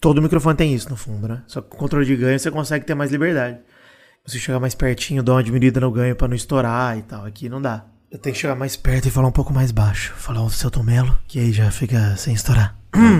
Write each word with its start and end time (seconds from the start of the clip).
Todo 0.00 0.22
microfone 0.22 0.56
tem 0.56 0.74
isso 0.74 0.88
no 0.88 0.96
fundo, 0.96 1.28
né? 1.28 1.42
Só 1.46 1.60
que 1.60 1.68
com 1.68 1.76
controle 1.76 2.06
de 2.06 2.16
ganho 2.16 2.38
você 2.38 2.50
consegue 2.50 2.86
ter 2.86 2.94
mais 2.94 3.10
liberdade. 3.10 3.58
Se 4.26 4.38
chegar 4.38 4.58
mais 4.60 4.74
pertinho, 4.74 5.22
dá 5.22 5.32
uma 5.32 5.42
diminuída 5.42 5.80
no 5.80 5.90
ganho 5.90 6.14
pra 6.16 6.28
não 6.28 6.34
estourar 6.34 6.96
e 6.96 7.02
tal. 7.02 7.24
Aqui 7.26 7.48
não 7.48 7.60
dá. 7.60 7.84
Eu 8.10 8.18
tenho 8.18 8.34
que 8.34 8.40
chegar 8.40 8.54
mais 8.56 8.76
perto 8.76 9.08
e 9.08 9.10
falar 9.10 9.28
um 9.28 9.32
pouco 9.32 9.52
mais 9.52 9.70
baixo. 9.70 10.12
Falar 10.16 10.42
o 10.42 10.50
seu 10.50 10.70
Tomelo, 10.70 11.16
que 11.28 11.38
aí 11.38 11.52
já 11.52 11.70
fica 11.70 12.16
sem 12.16 12.34
estourar. 12.34 12.74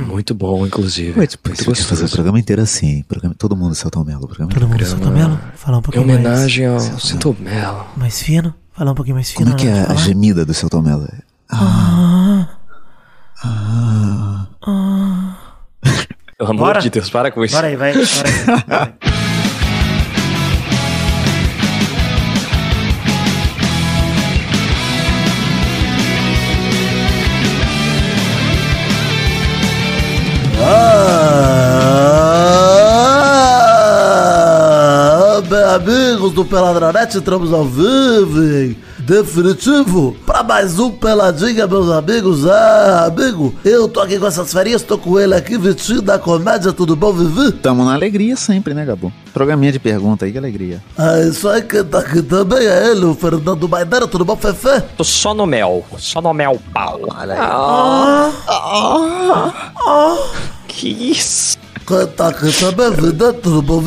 Muito 0.06 0.34
bom, 0.34 0.66
inclusive. 0.66 1.16
Muito 1.16 1.38
você 1.44 1.64
podia 1.64 1.84
fazer 1.84 2.06
o 2.06 2.10
programa 2.10 2.38
inteiro 2.40 2.60
assim. 2.62 3.02
Programa, 3.04 3.34
todo 3.36 3.56
mundo 3.56 3.74
Celton 3.74 4.02
Mello. 4.02 4.26
Programa 4.26 4.52
Todo 4.52 4.66
mundo 4.68 4.84
seu 4.84 4.98
Tomelo? 4.98 5.38
Falar 5.54 5.76
um 5.76 5.80
Em 5.80 5.82
pouquinho 5.82 6.06
mais, 6.06 6.18
homenagem 6.18 6.66
ao 6.66 6.80
Santo 6.80 7.36
Melo. 7.38 7.86
mais 7.96 8.20
fino? 8.20 8.54
Falar 8.72 8.92
um 8.92 8.94
pouquinho 8.94 9.16
mais 9.16 9.30
fino. 9.30 9.44
Como 9.44 9.56
é 9.56 9.58
que 9.60 9.68
é 9.68 9.82
a 9.92 9.94
gemida 9.94 10.44
do 10.44 10.52
Celton 10.52 10.82
Mello? 10.82 11.08
Pelo 16.40 16.52
amor 16.52 16.68
Bora. 16.68 16.80
de 16.80 16.88
Deus, 16.88 17.10
para 17.10 17.30
com 17.30 17.44
isso. 17.44 17.54
Bora 17.54 17.66
aí, 17.66 17.76
vai. 17.76 17.92
Bora 17.92 18.06
aí. 18.08 18.94
vai. 19.04 19.19
Ah, 35.70 35.76
amigos 35.76 36.32
do 36.32 36.44
Peladronete, 36.44 37.18
entramos 37.18 37.52
ao 37.52 37.64
vivo, 37.64 38.42
hein? 38.42 38.76
definitivo, 38.98 40.16
pra 40.26 40.42
mais 40.42 40.80
um 40.80 40.90
Peladinha, 40.90 41.64
meus 41.66 41.88
amigos. 41.90 42.44
Ah, 42.44 43.06
amigo, 43.06 43.54
eu 43.64 43.88
tô 43.88 44.00
aqui 44.00 44.18
com 44.18 44.26
essas 44.26 44.52
férias, 44.52 44.82
tô 44.82 44.98
com 44.98 45.18
ele 45.18 45.32
aqui, 45.32 45.56
Vitinho 45.56 46.02
da 46.02 46.18
Comédia, 46.18 46.72
tudo 46.72 46.96
bom, 46.96 47.12
Vivi? 47.12 47.52
Tamo 47.52 47.84
na 47.84 47.94
alegria 47.94 48.34
sempre, 48.34 48.74
né, 48.74 48.84
Gabo? 48.84 49.12
Programinha 49.32 49.70
de 49.70 49.78
pergunta 49.78 50.24
aí, 50.24 50.32
que 50.32 50.38
alegria. 50.38 50.82
Ah, 50.98 51.20
isso 51.20 51.48
aí, 51.48 51.62
quem 51.62 51.84
tá 51.84 52.00
aqui 52.00 52.20
também 52.20 52.66
é 52.66 52.90
ele, 52.90 53.04
o 53.04 53.14
Fernando 53.14 53.68
Maidana, 53.68 54.08
tudo 54.08 54.24
bom, 54.24 54.36
Fefe? 54.36 54.82
Tô 54.96 55.04
só 55.04 55.32
no 55.32 55.46
mel. 55.46 55.84
Só 55.98 56.20
no 56.20 56.34
mel 56.34 56.60
pau. 56.72 57.00
Que 60.66 60.88
isso? 60.88 61.56
Quem 61.58 61.60
tá 61.60 61.60
aqui 61.60 61.60
também, 61.60 61.69
Tudo 63.32 63.62
bom? 63.62 63.82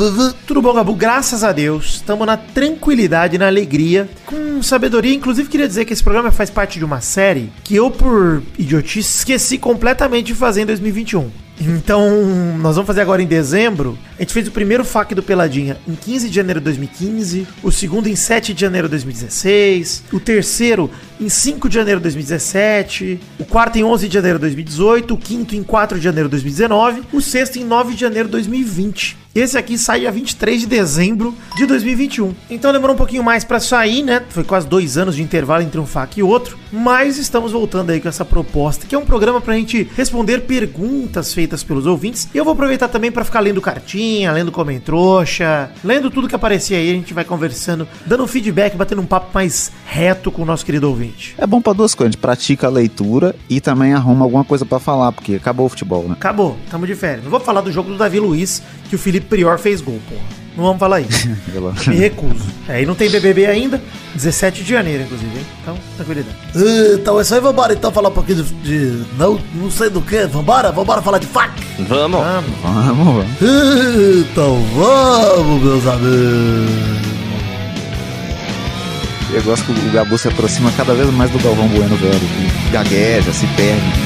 Tudo 0.45 0.61
bom, 0.61 0.73
Gabu? 0.73 0.93
Graças 0.93 1.43
a 1.43 1.53
Deus, 1.53 1.95
estamos 1.95 2.27
na 2.27 2.35
tranquilidade, 2.35 3.37
na 3.37 3.47
alegria, 3.47 4.09
com 4.25 4.61
sabedoria. 4.61 5.13
Inclusive, 5.13 5.47
queria 5.47 5.67
dizer 5.67 5.85
que 5.85 5.93
esse 5.93 6.03
programa 6.03 6.29
faz 6.31 6.49
parte 6.49 6.77
de 6.77 6.83
uma 6.83 6.99
série 6.99 7.49
que 7.63 7.75
eu, 7.75 7.89
por 7.89 8.43
idiotice, 8.59 9.19
esqueci 9.19 9.57
completamente 9.57 10.27
de 10.27 10.35
fazer 10.35 10.63
em 10.63 10.65
2021. 10.65 11.29
Então, 11.59 12.25
nós 12.57 12.75
vamos 12.75 12.87
fazer 12.87 13.01
agora 13.01 13.21
em 13.21 13.27
dezembro. 13.27 13.97
A 14.17 14.21
gente 14.21 14.33
fez 14.33 14.47
o 14.47 14.51
primeiro 14.51 14.83
FAQ 14.83 15.15
do 15.15 15.23
Peladinha 15.23 15.77
em 15.87 15.95
15 15.95 16.29
de 16.29 16.35
janeiro 16.35 16.59
de 16.59 16.63
2015, 16.65 17.47
o 17.61 17.71
segundo 17.71 18.07
em 18.07 18.15
7 18.15 18.53
de 18.53 18.61
janeiro 18.61 18.87
de 18.87 18.91
2016, 18.91 20.03
o 20.11 20.19
terceiro 20.19 20.89
em 21.21 21.29
5 21.29 21.69
de 21.69 21.75
janeiro 21.75 21.99
de 21.99 22.03
2017, 22.03 23.19
o 23.39 23.45
quarto 23.45 23.77
em 23.77 23.83
11 23.83 24.07
de 24.07 24.13
janeiro 24.13 24.39
de 24.39 24.41
2018, 24.41 25.13
o 25.13 25.17
quinto 25.17 25.55
em 25.55 25.63
4 25.63 25.97
de 25.97 26.03
janeiro 26.03 26.27
de 26.27 26.31
2019, 26.31 27.03
o 27.13 27.21
sexto 27.21 27.57
em 27.57 27.63
9 27.63 27.93
de 27.93 28.01
janeiro 28.01 28.27
de 28.27 28.33
2020. 28.33 29.22
Esse 29.35 29.57
aqui 29.57 29.79
sai 29.79 30.05
a 30.05 30.11
23 30.11 30.61
de 30.61 30.67
dezembro 30.67 31.33
de 31.55 31.65
2021. 31.65 32.35
Então 32.51 32.71
demorou 32.71 32.93
um 32.93 32.97
pouquinho 32.97 33.23
mais 33.23 33.43
pra 33.43 33.59
sair, 33.59 34.03
né? 34.03 34.21
Foi 34.29 34.43
quase 34.43 34.67
dois 34.67 34.95
anos 34.95 35.15
de 35.15 35.23
intervalo 35.23 35.63
entre 35.63 35.79
um 35.79 35.87
FAQ 35.87 36.19
e 36.19 36.23
outro. 36.23 36.55
Mas 36.71 37.17
estamos 37.17 37.51
voltando 37.51 37.89
aí 37.89 37.99
com 37.99 38.07
essa 38.07 38.23
proposta, 38.23 38.85
que 38.85 38.93
é 38.93 38.97
um 38.97 39.05
programa 39.05 39.41
pra 39.41 39.55
gente 39.55 39.89
responder 39.97 40.41
perguntas 40.41 41.33
feitas 41.33 41.63
pelos 41.63 41.87
ouvintes. 41.87 42.29
E 42.31 42.37
eu 42.37 42.43
vou 42.43 42.53
aproveitar 42.53 42.87
também 42.87 43.11
pra 43.11 43.23
ficar 43.23 43.39
lendo 43.39 43.59
cartinha, 43.59 44.31
lendo 44.31 44.51
comentrouxa, 44.51 45.71
lendo 45.83 46.11
tudo 46.11 46.27
que 46.27 46.35
aparecer 46.35 46.75
aí. 46.75 46.91
A 46.91 46.93
gente 46.93 47.11
vai 47.11 47.25
conversando, 47.25 47.87
dando 48.05 48.23
um 48.23 48.27
feedback, 48.27 48.75
batendo 48.77 49.01
um 49.01 49.05
papo 49.07 49.31
mais 49.33 49.71
reto 49.83 50.31
com 50.31 50.43
o 50.43 50.45
nosso 50.45 50.63
querido 50.63 50.87
ouvinte. 50.87 51.33
É 51.39 51.47
bom 51.47 51.59
pra 51.59 51.73
duas 51.73 51.95
coisas, 51.95 52.09
a 52.09 52.11
gente 52.11 52.21
pratica 52.21 52.67
a 52.67 52.69
leitura 52.69 53.35
e 53.49 53.59
também 53.59 53.93
arruma 53.93 54.25
alguma 54.25 54.43
coisa 54.43 54.63
pra 54.63 54.77
falar, 54.77 55.11
porque 55.11 55.33
acabou 55.33 55.65
o 55.65 55.69
futebol, 55.69 56.03
né? 56.03 56.13
Acabou, 56.13 56.55
tamo 56.69 56.85
de 56.85 56.93
férias. 56.93 57.23
Não 57.23 57.31
vou 57.31 57.39
falar 57.39 57.61
do 57.61 57.71
jogo 57.71 57.89
do 57.89 57.97
Davi 57.97 58.19
Luiz, 58.19 58.61
que 58.93 58.95
o 58.95 58.99
Felipe 58.99 59.25
Prior 59.25 59.57
fez 59.57 59.81
gol, 59.81 59.99
porra. 60.07 60.21
Não 60.55 60.65
vamos 60.65 60.79
falar 60.79 61.01
isso. 61.01 61.27
Me 61.89 61.95
recuso. 61.95 62.45
Aí 62.69 62.85
não 62.85 62.93
tem 62.93 63.09
BBB 63.09 63.47
ainda, 63.47 63.81
17 64.13 64.63
de 64.63 64.69
janeiro, 64.69 65.01
inclusive, 65.01 65.31
hein? 65.35 65.45
Então, 65.63 65.75
tranquilidade. 65.97 66.35
Então, 66.93 67.17
é 67.17 67.23
isso 67.23 67.33
aí, 67.33 67.41
vambora 67.41 67.73
então 67.73 67.91
falar 67.91 68.09
um 68.09 68.11
pouquinho 68.13 68.43
de... 68.43 68.53
de- 68.53 69.03
não, 69.17 69.39
não 69.55 69.71
sei 69.71 69.89
do 69.89 69.99
que, 69.99 70.27
vambora? 70.27 70.71
Vambora 70.71 71.01
falar 71.01 71.17
de 71.17 71.25
fac? 71.25 71.51
Vamos. 71.89 72.19
Vamos. 72.19 72.51
Vamos, 72.61 72.97
vamos. 72.97 73.25
Então 74.29 74.61
vamos, 74.75 75.63
meus 75.63 75.87
amigos. 75.87 77.13
Eu 79.33 79.41
gosto 79.41 79.65
que 79.65 79.71
o 79.71 79.91
Gabu 79.91 80.15
se 80.19 80.27
aproxima 80.27 80.71
cada 80.77 80.93
vez 80.93 81.09
mais 81.09 81.31
do 81.31 81.39
Galvão 81.39 81.67
Bueno 81.69 81.95
velho. 81.95 82.13
que 82.19 82.69
Gagueja, 82.71 83.33
se 83.33 83.47
perde. 83.47 84.02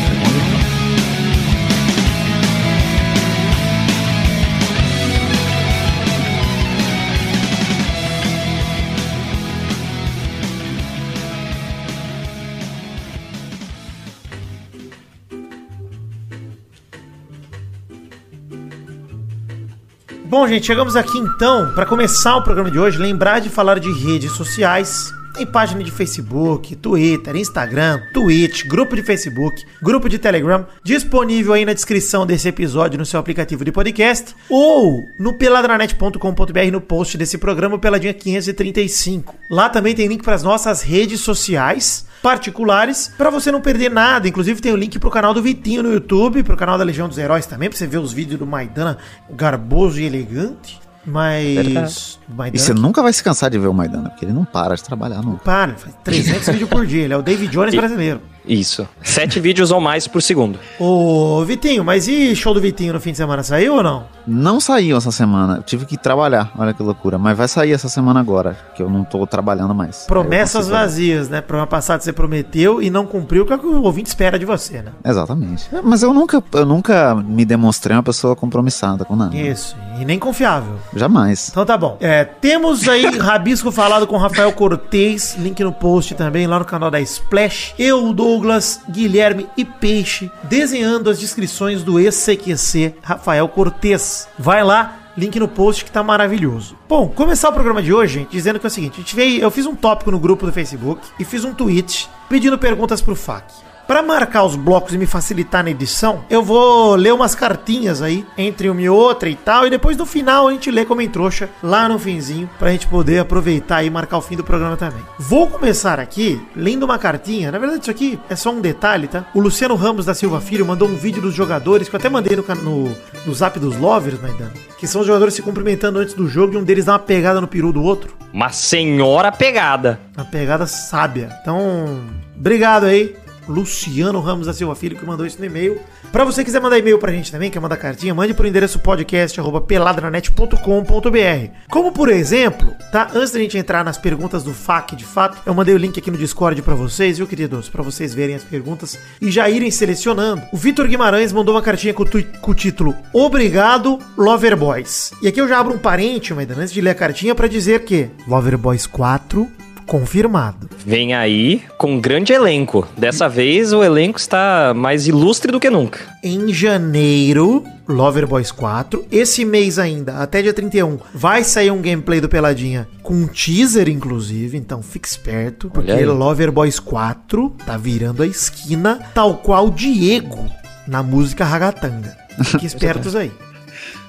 Bom, 20.29 20.45
gente, 20.45 20.65
chegamos 20.65 20.97
aqui 20.97 21.17
então 21.17 21.71
para 21.73 21.85
começar 21.85 22.35
o 22.35 22.43
programa 22.43 22.69
de 22.69 22.77
hoje. 22.77 22.97
Lembrar 22.97 23.39
de 23.39 23.49
falar 23.49 23.79
de 23.79 23.89
redes 23.93 24.33
sociais. 24.33 25.13
Tem 25.38 25.46
página 25.46 25.84
de 25.84 25.92
Facebook, 25.92 26.75
Twitter, 26.78 27.36
Instagram, 27.36 28.02
Twitch, 28.12 28.66
grupo 28.66 28.96
de 28.96 29.03
Facebook, 29.03 29.64
grupo 29.80 30.09
de 30.09 30.18
Telegram, 30.18 30.66
disponível 30.84 31.53
aí 31.53 31.64
na 31.64 31.74
descrição 31.74 32.25
desse 32.25 32.48
episódio 32.48 32.98
no 32.98 33.06
seu 33.06 33.20
aplicativo 33.20 33.64
de 33.64 33.72
podcast 33.72 34.36
ou 34.50 35.08
no 35.20 35.36
peladranet.com.br 35.36 36.72
no 36.72 36.81
post 36.81 37.20
desse 37.20 37.38
programa, 37.38 37.78
Peladinha 37.78 38.16
535. 38.16 39.36
Lá 39.48 39.70
também 39.70 39.94
tem 39.94 40.08
link 40.08 40.24
para 40.24 40.34
as 40.34 40.42
nossas 40.42 40.81
redes 40.81 41.20
sociais 41.20 42.08
particulares 42.24 43.12
para 43.16 43.30
você 43.30 43.52
não 43.52 43.62
perder 43.62 43.92
nada. 43.92 44.28
Inclusive 44.28 44.59
tem 44.59 44.74
o 44.74 44.75
link 44.75 44.98
pro 44.98 45.12
canal 45.12 45.36
do 45.36 45.44
Vitinho 45.44 45.84
no 45.84 45.94
YouTube, 45.94 46.42
pro 46.42 46.58
canal 46.58 46.80
da 46.80 46.84
Legião 46.84 47.08
dos 47.08 47.19
Heróis 47.19 47.46
também, 47.46 47.69
pra 47.69 47.78
você 47.78 47.86
ver 47.86 48.00
os 48.00 48.12
vídeos 48.12 48.40
do 48.40 48.48
Maidana 48.48 48.98
garboso 49.30 50.00
e 50.00 50.06
elegante. 50.06 50.87
Mas. 51.07 52.19
O 52.29 52.34
Maidana 52.34 52.56
E 52.56 52.59
você 52.59 52.73
nunca 52.73 53.01
vai 53.01 53.13
se 53.13 53.23
cansar 53.23 53.50
de 53.50 53.57
ver 53.57 53.68
o 53.68 53.73
Maidana, 53.73 54.09
porque 54.09 54.25
ele 54.25 54.34
não 54.34 54.44
para 54.44 54.75
de 54.75 54.84
trabalhar 54.84 55.22
nunca. 55.22 55.44
para, 55.44 55.73
faz 55.75 55.95
300 56.03 56.47
vídeos 56.53 56.69
por 56.69 56.85
dia. 56.85 57.03
Ele 57.06 57.13
é 57.13 57.18
o 57.18 57.22
David 57.22 57.51
Jones 57.51 57.73
brasileiro. 57.73 58.22
Isso. 58.47 58.88
Sete 59.03 59.40
vídeos 59.40 59.72
ou 59.72 59.81
mais 59.81 60.08
por 60.08 60.22
segundo. 60.22 60.59
Ô, 60.80 61.44
Vitinho, 61.46 61.84
mas 61.84 62.08
e 62.08 62.35
show 62.35 62.53
do 62.53 62.62
Vitinho 62.62 62.94
no 62.94 63.00
fim 63.00 63.12
de 63.12 63.18
semana? 63.18 63.44
Saiu 63.44 63.75
ou 63.75 63.84
não? 63.84 64.06
Não 64.25 64.59
saiu 64.59 64.97
essa 64.97 65.12
semana. 65.12 65.58
Eu 65.58 65.63
tive 65.63 65.85
que 65.85 65.97
trabalhar. 65.97 66.52
Olha 66.57 66.74
que 66.74 66.84
loucura. 66.84 67.18
Mas 67.18 67.38
vai 67.38 67.47
sair 67.47 67.72
essa 67.72 67.88
semana 67.88 68.19
agora, 68.19 68.57
que 68.75 68.84
eu 68.84 68.90
não 68.90 69.03
tô 69.03 69.25
trabalhando 69.25 69.74
mais. 69.74 70.06
Promessas 70.06 70.68
vazias, 70.68 71.30
né? 71.30 71.40
Programa 71.41 71.68
passado 71.68 72.02
você 72.02 72.12
prometeu 72.12 72.81
e 72.81 72.90
não 72.90 73.06
cumpriu, 73.06 73.46
que 73.46 73.53
é 73.53 73.56
o 73.56 73.59
que 73.59 73.66
o 73.66 73.84
ouvinte 73.84 74.07
espera 74.09 74.38
de 74.38 74.46
você, 74.46 74.81
né? 74.81 74.91
Exatamente. 75.06 75.74
É, 75.74 75.81
Mas 75.81 76.03
eu 76.03 76.13
nunca, 76.13 76.44
eu 76.53 76.66
nunca 76.66 77.16
me 77.16 77.46
demonstrei 77.46 77.96
uma 77.96 78.03
pessoa 78.03 78.36
compromissada 78.36 79.06
com 79.06 79.16
nada. 79.16 79.36
Isso, 79.36 79.75
e 80.00 80.06
nem 80.06 80.19
confiável. 80.19 80.75
Jamais. 80.96 81.50
Então 81.50 81.66
tá 81.66 81.78
bom. 81.78 81.97
É, 82.00 82.25
temos 82.25 82.88
aí 82.88 83.06
Rabisco 83.18 83.72
falado 83.72 84.06
com 84.06 84.18
Rafael 84.18 84.52
Cortez, 84.52 85.36
link 85.40 85.63
no 85.63 85.72
post 85.72 86.16
também, 86.16 86.47
lá 86.47 86.59
no 86.59 86.66
canal 86.66 86.91
da 86.91 87.00
Splash. 87.00 87.74
Eu, 87.80 88.13
Douglas, 88.38 88.81
Guilherme 88.88 89.48
e 89.58 89.66
Peixe, 89.66 90.31
desenhando 90.44 91.09
as 91.09 91.20
descrições 91.20 91.81
do 91.81 92.00
ex-CQC 92.00 92.94
Rafael 93.02 93.48
Cortez. 93.48 94.28
Vai 94.38 94.63
lá, 94.63 95.00
link 95.18 95.39
no 95.39 95.48
post 95.48 95.84
que 95.84 95.89
tá 95.89 96.04
maravilhoso. 96.04 96.78
Bom, 96.88 97.10
começar 97.10 97.50
o 97.50 97.54
programa 97.54 97.81
de 97.81 97.92
hoje, 97.92 98.19
gente, 98.19 98.30
dizendo 98.30 98.60
que 98.60 98.68
é 98.68 98.69
o 98.69 98.72
seguinte, 98.72 98.94
a 98.94 98.98
gente 98.98 99.16
veio, 99.16 99.42
eu 99.42 99.50
fiz 99.50 99.66
um 99.66 99.75
tópico 99.75 100.12
no 100.12 100.19
grupo 100.19 100.45
do 100.45 100.54
Facebook 100.54 101.01
e 101.19 101.25
fiz 101.25 101.44
um 101.44 101.51
tweet 101.51 102.07
pedindo 102.30 102.60
perguntas 102.60 103.01
pro 103.01 103.16
FAQ. 103.16 103.67
Pra 103.88 104.04
marcar 104.04 104.44
os 104.44 104.57
blocos 104.57 104.94
e 104.94 104.98
me 104.98 105.06
facilitar 105.06 105.63
na 105.63 105.69
edição, 105.69 106.25
eu 106.30 106.44
vou 106.44 106.94
ler 106.95 107.13
umas 107.13 107.34
cartinhas 107.34 108.01
aí, 108.01 108.25
entre 108.38 108.69
uma 108.69 108.81
e 108.81 108.89
outra 108.89 109.30
e 109.30 109.36
tal, 109.36 109.66
e 109.66 109.69
depois 109.69 109.95
no 109.95 110.06
final 110.06 110.50
a 110.50 110.51
gente 110.51 110.69
lê 110.69 110.84
como 110.84 111.01
em 111.01 111.07
trouxa, 111.07 111.50
lá 111.63 111.88
no 111.88 111.98
finzinho, 111.98 112.50
pra 112.60 112.72
gente 112.72 112.86
poder 112.86 113.19
aproveitar 113.19 113.84
e 113.84 113.89
marcar 113.89 114.18
o 114.18 114.22
fim 114.22 114.36
do 114.36 114.44
programa 114.44 114.75
também. 114.75 115.01
Vou 115.18 115.48
começar 115.48 116.01
aqui 116.01 116.42
lendo 116.54 116.84
uma 116.84 117.00
cartinha, 117.00 117.50
na 117.50 117.57
verdade 117.57 117.81
isso 117.81 117.89
aqui 117.89 118.19
é 118.30 118.36
só 118.36 118.51
um 118.51 118.60
detalhe, 118.60 119.07
tá? 119.07 119.25
O 119.34 119.39
Luciano 119.39 119.75
Ramos 119.75 120.06
da 120.06 120.13
Silva 120.13 120.42
Filho 120.42 120.66
mandou 120.66 120.90
um 120.90 120.95
vídeo 120.98 121.22
dos 121.22 121.33
jogadores, 121.33 121.88
que 121.88 121.95
eu 121.95 122.00
até 122.00 122.10
mandei 122.10 122.36
no, 122.36 122.44
no, 122.62 122.95
no 123.25 123.33
zap 123.33 123.57
dos 123.57 123.78
lovers, 123.78 124.22
Maidana, 124.22 124.51
que 124.78 124.86
são 124.86 125.00
os 125.00 125.07
jogadores 125.07 125.33
se 125.33 125.42
cumprimentando 125.42 126.00
antes 126.00 126.13
do 126.13 126.28
jogo 126.28 126.56
e 126.56 126.57
um 126.57 126.63
deles 126.63 126.83
dá 126.83 126.92
uma 126.92 127.00
pegada 127.00 127.40
no 127.40 127.48
peru 127.48 127.72
do 127.72 127.81
outro. 127.81 128.13
Uma 128.33 128.50
senhora 128.50 129.31
pegada. 129.31 130.00
Uma 130.16 130.25
pegada 130.25 130.68
sábia. 130.68 131.30
Então, 131.42 132.01
obrigado 132.36 132.86
aí. 132.86 133.16
Luciano 133.47 134.19
Ramos 134.19 134.47
da 134.47 134.53
Silva 134.53 134.75
Filho, 134.75 134.97
que 134.97 135.05
mandou 135.05 135.25
isso 135.25 135.39
no 135.39 135.45
e-mail. 135.45 135.79
Pra 136.11 136.23
você 136.23 136.44
quiser 136.44 136.61
mandar 136.61 136.77
e-mail 136.77 136.99
pra 136.99 137.11
gente 137.11 137.31
também, 137.31 137.49
quer 137.51 137.59
mandar 137.59 137.77
cartinha, 137.77 138.13
mande 138.13 138.33
pro 138.33 138.47
endereço 138.47 138.79
podcast.peladranet.com.br. 138.79 141.51
Como 141.69 141.91
por 141.91 142.09
exemplo, 142.09 142.73
tá? 142.91 143.09
Antes 143.13 143.31
da 143.31 143.39
gente 143.39 143.57
entrar 143.57 143.83
nas 143.83 143.97
perguntas 143.97 144.44
do 144.44 144.53
FAQ 144.53 144.95
de 144.95 145.05
fato, 145.05 145.38
eu 145.45 145.53
mandei 145.53 145.75
o 145.75 145.77
link 145.77 145.99
aqui 145.99 146.11
no 146.11 146.17
Discord 146.17 146.61
pra 146.61 146.75
vocês, 146.75 147.17
viu, 147.17 147.27
queridos? 147.27 147.67
Pra 147.69 147.83
vocês 147.83 148.13
verem 148.13 148.35
as 148.35 148.44
perguntas 148.44 148.97
e 149.21 149.31
já 149.31 149.49
irem 149.49 149.71
selecionando. 149.71 150.44
O 150.51 150.57
Vitor 150.57 150.88
Guimarães 150.88 151.31
mandou 151.33 151.55
uma 151.55 151.61
cartinha 151.61 151.94
com, 151.94 152.05
com 152.05 152.51
o 152.51 152.55
título 152.55 152.95
Obrigado, 153.13 153.99
Loverboys. 154.17 155.11
E 155.21 155.27
aqui 155.27 155.39
eu 155.41 155.47
já 155.47 155.59
abro 155.59 155.73
um 155.73 155.77
parente, 155.79 156.33
mas 156.33 156.49
antes 156.49 156.73
de 156.73 156.81
ler 156.81 156.91
a 156.91 156.95
cartinha, 156.95 157.35
pra 157.35 157.47
dizer 157.47 157.83
que 157.83 158.09
Loverboys 158.27 158.85
4 158.88 159.47
confirmado. 159.88 160.69
Vem 160.86 161.16
aí 161.16 161.63
com 161.78 161.94
um 161.94 162.01
grande 162.01 162.34
elenco. 162.34 162.88
Dessa 162.98 163.28
vez 163.28 163.74
o 163.74 163.84
elenco 163.84 164.19
está 164.19 164.74
mais 164.75 165.07
ilustre 165.07 165.51
do 165.51 165.60
que 165.60 165.69
nunca. 165.69 166.00
Em 166.24 166.54
janeiro, 166.54 167.63
Loverboys 167.88 168.51
4. 168.51 169.06
Esse 169.12 169.45
mês 169.45 169.80
ainda, 169.80 170.18
até 170.18 170.42
dia 170.42 170.54
31, 170.54 171.00
vai 171.13 171.44
sair 171.44 171.72
um 171.72 171.81
gameplay 171.81 172.19
do 172.19 172.30
Peladinha 172.30 172.88
com 173.01 173.13
um 173.13 173.28
teaser, 173.28 173.88
inclusive. 173.89 174.57
Então 174.57 174.84
fique 174.84 175.07
esperto, 175.07 175.69
porque. 175.69 176.06
Loverboys 176.06 176.80
4 176.80 177.56
tá 177.66 177.78
virando 177.78 178.22
a 178.22 178.28
esquina, 178.28 179.00
tal 179.13 179.38
qual 179.38 179.69
Diego 179.69 180.45
na 180.88 181.01
música 181.01 181.45
Ragatanga. 181.45 182.16
Fique 182.44 182.66
espertos 182.68 183.16
aí. 183.16 183.31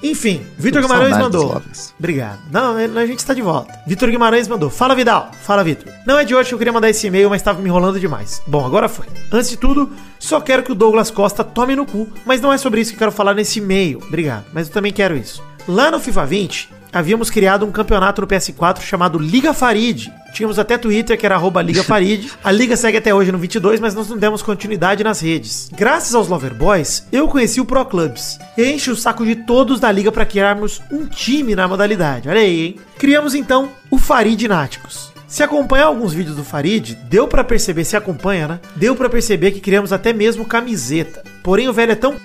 Enfim, 0.01 0.45
Vitor 0.57 0.81
Guimarães 0.81 1.17
mandou. 1.17 1.61
Obrigado. 1.97 2.39
Não, 2.51 2.75
a 2.75 3.05
gente 3.05 3.19
está 3.19 3.33
de 3.33 3.41
volta. 3.41 3.77
Vitor 3.85 4.09
Guimarães 4.09 4.47
mandou. 4.47 4.69
Fala, 4.69 4.95
Vidal. 4.95 5.31
Fala, 5.43 5.63
Vitor. 5.63 5.91
Não 6.05 6.17
é 6.17 6.23
de 6.23 6.33
hoje 6.33 6.49
que 6.49 6.55
eu 6.55 6.57
queria 6.57 6.71
mandar 6.71 6.89
esse 6.89 7.07
e-mail, 7.07 7.29
mas 7.29 7.41
estava 7.41 7.61
me 7.61 7.67
enrolando 7.67 7.99
demais. 7.99 8.41
Bom, 8.47 8.65
agora 8.65 8.87
foi. 8.87 9.05
Antes 9.31 9.49
de 9.49 9.57
tudo, 9.57 9.91
só 10.17 10.39
quero 10.39 10.63
que 10.63 10.71
o 10.71 10.75
Douglas 10.75 11.11
Costa 11.11 11.43
tome 11.43 11.75
no 11.75 11.85
cu. 11.85 12.07
Mas 12.25 12.39
não 12.39 12.53
é 12.53 12.57
sobre 12.57 12.79
isso 12.79 12.91
que 12.91 12.95
eu 12.95 12.99
quero 12.99 13.11
falar 13.11 13.33
nesse 13.33 13.59
e-mail. 13.59 13.99
Obrigado. 14.07 14.45
Mas 14.53 14.67
eu 14.67 14.73
também 14.73 14.93
quero 14.93 15.17
isso. 15.17 15.43
Lá 15.67 15.91
no 15.91 15.99
FIFA 15.99 16.25
20, 16.25 16.69
havíamos 16.91 17.29
criado 17.29 17.65
um 17.65 17.71
campeonato 17.71 18.21
no 18.21 18.27
PS4 18.27 18.81
chamado 18.81 19.17
Liga 19.17 19.53
Farid. 19.53 20.11
Tínhamos 20.33 20.59
até 20.59 20.77
Twitter, 20.77 21.17
que 21.17 21.25
era 21.25 21.35
arroba 21.35 21.61
Liga 21.61 21.83
Farid. 21.85 22.31
A 22.43 22.51
liga 22.51 22.75
segue 22.77 22.97
até 22.97 23.13
hoje 23.13 23.31
no 23.31 23.37
22, 23.37 23.79
mas 23.79 23.95
nós 23.95 24.09
não 24.09 24.17
demos 24.17 24.41
continuidade 24.41 25.03
nas 25.03 25.19
redes. 25.19 25.69
Graças 25.73 26.13
aos 26.13 26.27
Loverboys, 26.27 27.07
eu 27.11 27.27
conheci 27.27 27.59
o 27.59 27.65
Pro 27.65 27.85
Clubs. 27.85 28.39
Enche 28.57 28.91
o 28.91 28.95
saco 28.95 29.25
de 29.25 29.35
todos 29.35 29.79
da 29.79 29.91
liga 29.91 30.11
para 30.11 30.25
criarmos 30.25 30.81
um 30.91 31.05
time 31.05 31.55
na 31.55 31.67
modalidade. 31.67 32.29
Olha 32.29 32.41
aí, 32.41 32.67
hein? 32.67 32.75
Criamos 32.97 33.33
então 33.33 33.69
o 33.89 33.97
Farid 33.97 34.47
Náticos. 34.47 35.09
Se 35.27 35.43
acompanhar 35.43 35.85
alguns 35.85 36.11
vídeos 36.11 36.35
do 36.35 36.43
Farid, 36.43 36.95
deu 37.07 37.27
pra 37.27 37.43
perceber, 37.43 37.85
se 37.85 37.95
acompanha, 37.95 38.47
né? 38.47 38.59
Deu 38.75 38.95
pra 38.95 39.07
perceber 39.07 39.51
que 39.51 39.59
criamos 39.59 39.93
até 39.93 40.11
mesmo 40.11 40.43
camiseta. 40.43 41.23
Porém, 41.43 41.67
o 41.67 41.73
velho 41.73 41.91
é 41.91 41.95
tão 41.95 42.15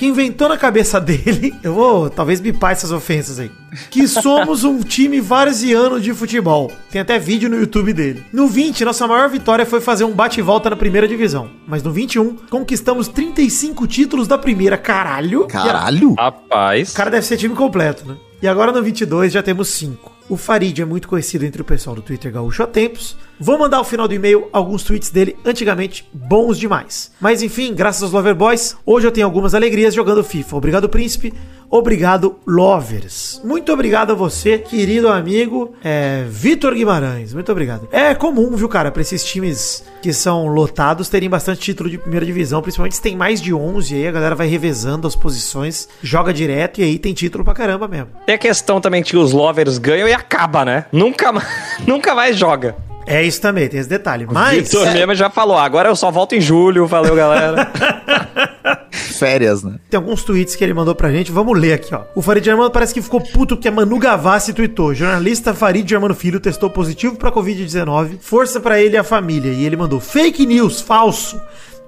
que 0.00 0.06
inventou 0.06 0.48
na 0.48 0.56
cabeça 0.56 0.98
dele, 0.98 1.54
eu 1.62 1.74
vou 1.74 2.08
talvez 2.08 2.40
bipar 2.40 2.72
essas 2.72 2.90
ofensas 2.90 3.38
aí, 3.38 3.50
que 3.90 4.08
somos 4.08 4.64
um 4.64 4.80
time 4.80 5.20
varziano 5.20 6.00
de 6.00 6.14
futebol. 6.14 6.72
Tem 6.90 7.02
até 7.02 7.18
vídeo 7.18 7.50
no 7.50 7.60
YouTube 7.60 7.92
dele. 7.92 8.24
No 8.32 8.48
20, 8.48 8.82
nossa 8.82 9.06
maior 9.06 9.28
vitória 9.28 9.66
foi 9.66 9.78
fazer 9.78 10.04
um 10.04 10.12
bate 10.12 10.40
e 10.40 10.42
volta 10.42 10.70
na 10.70 10.76
primeira 10.76 11.06
divisão. 11.06 11.50
Mas 11.68 11.82
no 11.82 11.92
21, 11.92 12.34
conquistamos 12.48 13.08
35 13.08 13.86
títulos 13.86 14.26
da 14.26 14.38
primeira. 14.38 14.78
Caralho! 14.78 15.46
Caralho! 15.46 16.14
Rapaz. 16.14 16.92
O 16.92 16.96
cara 16.96 17.10
deve 17.10 17.26
ser 17.26 17.36
time 17.36 17.54
completo, 17.54 18.08
né? 18.08 18.16
E 18.40 18.48
agora 18.48 18.72
no 18.72 18.82
22 18.82 19.30
já 19.30 19.42
temos 19.42 19.68
5. 19.68 20.10
O 20.30 20.36
Farid 20.38 20.80
é 20.80 20.86
muito 20.86 21.08
conhecido 21.08 21.44
entre 21.44 21.60
o 21.60 21.64
pessoal 21.64 21.94
do 21.94 22.00
Twitter 22.00 22.32
Gaúcho 22.32 22.62
há 22.62 22.66
tempos. 22.66 23.18
Vou 23.42 23.58
mandar 23.58 23.78
ao 23.78 23.84
final 23.84 24.06
do 24.06 24.12
e-mail 24.12 24.48
alguns 24.52 24.82
tweets 24.82 25.08
dele, 25.08 25.34
antigamente 25.46 26.06
bons 26.12 26.58
demais. 26.58 27.10
Mas 27.18 27.42
enfim, 27.42 27.74
graças 27.74 28.02
aos 28.02 28.12
Loverboys, 28.12 28.76
hoje 28.84 29.06
eu 29.06 29.10
tenho 29.10 29.26
algumas 29.26 29.54
alegrias 29.54 29.94
jogando 29.94 30.22
FIFA. 30.22 30.56
Obrigado, 30.56 30.88
Príncipe. 30.90 31.32
Obrigado, 31.70 32.36
Lovers. 32.46 33.40
Muito 33.42 33.72
obrigado 33.72 34.10
a 34.10 34.14
você, 34.14 34.58
querido 34.58 35.08
amigo 35.08 35.72
é, 35.82 36.26
Vitor 36.28 36.74
Guimarães. 36.74 37.32
Muito 37.32 37.50
obrigado. 37.50 37.88
É 37.92 38.14
comum, 38.14 38.56
viu, 38.56 38.68
cara, 38.68 38.90
pra 38.90 39.00
esses 39.00 39.24
times 39.24 39.84
que 40.02 40.12
são 40.12 40.48
lotados 40.48 41.08
terem 41.08 41.30
bastante 41.30 41.60
título 41.60 41.88
de 41.88 41.96
primeira 41.96 42.26
divisão, 42.26 42.60
principalmente 42.60 42.96
se 42.96 43.02
tem 43.02 43.16
mais 43.16 43.40
de 43.40 43.54
11, 43.54 43.94
aí 43.94 44.06
a 44.06 44.12
galera 44.12 44.34
vai 44.34 44.48
revezando 44.48 45.06
as 45.06 45.16
posições, 45.16 45.88
joga 46.02 46.34
direto 46.34 46.80
e 46.80 46.84
aí 46.84 46.98
tem 46.98 47.14
título 47.14 47.42
pra 47.44 47.54
caramba 47.54 47.88
mesmo. 47.88 48.08
Tem 48.26 48.34
a 48.34 48.38
questão 48.38 48.80
também 48.80 49.02
que 49.02 49.16
os 49.16 49.32
lovers 49.32 49.78
ganham 49.78 50.08
e 50.08 50.12
acaba, 50.12 50.64
né? 50.64 50.84
Nunca, 50.92 51.32
nunca 51.86 52.14
mais 52.14 52.36
joga. 52.36 52.89
É 53.10 53.24
isso 53.24 53.40
também, 53.40 53.68
tem 53.68 53.80
esse 53.80 53.88
detalhe. 53.88 54.26
Mas. 54.30 54.70
Vitor 54.70 54.92
mesmo 54.92 55.14
já 55.16 55.28
falou, 55.28 55.58
agora 55.58 55.88
eu 55.88 55.96
só 55.96 56.10
volto 56.12 56.34
em 56.34 56.40
julho, 56.40 56.86
valeu 56.86 57.16
galera. 57.16 57.68
Férias, 58.90 59.62
né? 59.62 59.74
Tem 59.90 59.98
alguns 59.98 60.22
tweets 60.22 60.54
que 60.54 60.62
ele 60.62 60.72
mandou 60.72 60.94
pra 60.94 61.10
gente, 61.10 61.32
vamos 61.32 61.58
ler 61.58 61.74
aqui, 61.74 61.94
ó. 61.94 62.02
O 62.14 62.22
Farid 62.22 62.44
Germano 62.44 62.70
parece 62.70 62.94
que 62.94 63.02
ficou 63.02 63.20
puto 63.20 63.56
porque 63.56 63.68
a 63.68 63.72
Manu 63.72 63.98
Gavassi 63.98 64.52
tweetou. 64.52 64.94
Jornalista 64.94 65.52
Farid 65.52 65.88
Germano 65.88 66.14
Filho 66.14 66.40
testou 66.40 66.70
positivo 66.70 67.16
pra 67.16 67.32
Covid-19. 67.32 68.18
Força 68.20 68.60
pra 68.60 68.80
ele 68.80 68.94
e 68.94 68.98
a 68.98 69.04
família. 69.04 69.52
E 69.52 69.64
ele 69.64 69.76
mandou 69.76 70.00
fake 70.00 70.46
news, 70.46 70.80
falso. 70.80 71.40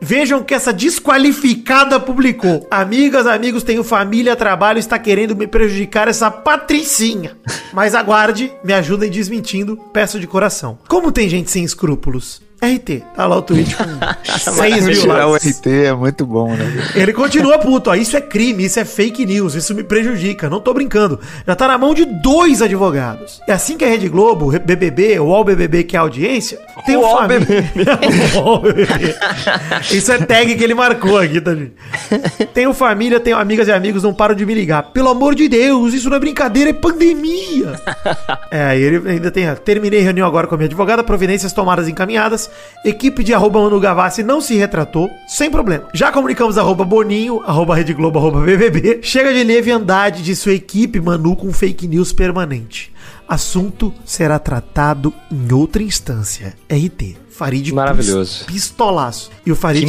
Vejam 0.05 0.43
que 0.43 0.53
essa 0.53 0.73
desqualificada 0.73 2.01
publicou. 2.01 2.67
Amigas, 2.69 3.25
amigos, 3.25 3.63
tenho 3.63 3.85
família, 3.85 4.35
trabalho, 4.35 4.81
está 4.81 4.99
querendo 4.99 5.37
me 5.37 5.47
prejudicar 5.47 6.09
essa 6.09 6.29
patricinha. 6.29 7.37
Mas 7.73 7.95
aguarde, 7.95 8.53
me 8.65 8.73
ajudem 8.73 9.09
desmentindo, 9.09 9.77
peço 9.93 10.19
de 10.19 10.27
coração. 10.27 10.77
Como 10.89 11.13
tem 11.13 11.29
gente 11.29 11.53
sem 11.53 11.63
escrúpulos? 11.63 12.43
RT, 12.63 13.03
tá 13.17 13.27
lá 13.27 13.37
o 13.37 13.43
tweet 13.43 13.75
com 13.75 13.83
6 14.25 14.87
mil 14.87 15.01
Tirar 15.01 15.27
o 15.27 15.33
likes. 15.33 15.59
RT 15.59 15.67
é 15.67 15.93
muito 15.93 16.25
bom, 16.25 16.55
né? 16.55 16.91
Ele 16.95 17.13
continua 17.13 17.59
puto, 17.59 17.91
ó. 17.91 17.95
Isso 17.95 18.17
é 18.17 18.21
crime, 18.21 18.65
isso 18.65 18.79
é 18.79 18.85
fake 18.85 19.27
news, 19.27 19.55
isso 19.55 19.75
me 19.75 19.83
prejudica. 19.83 20.49
Não 20.49 20.61
tô 20.61 20.73
brincando. 20.73 21.19
Já 21.47 21.57
tá 21.57 21.67
na 21.67 21.77
mão 21.77 21.93
de 21.93 22.05
dois 22.05 22.63
advogados. 22.63 23.41
É 23.49 23.53
assim 23.53 23.77
que 23.77 23.85
a 23.85 23.89
Rede 23.89 24.09
Globo, 24.09 24.53
BBB, 24.61 25.19
o 25.19 25.25
UOL 25.25 25.45
BBB, 25.45 25.85
que 25.85 25.97
é 25.97 25.99
a 25.99 26.03
audiência, 26.03 26.61
tem 26.87 26.97
o 26.97 27.03
família. 27.03 27.43
Isso 29.91 30.13
é 30.13 30.19
tag 30.19 30.55
que 30.55 30.63
ele 30.63 30.75
marcou 30.75 31.19
aqui, 31.19 31.41
tá, 31.41 31.55
gente? 31.55 31.73
Tenho 32.55 32.73
família, 32.73 33.19
tenho 33.19 33.39
amigas 33.39 33.67
e 33.67 33.73
amigos, 33.73 34.05
não 34.05 34.15
param 34.15 34.35
de 34.35 34.47
me 34.47 34.55
ligar. 34.55 34.93
Pelo 34.93 35.09
amor 35.09 35.35
de 35.35 35.49
Deus, 35.49 35.95
isso 35.95 36.09
não 36.09 36.17
é 36.17 36.21
brincadeira, 36.21 36.71
é 36.71 36.73
pandemia. 36.73 37.81
É, 38.51 38.79
e 38.79 38.83
ele 38.83 39.09
ainda 39.09 39.31
tem. 39.31 39.47
Terminei 39.65 40.01
a 40.01 40.03
reunião 40.03 40.27
agora 40.27 40.47
com 40.47 40.55
a 40.55 40.59
minha 40.59 40.67
advogada, 40.67 41.03
providências 41.03 41.55
tomadas 41.55 41.89
e 41.89 41.91
encaminhadas. 41.91 42.51
Equipe 42.85 43.23
de 43.23 43.33
arroba 43.33 43.61
Manu 43.63 43.79
Gavassi 43.79 44.23
não 44.23 44.41
se 44.41 44.57
retratou, 44.57 45.09
sem 45.29 45.51
problema. 45.51 45.87
Já 45.95 46.11
comunicamos 46.11 46.59
arroba 46.59 46.85
Boninho, 46.85 47.41
arroba 47.47 47.77
Rede 47.77 47.95
Globo, 47.95 48.19
arroba 48.19 48.41
BBB. 48.41 48.99
Chega 49.03 49.33
de 49.33 49.45
leviandade 49.45 50.23
de 50.23 50.35
sua 50.35 50.53
equipe, 50.53 51.01
Manu, 51.01 51.37
com 51.37 51.53
fake 51.53 51.87
news 51.87 52.13
permanente. 52.13 52.93
Assunto 53.29 53.95
será 54.05 54.39
tratado 54.39 55.15
em 55.31 55.53
outra 55.55 55.83
instância. 55.83 56.55
RT. 56.69 57.17
Farid 57.31 57.73
Maravilhoso. 57.73 58.45
pis- 58.45 58.55
Pistolaço. 58.55 59.31
E 59.47 59.51
o 59.51 59.57
Farid 59.57 59.87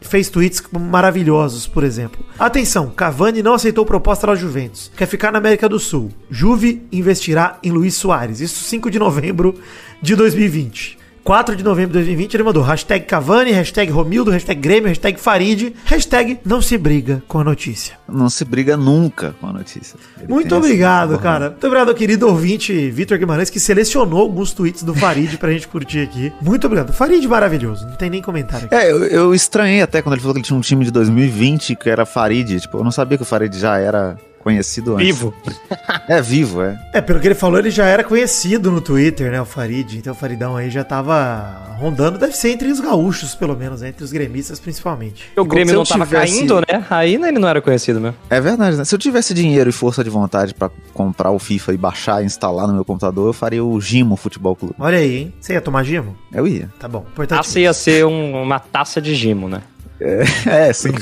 fez 0.00 0.28
tweets 0.28 0.62
maravilhosos, 0.78 1.66
por 1.66 1.82
exemplo. 1.82 2.24
Atenção, 2.38 2.90
Cavani 2.90 3.42
não 3.42 3.54
aceitou 3.54 3.84
proposta 3.84 4.26
da 4.28 4.34
Juventus. 4.36 4.90
Quer 4.96 5.06
ficar 5.06 5.32
na 5.32 5.38
América 5.38 5.68
do 5.68 5.78
Sul. 5.80 6.10
Juve 6.30 6.82
investirá 6.92 7.58
em 7.64 7.72
Luiz 7.72 7.94
Soares. 7.94 8.40
Isso 8.40 8.62
5 8.64 8.90
de 8.92 8.98
novembro 8.98 9.54
de 10.00 10.14
2020. 10.14 10.97
4 11.28 11.54
de 11.54 11.62
novembro 11.62 11.88
de 11.90 11.98
2020 11.98 12.32
ele 12.32 12.42
mandou 12.42 12.62
hashtag 12.62 13.04
Cavani, 13.04 13.50
hashtag 13.50 13.92
Romildo, 13.92 14.30
hashtag 14.30 14.58
Grêmio, 14.58 14.88
hashtag 14.88 15.20
Farid, 15.20 15.74
hashtag 15.84 16.40
não 16.42 16.62
se 16.62 16.78
briga 16.78 17.22
com 17.28 17.38
a 17.38 17.44
notícia. 17.44 17.98
Não 18.08 18.30
se 18.30 18.46
briga 18.46 18.78
nunca 18.78 19.34
com 19.38 19.46
a 19.46 19.52
notícia. 19.52 19.98
Ele 20.16 20.26
Muito 20.26 20.46
essa 20.46 20.56
obrigado, 20.56 21.08
forma. 21.10 21.22
cara. 21.22 21.50
Muito 21.50 21.66
obrigado, 21.66 21.88
ao 21.90 21.94
querido 21.94 22.26
ouvinte 22.28 22.90
Vitor 22.90 23.18
Guimarães, 23.18 23.50
que 23.50 23.60
selecionou 23.60 24.22
alguns 24.22 24.54
tweets 24.54 24.82
do 24.82 24.94
Farid 24.94 25.36
pra 25.36 25.52
gente 25.52 25.68
curtir 25.68 25.98
aqui. 25.98 26.32
Muito 26.40 26.66
obrigado. 26.66 26.94
Farid 26.94 27.28
maravilhoso, 27.28 27.86
não 27.86 27.96
tem 27.96 28.08
nem 28.08 28.22
comentário 28.22 28.64
aqui. 28.64 28.74
É, 28.74 28.90
eu, 28.90 29.04
eu 29.04 29.34
estranhei 29.34 29.82
até 29.82 30.00
quando 30.00 30.14
ele 30.14 30.22
falou 30.22 30.32
que 30.32 30.40
ele 30.40 30.46
tinha 30.46 30.56
um 30.56 30.62
time 30.62 30.82
de 30.82 30.90
2020 30.90 31.76
que 31.76 31.90
era 31.90 32.06
Farid. 32.06 32.58
Tipo, 32.58 32.78
eu 32.78 32.84
não 32.84 32.90
sabia 32.90 33.18
que 33.18 33.22
o 33.22 33.26
Farid 33.26 33.54
já 33.54 33.76
era 33.76 34.16
conhecido 34.48 34.94
antes. 34.94 35.06
Vivo. 35.06 35.34
É, 36.08 36.22
vivo, 36.22 36.62
é. 36.62 36.74
É, 36.94 37.00
pelo 37.02 37.20
que 37.20 37.26
ele 37.28 37.34
falou, 37.34 37.58
ele 37.58 37.70
já 37.70 37.84
era 37.84 38.02
conhecido 38.02 38.70
no 38.70 38.80
Twitter, 38.80 39.30
né? 39.30 39.40
O 39.42 39.44
Farid. 39.44 39.98
Então 39.98 40.14
o 40.14 40.16
Faridão 40.16 40.56
aí 40.56 40.70
já 40.70 40.82
tava 40.82 41.76
rondando. 41.78 42.18
Deve 42.18 42.34
ser 42.34 42.48
entre 42.50 42.70
os 42.70 42.80
gaúchos, 42.80 43.34
pelo 43.34 43.54
menos, 43.54 43.82
né? 43.82 43.88
entre 43.88 44.02
os 44.04 44.10
gremistas 44.10 44.58
principalmente. 44.58 45.30
O 45.36 45.44
Grêmio 45.44 45.74
não 45.74 45.84
tava 45.84 46.06
tivesse- 46.06 46.32
caindo, 46.38 46.60
né? 46.60 46.82
Aí 46.88 47.18
né, 47.18 47.28
ele 47.28 47.38
não 47.38 47.46
era 47.48 47.60
conhecido 47.60 48.00
mesmo. 48.00 48.16
É 48.30 48.40
verdade, 48.40 48.78
né? 48.78 48.84
Se 48.86 48.94
eu 48.94 48.98
tivesse 48.98 49.34
dinheiro 49.34 49.68
e 49.68 49.72
força 49.72 50.02
de 50.02 50.08
vontade 50.08 50.54
pra 50.54 50.70
comprar 50.94 51.30
o 51.30 51.38
FIFA 51.38 51.74
e 51.74 51.76
baixar 51.76 52.22
e 52.22 52.26
instalar 52.26 52.66
no 52.66 52.72
meu 52.72 52.86
computador, 52.86 53.26
eu 53.28 53.32
faria 53.34 53.62
o 53.62 53.78
Gimo 53.78 54.16
Futebol 54.16 54.56
Clube. 54.56 54.74
Olha 54.78 54.96
aí, 54.96 55.16
hein? 55.18 55.34
Você 55.38 55.52
ia 55.52 55.60
tomar 55.60 55.82
gimo? 55.84 56.16
Eu 56.32 56.46
ia. 56.48 56.70
Tá 56.80 56.88
bom. 56.88 57.04
Importante. 57.12 57.36
Taça 57.38 57.60
ia 57.60 57.72
ser 57.74 58.06
um- 58.06 58.42
uma 58.42 58.58
taça 58.58 58.98
de 59.00 59.14
gimo, 59.14 59.46
né? 59.46 59.60
É, 60.00 60.72
sim. 60.72 60.92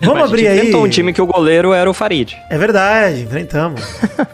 Vamos 0.00 0.22
A 0.22 0.24
abrir 0.26 0.46
aí. 0.46 0.58
inventou 0.60 0.84
um 0.84 0.88
time 0.88 1.12
que 1.12 1.20
o 1.20 1.26
goleiro 1.26 1.72
era 1.72 1.88
o 1.90 1.94
Farid. 1.94 2.36
É 2.48 2.56
verdade, 2.56 3.22
enfrentamos. 3.22 3.80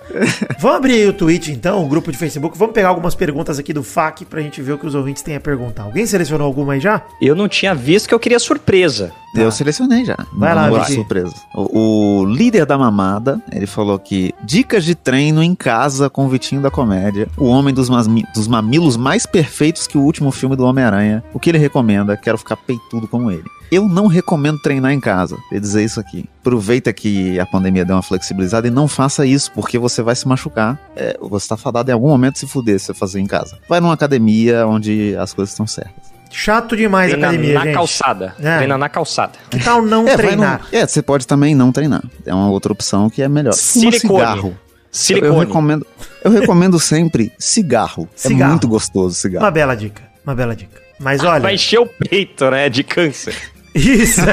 Vamos 0.58 0.76
abrir 0.76 0.92
aí 0.92 1.08
o 1.08 1.12
Twitch 1.12 1.48
então, 1.48 1.82
o 1.84 1.88
grupo 1.88 2.12
de 2.12 2.18
Facebook. 2.18 2.56
Vamos 2.58 2.74
pegar 2.74 2.88
algumas 2.88 3.14
perguntas 3.14 3.58
aqui 3.58 3.72
do 3.72 3.82
FAQ 3.82 4.26
pra 4.26 4.40
gente 4.42 4.60
ver 4.60 4.72
o 4.72 4.78
que 4.78 4.86
os 4.86 4.94
ouvintes 4.94 5.22
têm 5.22 5.36
a 5.36 5.40
perguntar. 5.40 5.84
Alguém 5.84 6.04
selecionou 6.04 6.46
alguma 6.46 6.74
aí 6.74 6.80
já? 6.80 7.02
Eu 7.20 7.34
não 7.34 7.48
tinha 7.48 7.74
visto 7.74 8.06
que 8.08 8.14
eu 8.14 8.20
queria 8.20 8.38
surpresa. 8.38 9.10
Eu 9.34 9.50
selecionei 9.50 10.04
já. 10.04 10.16
Vai 10.34 10.54
lá, 10.54 10.68
Vicky. 10.68 10.94
surpresa. 10.94 11.32
O, 11.54 12.20
o 12.20 12.24
líder 12.26 12.66
da 12.66 12.76
mamada, 12.76 13.40
ele 13.50 13.66
falou 13.66 13.98
que 13.98 14.34
dicas 14.44 14.84
de 14.84 14.94
treino 14.94 15.42
em 15.42 15.54
casa 15.54 16.10
com 16.10 16.26
o 16.26 16.28
Vitinho 16.28 16.60
da 16.60 16.70
Comédia. 16.70 17.26
O 17.38 17.46
homem 17.46 17.72
dos, 17.72 17.88
dos 18.34 18.46
mamilos 18.46 18.98
mais 18.98 19.24
perfeitos 19.24 19.86
que 19.86 19.96
o 19.96 20.02
último 20.02 20.30
filme 20.30 20.54
do 20.54 20.66
Homem-Aranha. 20.66 21.24
O 21.32 21.40
que 21.40 21.48
ele 21.48 21.58
recomenda? 21.58 22.14
Quero 22.16 22.36
ficar 22.36 22.56
peitudo 22.56 23.08
como 23.08 23.30
ele. 23.30 23.44
Eu 23.72 23.88
não 23.88 24.06
recomendo 24.06 24.58
treinar 24.60 24.92
em 24.92 25.00
casa. 25.00 25.36
Vou 25.50 25.58
dizer 25.58 25.82
isso 25.82 25.98
aqui. 25.98 26.28
Aproveita 26.40 26.92
que 26.92 27.40
a 27.40 27.46
pandemia 27.46 27.84
deu 27.86 27.96
uma 27.96 28.02
flexibilizada 28.02 28.68
e 28.68 28.70
não 28.70 28.86
faça 28.86 29.24
isso, 29.24 29.50
porque 29.52 29.78
você 29.78 30.02
vai 30.02 30.14
se 30.14 30.28
machucar. 30.28 30.78
É, 30.94 31.16
você 31.20 31.48
tá 31.48 31.56
fadado 31.56 31.90
em 31.90 31.94
algum 31.94 32.08
momento 32.08 32.38
se 32.38 32.46
fuder 32.46 32.78
se 32.78 32.86
você 32.86 32.94
fazer 32.94 33.18
em 33.20 33.26
casa. 33.26 33.58
Vai 33.68 33.80
numa 33.80 33.94
academia 33.94 34.66
onde 34.66 35.16
as 35.16 35.32
coisas 35.32 35.52
estão 35.52 35.66
certas. 35.66 36.12
Chato 36.30 36.76
demais 36.76 37.08
a 37.12 37.16
Treina 37.16 37.28
academia, 37.28 37.54
na 37.54 37.64
gente. 37.64 37.74
calçada. 37.74 38.34
É. 38.40 38.56
Treina 38.58 38.76
na 38.78 38.88
calçada. 38.88 39.32
Que 39.50 39.58
tal 39.58 39.80
não 39.82 40.06
É, 40.08 40.16
treinar? 40.16 40.60
no- 40.70 40.78
é, 40.78 40.86
você 40.86 41.00
pode 41.02 41.26
também 41.26 41.54
não 41.54 41.72
treinar. 41.72 42.02
É 42.26 42.34
uma 42.34 42.50
outra 42.50 42.72
opção 42.72 43.08
que 43.08 43.22
é 43.22 43.28
melhor. 43.28 43.52
Silicone. 43.54 44.00
cigarro. 44.00 44.48
Eu, 44.48 44.56
Silicone. 44.90 45.32
eu 45.32 45.38
recomendo, 45.40 45.86
eu 46.22 46.30
recomendo 46.30 46.78
sempre 46.78 47.32
cigarro. 47.38 48.06
Cigarro. 48.14 48.42
É 48.44 48.48
muito 48.50 48.68
gostoso 48.68 49.14
cigarro. 49.14 49.44
Uma 49.44 49.50
bela 49.50 49.74
dica, 49.74 50.02
uma 50.24 50.34
bela 50.34 50.54
dica. 50.54 50.80
Mas 50.98 51.24
olha, 51.24 51.40
Vai 51.40 51.54
encher 51.54 51.80
o 51.80 51.86
peito, 51.86 52.48
né? 52.50 52.68
De 52.68 52.84
câncer. 52.84 53.34
Isso. 53.74 54.20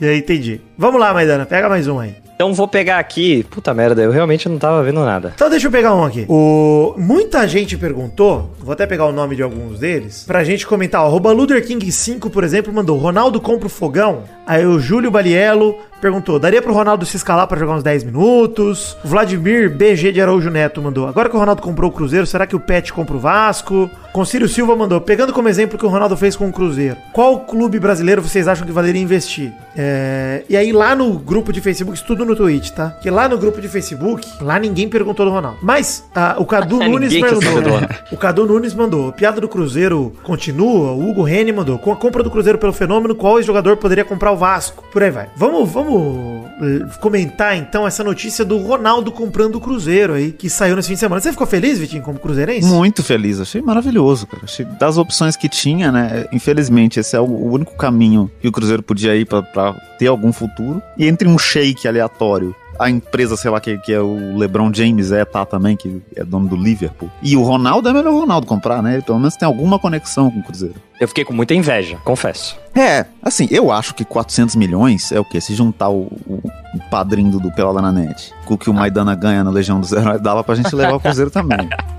e 0.00 0.06
aí, 0.06 0.18
entendi. 0.18 0.60
Vamos 0.76 1.00
lá, 1.00 1.12
Maidana, 1.12 1.46
pega 1.46 1.68
mais 1.68 1.86
um 1.86 1.98
aí. 1.98 2.16
Então 2.38 2.54
vou 2.54 2.68
pegar 2.68 3.00
aqui. 3.00 3.42
Puta 3.50 3.74
merda, 3.74 4.00
eu 4.00 4.12
realmente 4.12 4.48
não 4.48 4.58
tava 4.58 4.80
vendo 4.84 5.04
nada. 5.04 5.32
Então 5.34 5.50
deixa 5.50 5.66
eu 5.66 5.72
pegar 5.72 5.92
um 5.92 6.04
aqui. 6.04 6.24
O... 6.28 6.94
Muita 6.96 7.48
gente 7.48 7.76
perguntou, 7.76 8.52
vou 8.60 8.72
até 8.72 8.86
pegar 8.86 9.06
o 9.06 9.12
nome 9.12 9.34
de 9.34 9.42
alguns 9.42 9.80
deles, 9.80 10.22
pra 10.24 10.44
gente 10.44 10.64
comentar. 10.64 11.04
O 11.04 11.32
Luder 11.32 11.66
King 11.66 11.90
5, 11.90 12.30
por 12.30 12.44
exemplo, 12.44 12.72
mandou: 12.72 12.96
Ronaldo 12.96 13.40
compra 13.40 13.66
o 13.66 13.70
fogão. 13.70 14.22
Aí 14.46 14.64
o 14.64 14.78
Júlio 14.78 15.10
Baliello 15.10 15.74
perguntou: 15.98 16.38
daria 16.38 16.62
pro 16.62 16.72
Ronaldo 16.72 17.04
se 17.04 17.16
escalar 17.16 17.46
pra 17.46 17.58
jogar 17.58 17.74
uns 17.74 17.82
10 17.82 18.04
minutos? 18.04 18.96
Vladimir 19.04 19.70
BG 19.70 20.12
de 20.12 20.20
Araújo 20.20 20.50
Neto 20.50 20.80
mandou: 20.82 21.06
agora 21.06 21.28
que 21.28 21.36
o 21.36 21.38
Ronaldo 21.38 21.62
comprou 21.62 21.90
o 21.90 21.92
Cruzeiro, 21.92 22.26
será 22.26 22.46
que 22.46 22.56
o 22.56 22.60
Pet 22.60 22.92
compra 22.92 23.16
o 23.16 23.20
Vasco? 23.20 23.90
Concílio 24.12 24.48
Silva 24.48 24.74
mandou: 24.74 25.00
pegando 25.00 25.32
como 25.32 25.48
exemplo 25.48 25.76
o 25.76 25.78
que 25.78 25.86
o 25.86 25.88
Ronaldo 25.88 26.16
fez 26.16 26.34
com 26.36 26.48
o 26.48 26.52
Cruzeiro, 26.52 26.96
qual 27.12 27.40
clube 27.40 27.78
brasileiro 27.78 28.22
vocês 28.22 28.48
acham 28.48 28.66
que 28.66 28.72
valeria 28.72 29.00
investir? 29.00 29.52
É, 29.76 30.42
E 30.48 30.56
aí 30.56 30.72
lá 30.72 30.94
no 30.94 31.18
grupo 31.18 31.52
de 31.52 31.60
Facebook, 31.60 31.96
isso 31.96 32.06
tudo 32.06 32.24
no 32.24 32.34
Twitch, 32.34 32.70
tá? 32.70 32.90
Que 33.00 33.10
lá 33.10 33.28
no 33.28 33.38
grupo 33.38 33.60
de 33.60 33.68
Facebook, 33.68 34.26
lá 34.40 34.58
ninguém 34.58 34.88
perguntou 34.88 35.26
do 35.26 35.32
Ronaldo. 35.32 35.58
Mas 35.62 36.04
ah, 36.14 36.36
o 36.38 36.46
Cadu 36.46 36.78
Nunes 36.78 37.12
do 37.12 37.20
Ronaldo. 37.20 37.88
O 38.10 38.16
Cadu 38.16 38.46
Nunes 38.46 38.74
mandou. 38.74 39.12
Piada 39.12 39.40
do 39.40 39.48
Cruzeiro 39.48 40.12
continua. 40.22 40.92
O 40.92 41.08
Hugo 41.08 41.22
Rene 41.22 41.52
mandou. 41.52 41.78
Com 41.78 41.92
a 41.92 41.96
compra 41.96 42.22
do 42.22 42.30
Cruzeiro 42.30 42.58
pelo 42.58 42.72
fenômeno, 42.72 43.14
qual 43.14 43.40
jogador 43.42 43.76
poderia 43.76 44.04
comprar 44.04 44.32
o 44.32 44.36
Vasco? 44.36 44.84
Por 44.92 45.02
aí 45.02 45.10
vai. 45.10 45.28
Vamos, 45.36 45.70
vamos 45.70 45.87
eh, 45.88 46.86
comentar 47.00 47.56
então 47.56 47.86
essa 47.86 48.04
notícia 48.04 48.44
do 48.44 48.58
Ronaldo 48.58 49.10
comprando 49.12 49.56
o 49.56 49.60
Cruzeiro 49.60 50.14
aí, 50.14 50.32
que 50.32 50.48
saiu 50.48 50.76
nesse 50.76 50.88
fim 50.88 50.94
de 50.94 51.00
semana. 51.00 51.20
Você 51.20 51.30
ficou 51.32 51.46
feliz, 51.46 51.78
Vitinho, 51.78 52.02
como 52.02 52.18
cruzeirense? 52.18 52.66
Muito 52.66 53.02
feliz, 53.02 53.40
achei 53.40 53.60
maravilhoso, 53.60 54.26
cara. 54.26 54.44
Achei, 54.44 54.64
das 54.64 54.98
opções 54.98 55.36
que 55.36 55.48
tinha, 55.48 55.90
né? 55.90 56.26
Infelizmente, 56.32 57.00
esse 57.00 57.16
é 57.16 57.20
o, 57.20 57.24
único 57.24 57.76
caminho 57.76 58.30
que 58.40 58.48
o 58.48 58.52
Cruzeiro 58.52 58.82
podia 58.82 59.14
ir 59.16 59.26
pra 59.26 59.42
ter 59.98 60.06
algum 60.06 60.32
futuro. 60.32 60.82
E 60.96 61.06
entre 61.06 61.28
um 61.28 61.38
shake 61.38 61.86
aleatório, 61.88 62.54
a 62.78 62.88
empresa, 62.88 63.36
sei 63.36 63.50
lá, 63.50 63.60
que, 63.60 63.76
que 63.78 63.92
é 63.92 64.00
o 64.00 64.36
LeBron 64.36 64.72
James, 64.72 65.12
é, 65.12 65.24
tá 65.24 65.44
também, 65.44 65.76
que 65.76 66.00
é 66.14 66.24
dono 66.24 66.48
do 66.48 66.56
Liverpool. 66.56 67.10
E 67.22 67.36
o 67.36 67.42
Ronaldo 67.42 67.88
é 67.88 67.92
melhor 67.92 68.12
o 68.12 68.20
Ronaldo 68.20 68.46
comprar, 68.46 68.82
né? 68.82 68.94
Ele 68.94 69.02
pelo 69.02 69.18
menos 69.18 69.36
tem 69.36 69.46
alguma 69.46 69.78
conexão 69.78 70.30
com 70.30 70.40
o 70.40 70.42
Cruzeiro. 70.42 70.76
Eu 71.00 71.08
fiquei 71.08 71.24
com 71.24 71.32
muita 71.32 71.54
inveja, 71.54 71.98
confesso. 72.04 72.58
É, 72.74 73.06
assim, 73.22 73.48
eu 73.50 73.70
acho 73.70 73.94
que 73.94 74.04
400 74.04 74.56
milhões 74.56 75.12
é 75.12 75.18
o 75.20 75.24
quê? 75.24 75.40
Se 75.40 75.54
juntar 75.54 75.88
o, 75.88 76.02
o, 76.26 76.42
o 76.74 76.90
padrinho 76.90 77.38
do 77.38 77.52
Pelada 77.52 77.80
na 77.80 77.92
Net 77.92 78.32
com 78.44 78.54
o 78.54 78.58
que 78.58 78.70
o 78.70 78.74
Maidana 78.74 79.14
ganha 79.14 79.44
na 79.44 79.50
Legião 79.50 79.80
dos 79.80 79.92
Heróis, 79.92 80.20
dava 80.20 80.42
pra 80.42 80.54
gente 80.54 80.74
levar 80.74 80.94
o 80.94 81.00
Cruzeiro 81.00 81.30
também. 81.30 81.68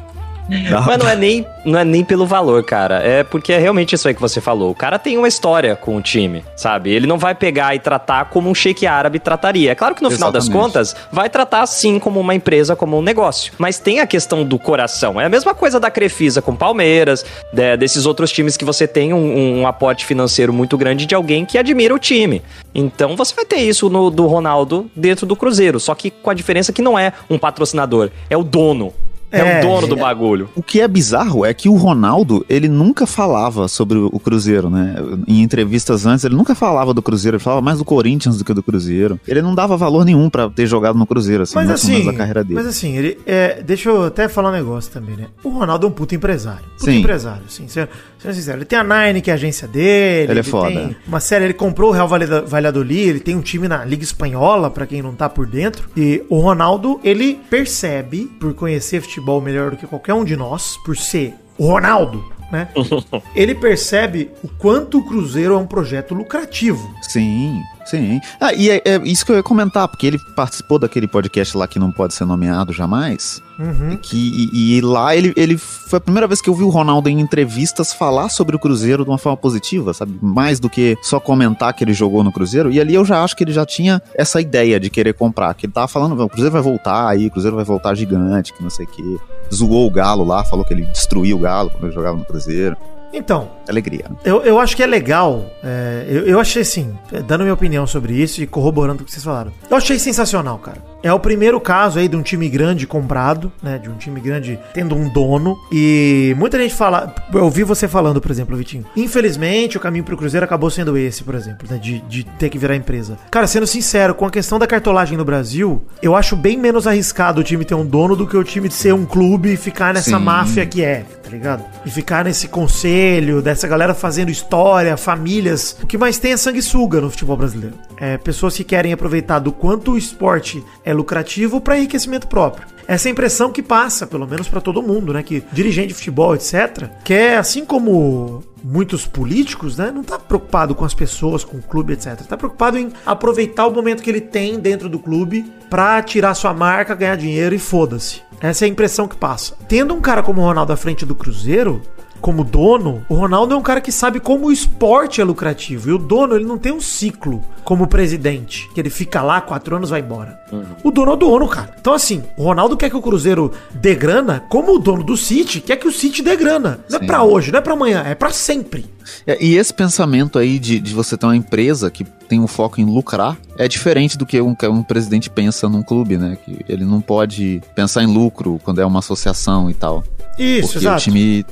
Dava 0.70 0.88
Mas 0.88 0.98
não 0.98 1.08
é, 1.10 1.16
nem, 1.16 1.46
não 1.64 1.80
é 1.80 1.84
nem 1.84 2.04
pelo 2.04 2.26
valor, 2.26 2.64
cara. 2.64 2.96
É 3.04 3.24
porque 3.24 3.54
é 3.54 3.58
realmente 3.60 3.94
isso 3.94 4.08
aí 4.08 4.14
que 4.14 4.22
você 4.22 4.42
falou. 4.42 4.72
O 4.72 4.76
cara 4.76 4.98
tem 4.98 5.18
uma 5.18 5.28
história 5.28 5.76
com 5.76 5.96
o 5.96 6.02
time, 6.02 6.44
sabe? 6.56 6.90
Ele 6.92 7.06
não 7.06 7.18
vai 7.18 7.36
pegar 7.36 7.76
e 7.76 7.80
tratar 7.80 8.26
como 8.26 8.50
um 8.50 8.56
shake 8.56 8.88
árabe 8.88 9.20
trataria. 9.20 9.72
É 9.72 9.76
claro 9.76 9.94
que 9.94 10.02
no 10.02 10.10
final 10.10 10.32
das 10.32 10.46
Exatamente. 10.46 10.66
contas, 10.66 10.96
vai 11.12 11.30
tratar 11.30 11.66
sim 11.68 12.00
como 12.00 12.20
uma 12.20 12.34
empresa, 12.34 12.76
como 12.76 12.98
um 12.98 13.02
negócio. 13.02 13.54
Mas 13.58 13.78
tem 13.80 14.00
a 14.00 14.08
questão 14.08 14.44
do 14.44 14.58
coração. 14.58 15.20
É 15.22 15.26
a 15.26 15.30
mesma 15.30 15.54
coisa 15.54 15.80
da 15.80 15.92
Crefisa 15.92 16.42
com 16.42 16.56
Palmeiras, 16.56 17.26
de- 17.54 17.78
desses 17.78 18.06
outros 18.06 18.32
times 18.32 18.58
que 18.58 18.66
você 18.66 18.88
tem 18.88 19.14
um, 19.14 19.60
um 19.62 19.68
aporte 19.68 20.06
financeiro 20.06 20.52
muito 20.52 20.78
grande 20.78 21.06
de 21.06 21.14
alguém 21.14 21.46
que 21.46 21.58
admira 21.58 21.94
o 21.94 22.00
time. 22.00 22.42
Então 22.74 23.16
você 23.16 23.36
vai 23.36 23.46
ter 23.46 23.58
isso 23.58 23.90
no, 23.90 24.10
do 24.10 24.26
Ronaldo 24.26 24.90
dentro 24.96 25.26
do 25.26 25.36
Cruzeiro. 25.36 25.80
Só 25.80 25.94
que 25.94 26.10
com 26.10 26.30
a 26.30 26.34
diferença 26.34 26.74
que 26.74 26.82
não 26.82 26.98
é 26.98 27.14
um 27.30 27.38
patrocinador, 27.38 28.10
é 28.30 28.38
o 28.38 28.44
dono. 28.44 28.94
É, 29.32 29.40
É, 29.40 29.60
o 29.60 29.62
dono 29.62 29.88
do 29.88 29.96
é. 29.96 30.00
bagulho. 30.00 30.50
O 30.56 30.64
que 30.64 30.82
é 30.82 30.88
bizarro 30.88 31.46
é 31.46 31.54
que 31.54 31.70
o 31.70 31.76
Ronaldo, 31.76 32.46
ele 32.50 32.68
nunca 32.68 33.06
falava 33.06 33.68
sobre 33.68 33.98
o 33.98 34.20
Cruzeiro, 34.20 34.70
né? 34.70 34.96
Em 35.28 35.42
entrevistas 35.42 36.06
antes, 36.06 36.26
ele 36.26 36.36
nunca 36.36 36.56
falava 36.56 36.94
do 36.94 37.02
Cruzeiro, 37.02 37.38
ele 37.38 37.44
falava 37.44 37.62
mais 37.62 37.78
do 37.78 37.86
Corinthians 37.86 38.38
do 38.38 38.46
que 38.46 38.54
do 38.54 38.64
Cruzeiro. 38.64 39.20
Ele 39.28 39.42
não 39.42 39.54
dava 39.54 39.78
valor 39.78 40.04
nenhum 40.06 40.30
pra 40.30 40.50
ter 40.50 40.66
jogado 40.66 40.98
no 40.98 41.06
Cruzeiro, 41.06 41.44
assim, 41.44 41.56
Mas 41.56 41.70
assim, 41.70 42.06
da 42.06 42.14
carreira 42.14 42.44
dele. 42.44 42.56
mas 42.56 42.68
assim, 42.68 42.98
ele 42.98 43.20
é, 43.26 43.62
deixa 43.62 43.90
eu 43.90 44.06
até 44.06 44.28
falar 44.28 44.50
um 44.50 44.54
negócio 44.54 44.92
também, 44.92 45.16
né? 45.16 45.28
O 45.44 45.50
Ronaldo 45.50 45.86
é 45.86 45.90
um 45.90 45.94
puto 45.94 46.16
empresário. 46.16 46.66
Puto 46.78 46.86
Sim. 46.86 47.00
empresário, 47.00 47.44
assim, 47.48 47.68
sendo, 47.68 47.90
sincero. 48.20 48.58
Ele 48.58 48.66
tem 48.66 48.80
a 48.80 48.84
Nine, 48.84 49.22
que 49.22 49.30
é 49.30 49.34
a 49.34 49.36
agência 49.36 49.68
dele. 49.68 50.32
Ele 50.32 50.40
é 50.40 50.44
foda. 50.44 50.70
tem 50.72 50.96
uma 51.08 51.20
série, 51.20 51.46
ele 51.46 51.54
comprou 51.54 51.90
o 51.90 51.94
Real 51.94 52.08
Valladolid, 52.48 53.10
ele 53.10 53.20
tem 53.20 53.36
um 53.36 53.42
time 53.42 53.68
na 53.68 53.84
Liga 53.86 54.04
Espanhola, 54.04 54.70
pra 54.70 54.86
quem 54.88 55.02
não 55.02 55.14
tá 55.14 55.30
por 55.30 55.46
dentro. 55.46 55.90
E 55.96 56.24
o 56.30 56.40
Ronaldo, 56.40 57.00
ele 57.04 57.40
percebe, 57.50 58.26
por 58.40 58.54
conhecer 58.54 59.02
futebol 59.02 59.19
melhor 59.42 59.72
do 59.72 59.78
que 59.78 59.88
qualquer 59.88 60.14
um 60.14 60.24
de 60.24 60.36
nós, 60.36 60.78
por 60.86 60.96
ser 60.98 61.36
o 61.58 61.68
Ronaldo, 61.68 62.24
né? 62.52 62.70
ele 63.36 63.54
percebe 63.54 64.32
o 64.44 64.48
quanto 64.48 65.00
o 65.00 65.06
Cruzeiro 65.06 65.54
é 65.54 65.58
um 65.58 65.68
projeto 65.68 66.14
lucrativo. 66.14 66.94
Sim, 67.02 67.62
sim. 67.90 68.22
Ah, 68.40 68.54
e 68.54 68.70
é, 68.70 68.82
é 68.86 69.02
isso 69.04 69.26
que 69.26 69.32
eu 69.32 69.36
ia 69.36 69.44
comentar, 69.44 69.88
porque 69.88 70.08
ele 70.08 70.20
participou 70.36 70.80
daquele 70.80 71.08
podcast 71.08 71.58
lá 71.58 71.68
que 71.68 71.80
não 71.80 71.92
pode 71.92 72.14
ser 72.14 72.26
nomeado 72.26 72.72
jamais. 72.72 73.42
Uhum. 73.60 73.98
Que, 73.98 74.50
e, 74.54 74.78
e 74.78 74.82
lá 74.82 75.14
ele, 75.14 75.34
ele 75.36 75.58
foi 75.58 75.98
a 75.98 76.02
primeira 76.02 76.26
vez 76.28 76.42
que 76.42 76.50
eu 76.50 76.56
vi 76.56 76.64
o 76.64 76.70
Ronaldo 76.70 77.10
em 77.10 77.20
entrevistas 77.20 77.92
falar 77.94 78.30
sobre 78.30 78.56
o 78.56 78.60
Cruzeiro 78.60 79.04
de 79.04 79.10
uma 79.10 79.18
forma 79.18 79.36
positiva, 79.36 79.94
sabe? 79.94 80.18
Mais 80.22 80.60
do 80.60 80.70
que 80.70 80.98
só 81.02 81.20
comentar 81.20 81.74
que 81.74 81.84
ele 81.84 81.94
jogou 81.94 82.24
no 82.24 82.32
Cruzeiro. 82.32 82.72
E 82.72 82.80
ali 82.80 82.94
eu 82.94 83.04
já 83.04 83.22
acho 83.22 83.36
que 83.36 83.44
ele 83.44 83.52
já 83.52 83.66
tinha 83.66 84.02
essa 84.16 84.40
ideia 84.40 84.80
de 84.80 84.90
querer 84.90 85.14
comprar. 85.14 85.54
Que 85.54 85.66
ele 85.66 85.74
tava 85.74 85.88
falando, 85.88 86.18
o 86.24 86.30
Cruzeiro 86.30 86.54
vai 86.54 86.62
voltar 86.62 87.10
aí, 87.10 87.28
o 87.28 87.32
Cruzeiro 87.32 87.56
vai 87.56 87.66
voltar 87.66 87.96
gigante, 87.96 88.54
que 88.54 88.64
não 88.64 88.70
sei 88.70 88.86
o 88.86 88.90
quê. 88.90 89.18
Zoou 89.54 89.88
o 89.88 89.92
Galo 89.92 90.24
lá, 90.24 90.44
falou 90.46 90.64
que 90.64 90.74
ele 90.74 90.86
destruiu 90.86 91.38
o 91.38 91.40
Galo 91.40 91.70
quando 91.70 91.86
ele 91.86 91.94
jogava 91.94 92.18
no 92.18 92.26
Cruzeiro. 92.26 92.78
Então, 93.14 93.52
Alegria. 93.68 94.06
Eu, 94.24 94.42
eu 94.42 94.60
acho 94.60 94.76
que 94.76 94.84
é 94.84 94.88
legal. 94.88 95.46
é, 95.64 96.06
eu, 96.10 96.26
eu 96.26 96.40
achei 96.40 96.62
assim, 96.62 96.98
dando 97.28 97.42
minha 97.42 97.54
opinião 97.54 97.86
sobre 97.88 98.14
isso 98.14 98.42
e 98.42 98.48
corroborando 98.48 99.02
o 99.02 99.06
que 99.06 99.12
vocês 99.12 99.24
falaram. 99.24 99.52
Eu 99.70 99.78
achei 99.78 99.98
sensacional, 100.00 100.58
cara. 100.58 100.90
É 101.02 101.14
o 101.14 101.20
primeiro 101.20 101.60
caso 101.62 101.98
aí 101.98 102.08
de 102.10 102.16
um 102.18 102.22
time 102.22 102.50
grande 102.50 102.86
comprado, 102.86 103.52
né? 103.64 103.78
De 103.78 103.90
um 103.90 103.96
time 103.96 104.20
grande 104.20 104.60
tendo 104.74 104.96
um 104.96 105.08
dono. 105.08 105.58
E 105.72 106.36
muita 106.38 106.58
gente 106.60 106.76
fala. 106.76 107.14
Eu 107.34 107.46
ouvi 107.46 107.64
você 107.64 107.88
falando, 107.88 108.20
por 108.20 108.30
exemplo, 108.30 108.58
Vitinho. 108.58 108.86
Infelizmente, 108.98 109.78
o 109.78 109.80
caminho 109.80 110.04
pro 110.04 110.18
Cruzeiro 110.18 110.44
acabou 110.44 110.70
sendo 110.70 110.98
esse, 110.98 111.24
por 111.24 111.36
exemplo, 111.36 111.68
né? 111.70 111.78
De, 111.78 112.00
de 112.02 112.24
ter 112.24 112.50
que 112.50 112.58
virar 112.58 112.76
empresa. 112.76 113.18
Cara, 113.32 113.48
sendo 113.48 113.66
sincero, 113.66 114.14
com 114.14 114.26
a 114.26 114.32
questão 114.32 114.60
da 114.60 114.68
cartolagem 114.68 115.18
no 115.18 115.24
Brasil, 115.24 115.82
eu 116.02 116.16
acho 116.16 116.36
bem 116.36 116.58
menos 116.58 116.86
arriscado 116.86 117.40
o 117.40 117.44
time 117.44 117.64
ter 117.64 117.76
um 117.76 117.86
dono 117.86 118.16
do 118.16 118.28
que 118.28 118.36
o 118.36 118.44
time 118.44 118.68
de 118.68 118.74
ser 118.74 118.94
um 118.94 119.06
clube 119.06 119.54
e 119.54 119.58
ficar 119.58 119.94
nessa 119.94 120.18
Sim. 120.18 120.24
máfia 120.24 120.66
que 120.66 120.84
é, 120.84 121.06
tá 121.30 121.36
ligado? 121.36 121.66
E 121.86 121.92
ficar 121.92 122.26
nesse 122.26 122.48
conselho, 122.48 123.42
dessa 123.42 123.68
galera 123.68 123.94
fazendo 123.94 124.32
história, 124.32 124.98
famílias. 124.98 125.78
O 125.82 125.88
que 125.88 125.98
mais 125.98 126.18
tem 126.18 126.34
é 126.34 126.38
sanguessuga 126.38 127.00
no 127.00 127.12
futebol 127.12 127.38
brasileiro. 127.38 127.76
É 127.98 128.18
pessoas 128.18 128.58
que 128.58 128.64
querem 128.64 128.92
aproveitar 128.92 129.40
do 129.40 129.52
quanto 129.52 129.92
o 129.92 129.98
esporte 129.98 130.64
é 130.84 130.94
lucrativo 130.94 131.62
para 131.62 131.78
enriquecimento 131.78 132.28
próprio. 132.28 132.68
Essa 132.88 133.08
é 133.08 133.12
impressão 133.12 133.52
que 133.52 133.62
passa, 133.62 134.08
pelo 134.08 134.28
menos 134.28 134.48
para 134.48 134.60
todo 134.60 134.82
mundo, 134.82 135.14
né? 135.14 135.22
Que 135.22 135.44
dirigente 135.52 135.90
de 135.90 135.94
futebol, 135.94 136.34
etc., 136.34 136.90
quer, 137.04 137.38
assim 137.38 137.64
como 137.64 138.44
muitos 138.64 139.06
políticos, 139.06 139.78
né? 139.78 139.92
Não 139.94 140.04
tá 140.04 140.18
preocupado 140.18 140.74
com 140.74 140.84
as 140.84 140.94
pessoas, 140.96 141.44
com 141.44 141.58
o 141.58 141.62
clube, 141.62 141.94
etc. 141.94 142.16
Tá 142.28 142.36
preocupado 142.36 142.80
em 142.80 142.92
aproveitar 143.06 143.68
o 143.68 143.72
momento 143.72 144.02
que 144.02 144.10
ele 144.10 144.22
tem 144.22 144.60
dentro 144.60 144.90
do 144.90 144.98
clube 144.98 145.46
pra 145.70 146.02
tirar 146.02 146.34
sua 146.34 146.54
marca, 146.54 146.96
ganhar 146.96 147.16
dinheiro 147.16 147.54
e 147.54 147.60
foda-se. 147.60 148.24
Essa 148.42 148.66
é 148.66 148.68
a 148.68 148.70
impressão 148.70 149.08
que 149.08 149.18
passa. 149.18 149.56
Tendo 149.68 149.94
um 149.94 150.02
cara 150.02 150.24
como 150.24 150.42
o 150.42 150.46
Ronaldo 150.46 150.72
à 150.72 150.78
frente 150.78 151.06
do 151.06 151.16
Cruzeiro, 151.16 151.82
como 152.20 152.44
dono, 152.44 153.04
o 153.10 153.16
Ronaldo 153.16 153.54
é 153.54 153.58
um 153.58 153.62
cara 153.62 153.82
que 153.82 153.92
sabe 153.92 154.20
como 154.20 154.48
o 154.48 154.52
esporte 154.52 155.22
é 155.22 155.24
lucrativo. 155.24 155.90
E 155.90 155.94
o 155.94 155.98
dono, 155.98 156.36
ele 156.36 156.46
não 156.46 156.58
tem 156.58 156.72
um 156.72 156.82
ciclo 156.82 157.44
como 157.64 157.88
presidente, 157.88 158.70
que 158.74 158.80
ele 158.80 158.90
fica 158.90 159.22
lá 159.22 159.42
quatro 159.42 159.76
anos 159.76 159.90
vai 159.90 160.00
embora. 160.00 160.40
O 160.84 160.92
dono 160.92 161.12
é 161.12 161.14
o 161.14 161.18
dono, 161.18 161.48
cara. 161.48 161.76
Então, 161.80 161.94
assim, 161.94 162.24
o 162.36 162.44
Ronaldo 162.44 162.76
quer 162.76 162.90
que 162.90 162.98
o 162.98 163.02
Cruzeiro 163.02 163.52
dê 163.74 163.94
grana, 163.96 164.44
como 164.50 164.76
o 164.76 164.80
dono 164.80 165.04
do 165.04 165.16
City 165.16 165.62
quer 165.62 165.78
que 165.78 165.88
o 165.88 165.92
City 165.92 166.22
dê 166.22 166.36
grana. 166.36 166.80
Não 166.90 166.98
é 166.98 167.02
Sim. 167.02 167.08
pra 167.08 167.24
hoje, 167.24 167.52
não 167.52 167.60
é 167.60 167.62
pra 167.62 167.74
amanhã, 167.74 168.04
é 168.06 168.16
pra 168.16 168.32
sempre. 168.32 168.86
É, 169.26 169.44
E 169.44 169.56
esse 169.56 169.74
pensamento 169.74 170.38
aí 170.40 170.60
de, 170.60 170.80
de 170.80 170.94
você 170.94 171.18
ter 171.18 171.26
uma 171.26 171.36
empresa 171.36 171.90
que 171.90 172.04
tem 172.04 172.40
um 172.40 172.48
foco 172.48 172.80
em 172.80 172.86
lucrar 172.86 173.38
é 173.58 173.68
diferente 173.68 174.18
do 174.18 174.26
que 174.26 174.40
um, 174.40 174.54
que 174.54 174.68
um 174.68 174.84
presidente 174.84 175.30
pensa 175.30 175.68
num 175.68 175.82
clube, 175.82 176.18
né? 176.18 176.38
Que 176.44 176.60
ele 176.68 176.86
não 176.86 177.02
pode 177.02 177.62
pensar 177.76 178.04
em 178.04 178.08
lucro 178.08 178.60
quando 178.64 178.80
é 178.82 178.86
uma 178.86 179.00
associação 179.00 179.70
e 179.70 179.74
tal. 179.74 180.04
Isso, 180.38 180.74
porque 180.74 180.78
exato. 180.78 180.98
o 180.98 181.04
time. 181.04 181.46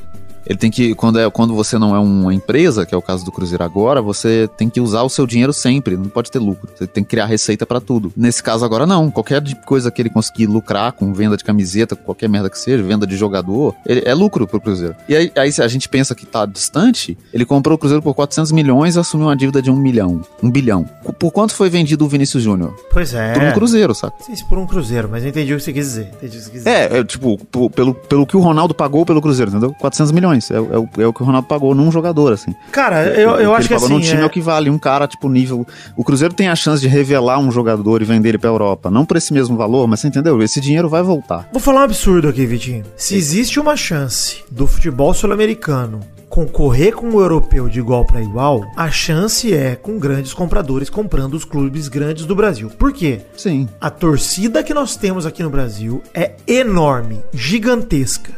Ele 0.47 0.57
tem 0.57 0.71
que. 0.71 0.95
Quando, 0.95 1.19
é, 1.19 1.29
quando 1.29 1.53
você 1.53 1.77
não 1.77 1.95
é 1.95 1.99
uma 1.99 2.33
empresa, 2.33 2.85
que 2.85 2.95
é 2.95 2.97
o 2.97 3.01
caso 3.01 3.25
do 3.25 3.31
Cruzeiro 3.31 3.63
agora, 3.63 4.01
você 4.01 4.49
tem 4.57 4.69
que 4.69 4.79
usar 4.79 5.01
o 5.03 5.09
seu 5.09 5.27
dinheiro 5.27 5.51
sempre. 5.51 5.97
Não 5.97 6.05
pode 6.09 6.31
ter 6.31 6.39
lucro. 6.39 6.69
Você 6.75 6.87
tem 6.87 7.03
que 7.03 7.09
criar 7.09 7.25
receita 7.25 7.65
pra 7.65 7.81
tudo. 7.81 8.11
Nesse 8.15 8.41
caso 8.41 8.63
agora, 8.63 8.85
não. 8.85 9.11
Qualquer 9.11 9.41
coisa 9.65 9.91
que 9.91 10.01
ele 10.01 10.09
conseguir 10.09 10.47
lucrar 10.47 10.91
com 10.93 11.13
venda 11.13 11.35
de 11.35 11.43
camiseta, 11.43 11.95
qualquer 11.95 12.29
merda 12.29 12.49
que 12.49 12.57
seja, 12.57 12.81
venda 12.83 13.05
de 13.05 13.17
jogador, 13.17 13.75
ele- 13.85 14.03
é 14.05 14.13
lucro 14.13 14.47
pro 14.47 14.61
Cruzeiro. 14.61 14.95
E 15.09 15.15
aí, 15.15 15.31
aí 15.35 15.51
se 15.51 15.61
a 15.61 15.67
gente 15.67 15.89
pensa 15.89 16.15
que 16.15 16.25
tá 16.25 16.45
distante, 16.45 17.17
ele 17.33 17.45
comprou 17.45 17.75
o 17.75 17.77
Cruzeiro 17.77 18.01
por 18.01 18.13
400 18.13 18.51
milhões 18.51 18.95
e 18.95 18.99
assumiu 18.99 19.27
uma 19.27 19.35
dívida 19.35 19.61
de 19.61 19.69
um 19.69 19.75
milhão. 19.75 20.21
Um 20.41 20.49
bilhão. 20.49 20.85
Por 21.19 21.31
quanto 21.31 21.53
foi 21.53 21.69
vendido 21.69 22.05
o 22.05 22.07
Vinícius 22.07 22.43
Júnior? 22.43 22.73
Pois 22.91 23.13
é. 23.13 23.33
Por 23.33 23.43
um 23.43 23.51
Cruzeiro, 23.51 23.93
sei 23.95 24.09
se 24.35 24.45
por 24.47 24.57
um 24.57 24.65
cruzeiro, 24.67 25.09
mas 25.11 25.23
eu 25.23 25.29
entendi 25.29 25.53
o 25.53 25.57
que 25.57 25.63
você 25.63 25.73
quis 25.73 25.85
dizer. 25.87 26.09
Entendi 26.15 26.37
o 26.37 26.39
que 26.39 26.45
você 26.45 26.51
quis 26.51 26.59
dizer. 26.63 26.69
É, 26.69 26.99
é 26.99 27.03
tipo, 27.03 27.37
pelo, 27.69 27.93
pelo 27.93 28.25
que 28.25 28.37
o 28.37 28.39
Ronaldo 28.39 28.73
pagou 28.73 29.05
pelo 29.05 29.21
Cruzeiro, 29.21 29.51
entendeu? 29.51 29.73
400 29.79 30.11
milhões. 30.11 30.36
É, 30.51 30.55
é 30.55 30.59
o, 30.59 30.89
é 30.99 31.07
o 31.07 31.13
que 31.13 31.21
o 31.21 31.25
Ronaldo 31.25 31.47
pagou 31.47 31.73
num 31.75 31.91
jogador, 31.91 32.33
assim. 32.33 32.53
Cara, 32.71 32.97
O 33.03 33.19
eu, 33.19 33.29
eu 33.31 33.51
que 33.51 33.55
acho 33.57 33.67
que 33.67 33.73
assim. 33.73 33.89
num 33.89 33.99
time 33.99 34.19
é... 34.19 34.23
é- 34.23 34.25
o 34.25 34.29
que 34.29 34.41
vale 34.41 34.69
um 34.69 34.77
cara, 34.77 35.07
tipo, 35.07 35.27
nível. 35.29 35.65
O 35.95 36.03
Cruzeiro 36.03 36.33
tem 36.33 36.47
a 36.49 36.55
chance 36.55 36.81
de 36.81 36.87
revelar 36.87 37.39
um 37.39 37.51
jogador 37.51 38.01
e 38.01 38.05
vender 38.05 38.29
ele 38.29 38.37
pra 38.37 38.49
Europa. 38.49 38.89
Não 38.91 39.05
por 39.05 39.17
esse 39.17 39.33
mesmo 39.33 39.55
valor, 39.57 39.87
mas 39.87 39.99
você 39.99 40.07
entendeu? 40.07 40.41
Esse 40.41 40.59
dinheiro 40.61 40.89
vai 40.89 41.01
voltar. 41.03 41.47
Vou 41.51 41.61
falar 41.61 41.81
um 41.81 41.83
absurdo 41.83 42.27
aqui, 42.27 42.45
Vitinho. 42.45 42.83
Se 42.95 43.15
existe 43.15 43.59
uma 43.59 43.75
chance 43.75 44.43
do 44.51 44.67
futebol 44.67 45.13
sul-americano 45.13 45.99
concorrer 46.29 46.93
com 46.93 47.09
o 47.09 47.21
europeu 47.21 47.69
de 47.69 47.79
igual 47.79 48.05
para 48.05 48.21
igual, 48.21 48.61
a 48.75 48.91
chance 48.91 49.51
é 49.53 49.75
com 49.75 49.97
grandes 49.97 50.33
compradores 50.33 50.89
comprando 50.89 51.33
os 51.35 51.45
clubes 51.45 51.87
grandes 51.87 52.25
do 52.25 52.35
Brasil. 52.35 52.69
Por 52.69 52.91
quê? 52.91 53.21
Sim. 53.35 53.67
A 53.79 53.89
torcida 53.89 54.61
que 54.61 54.73
nós 54.73 54.95
temos 54.97 55.25
aqui 55.25 55.41
no 55.41 55.49
Brasil 55.49 56.03
é 56.13 56.33
enorme, 56.45 57.21
gigantesca. 57.33 58.33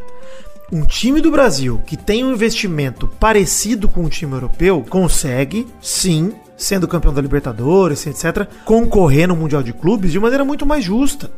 Um 0.71 0.85
time 0.85 1.19
do 1.19 1.31
Brasil 1.31 1.81
que 1.85 1.97
tem 1.97 2.23
um 2.23 2.31
investimento 2.31 3.07
parecido 3.19 3.87
com 3.87 4.01
um 4.01 4.09
time 4.09 4.33
europeu 4.33 4.85
consegue, 4.87 5.65
sim, 5.81 6.33
sendo 6.55 6.87
campeão 6.87 7.11
da 7.13 7.21
Libertadores, 7.21 8.05
etc., 8.05 8.47
concorrer 8.65 9.27
no 9.27 9.35
Mundial 9.35 9.63
de 9.63 9.73
Clubes 9.73 10.11
de 10.11 10.19
maneira 10.19 10.45
muito 10.45 10.67
mais 10.67 10.83
justa. 10.83 11.31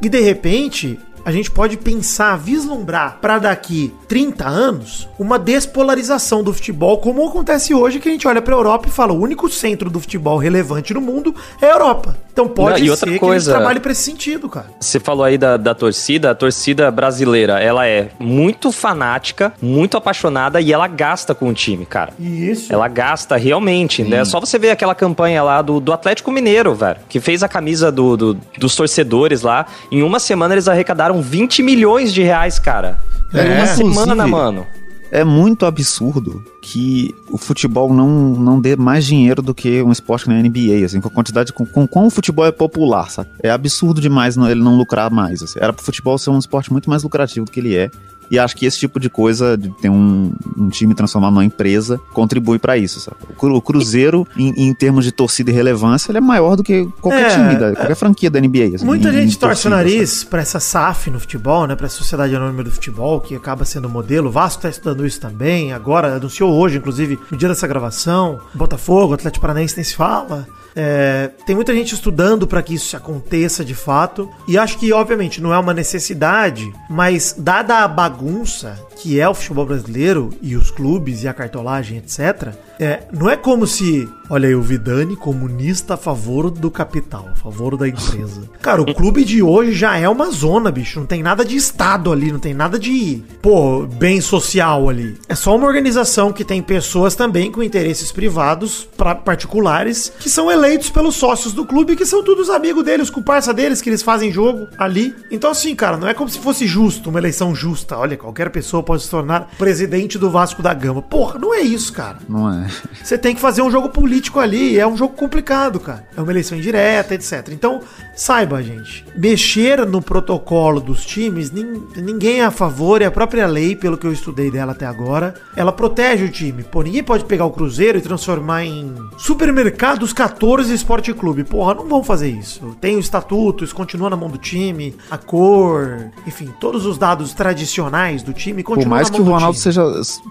E 0.00 0.08
de 0.08 0.20
repente, 0.20 0.98
a 1.24 1.32
gente 1.32 1.50
pode 1.50 1.76
pensar, 1.76 2.36
vislumbrar 2.36 3.18
para 3.20 3.38
daqui 3.38 3.92
30 4.08 4.46
anos 4.46 5.08
uma 5.18 5.38
despolarização 5.38 6.42
do 6.42 6.52
futebol, 6.52 6.98
como 6.98 7.26
acontece 7.28 7.72
hoje, 7.74 7.98
que 8.00 8.08
a 8.08 8.12
gente 8.12 8.26
olha 8.26 8.42
para 8.42 8.54
Europa 8.54 8.88
e 8.88 8.90
fala: 8.90 9.12
o 9.12 9.20
único 9.20 9.48
centro 9.48 9.88
do 9.90 10.00
futebol 10.00 10.36
relevante 10.38 10.92
no 10.94 11.00
mundo 11.00 11.34
é 11.60 11.66
a 11.66 11.72
Europa. 11.72 12.16
Então 12.32 12.48
pode 12.48 12.78
Não, 12.80 12.84
ser 12.86 12.90
outra 12.90 13.10
que 13.12 13.18
coisa- 13.18 13.50
a 13.50 13.54
gente 13.54 13.60
trabalhe 13.60 13.80
para 13.80 13.92
esse 13.92 14.02
sentido, 14.02 14.48
cara. 14.48 14.66
Você 14.80 14.98
falou 15.00 15.24
aí 15.24 15.36
da, 15.36 15.56
da 15.56 15.74
torcida, 15.74 16.30
a 16.30 16.34
torcida 16.34 16.90
brasileira, 16.90 17.58
ela 17.60 17.86
é 17.86 18.10
muito 18.18 18.72
fanática, 18.72 19.52
muito 19.60 19.96
apaixonada 19.96 20.60
e 20.60 20.72
ela 20.72 20.86
gasta 20.86 21.34
com 21.34 21.48
o 21.48 21.54
time, 21.54 21.84
cara. 21.84 22.12
Isso. 22.18 22.72
Ela 22.72 22.88
gasta 22.88 23.36
realmente, 23.36 24.02
né? 24.02 24.24
Só 24.24 24.40
você 24.40 24.58
ver 24.58 24.70
aquela 24.70 24.94
campanha 24.94 25.42
lá 25.42 25.60
do, 25.60 25.80
do 25.80 25.92
Atlético 25.92 26.30
Mineiro, 26.30 26.74
velho, 26.74 26.98
que 27.08 27.20
fez 27.20 27.42
a 27.42 27.48
camisa 27.48 27.90
do, 27.92 28.16
do- 28.16 28.34
dos 28.58 28.74
torcedores 28.76 29.42
lá. 29.42 29.66
Em 29.90 30.02
uma 30.02 30.18
semana 30.20 30.54
eles 30.54 30.68
arrecadaram 30.68 31.09
20 31.18 31.62
milhões 31.62 32.12
de 32.12 32.22
reais, 32.22 32.58
cara. 32.58 32.98
É, 33.32 33.46
em 33.46 33.56
uma 33.56 33.66
semana, 33.66 34.26
mano. 34.26 34.66
É 35.10 35.24
muito 35.24 35.66
absurdo 35.66 36.42
que 36.62 37.14
o 37.28 37.36
futebol 37.36 37.92
não, 37.92 38.08
não 38.34 38.60
dê 38.60 38.76
mais 38.76 39.04
dinheiro 39.04 39.42
do 39.42 39.54
que 39.54 39.82
um 39.82 39.90
esporte 39.90 40.24
que 40.24 40.30
nem 40.30 40.38
a 40.38 40.42
NBA, 40.42 40.84
assim, 40.86 41.00
com 41.00 41.08
a 41.08 41.10
quantidade, 41.10 41.52
com, 41.52 41.66
com 41.66 41.86
como 41.86 42.06
o 42.06 42.10
futebol 42.10 42.46
é 42.46 42.52
popular, 42.52 43.10
sabe? 43.10 43.28
É 43.42 43.50
absurdo 43.50 44.00
demais 44.00 44.36
não- 44.36 44.48
ele 44.48 44.62
não 44.62 44.76
lucrar 44.76 45.10
mais, 45.10 45.42
assim. 45.42 45.58
Era 45.60 45.72
pro 45.72 45.84
futebol 45.84 46.16
ser 46.18 46.30
um 46.30 46.38
esporte 46.38 46.70
muito 46.70 46.88
mais 46.88 47.02
lucrativo 47.02 47.44
do 47.46 47.50
que 47.50 47.58
ele 47.60 47.76
é. 47.76 47.90
E 48.32 48.38
acho 48.38 48.56
que 48.56 48.64
esse 48.64 48.78
tipo 48.78 49.00
de 49.00 49.10
coisa, 49.10 49.58
de 49.58 49.70
ter 49.82 49.88
um, 49.88 50.32
um 50.56 50.68
time 50.68 50.94
transformado 50.94 51.32
numa 51.32 51.44
empresa, 51.44 51.98
contribui 52.12 52.60
pra 52.60 52.76
isso, 52.78 53.00
sabe? 53.00 53.16
O 53.28 53.34
Cru- 53.34 53.56
O 53.56 53.60
Cruzeiro, 53.60 54.24
em, 54.36 54.68
em 54.68 54.72
termos 54.72 55.04
de 55.04 55.10
torcida 55.10 55.50
e 55.50 55.52
relevância, 55.52 56.12
ele 56.12 56.18
é 56.18 56.20
maior 56.20 56.54
do 56.54 56.62
que 56.62 56.86
qualquer 57.00 57.22
É, 57.26 57.34
time, 57.34 57.56
da, 57.56 57.74
qualquer 57.74 57.96
franquia 57.96 58.30
da 58.30 58.38
NBA. 58.40 58.76
assim, 58.76 58.84
Muita 58.86 59.08
em- 59.08 59.12
gente 59.14 59.34
em 59.34 59.36
torce 59.36 59.66
o 59.66 59.70
torcida, 59.70 59.70
nariz 59.70 60.22
pra 60.22 60.42
essa 60.42 60.60
SAF 60.60 61.10
no 61.10 61.18
futebol, 61.18 61.66
né? 61.66 61.74
Pra 61.74 61.88
Sociedade 61.88 62.36
Anônima 62.36 62.62
do 62.62 62.70
Futebol, 62.70 63.20
que 63.20 63.34
acaba 63.34 63.64
sendo 63.64 63.88
modelo. 63.88 64.28
O 64.28 64.30
Vasco 64.30 64.62
tá 64.62 64.68
estudando 64.68 64.99
isso 65.06 65.20
também. 65.20 65.72
Agora, 65.72 66.16
anunciou 66.16 66.52
hoje, 66.52 66.78
inclusive, 66.78 67.18
no 67.30 67.36
dia 67.36 67.48
dessa 67.48 67.66
gravação. 67.66 68.40
Botafogo, 68.54 69.14
Atlético 69.14 69.42
Paranaense 69.42 69.76
nem 69.76 69.84
se 69.84 69.94
fala. 69.94 70.46
É, 70.74 71.30
tem 71.44 71.56
muita 71.56 71.74
gente 71.74 71.94
estudando 71.94 72.46
pra 72.46 72.62
que 72.62 72.74
isso 72.74 72.96
aconteça 72.96 73.64
de 73.64 73.74
fato. 73.74 74.30
E 74.46 74.56
acho 74.56 74.78
que, 74.78 74.92
obviamente, 74.92 75.40
não 75.40 75.52
é 75.52 75.58
uma 75.58 75.74
necessidade, 75.74 76.72
mas 76.88 77.34
dada 77.36 77.78
a 77.78 77.88
bagunça 77.88 78.78
que 79.00 79.18
é 79.18 79.28
o 79.28 79.34
futebol 79.34 79.64
brasileiro 79.64 80.30
e 80.42 80.56
os 80.56 80.70
clubes 80.70 81.22
e 81.22 81.28
a 81.28 81.32
cartolagem, 81.32 81.98
etc., 81.98 82.54
é, 82.78 83.02
não 83.12 83.28
é 83.28 83.36
como 83.36 83.66
se, 83.66 84.08
olha 84.30 84.48
aí, 84.48 84.54
o 84.54 84.62
Vidani, 84.62 85.14
comunista 85.14 85.94
a 85.94 85.96
favor 85.98 86.50
do 86.50 86.70
capital, 86.70 87.28
a 87.30 87.36
favor 87.36 87.76
da 87.76 87.86
empresa. 87.86 88.48
Cara, 88.62 88.80
o 88.80 88.94
clube 88.94 89.22
de 89.22 89.42
hoje 89.42 89.72
já 89.72 89.98
é 89.98 90.08
uma 90.08 90.30
zona, 90.30 90.70
bicho. 90.70 90.98
Não 90.98 91.06
tem 91.06 91.22
nada 91.22 91.44
de 91.44 91.56
Estado 91.56 92.10
ali, 92.10 92.32
não 92.32 92.38
tem 92.38 92.54
nada 92.54 92.78
de, 92.78 93.22
pô, 93.42 93.86
bem 93.86 94.22
social 94.22 94.88
ali. 94.88 95.18
É 95.28 95.34
só 95.34 95.54
uma 95.54 95.66
organização 95.66 96.32
que 96.32 96.42
tem 96.42 96.62
pessoas 96.62 97.14
também 97.14 97.52
com 97.52 97.62
interesses 97.62 98.10
privados, 98.10 98.88
pra, 98.96 99.14
particulares, 99.14 100.10
que 100.18 100.30
são 100.30 100.50
eleitos 100.50 100.88
pelos 100.88 101.16
sócios 101.16 101.52
do 101.52 101.66
clube, 101.66 101.96
que 101.96 102.06
são 102.06 102.24
todos 102.24 102.48
amigos 102.48 102.82
deles, 102.82 103.10
comparsa 103.10 103.52
deles, 103.52 103.82
que 103.82 103.90
eles 103.90 104.02
fazem 104.02 104.32
jogo 104.32 104.66
ali. 104.78 105.14
Então, 105.30 105.50
assim, 105.50 105.74
cara, 105.74 105.98
não 105.98 106.08
é 106.08 106.14
como 106.14 106.30
se 106.30 106.38
fosse 106.38 106.66
justo, 106.66 107.10
uma 107.10 107.18
eleição 107.18 107.54
justa. 107.54 107.98
Olha, 107.98 108.16
qualquer 108.16 108.48
pessoa 108.48 108.82
pode 108.90 109.04
se 109.04 109.10
tornar 109.10 109.48
presidente 109.56 110.18
do 110.18 110.28
Vasco 110.28 110.60
da 110.62 110.74
Gama. 110.74 111.00
Porra, 111.00 111.38
não 111.38 111.54
é 111.54 111.60
isso, 111.60 111.92
cara. 111.92 112.18
Não 112.28 112.52
é? 112.52 112.66
Você 113.00 113.16
tem 113.16 113.36
que 113.36 113.40
fazer 113.40 113.62
um 113.62 113.70
jogo 113.70 113.88
político 113.88 114.40
ali, 114.40 114.76
é 114.76 114.84
um 114.84 114.96
jogo 114.96 115.14
complicado, 115.14 115.78
cara. 115.78 116.04
É 116.16 116.20
uma 116.20 116.32
eleição 116.32 116.58
indireta, 116.58 117.14
etc. 117.14 117.50
Então, 117.52 117.80
saiba, 118.16 118.60
gente, 118.64 119.04
mexer 119.14 119.86
no 119.86 120.02
protocolo 120.02 120.80
dos 120.80 121.06
times, 121.06 121.52
nin- 121.52 121.84
ninguém 121.96 122.40
é 122.40 122.44
a 122.44 122.50
favor, 122.50 123.00
e 123.00 123.04
a 123.04 123.10
própria 123.12 123.46
lei, 123.46 123.76
pelo 123.76 123.96
que 123.96 124.06
eu 124.08 124.12
estudei 124.12 124.50
dela 124.50 124.72
até 124.72 124.86
agora, 124.86 125.34
ela 125.54 125.70
protege 125.70 126.24
o 126.24 126.28
time. 126.30 126.64
Pô, 126.64 126.82
ninguém 126.82 127.04
pode 127.04 127.24
pegar 127.26 127.44
o 127.44 127.52
Cruzeiro 127.52 127.96
e 127.96 128.00
transformar 128.00 128.64
em 128.64 128.92
Supermercados 129.16 130.12
14 130.12 130.74
Esporte 130.74 131.14
Clube. 131.14 131.44
Porra, 131.44 131.74
não 131.74 131.86
vão 131.88 132.02
fazer 132.02 132.28
isso. 132.28 132.76
Tem 132.80 132.96
o 132.96 133.00
estatuto, 133.00 133.62
isso 133.62 133.74
continua 133.74 134.10
na 134.10 134.16
mão 134.16 134.28
do 134.28 134.36
time, 134.38 134.96
a 135.08 135.16
cor, 135.16 136.10
enfim, 136.26 136.52
todos 136.60 136.84
os 136.86 136.98
dados 136.98 137.32
tradicionais 137.32 138.22
do 138.24 138.32
time 138.32 138.62
Por 138.82 138.88
mais 138.88 139.10
que 139.10 139.20
o 139.20 139.24
Ronaldo 139.24 139.58
time. 139.58 139.62
seja 139.62 139.82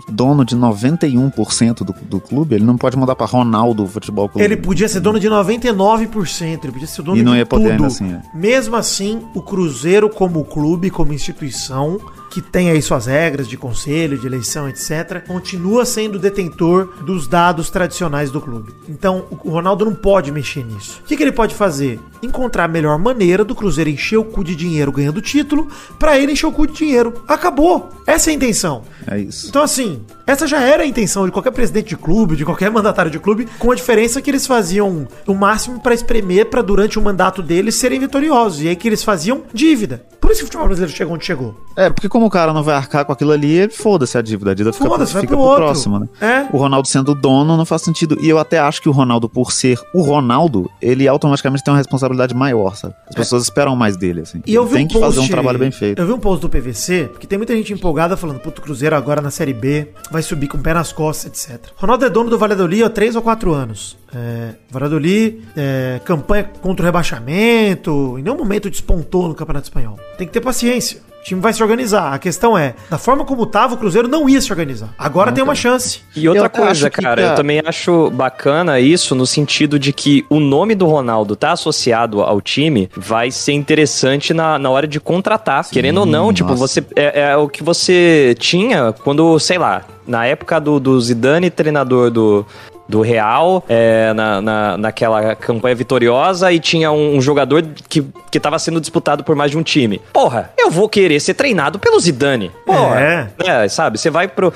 dono 0.08 0.44
de 0.46 0.56
91% 0.56 1.84
do, 1.84 1.94
do 1.94 2.20
clube, 2.20 2.56
ele 2.56 2.64
não 2.64 2.78
pode 2.78 2.98
mudar 2.98 3.16
pra 3.16 3.26
Ronaldo 3.26 3.86
Futebol 3.88 4.30
Clube. 4.30 4.44
Ele 4.44 4.58
podia 4.58 4.88
ser 4.88 5.00
dono 5.00 5.20
de 5.20 5.28
99%, 5.30 6.60
ele 6.64 6.72
podia 6.72 6.88
ser 6.88 7.02
dono 7.02 7.18
E 7.18 7.24
não 7.24 7.34
de 7.34 7.40
ia 7.40 7.46
poder 7.46 7.64
tudo. 7.64 7.72
ainda 7.74 7.88
assim, 7.88 8.14
é. 8.14 8.22
Mesmo 8.34 8.76
assim, 8.76 9.22
o 9.34 9.42
Cruzeiro 9.42 10.10
como 10.10 10.44
clube, 10.46 10.90
como 10.90 11.14
instituição, 11.14 12.00
que 12.30 12.42
tem 12.42 12.70
aí 12.70 12.82
suas 12.82 13.06
regras 13.06 13.48
de 13.48 13.58
conselho, 13.58 14.18
de 14.18 14.28
eleição, 14.28 14.70
etc., 14.70 15.24
continua 15.26 15.86
sendo 15.86 16.20
detentor 16.20 16.90
dos 17.02 17.28
dados 17.28 17.70
tradicionais 17.70 18.32
do 18.32 18.40
clube. 18.40 18.74
Então, 18.88 19.26
o 19.44 19.50
Ronaldo 19.50 19.86
não 19.86 19.96
pode 19.96 20.32
mexer 20.32 20.64
nisso. 20.64 21.02
O 21.04 21.08
que, 21.08 21.18
que 21.18 21.24
ele 21.24 21.32
pode 21.32 21.56
fazer? 21.56 22.00
Encontrar 22.22 22.66
a 22.66 22.68
melhor 22.68 22.98
maneira 23.00 23.44
do 23.44 23.56
Cruzeiro 23.56 23.90
encher 23.90 24.18
o 24.18 24.26
cu 24.26 24.44
de 24.44 24.56
dinheiro 24.56 24.92
ganhando 24.92 25.22
título, 25.22 25.68
pra 25.98 26.18
ele 26.18 26.34
encher 26.34 26.48
o 26.48 26.52
cu 26.52 26.68
de 26.68 26.74
dinheiro. 26.74 27.14
Acabou. 27.28 27.90
Essa 28.06 28.30
é 28.30 28.32
a 28.32 28.36
intenção. 28.36 28.84
É 29.08 29.20
isso. 29.20 29.48
Então, 29.48 29.64
assim, 29.64 30.02
essa 30.28 30.46
já 30.46 30.62
era 30.62 30.84
a 30.84 30.86
intenção 30.86 31.26
de 31.26 31.32
qualquer 31.32 31.52
presidente 31.52 31.90
de 31.90 31.98
clube, 31.98 32.36
de 32.36 32.46
qualquer 32.46 32.70
mandatário 32.70 33.12
de 33.12 33.20
clube, 33.20 33.48
com 33.58 33.72
a 33.72 33.76
diferença 33.76 34.22
que 34.22 34.30
eles 34.30 34.46
faziam 34.46 35.08
o 35.26 35.34
máximo 35.34 35.80
pra 35.80 35.94
espremer 35.94 36.46
pra 36.48 36.62
durante 36.62 37.00
o 37.00 37.02
mandato 37.02 37.42
deles 37.42 37.76
serem 37.76 38.00
vitoriosos. 38.00 38.62
E 38.62 38.68
aí 38.68 38.76
que 38.76 38.88
eles 38.88 39.04
faziam 39.04 39.44
dívida. 39.54 40.06
Por 40.20 40.32
isso 40.32 40.42
que 40.42 40.44
o 40.44 40.48
futebol 40.48 40.68
brasileiro 40.68 40.96
chegou 40.96 41.16
onde 41.16 41.26
chegou. 41.26 41.60
É, 41.76 41.90
porque 41.90 42.08
como 42.20 42.28
o 42.28 42.30
cara 42.30 42.52
não 42.52 42.62
vai 42.62 42.76
arcar 42.76 43.06
com 43.06 43.14
aquilo 43.14 43.32
ali, 43.32 43.50
ele 43.50 43.72
foda-se 43.72 44.18
a 44.18 44.22
dívida. 44.22 44.52
A 44.52 44.54
dívida 44.54 44.74
fica, 44.74 45.06
fica 45.06 45.26
pro 45.26 45.38
pro 45.38 45.56
próximo, 45.56 46.00
né? 46.00 46.10
É. 46.20 46.48
O 46.52 46.58
Ronaldo 46.58 46.86
sendo 46.86 47.16
dono 47.16 47.56
não 47.56 47.64
faz 47.64 47.82
sentido. 47.82 48.18
E 48.20 48.28
eu 48.28 48.38
até 48.38 48.60
acho 48.60 48.82
que 48.82 48.90
o 48.90 48.92
Ronaldo, 48.92 49.30
por 49.30 49.54
ser 49.54 49.80
o 49.94 50.02
Ronaldo, 50.02 50.70
ele 50.82 51.08
automaticamente 51.08 51.64
tem 51.64 51.72
uma 51.72 51.78
responsabilidade 51.78 52.36
maior, 52.36 52.76
sabe? 52.76 52.94
As 53.08 53.16
pessoas 53.16 53.44
esperam 53.44 53.74
mais 53.74 53.96
dele, 53.96 54.22
assim. 54.22 54.42
E 54.46 54.54
eu 54.54 54.64
Ele 54.64 54.70
vi 54.70 54.76
tem 54.76 54.86
um 54.86 54.88
que 54.90 54.94
post, 54.96 55.16
fazer 55.16 55.26
um 55.26 55.30
trabalho 55.30 55.58
bem 55.58 55.72
feito. 55.72 55.98
Eu 55.98 56.06
vi 56.06 56.12
um 56.12 56.20
post 56.20 56.42
do 56.42 56.50
PVC, 56.50 57.08
porque 57.10 57.26
tem 57.26 57.38
muita 57.38 57.56
gente 57.56 57.72
empolgada 57.72 58.18
falando, 58.18 58.40
puto, 58.42 58.62
Cruzeiro 58.62 58.98
agora 58.98 59.22
na 59.22 59.32
Série 59.32 59.54
B, 59.54 59.88
vai 60.12 60.22
subir 60.22 60.48
com 60.48 60.58
o 60.58 60.60
pé 60.60 60.74
nas 60.74 60.92
costas, 60.92 61.48
etc. 61.48 61.72
Ronaldo 61.78 62.04
é 62.04 62.10
dono 62.10 62.30
do 62.30 62.38
Valladolid 62.38 62.84
há 62.84 62.90
3 62.90 63.16
ou 63.16 63.22
4 63.22 63.54
anos. 63.54 63.98
É, 64.14 64.56
Valladolid, 64.70 65.42
é, 65.56 66.02
campanha 66.04 66.52
contra 66.62 66.84
o 66.84 66.86
rebaixamento, 66.86 68.18
em 68.20 68.24
nenhum 68.24 68.38
momento 68.38 68.70
despontou 68.70 69.30
no 69.30 69.36
Campeonato 69.36 69.68
Espanhol. 69.68 69.98
Tem 70.18 70.28
que 70.28 70.34
ter 70.34 70.42
paciência. 70.42 71.08
O 71.30 71.38
time 71.38 71.42
vai 71.42 71.54
se 71.54 71.62
organizar. 71.62 72.12
A 72.12 72.18
questão 72.18 72.58
é, 72.58 72.74
da 72.90 72.98
forma 72.98 73.24
como 73.24 73.46
tava, 73.46 73.76
o 73.76 73.78
Cruzeiro 73.78 74.08
não 74.08 74.28
ia 74.28 74.42
se 74.42 74.52
organizar. 74.52 74.90
Agora 74.98 75.32
tem 75.32 75.44
uma 75.44 75.54
chance. 75.54 76.02
E 76.16 76.28
outra 76.28 76.46
Eu 76.46 76.50
coisa, 76.50 76.90
cara, 76.90 77.22
eu 77.22 77.36
também 77.36 77.62
acho 77.64 78.10
bacana 78.10 78.80
isso 78.80 79.14
no 79.14 79.28
sentido 79.28 79.78
de 79.78 79.94
que 79.94 80.26
o 80.28 80.40
nome 80.40 80.74
do 80.74 80.88
Ronaldo 80.88 81.36
tá 81.36 81.52
associado 81.52 82.22
ao 82.22 82.42
time, 82.42 82.90
vai 82.96 83.30
ser 83.30 83.54
interessante 83.54 84.34
na, 84.34 84.58
na 84.58 84.72
hora 84.72 84.88
de 84.88 85.00
contratar. 85.00 85.70
Querendo 85.70 86.00
ou 86.00 86.06
não, 86.08 86.34
tipo, 86.34 86.50
nossa. 86.50 86.68
você 86.68 86.84
é, 86.96 87.30
é 87.30 87.38
o 87.38 87.48
que 87.48 87.62
você 87.62 88.36
tinha 88.40 88.92
quando, 89.04 89.38
sei 89.38 89.60
lá, 89.60 89.84
na 90.08 90.26
época 90.26 90.60
do, 90.60 90.80
do 90.80 91.00
Zidane, 91.00 91.52
treinador 91.52 92.10
do. 92.10 92.44
Do 92.90 93.02
Real, 93.02 93.64
é, 93.70 94.12
na, 94.14 94.42
na, 94.42 94.78
naquela 94.78 95.36
campanha 95.36 95.76
vitoriosa, 95.76 96.52
e 96.52 96.60
tinha 96.60 96.92
um, 96.92 97.16
um 97.18 97.22
jogador 97.22 97.64
que, 97.88 98.04
que 98.32 98.40
tava 98.40 98.58
sendo 98.60 98.82
disputado 98.82 99.24
por 99.24 99.36
mais 99.36 99.52
de 99.52 99.58
um 99.58 99.64
time. 99.64 100.02
Porra, 100.12 100.52
eu 100.58 100.70
vou 100.72 100.90
querer 100.90 101.20
ser 101.20 101.36
treinado 101.36 101.78
pelo 101.80 102.00
Zidane. 102.00 102.52
Porra, 102.66 103.00
É. 103.00 103.28
é, 103.64 103.70
sabe? 103.70 103.98
Você 104.00 104.10
vai 104.10 104.28
pro. 104.28 104.52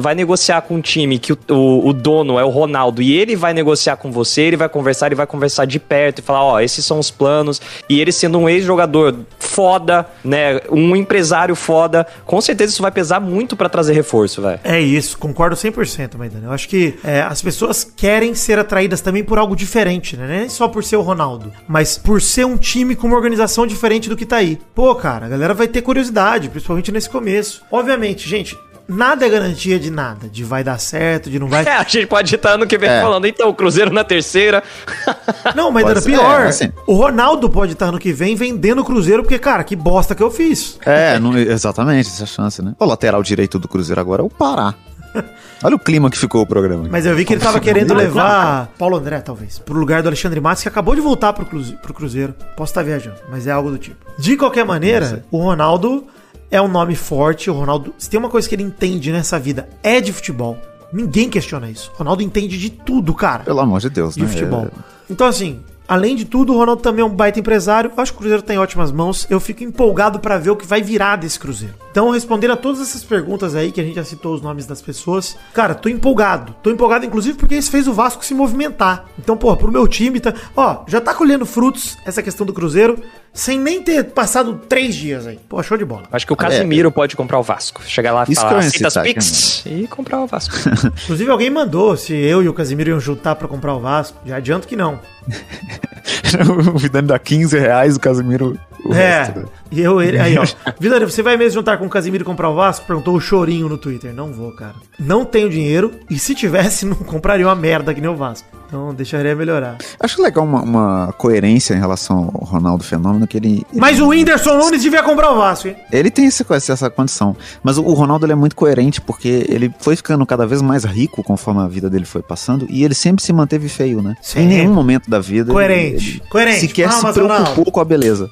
Vai 0.00 0.14
negociar 0.14 0.60
com 0.62 0.74
um 0.74 0.80
time 0.80 1.18
que 1.18 1.32
o, 1.32 1.38
o, 1.48 1.88
o 1.88 1.92
dono 1.92 2.38
é 2.38 2.44
o 2.44 2.50
Ronaldo 2.50 3.00
e 3.02 3.16
ele 3.16 3.34
vai 3.34 3.54
negociar 3.54 3.96
com 3.96 4.12
você, 4.12 4.42
ele 4.42 4.56
vai 4.56 4.68
conversar, 4.68 5.06
ele 5.06 5.14
vai 5.14 5.26
conversar 5.26 5.64
de 5.64 5.78
perto 5.80 6.18
e 6.18 6.22
falar, 6.22 6.44
ó, 6.44 6.60
esses 6.60 6.84
são 6.84 6.98
os 6.98 7.10
planos. 7.10 7.60
E 7.88 8.00
ele 8.00 8.12
sendo 8.12 8.38
um 8.38 8.48
ex-jogador 8.48 9.16
foda, 9.38 10.06
né? 10.24 10.60
Um 10.70 10.94
empresário 10.94 11.54
foda, 11.56 12.06
com 12.26 12.40
certeza 12.40 12.72
isso 12.72 12.82
vai 12.82 12.90
pesar 12.90 13.20
muito 13.20 13.56
pra 13.56 13.68
trazer 13.68 13.92
reforço, 13.94 14.42
velho. 14.42 14.60
É 14.62 14.80
isso, 14.80 15.18
concordo 15.18 15.56
100%, 15.56 16.16
Maidana. 16.16 16.46
Eu 16.48 16.52
acho 16.52 16.68
que 16.68 16.98
é, 17.04 17.22
as 17.22 17.40
pessoas 17.42 17.69
querem 17.84 18.34
ser 18.34 18.58
atraídas 18.58 19.00
também 19.00 19.22
por 19.24 19.38
algo 19.38 19.54
diferente, 19.54 20.16
né? 20.16 20.26
Nem 20.40 20.48
só 20.48 20.66
por 20.68 20.82
ser 20.84 20.96
o 20.96 21.02
Ronaldo, 21.02 21.52
mas 21.68 21.96
por 21.96 22.20
ser 22.20 22.44
um 22.44 22.56
time 22.56 22.94
com 22.96 23.06
uma 23.06 23.16
organização 23.16 23.66
diferente 23.66 24.08
do 24.08 24.16
que 24.16 24.26
tá 24.26 24.36
aí. 24.36 24.58
Pô, 24.74 24.94
cara, 24.94 25.26
a 25.26 25.28
galera 25.28 25.54
vai 25.54 25.68
ter 25.68 25.82
curiosidade, 25.82 26.48
principalmente 26.48 26.90
nesse 26.92 27.08
começo. 27.08 27.62
Obviamente, 27.70 28.28
gente, 28.28 28.56
nada 28.88 29.24
é 29.24 29.28
garantia 29.28 29.78
de 29.78 29.88
nada, 29.90 30.28
de 30.28 30.42
vai 30.42 30.64
dar 30.64 30.78
certo, 30.78 31.30
de 31.30 31.38
não 31.38 31.46
vai. 31.46 31.62
É, 31.70 31.72
a 31.76 31.82
gente 31.84 32.06
pode 32.06 32.34
estar 32.34 32.50
ano 32.54 32.66
que 32.66 32.76
vem 32.76 32.88
É. 32.90 33.00
falando, 33.00 33.26
então, 33.26 33.48
o 33.48 33.54
Cruzeiro 33.54 33.92
na 33.92 34.02
terceira. 34.02 34.62
Não, 35.54 35.70
mas 35.70 35.86
era 35.86 36.02
pior. 36.02 36.40
é, 36.42 36.48
assim. 36.48 36.72
O 36.86 36.94
Ronaldo 36.94 37.48
pode 37.48 37.72
estar 37.74 37.86
ano 37.86 37.98
que 37.98 38.12
vem 38.12 38.34
vendendo 38.34 38.80
o 38.80 38.84
Cruzeiro, 38.84 39.22
porque, 39.22 39.38
cara, 39.38 39.62
que 39.64 39.76
bosta 39.76 40.14
que 40.14 40.22
eu 40.22 40.30
fiz. 40.30 40.78
É, 40.84 41.18
não- 41.18 41.36
exatamente, 41.36 42.08
essa 42.08 42.26
chance, 42.26 42.60
né? 42.62 42.74
O 42.78 42.84
lateral 42.84 43.22
direito 43.22 43.58
do 43.58 43.68
Cruzeiro 43.68 44.00
agora 44.00 44.22
é 44.22 44.24
o 44.24 44.28
Pará. 44.30 44.74
Olha 45.62 45.76
o 45.76 45.78
clima 45.78 46.08
que 46.10 46.16
ficou 46.18 46.40
o 46.42 46.46
programa. 46.46 46.88
Mas 46.90 47.04
eu 47.04 47.14
vi 47.14 47.24
que 47.24 47.34
ele 47.34 47.40
tava 47.40 47.60
querendo 47.60 47.92
levar 47.94 48.68
Paulo 48.78 48.96
André, 48.96 49.20
talvez, 49.20 49.58
pro 49.58 49.78
lugar 49.78 50.02
do 50.02 50.08
Alexandre 50.08 50.40
Matos, 50.40 50.62
que 50.62 50.68
acabou 50.68 50.94
de 50.94 51.00
voltar 51.00 51.32
pro, 51.32 51.44
Cruze- 51.44 51.76
pro 51.82 51.92
Cruzeiro. 51.92 52.34
Posso 52.56 52.70
estar 52.70 52.82
viajando, 52.82 53.16
mas 53.30 53.46
é 53.46 53.50
algo 53.52 53.70
do 53.70 53.78
tipo. 53.78 53.96
De 54.18 54.36
qualquer 54.36 54.64
maneira, 54.64 55.24
o 55.30 55.38
Ronaldo 55.38 56.06
é 56.50 56.60
um 56.62 56.68
nome 56.68 56.94
forte. 56.96 57.50
O 57.50 57.54
Ronaldo, 57.54 57.94
se 57.98 58.08
tem 58.08 58.18
uma 58.18 58.30
coisa 58.30 58.48
que 58.48 58.54
ele 58.54 58.62
entende 58.62 59.12
nessa 59.12 59.38
vida, 59.38 59.68
é 59.82 60.00
de 60.00 60.12
futebol. 60.12 60.56
Ninguém 60.92 61.28
questiona 61.30 61.70
isso. 61.70 61.90
O 61.94 61.98
Ronaldo 61.98 62.22
entende 62.22 62.58
de 62.58 62.68
tudo, 62.70 63.14
cara 63.14 63.44
Pelo 63.44 63.60
amor 63.60 63.80
de 63.80 63.90
Deus, 63.90 64.14
de 64.14 64.22
né? 64.22 64.28
futebol. 64.28 64.68
Então, 65.08 65.26
assim, 65.26 65.60
além 65.90 66.14
de 66.14 66.24
tudo, 66.24 66.54
o 66.54 66.56
Ronaldo 66.56 66.80
também 66.80 67.02
é 67.02 67.04
um 67.04 67.10
baita 67.10 67.40
empresário. 67.40 67.90
Acho 67.96 68.12
que 68.12 68.18
o 68.18 68.20
Cruzeiro 68.20 68.44
tá 68.44 68.54
em 68.54 68.58
ótimas 68.58 68.92
mãos. 68.92 69.26
Eu 69.28 69.40
fico 69.40 69.64
empolgado 69.64 70.20
pra 70.20 70.38
ver 70.38 70.50
o 70.50 70.56
que 70.56 70.64
vai 70.64 70.80
virar 70.80 71.16
desse 71.16 71.36
Cruzeiro. 71.36 71.74
Então, 71.90 72.10
respondendo 72.10 72.52
a 72.52 72.56
todas 72.56 72.80
essas 72.80 73.02
perguntas 73.02 73.56
aí, 73.56 73.72
que 73.72 73.80
a 73.80 73.84
gente 73.84 73.96
já 73.96 74.04
citou 74.04 74.32
os 74.32 74.40
nomes 74.40 74.66
das 74.66 74.80
pessoas, 74.80 75.36
cara, 75.52 75.74
tô 75.74 75.88
empolgado. 75.88 76.54
Tô 76.62 76.70
empolgado, 76.70 77.04
inclusive, 77.04 77.36
porque 77.36 77.56
isso 77.56 77.72
fez 77.72 77.88
o 77.88 77.92
Vasco 77.92 78.24
se 78.24 78.32
movimentar. 78.32 79.06
Então, 79.18 79.36
pô, 79.36 79.56
pro 79.56 79.72
meu 79.72 79.88
time, 79.88 80.20
tá... 80.20 80.32
ó, 80.56 80.84
já 80.86 81.00
tá 81.00 81.12
colhendo 81.12 81.44
frutos 81.44 81.98
essa 82.06 82.22
questão 82.22 82.46
do 82.46 82.52
Cruzeiro, 82.52 82.96
sem 83.32 83.58
nem 83.58 83.82
ter 83.82 84.04
passado 84.04 84.60
três 84.68 84.94
dias 84.94 85.26
aí. 85.26 85.38
Pô, 85.48 85.62
show 85.62 85.76
de 85.78 85.84
bola. 85.84 86.02
Acho 86.10 86.26
que 86.26 86.32
o 86.32 86.36
Casimiro 86.36 86.90
pode 86.90 87.14
comprar 87.16 87.38
o 87.38 87.42
Vasco. 87.42 87.82
Chegar 87.86 88.12
lá 88.12 88.24
e 88.28 88.32
Isso 88.32 88.40
falar, 88.40 88.58
aceita 88.58 88.86
as 88.88 88.92
citar, 88.92 89.04
Pix 89.04 89.62
e 89.66 89.86
comprar 89.86 90.20
o 90.20 90.26
Vasco. 90.26 90.54
Inclusive, 91.04 91.30
alguém 91.30 91.50
mandou 91.50 91.96
se 91.96 92.12
eu 92.14 92.42
e 92.42 92.48
o 92.48 92.54
Casimiro 92.54 92.90
iam 92.90 93.00
juntar 93.00 93.36
pra 93.36 93.46
comprar 93.48 93.74
o 93.74 93.80
Vasco. 93.80 94.18
Já 94.26 94.36
adianto 94.36 94.66
que 94.66 94.76
não. 94.76 94.98
o 96.74 96.78
Vidani 96.78 97.08
dá 97.08 97.18
15 97.18 97.58
reais, 97.58 97.96
o 97.96 98.00
Casimiro. 98.00 98.58
O 98.84 98.94
É, 98.94 99.18
resto, 99.18 99.40
né? 99.40 99.46
e 99.70 99.80
eu, 99.80 100.00
ele, 100.00 100.18
aí, 100.18 100.38
ó. 100.38 100.44
Vidani, 100.80 101.04
você 101.04 101.22
vai 101.22 101.36
mesmo 101.36 101.52
juntar 101.60 101.76
com 101.76 101.84
o 101.86 101.90
Casimiro 101.90 102.22
e 102.22 102.24
comprar 102.24 102.48
o 102.48 102.54
Vasco? 102.54 102.86
Perguntou 102.86 103.14
o 103.14 103.20
Chorinho 103.20 103.68
no 103.68 103.76
Twitter. 103.76 104.12
Não 104.14 104.32
vou, 104.32 104.52
cara. 104.52 104.74
Não 104.98 105.24
tenho 105.24 105.50
dinheiro 105.50 105.92
e 106.08 106.18
se 106.18 106.34
tivesse, 106.34 106.86
não 106.86 106.96
compraria 106.96 107.46
uma 107.46 107.54
merda 107.54 107.92
que 107.92 108.00
nem 108.00 108.08
o 108.10 108.16
Vasco. 108.16 108.48
Então, 108.66 108.94
deixaria 108.94 109.34
melhorar. 109.34 109.78
Acho 109.98 110.22
legal 110.22 110.44
uma, 110.44 110.62
uma 110.62 111.14
coerência 111.18 111.74
em 111.74 111.78
relação 111.80 112.30
ao 112.32 112.44
Ronaldo 112.44 112.84
Fenômeno, 112.84 113.19
que 113.26 113.36
ele. 113.36 113.64
Mas 113.72 114.00
o 114.00 114.08
Whindersson 114.08 114.56
Nunes 114.56 114.82
devia 114.82 115.02
comprar 115.02 115.30
o 115.32 115.36
Vasco, 115.38 115.68
hein? 115.68 115.76
Ele 115.92 116.10
tem 116.10 116.26
esse- 116.26 116.44
essa, 116.52 116.88
condição. 116.90 117.36
Mas 117.62 117.78
o, 117.78 117.82
o 117.84 117.92
Ronaldo 117.94 118.26
ele 118.26 118.32
é 118.32 118.36
muito 118.36 118.54
coerente, 118.56 119.00
porque 119.00 119.46
ele 119.48 119.72
foi 119.80 119.96
ficando 119.96 120.24
cada 120.26 120.46
vez 120.46 120.60
mais 120.62 120.84
rico 120.84 121.22
conforme 121.22 121.60
a 121.62 121.66
vida 121.68 121.88
dele 121.90 122.04
foi 122.04 122.22
passando, 122.22 122.66
e 122.70 122.84
ele 122.84 122.94
sempre 122.94 123.22
se 123.24 123.32
manteve 123.32 123.68
feio, 123.68 124.02
né? 124.02 124.16
Sempre. 124.22 124.42
Em 124.44 124.58
nenhum 124.58 124.74
momento 124.74 125.08
da 125.10 125.18
vida. 125.20 125.52
Coerente, 125.52 126.20
ele- 126.20 126.28
coerente. 126.30 126.60
Sequer 126.60 126.88
Palmas, 126.88 127.14
se 127.14 127.20
preocupou 127.20 127.38
Ronaldo. 127.48 127.72
com 127.72 127.80
a 127.80 127.84
beleza. 127.84 128.30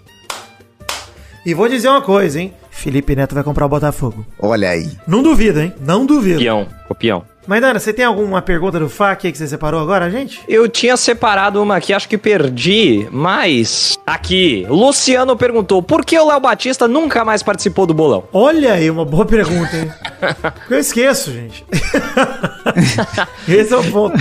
E 1.46 1.54
vou 1.54 1.68
dizer 1.68 1.88
uma 1.88 2.02
coisa, 2.02 2.40
hein? 2.40 2.52
Felipe 2.70 3.16
Neto 3.16 3.34
vai 3.34 3.42
comprar 3.42 3.66
o 3.66 3.68
Botafogo. 3.68 4.24
Olha 4.38 4.70
aí. 4.70 4.90
Não 5.06 5.22
duvido, 5.22 5.60
hein? 5.60 5.72
Não 5.80 6.04
duvido. 6.06 6.38
Peão, 6.40 6.66
o 6.88 6.94
Mas, 7.48 7.62
Dana, 7.62 7.78
você 7.80 7.94
tem 7.94 8.04
alguma 8.04 8.42
pergunta 8.42 8.78
do 8.78 8.90
FAQ 8.90 9.32
que 9.32 9.38
você 9.38 9.48
separou 9.48 9.80
agora, 9.80 10.10
gente? 10.10 10.38
Eu 10.46 10.68
tinha 10.68 10.94
separado 10.98 11.62
uma 11.62 11.76
aqui, 11.76 11.94
acho 11.94 12.06
que 12.06 12.18
perdi, 12.18 13.08
mas. 13.10 13.98
Aqui, 14.06 14.66
Luciano 14.68 15.34
perguntou: 15.34 15.82
por 15.82 16.04
que 16.04 16.18
o 16.18 16.28
Léo 16.28 16.38
Batista 16.40 16.86
nunca 16.86 17.24
mais 17.24 17.42
participou 17.42 17.86
do 17.86 17.94
bolão? 17.94 18.24
Olha 18.34 18.74
aí, 18.74 18.90
uma 18.90 19.04
boa 19.06 19.24
pergunta, 19.24 19.74
hein? 19.76 19.90
eu 20.68 20.78
esqueço, 20.78 21.32
gente. 21.32 21.64
Esse 23.48 23.72
é 23.72 23.76
o 23.76 23.84
ponto. 23.90 24.16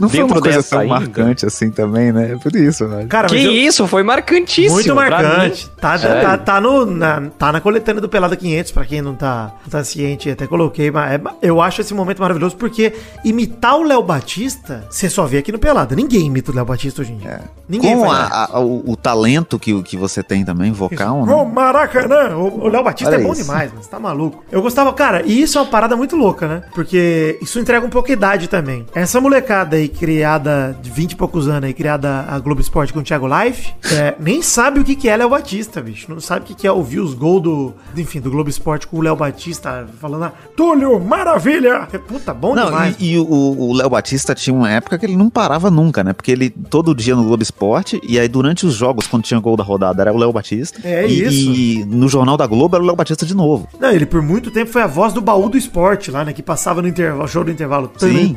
Não 0.00 0.08
foi 0.08 0.18
Dentro 0.20 0.34
uma 0.34 0.40
coisa 0.40 0.62
tão 0.62 0.80
ainda? 0.80 0.94
marcante 0.94 1.46
assim 1.46 1.70
também, 1.70 2.10
né? 2.12 2.32
É 2.32 2.36
Por 2.36 2.54
isso, 2.56 2.88
velho. 2.88 3.06
Cara, 3.06 3.28
que 3.28 3.36
eu- 3.44 3.52
isso, 3.52 3.86
foi 3.86 4.02
marcantíssimo. 4.02 4.74
Muito 4.74 4.94
pra 4.94 5.10
marcante. 5.10 5.64
mim. 5.66 5.70
Tá, 5.80 5.94
É. 5.94 6.20
tá, 6.22 6.38
tá, 6.38 6.60
no, 6.60 6.84
na, 6.86 7.22
tá 7.38 7.52
na 7.52 7.60
coletânea 7.60 8.00
do 8.00 8.08
Pelada 8.08 8.34
500, 8.36 8.72
pra 8.72 8.84
quem 8.84 9.00
não 9.00 9.14
tá, 9.14 9.52
não 9.62 9.70
tá 9.70 9.84
ciente, 9.84 10.28
até 10.30 10.46
coloquei, 10.46 10.90
mas 10.90 11.12
é- 11.12 11.20
eu 11.42 11.60
acho 11.60 11.80
esse 11.80 11.94
momento 11.94 12.20
maravilhoso 12.20 12.56
porque 12.64 12.94
imitar 13.22 13.76
o 13.76 13.82
Léo 13.82 14.02
Batista, 14.02 14.86
você 14.88 15.10
só 15.10 15.26
vê 15.26 15.36
aqui 15.38 15.52
no 15.52 15.58
Pelada. 15.58 15.94
Ninguém 15.94 16.26
imita 16.28 16.50
o 16.50 16.54
Léo 16.54 16.64
Batista 16.64 17.02
hoje 17.02 17.12
em 17.12 17.18
dia. 17.18 17.42
Ninguém 17.68 17.94
Com 17.94 18.10
a- 18.10 18.48
a- 18.52 18.60
o, 18.60 18.90
o 18.92 18.96
talento 18.96 19.58
que, 19.58 19.82
que 19.82 19.98
você 19.98 20.22
tem 20.22 20.44
também, 20.46 20.72
vocal, 20.72 21.20
Ô, 21.20 21.26
né? 21.26 21.52
Maracanã! 21.52 22.36
O 22.38 22.64
o 22.64 22.68
Léo 22.68 22.82
Batista 22.82 23.12
Olha 23.12 23.20
é 23.20 23.24
bom 23.24 23.32
isso. 23.32 23.42
demais, 23.42 23.70
mas 23.76 23.86
tá 23.86 23.98
maluco. 24.00 24.42
Eu 24.50 24.62
gostava, 24.62 24.90
cara, 24.94 25.22
e 25.26 25.42
isso 25.42 25.58
é 25.58 25.60
uma 25.60 25.66
parada 25.68 25.94
muito 25.94 26.16
louca, 26.16 26.48
né? 26.48 26.62
Porque 26.74 27.38
isso 27.42 27.58
entrega 27.60 27.84
um 27.84 27.90
pouco 27.90 28.08
a 28.08 28.12
idade 28.12 28.48
também. 28.48 28.86
Essa 28.94 29.20
molecada 29.20 29.76
aí, 29.76 29.88
criada 29.88 30.74
de 30.80 30.90
20 30.90 31.12
e 31.12 31.16
poucos 31.16 31.48
anos 31.48 31.64
aí, 31.64 31.74
criada 31.74 32.24
a 32.28 32.38
Globo 32.38 32.60
Esporte 32.62 32.92
com 32.94 33.00
o 33.00 33.02
Thiago 33.02 33.26
Life, 33.26 33.74
é, 33.92 34.14
nem 34.18 34.40
sabe 34.40 34.80
o 34.80 34.84
que 34.84 34.96
que 34.96 35.08
é 35.08 35.16
Léo 35.16 35.28
Batista, 35.28 35.82
bicho. 35.82 36.06
Não 36.10 36.20
sabe 36.20 36.44
o 36.44 36.48
que 36.48 36.54
que 36.54 36.66
é 36.66 36.72
ouvir 36.72 37.00
os 37.00 37.12
gols 37.12 37.42
do, 37.42 37.74
enfim, 37.96 38.20
do 38.20 38.30
Globo 38.30 38.48
Esporte 38.48 38.86
com 38.86 38.96
o 38.98 39.02
Léo 39.02 39.16
Batista 39.16 39.86
falando, 40.00 40.24
ah, 40.26 40.32
Túlio, 40.56 40.98
maravilha! 41.00 41.88
É, 41.92 41.98
Puta, 41.98 42.32
bom 42.44 42.54
Não, 42.54 42.66
demais. 42.66 42.96
e, 42.98 43.12
e 43.12 43.18
o, 43.18 43.72
Léo 43.72 43.88
Batista 43.88 44.34
tinha 44.34 44.54
uma 44.54 44.70
época 44.70 44.98
que 44.98 45.06
ele 45.06 45.16
não 45.16 45.30
parava 45.30 45.70
nunca, 45.70 46.04
né? 46.04 46.12
Porque 46.12 46.30
ele 46.30 46.50
todo 46.50 46.94
dia 46.94 47.16
no 47.16 47.24
Globo 47.24 47.42
Esporte, 47.42 48.00
e 48.06 48.18
aí 48.18 48.28
durante 48.28 48.66
os 48.66 48.74
jogos, 48.74 49.06
quando 49.06 49.22
tinha 49.22 49.40
gol 49.40 49.56
da 49.56 49.64
rodada, 49.64 50.02
era 50.02 50.12
o 50.12 50.16
Léo 50.18 50.32
Batista. 50.32 50.78
É 50.84 51.06
e, 51.06 51.24
isso. 51.24 51.50
E 51.52 51.84
no 51.86 52.08
Jornal 52.08 52.36
da 52.36 52.46
Globo 52.46 52.76
era 52.76 52.82
o 52.82 52.86
Léo 52.86 52.96
Batista 52.96 53.24
de 53.24 53.34
novo. 53.34 53.68
Não, 53.80 53.90
ele 53.90 54.04
por 54.04 54.20
muito 54.20 54.50
tempo 54.50 54.70
foi 54.70 54.82
a 54.82 54.86
voz 54.86 55.12
do 55.12 55.20
baú 55.20 55.48
do 55.48 55.56
esporte 55.56 56.10
lá, 56.10 56.24
né? 56.24 56.32
Que 56.32 56.42
passava 56.42 56.82
no 56.82 56.88
intervalo, 56.88 57.26
show 57.28 57.44
do 57.44 57.50
intervalo. 57.50 57.90
Sim. 57.96 58.36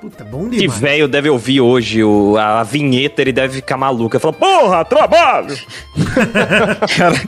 Puta, 0.00 0.24
bom 0.24 0.48
Que 0.48 0.58
demais. 0.58 0.80
velho 0.80 1.08
deve 1.08 1.28
ouvir 1.28 1.60
hoje 1.60 2.04
o, 2.04 2.36
a, 2.36 2.60
a 2.60 2.62
vinheta, 2.62 3.20
ele 3.22 3.32
deve 3.32 3.56
ficar 3.56 3.76
maluco. 3.76 4.16
Ele 4.16 4.20
fala, 4.20 4.32
porra, 4.32 4.84
trabalho! 4.84 5.56
Cara, 6.96 7.20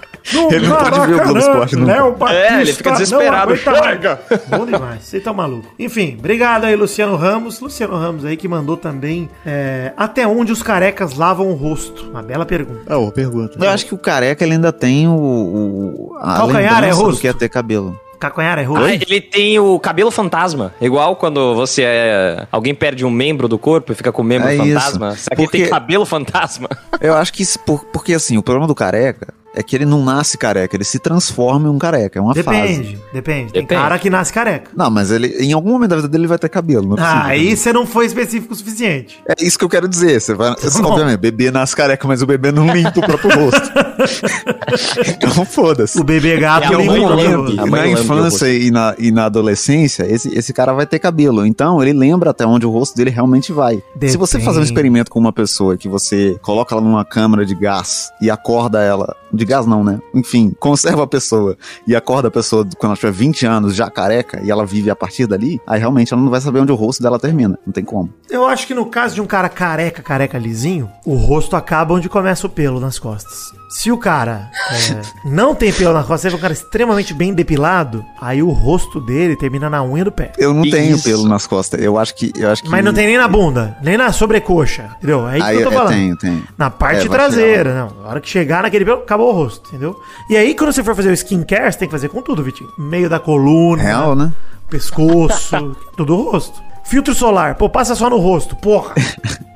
Ele 0.51 0.69
não 0.69 0.77
pode 0.77 1.01
ver 1.01 1.15
o 1.15 1.23
Globo 1.25 1.39
Esporte 1.39 1.77
nunca. 1.77 1.93
Léo 1.93 2.13
Batista 2.15 2.43
É, 2.55 2.61
ele 2.61 2.73
fica 2.73 2.91
desesperado. 2.93 3.57
Chega! 3.57 4.21
Bom 4.49 4.67
demais, 4.67 5.03
você 5.05 5.21
tá 5.21 5.33
maluco. 5.33 5.69
Enfim, 5.79 6.17
obrigado 6.19 6.65
aí, 6.65 6.77
Luciano 6.77 7.17
Ramos. 7.17 7.61
Luciano 7.61 7.97
Ramos 7.97 8.25
aí 8.25 8.37
que 8.37 8.47
mandou 8.49 8.77
também 8.77 9.29
é, 9.45 9.93
até 9.97 10.27
onde 10.27 10.53
os 10.53 10.63
carecas 10.63 11.15
lavam 11.15 11.49
o 11.49 11.55
rosto. 11.55 12.09
Uma 12.11 12.23
bela 12.23 12.45
pergunta. 12.47 12.83
É 12.93 12.97
uma 12.97 13.11
pergunta. 13.13 13.59
Eu 13.63 13.71
acho 13.71 13.87
que 13.87 13.95
o 13.95 13.99
careca 13.99 14.45
ele 14.45 14.55
ainda 14.55 14.73
tem 14.73 15.09
o. 15.09 15.13
o 15.15 16.17
a 16.21 16.37
Calcanhar 16.37 16.85
é 16.85 16.91
do 16.91 16.97
rosto? 16.97 17.21
que 17.21 17.29
é 17.29 17.33
ter 17.33 17.49
cabelo. 17.49 17.99
Caconhara 18.19 18.61
é 18.61 18.65
Ah, 18.67 18.69
ruim? 18.69 18.93
ele 19.09 19.19
tem 19.19 19.59
o 19.59 19.81
cabelo 19.81 20.11
fantasma. 20.11 20.75
Igual 20.79 21.17
quando 21.17 21.55
você 21.55 21.83
é. 21.87 22.47
Alguém 22.53 22.75
perde 22.75 23.03
um 23.03 23.11
membro 23.11 23.49
do 23.49 23.59
corpo 23.59 23.93
e 23.93 23.95
fica 23.95 24.13
com 24.13 24.21
o 24.21 24.25
membro 24.25 24.47
É 24.47 24.57
fantasma. 24.59 25.13
isso. 25.15 25.23
Será 25.25 25.37
que 25.37 25.43
ele 25.43 25.49
tem 25.51 25.61
Porque- 25.63 25.73
cabelo 25.73 26.05
fantasma? 26.05 26.69
Eu 27.01 27.15
acho 27.15 27.33
que 27.33 27.43
isso, 27.43 27.59
por- 27.61 27.83
porque 27.87 28.13
assim, 28.13 28.37
o 28.37 28.43
problema 28.43 28.67
do 28.67 28.75
careca 28.75 29.33
é 29.55 29.63
que 29.63 29.75
ele 29.77 29.85
não 29.85 30.05
nasce 30.05 30.39
careca, 30.39 30.77
ele 30.77 30.85
se 30.85 30.99
transforma 30.99 31.69
em 31.69 31.71
um 31.71 31.79
careca, 31.79 32.19
é 32.19 32.23
uma 32.23 32.35
fase. 32.35 32.45
Depende, 32.47 32.99
depende. 33.13 33.53
Tem 33.53 33.63
Depende. 33.63 33.67
cara 33.81 33.99
que 33.99 34.09
nasce 34.11 34.33
careca. 34.33 34.71
Não, 34.77 34.91
mas 34.91 35.11
ele, 35.11 35.29
em 35.41 35.53
algum 35.53 35.71
momento 35.71 35.91
da 35.91 35.97
vida 35.97 36.09
dele 36.09 36.23
ele 36.23 36.29
vai 36.29 36.39
ter 36.39 36.49
cabelo, 36.49 36.87
não 36.89 36.97
é 36.97 37.01
Ah, 37.07 37.25
aí 37.27 37.57
você 37.57 37.73
não 37.73 37.87
foi 37.87 38.07
específico 38.07 38.53
o 38.53 38.57
suficiente. 38.57 39.19
É 39.29 39.35
isso 39.45 39.59
que 39.59 39.65
eu 39.65 39.69
quero 39.69 39.89
dizer. 39.89 40.21
Você 40.21 40.35
vai, 40.35 40.51
assim, 40.51 40.81
bom. 40.83 40.91
obviamente, 40.91 41.19
bebê 41.19 41.51
nasce 41.51 41.75
careca, 41.75 42.07
mas 42.07 42.23
o 42.23 42.27
bebê 42.27 42.53
não 42.53 42.67
limpa 42.73 42.99
o 42.99 43.03
próprio 43.03 43.31
rosto. 43.45 43.71
então 45.23 45.45
foda-se. 45.45 46.01
O 46.01 46.05
bebê 46.05 46.37
gato 46.39 46.65
É 46.65 46.75
a 46.75 46.79
limpa 46.79 46.93
mãe 46.93 47.01
o 47.01 47.09
lambe. 47.09 47.23
cabelo. 47.23 47.61
A 47.63 47.67
E 47.67 47.71
mãe 47.71 47.81
na 47.95 48.01
infância 48.01 48.49
e 48.49 48.71
na, 48.71 48.95
e 48.99 49.11
na 49.11 49.25
adolescência, 49.27 50.05
esse, 50.09 50.33
esse 50.37 50.53
cara 50.53 50.73
vai 50.73 50.87
ter 50.87 50.99
cabelo. 50.99 51.45
Então, 51.47 51.83
ele 51.83 51.93
lembra 51.93 52.31
até 52.31 52.47
onde 52.47 52.67
o 52.67 52.71
rosto 52.71 52.97
dele 52.97 53.11
realmente 53.11 53.53
vai. 53.53 53.83
Se 54.07 54.17
você 54.17 54.39
fazer 54.39 54.49
um 54.49 54.53
Depende. 54.63 54.65
experimento 54.73 55.11
com 55.11 55.19
uma 55.19 55.33
pessoa 55.33 55.77
que 55.77 55.89
você 55.89 56.37
coloca 56.43 56.75
ela 56.75 56.83
numa 56.83 57.05
câmara 57.05 57.45
de 57.45 57.55
gás 57.55 58.11
e 58.21 58.31
acorda 58.31 58.81
ela. 58.83 59.17
De 59.41 59.47
gás 59.47 59.65
não, 59.65 59.83
né? 59.83 59.99
Enfim, 60.15 60.53
conserva 60.61 61.03
a 61.05 61.07
pessoa 61.07 61.57
e 61.87 61.97
acorda 61.97 62.29
a 62.29 62.31
pessoa 62.31 62.63
quando 62.77 62.91
ela 62.91 62.97
tiver 62.97 63.11
20 63.13 63.47
anos 63.47 63.75
já 63.75 63.89
careca 63.89 64.39
e 64.45 64.51
ela 64.51 64.67
vive 64.67 64.91
a 64.91 64.95
partir 64.95 65.27
dali, 65.27 65.59
aí 65.67 65.81
realmente 65.81 66.13
ela 66.13 66.21
não 66.21 66.31
vai 66.31 66.43
saber 66.43 66.61
onde 66.61 66.71
o 66.73 66.75
rosto 66.75 67.03
dela 67.03 67.19
termina. 67.19 67.59
Não 67.67 67.73
tem 67.73 67.83
como. 67.83 68.13
Eu 68.29 68.47
acho 68.47 68.67
que 68.67 68.75
no 68.75 68.85
caso 68.85 69.15
de 69.15 69.23
um 69.23 69.27
cara 69.27 69.49
careca, 69.49 70.03
careca 70.03 70.37
lisinho, 70.37 70.91
o 71.07 71.15
rosto 71.15 71.57
acaba 71.57 71.95
onde 71.95 72.07
começa 72.07 72.47
o 72.47 72.51
pelo 72.51 72.79
nas 72.79 72.99
costas. 72.99 73.51
Se 73.71 73.91
o 73.91 73.97
cara 73.97 74.51
é, 74.73 75.01
não 75.25 75.55
tem 75.55 75.73
pelo 75.73 75.95
nas 75.95 76.05
costas, 76.05 76.31
se 76.31 76.35
é 76.35 76.39
um 76.39 76.41
cara 76.41 76.53
extremamente 76.53 77.15
bem 77.15 77.33
depilado, 77.33 78.05
aí 78.21 78.43
o 78.43 78.51
rosto 78.51 79.01
dele 79.01 79.37
termina 79.37 79.71
na 79.71 79.83
unha 79.83 80.05
do 80.05 80.13
pé. 80.13 80.33
Eu 80.37 80.53
não 80.53 80.69
tenho 80.69 80.97
Isso. 80.97 81.05
pelo 81.05 81.27
nas 81.27 81.47
costas. 81.47 81.81
Eu 81.81 81.97
acho 81.97 82.15
que. 82.15 82.31
Eu 82.37 82.51
acho 82.51 82.63
que 82.63 82.69
Mas 82.69 82.85
não 82.85 82.93
tem 82.93 83.07
nem 83.07 83.17
na 83.17 83.29
bunda, 83.29 83.79
nem 83.83 83.97
na 83.97 84.13
sobrecoxa, 84.13 84.91
entendeu? 84.99 85.27
É 85.29 85.39
isso 85.39 85.47
Aí 85.47 85.57
que 85.57 85.63
eu 85.63 85.67
tô 85.69 85.73
eu 85.73 85.79
falando. 85.79 85.95
tenho, 85.95 86.17
tenho. 86.17 86.43
Na 86.59 86.69
parte 86.69 87.07
É, 87.07 87.09
traseira, 87.09 87.75
não. 87.75 88.03
Na 88.03 88.09
hora 88.09 88.21
que 88.21 88.29
chegar 88.29 88.63
naquele 88.65 88.85
pelo, 88.85 88.99
acabou 88.99 89.30
o 89.31 89.33
rosto, 89.33 89.69
entendeu? 89.69 90.01
E 90.29 90.37
aí, 90.37 90.55
quando 90.55 90.73
você 90.73 90.83
for 90.85 90.95
fazer 90.95 91.11
o 91.11 91.15
skincare, 91.15 91.73
você 91.73 91.79
tem 91.79 91.89
que 91.89 91.93
fazer 91.93 92.09
com 92.09 92.21
tudo, 92.23 92.43
Vitinho. 92.43 92.71
Meio 92.79 93.09
da 93.09 93.19
coluna, 93.19 93.83
Real, 93.83 94.15
né? 94.15 94.33
pescoço, 94.69 95.77
tudo 95.97 96.17
o 96.17 96.31
rosto. 96.31 96.61
Filtro 96.85 97.15
solar, 97.15 97.55
pô, 97.57 97.69
passa 97.69 97.95
só 97.95 98.09
no 98.11 98.19
rosto, 98.19 98.57
porra. 98.57 98.95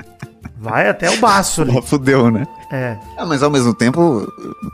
Vai 0.58 0.88
até 0.88 1.10
o 1.10 1.18
baço 1.18 1.62
ali. 1.62 1.72
Já 1.72 1.82
fudeu, 1.82 2.30
né? 2.30 2.46
É. 2.74 2.98
Ah, 3.16 3.24
mas 3.24 3.42
ao 3.42 3.50
mesmo 3.50 3.72
tempo, 3.72 4.26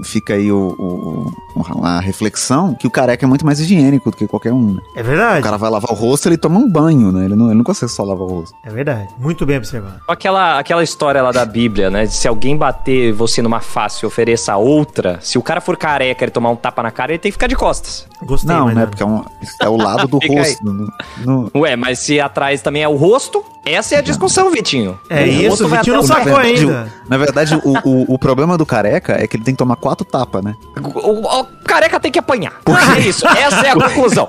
fica 0.03 0.35
aí 0.35 0.51
o, 0.51 0.75
o- 0.79 1.33
o- 1.55 1.85
a 1.85 2.01
reflexão 2.01 2.75
que 2.75 2.87
o 2.87 2.91
careca 2.91 3.27
é 3.27 3.29
muito 3.29 3.45
mais 3.45 3.61
higiênico 3.61 4.11
do 4.11 4.17
que 4.17 4.27
qualquer 4.27 4.53
um, 4.53 4.75
né? 4.75 4.81
É 4.97 5.03
verdade. 5.03 5.41
O 5.41 5.43
cara 5.43 5.57
vai 5.59 5.71
lavar 5.71 5.91
o 5.91 5.95
rosto, 5.95 6.29
ele 6.29 6.39
toma 6.39 6.59
um 6.59 6.69
banho, 6.69 7.13
né? 7.13 7.25
Ele 7.27 7.35
não, 7.37 7.47
ele 7.47 7.57
não 7.57 7.65
consegue 7.65 7.93
só 7.93 8.03
lavar 8.03 8.27
o 8.27 8.31
rosto. 8.41 8.55
É 8.65 8.71
verdade. 8.71 9.09
Muito 9.19 9.45
bem 9.45 9.59
observado. 9.59 10.01
Aquela, 10.09 10.59
aquela 10.59 10.83
história 10.83 11.23
lá 11.23 11.31
da 11.33 11.45
Bíblia, 11.45 11.91
né? 11.91 12.07
de 12.07 12.15
Se 12.15 12.27
alguém 12.27 12.57
bater 12.57 13.13
você 13.13 13.43
numa 13.43 13.61
face 13.61 14.05
e 14.05 14.07
ofereça 14.07 14.53
a 14.53 14.57
outra, 14.57 15.19
se 15.21 15.37
o 15.37 15.43
cara 15.43 15.61
for 15.61 15.77
careca 15.77 16.25
e 16.25 16.31
tomar 16.31 16.51
um 16.51 16.57
tapa 16.57 16.83
na 16.83 16.91
cara, 16.91 17.13
ele 17.13 17.19
tem 17.19 17.31
que 17.31 17.35
ficar 17.35 17.47
de 17.49 17.57
costas. 17.57 18.07
Gostei, 18.23 18.55
não, 18.55 18.67
né? 18.69 18.87
Porque 18.87 19.03
é, 19.03 19.07
um- 19.07 19.25
é 19.61 19.69
o 19.69 19.77
lado 19.77 20.07
do 20.09 20.19
rosto. 20.27 20.65
No- 20.65 20.89
no- 21.25 21.51
Ué, 21.55 21.77
mas 21.77 21.99
se 21.99 22.21
atrás 22.21 22.63
também 22.63 22.83
é 22.83 22.89
o 22.89 22.97
rosto, 22.97 23.45
essa 23.65 23.95
é 23.95 23.99
a 23.99 24.03
discussão, 24.03 24.51
Vitinho. 24.51 24.99
É 25.09 25.23
O 25.23 25.27
isso, 25.27 25.65
o 25.67 25.69
Vitinho 25.69 25.97
não 25.97 26.03
sacou 26.03 26.37
ainda. 26.37 26.89
o- 27.07 27.09
na 27.11 27.17
verdade, 27.17 27.55
o, 27.65 27.79
o, 27.91 28.15
o 28.15 28.19
problema 28.19 28.57
do 28.57 28.65
careca 28.65 29.13
é 29.23 29.27
que 29.27 29.37
ele 29.37 29.45
tem 29.45 29.55
que 29.55 29.59
tomar 29.59 29.77
quatro 29.77 30.05
tapas, 30.05 30.43
né? 30.45 30.55
O, 30.83 30.99
o- 30.99 31.41
o 31.41 31.45
careca 31.65 31.99
tem 32.01 32.11
que 32.13 32.19
apanhar. 32.19 32.53
É 32.97 33.01
isso, 33.01 33.27
essa 33.27 33.67
é 33.67 33.71
a 33.71 33.75
conclusão. 33.75 34.29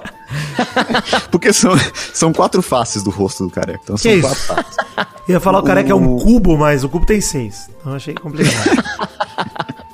Porque 1.29 1.51
são, 1.53 1.71
são 2.13 2.31
quatro 2.33 2.61
faces 2.61 3.03
do 3.03 3.09
rosto 3.09 3.45
do 3.45 3.49
careca. 3.51 3.79
Então 3.83 3.97
são 3.97 4.11
Que 4.11 4.17
isso? 4.17 4.27
quatro 4.27 4.47
tapas. 4.47 5.15
Ia 5.27 5.39
falar 5.39 5.59
o 5.59 5.63
careca 5.63 5.91
é 5.91 5.95
um 5.95 6.17
cubo, 6.17 6.57
mas 6.57 6.83
o 6.83 6.89
cubo 6.89 7.05
tem 7.05 7.19
seis. 7.21 7.69
Então 7.79 7.91
eu 7.91 7.95
achei 7.97 8.13
complicado. 8.13 8.83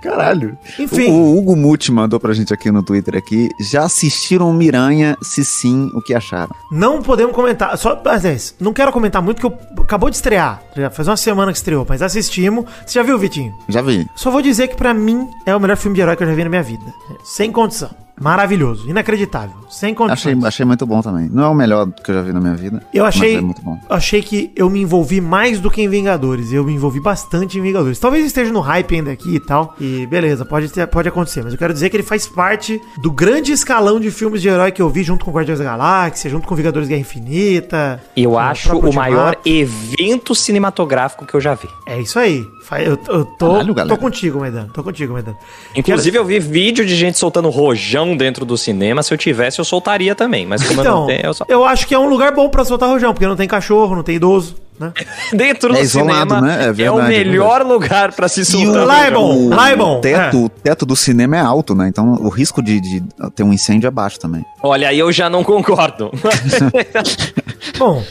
Caralho. 0.00 0.56
Enfim. 0.78 1.10
O, 1.10 1.14
o 1.14 1.38
Hugo 1.38 1.56
Muti 1.56 1.92
mandou 1.92 2.18
pra 2.20 2.32
gente 2.32 2.52
aqui 2.52 2.70
no 2.70 2.82
Twitter 2.82 3.16
aqui. 3.16 3.50
Já 3.60 3.84
assistiram 3.84 4.52
Miranha? 4.52 5.16
Se 5.22 5.44
sim, 5.44 5.90
o 5.94 6.00
que 6.00 6.14
acharam? 6.14 6.54
não 6.70 7.02
podemos 7.02 7.34
comentar. 7.34 7.76
Só, 7.78 8.00
mas. 8.04 8.54
Não 8.60 8.72
quero 8.72 8.92
comentar 8.92 9.22
muito, 9.22 9.40
porque 9.40 9.54
eu, 9.78 9.82
acabou 9.82 10.10
de 10.10 10.16
estrear. 10.16 10.62
Já 10.76 10.90
faz 10.90 11.08
uma 11.08 11.16
semana 11.16 11.52
que 11.52 11.58
estreou, 11.58 11.86
mas 11.88 12.02
assistimos. 12.02 12.64
Você 12.86 12.98
já 12.98 13.02
viu, 13.02 13.18
Vitinho? 13.18 13.52
Já 13.68 13.82
vi. 13.82 14.06
Só 14.14 14.30
vou 14.30 14.42
dizer 14.42 14.68
que 14.68 14.76
pra 14.76 14.94
mim 14.94 15.28
é 15.46 15.54
o 15.54 15.60
melhor 15.60 15.76
filme 15.76 15.94
de 15.94 16.00
herói 16.00 16.16
que 16.16 16.22
eu 16.22 16.26
já 16.26 16.34
vi 16.34 16.44
na 16.44 16.50
minha 16.50 16.62
vida. 16.62 16.84
Sem 17.24 17.50
condição. 17.50 17.90
Maravilhoso, 18.20 18.88
inacreditável, 18.88 19.56
sem 19.70 19.94
condições. 19.94 20.36
Achei, 20.36 20.46
achei 20.48 20.66
muito 20.66 20.86
bom 20.86 21.00
também. 21.00 21.28
Não 21.32 21.44
é 21.44 21.48
o 21.48 21.54
melhor 21.54 21.86
que 21.90 22.10
eu 22.10 22.14
já 22.14 22.22
vi 22.22 22.32
na 22.32 22.40
minha 22.40 22.54
vida. 22.54 22.82
Eu 22.92 23.04
achei, 23.04 23.32
Mas 23.34 23.38
é 23.42 23.44
muito 23.46 23.62
bom. 23.62 23.78
achei 23.90 24.22
que 24.22 24.52
eu 24.54 24.68
me 24.70 24.80
envolvi 24.82 25.20
mais 25.20 25.58
do 25.60 25.70
que 25.70 25.82
em 25.82 25.88
Vingadores. 25.88 26.52
Eu 26.52 26.62
me 26.64 26.72
envolvi 26.72 27.00
bastante 27.00 27.58
em 27.58 27.62
Vingadores. 27.62 27.98
Talvez 27.98 28.24
esteja 28.24 28.52
no 28.52 28.60
hype 28.60 28.94
ainda 28.94 29.10
aqui 29.10 29.36
e 29.36 29.40
tal. 29.40 29.74
E 29.80 30.06
beleza, 30.06 30.44
pode, 30.44 30.68
ter- 30.68 30.86
pode 30.86 31.08
acontecer. 31.08 31.42
Mas 31.42 31.52
eu 31.52 31.58
quero 31.58 31.72
dizer 31.72 31.88
que 31.90 31.96
ele 31.96 32.02
faz 32.02 32.26
parte 32.28 32.80
do 33.02 33.10
grande 33.10 33.50
escalão 33.52 33.98
de 33.98 34.10
filmes 34.10 34.40
de 34.42 34.48
herói 34.48 34.70
que 34.70 34.82
eu 34.82 34.88
vi 34.90 35.02
junto 35.02 35.24
com 35.24 35.32
Guardiões 35.32 35.58
da 35.58 35.64
Galáxia, 35.64 36.30
junto 36.30 36.46
com 36.46 36.54
Vingadores 36.54 36.88
Guerra 36.88 37.00
Infinita. 37.00 38.00
Eu 38.16 38.38
acho 38.38 38.76
o 38.78 38.92
maior 38.94 39.36
evento 39.44 40.34
cinematográfico 40.34 41.24
que 41.26 41.34
eu 41.34 41.40
já 41.40 41.54
vi. 41.54 41.68
É 41.86 42.00
isso 42.00 42.18
aí. 42.18 42.46
Eu, 42.86 42.98
eu 43.08 43.24
tô, 43.24 43.52
Caralho, 43.52 43.88
tô 43.88 43.96
contigo, 43.96 44.40
Maidana. 44.40 44.70
Tô 44.72 44.82
contigo, 44.82 45.12
Maidana. 45.12 45.36
Inclusive, 45.74 46.16
eu 46.16 46.24
vi 46.24 46.38
vídeo 46.38 46.86
de 46.86 46.94
gente 46.94 47.18
soltando 47.18 47.50
rojão 47.50 48.16
dentro 48.16 48.44
do 48.44 48.56
cinema. 48.56 49.02
Se 49.02 49.12
eu 49.12 49.18
tivesse, 49.18 49.58
eu 49.58 49.64
soltaria 49.64 50.14
também. 50.14 50.46
Mas 50.46 50.62
como 50.62 50.80
eu 50.80 50.82
Então, 50.84 51.00
não 51.00 51.06
tenho, 51.06 51.20
eu 51.24 51.34
só... 51.34 51.44
eu 51.48 51.64
acho 51.64 51.86
que 51.86 51.94
é 51.94 51.98
um 51.98 52.08
lugar 52.08 52.32
bom 52.32 52.48
pra 52.48 52.64
soltar 52.64 52.88
rojão, 52.88 53.12
porque 53.12 53.26
não 53.26 53.36
tem 53.36 53.48
cachorro, 53.48 53.94
não 53.96 54.02
tem 54.02 54.16
idoso, 54.16 54.54
né? 54.82 54.92
Dentro 55.32 55.70
do 55.72 55.78
É 55.78 55.82
isolado, 55.82 56.34
cinema 56.34 56.40
né? 56.40 56.64
É 56.64 56.68
é, 56.68 56.72
verdade, 56.72 56.90
o 56.90 57.00
é 57.00 57.08
melhor 57.08 57.62
lugar 57.62 58.12
pra 58.12 58.28
se 58.28 58.44
soltar. 58.44 58.86
lá 58.86 59.06
é 59.06 59.10
rojão. 59.10 59.48
bom, 59.48 59.48
lá 59.54 59.70
é 59.70 59.76
bom. 59.76 59.98
O 59.98 60.00
teto, 60.00 60.44
o 60.44 60.48
teto 60.48 60.86
do 60.86 60.96
cinema 60.96 61.36
é 61.36 61.40
alto, 61.40 61.74
né? 61.74 61.88
Então 61.88 62.14
o 62.14 62.28
risco 62.28 62.62
de, 62.62 62.80
de 62.80 63.02
ter 63.34 63.42
um 63.42 63.52
incêndio 63.52 63.86
é 63.86 63.90
baixo 63.90 64.18
também. 64.18 64.44
Olha, 64.62 64.88
aí 64.88 64.98
eu 64.98 65.10
já 65.12 65.30
não 65.30 65.42
concordo. 65.44 66.10
Bom, 67.78 68.02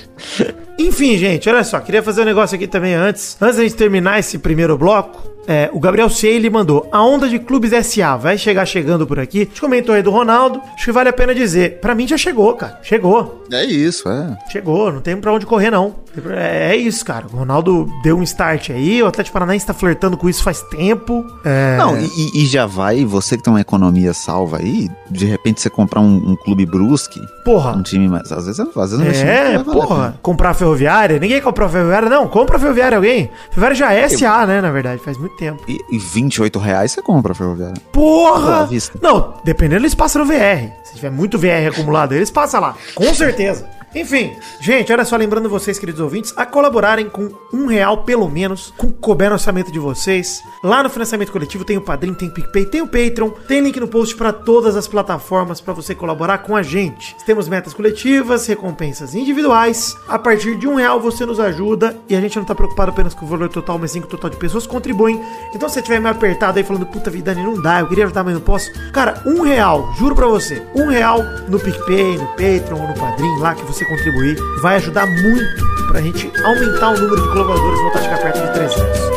enfim, 0.78 1.18
gente, 1.18 1.48
olha 1.50 1.64
só, 1.64 1.80
queria 1.80 2.02
fazer 2.02 2.22
um 2.22 2.26
negócio 2.26 2.56
aqui 2.56 2.68
também 2.68 2.94
antes. 2.94 3.38
Antes 3.40 3.58
da 3.58 3.64
gente 3.64 3.76
terminar 3.76 4.20
esse 4.20 4.38
primeiro 4.40 4.78
bloco, 4.78 5.30
é, 5.48 5.70
o 5.74 5.80
Gabriel 5.80 6.10
Cieli 6.10 6.50
mandou: 6.50 6.88
A 6.92 7.04
onda 7.04 7.28
de 7.28 7.40
clubes 7.40 7.72
SA 7.86 8.16
vai 8.16 8.38
chegar 8.38 8.66
chegando 8.66 9.06
por 9.06 9.20
aqui. 9.20 9.42
A 9.42 9.46
gente 9.46 9.60
comentou 9.62 9.94
aí 9.96 10.02
do 10.02 10.12
Ronaldo, 10.12 10.62
acho 10.76 10.86
que 10.86 10.92
vale 10.92 11.10
a 11.10 11.14
pena 11.14 11.34
dizer. 11.34 11.80
Pra 11.80 11.96
mim 11.96 12.08
já 12.08 12.18
chegou, 12.18 12.54
cara. 12.54 12.80
Chegou. 12.84 13.44
É 13.52 13.64
isso, 13.66 14.08
é. 14.10 14.38
Chegou, 14.52 14.92
não 14.92 15.02
tem 15.02 15.18
pra 15.18 15.34
onde 15.34 15.46
correr, 15.46 15.72
não. 15.72 15.96
É, 16.30 16.71
é 16.71 16.76
isso, 16.76 17.06
cara. 17.06 17.26
O 17.32 17.38
Ronaldo 17.38 17.88
deu 18.04 18.17
um 18.17 18.24
start 18.24 18.69
aí, 18.71 19.02
o 19.02 19.08
Atlético 19.08 19.34
Paranaense 19.34 19.65
tá 19.65 19.74
flertando 19.74 20.17
com 20.17 20.28
isso 20.28 20.43
faz 20.43 20.62
tempo. 20.63 21.26
É, 21.45 21.78
Não, 21.78 21.97
e, 21.97 22.43
e- 22.43 22.45
já 22.45 22.65
vai, 22.65 23.06
você 23.06 23.38
que 23.38 23.43
tem 23.43 23.54
uma 23.54 23.62
economia 23.62 24.13
salva 24.13 24.58
aí, 24.58 24.89
de 25.10 25.26
repente 25.26 25.62
você 25.62 25.69
comprar 25.69 26.02
um, 26.02 26.32
um 26.32 26.36
clube 26.36 26.65
brusque, 26.65 27.21
porra. 27.45 27.71
um 27.71 27.82
time 27.82 28.08
mais. 28.10 28.32
Às 28.32 28.45
vezes, 28.45 28.60
às 28.60 28.74
vezes 28.91 29.00
investimento 29.00 29.38
É, 29.38 29.43
vai 29.43 29.63
valer 29.63 29.78
a 29.84 29.88
porra. 29.88 29.95
pena. 30.04 30.19
Comprar 30.21 30.50
a 30.50 30.54
ferroviária. 30.54 31.19
Ninguém 31.19 31.41
comprou 31.41 31.67
a 31.67 31.71
ferroviária, 31.71 32.10
não. 32.10 32.28
Compra 32.28 32.58
a 32.58 32.60
ferroviária 32.60 32.97
alguém. 32.97 33.30
Ferroviária 33.50 33.76
já 33.76 33.93
é 33.93 34.10
SA, 34.10 34.45
né, 34.45 34.60
na 34.62 34.71
verdade, 34.71 35.02
faz 35.02 35.17
muito 35.17 35.36
tempo. 35.38 35.63
E, 35.67 35.80
e 35.91 35.97
28 35.97 36.60
reais 36.60 36.91
você 36.91 37.02
compra 37.02 37.32
a 37.32 37.36
ferroviária. 37.36 37.76
Porra! 37.91 38.67
Não, 39.02 39.36
dependendo, 39.43 39.82
eles 39.82 39.95
passam 39.95 40.24
no 40.26 40.28
VR. 40.28 40.71
Se 40.84 40.95
tiver 40.95 41.10
muito 41.12 41.38
VR 41.38 41.69
acumulado, 41.71 42.13
eles 42.13 42.30
passam 42.30 42.60
lá. 42.60 42.76
Com 42.95 43.13
certeza. 43.13 43.65
Enfim, 43.94 44.38
gente, 44.62 44.92
olha 44.94 45.04
só, 45.04 45.18
lembrando 45.18 45.50
vocês, 45.50 45.78
queridos 45.78 46.00
ouvintes, 46.00 46.34
a 46.38 46.46
colaborarem 46.46 47.10
com 47.10 47.30
um 47.52 47.66
real 47.66 48.04
pelo 48.04 48.30
menos, 48.30 48.74
com 48.78 48.90
couber 48.90 49.28
no 49.28 49.34
orçamento 49.34 49.70
de 49.70 49.80
vocês. 49.80 50.42
Lá 50.64 50.82
no 50.82 50.90
financiamento 50.90 51.32
coletivo 51.32 51.66
tem 51.66 51.78
o 51.78 51.82
Padrim, 51.82 52.14
tem 52.14 52.30
o 52.30 52.34
PicPay, 52.34 52.66
tem 52.68 52.82
o 52.82 52.88
Patreon, 52.88 53.30
tem 53.48 53.60
link 53.60 53.78
no 53.82 53.90
post 53.90 54.16
para 54.16 54.32
todas 54.32 54.78
as 54.78 54.88
plataformas 54.88 55.60
para 55.60 55.74
você 55.74 55.94
colaborar 55.94 56.38
com 56.38 56.56
a 56.56 56.64
gente. 56.64 57.16
Temos 57.26 57.50
metas 57.50 57.74
coletivas, 57.74 58.48
recompensas 58.48 59.14
individuais. 59.14 59.94
A 60.08 60.18
partir 60.18 60.56
de 60.58 60.68
um 60.68 60.76
real 60.76 61.02
você 61.02 61.26
nos 61.26 61.40
ajuda 61.40 61.98
e 62.08 62.16
a 62.16 62.22
gente 62.22 62.38
não 62.38 62.46
tá 62.46 62.56
preocupado 62.56 62.92
apenas 62.92 63.14
com 63.14 63.26
o 63.26 63.30
valor 63.30 63.50
total, 63.50 63.78
mas 63.78 63.92
sim 63.92 64.00
com 64.00 64.08
o 64.08 64.12
total 64.12 64.30
de 64.30 64.38
pessoas 64.38 64.66
que 64.66 64.72
contribuem. 64.72 65.22
Então 65.54 65.68
se 65.68 65.76
você 65.76 65.80
estiver 65.82 66.00
meio 66.00 66.16
apertado 66.16 66.58
aí 66.58 66.64
falando, 66.64 66.86
puta 66.86 67.10
vida, 67.10 67.34
não 67.36 67.62
dá, 67.62 67.82
eu 67.82 67.88
queria 67.88 68.06
ajudar, 68.06 68.24
mas 68.24 68.36
não 68.36 68.42
posso. 68.42 68.72
Cara, 68.94 69.22
um 69.26 69.42
real, 69.42 69.94
juro 69.98 70.16
pra 70.16 70.28
você, 70.28 70.66
um 70.74 70.88
real 70.88 71.20
no 71.50 71.60
PicPay, 71.60 72.18
no 72.18 72.28
Patreon 72.28 72.82
ou 72.82 72.88
no 72.88 72.94
Padrim, 72.94 73.40
lá 73.40 73.54
que 73.54 73.66
você 73.66 73.81
contribuir, 73.86 74.36
vai 74.62 74.76
ajudar 74.78 75.06
muito 75.06 75.88
pra 75.88 76.02
gente 76.02 76.32
aumentar 76.44 76.89
o 76.89 77.00
número 77.00 77.22
de 77.22 77.30
colaboradores 77.30 77.80
e 77.80 77.84
voltar 77.84 78.00
a 78.00 78.04
chegar 78.04 78.22
perto 78.22 78.48
de 78.48 78.54
300. 78.54 79.11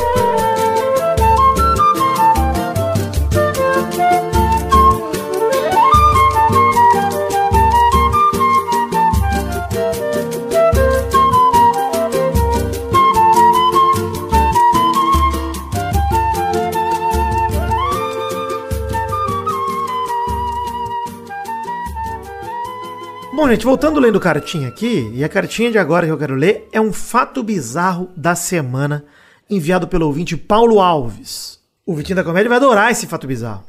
Bom, 23.36 23.48
gente, 23.48 23.64
voltando 23.64 23.98
lendo 23.98 24.20
cartinha 24.20 24.68
aqui, 24.68 25.10
e 25.12 25.24
a 25.24 25.28
cartinha 25.28 25.68
de 25.68 25.76
agora 25.76 26.06
que 26.06 26.12
eu 26.12 26.16
quero 26.16 26.36
ler 26.36 26.68
é 26.72 26.80
um 26.80 26.92
fato 26.92 27.42
bizarro 27.42 28.08
da 28.16 28.36
semana, 28.36 29.04
enviado 29.50 29.88
pelo 29.88 30.06
ouvinte 30.06 30.36
Paulo 30.36 30.80
Alves. 30.80 31.58
O 31.84 31.96
Vitinho 31.96 32.14
da 32.14 32.22
Comédia 32.22 32.48
vai 32.48 32.58
adorar 32.58 32.92
esse 32.92 33.08
fato 33.08 33.26
bizarro. 33.26 33.64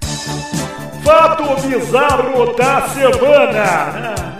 Fato 1.03 1.67
bizarro 1.67 2.55
da 2.55 2.87
semana. 2.89 4.34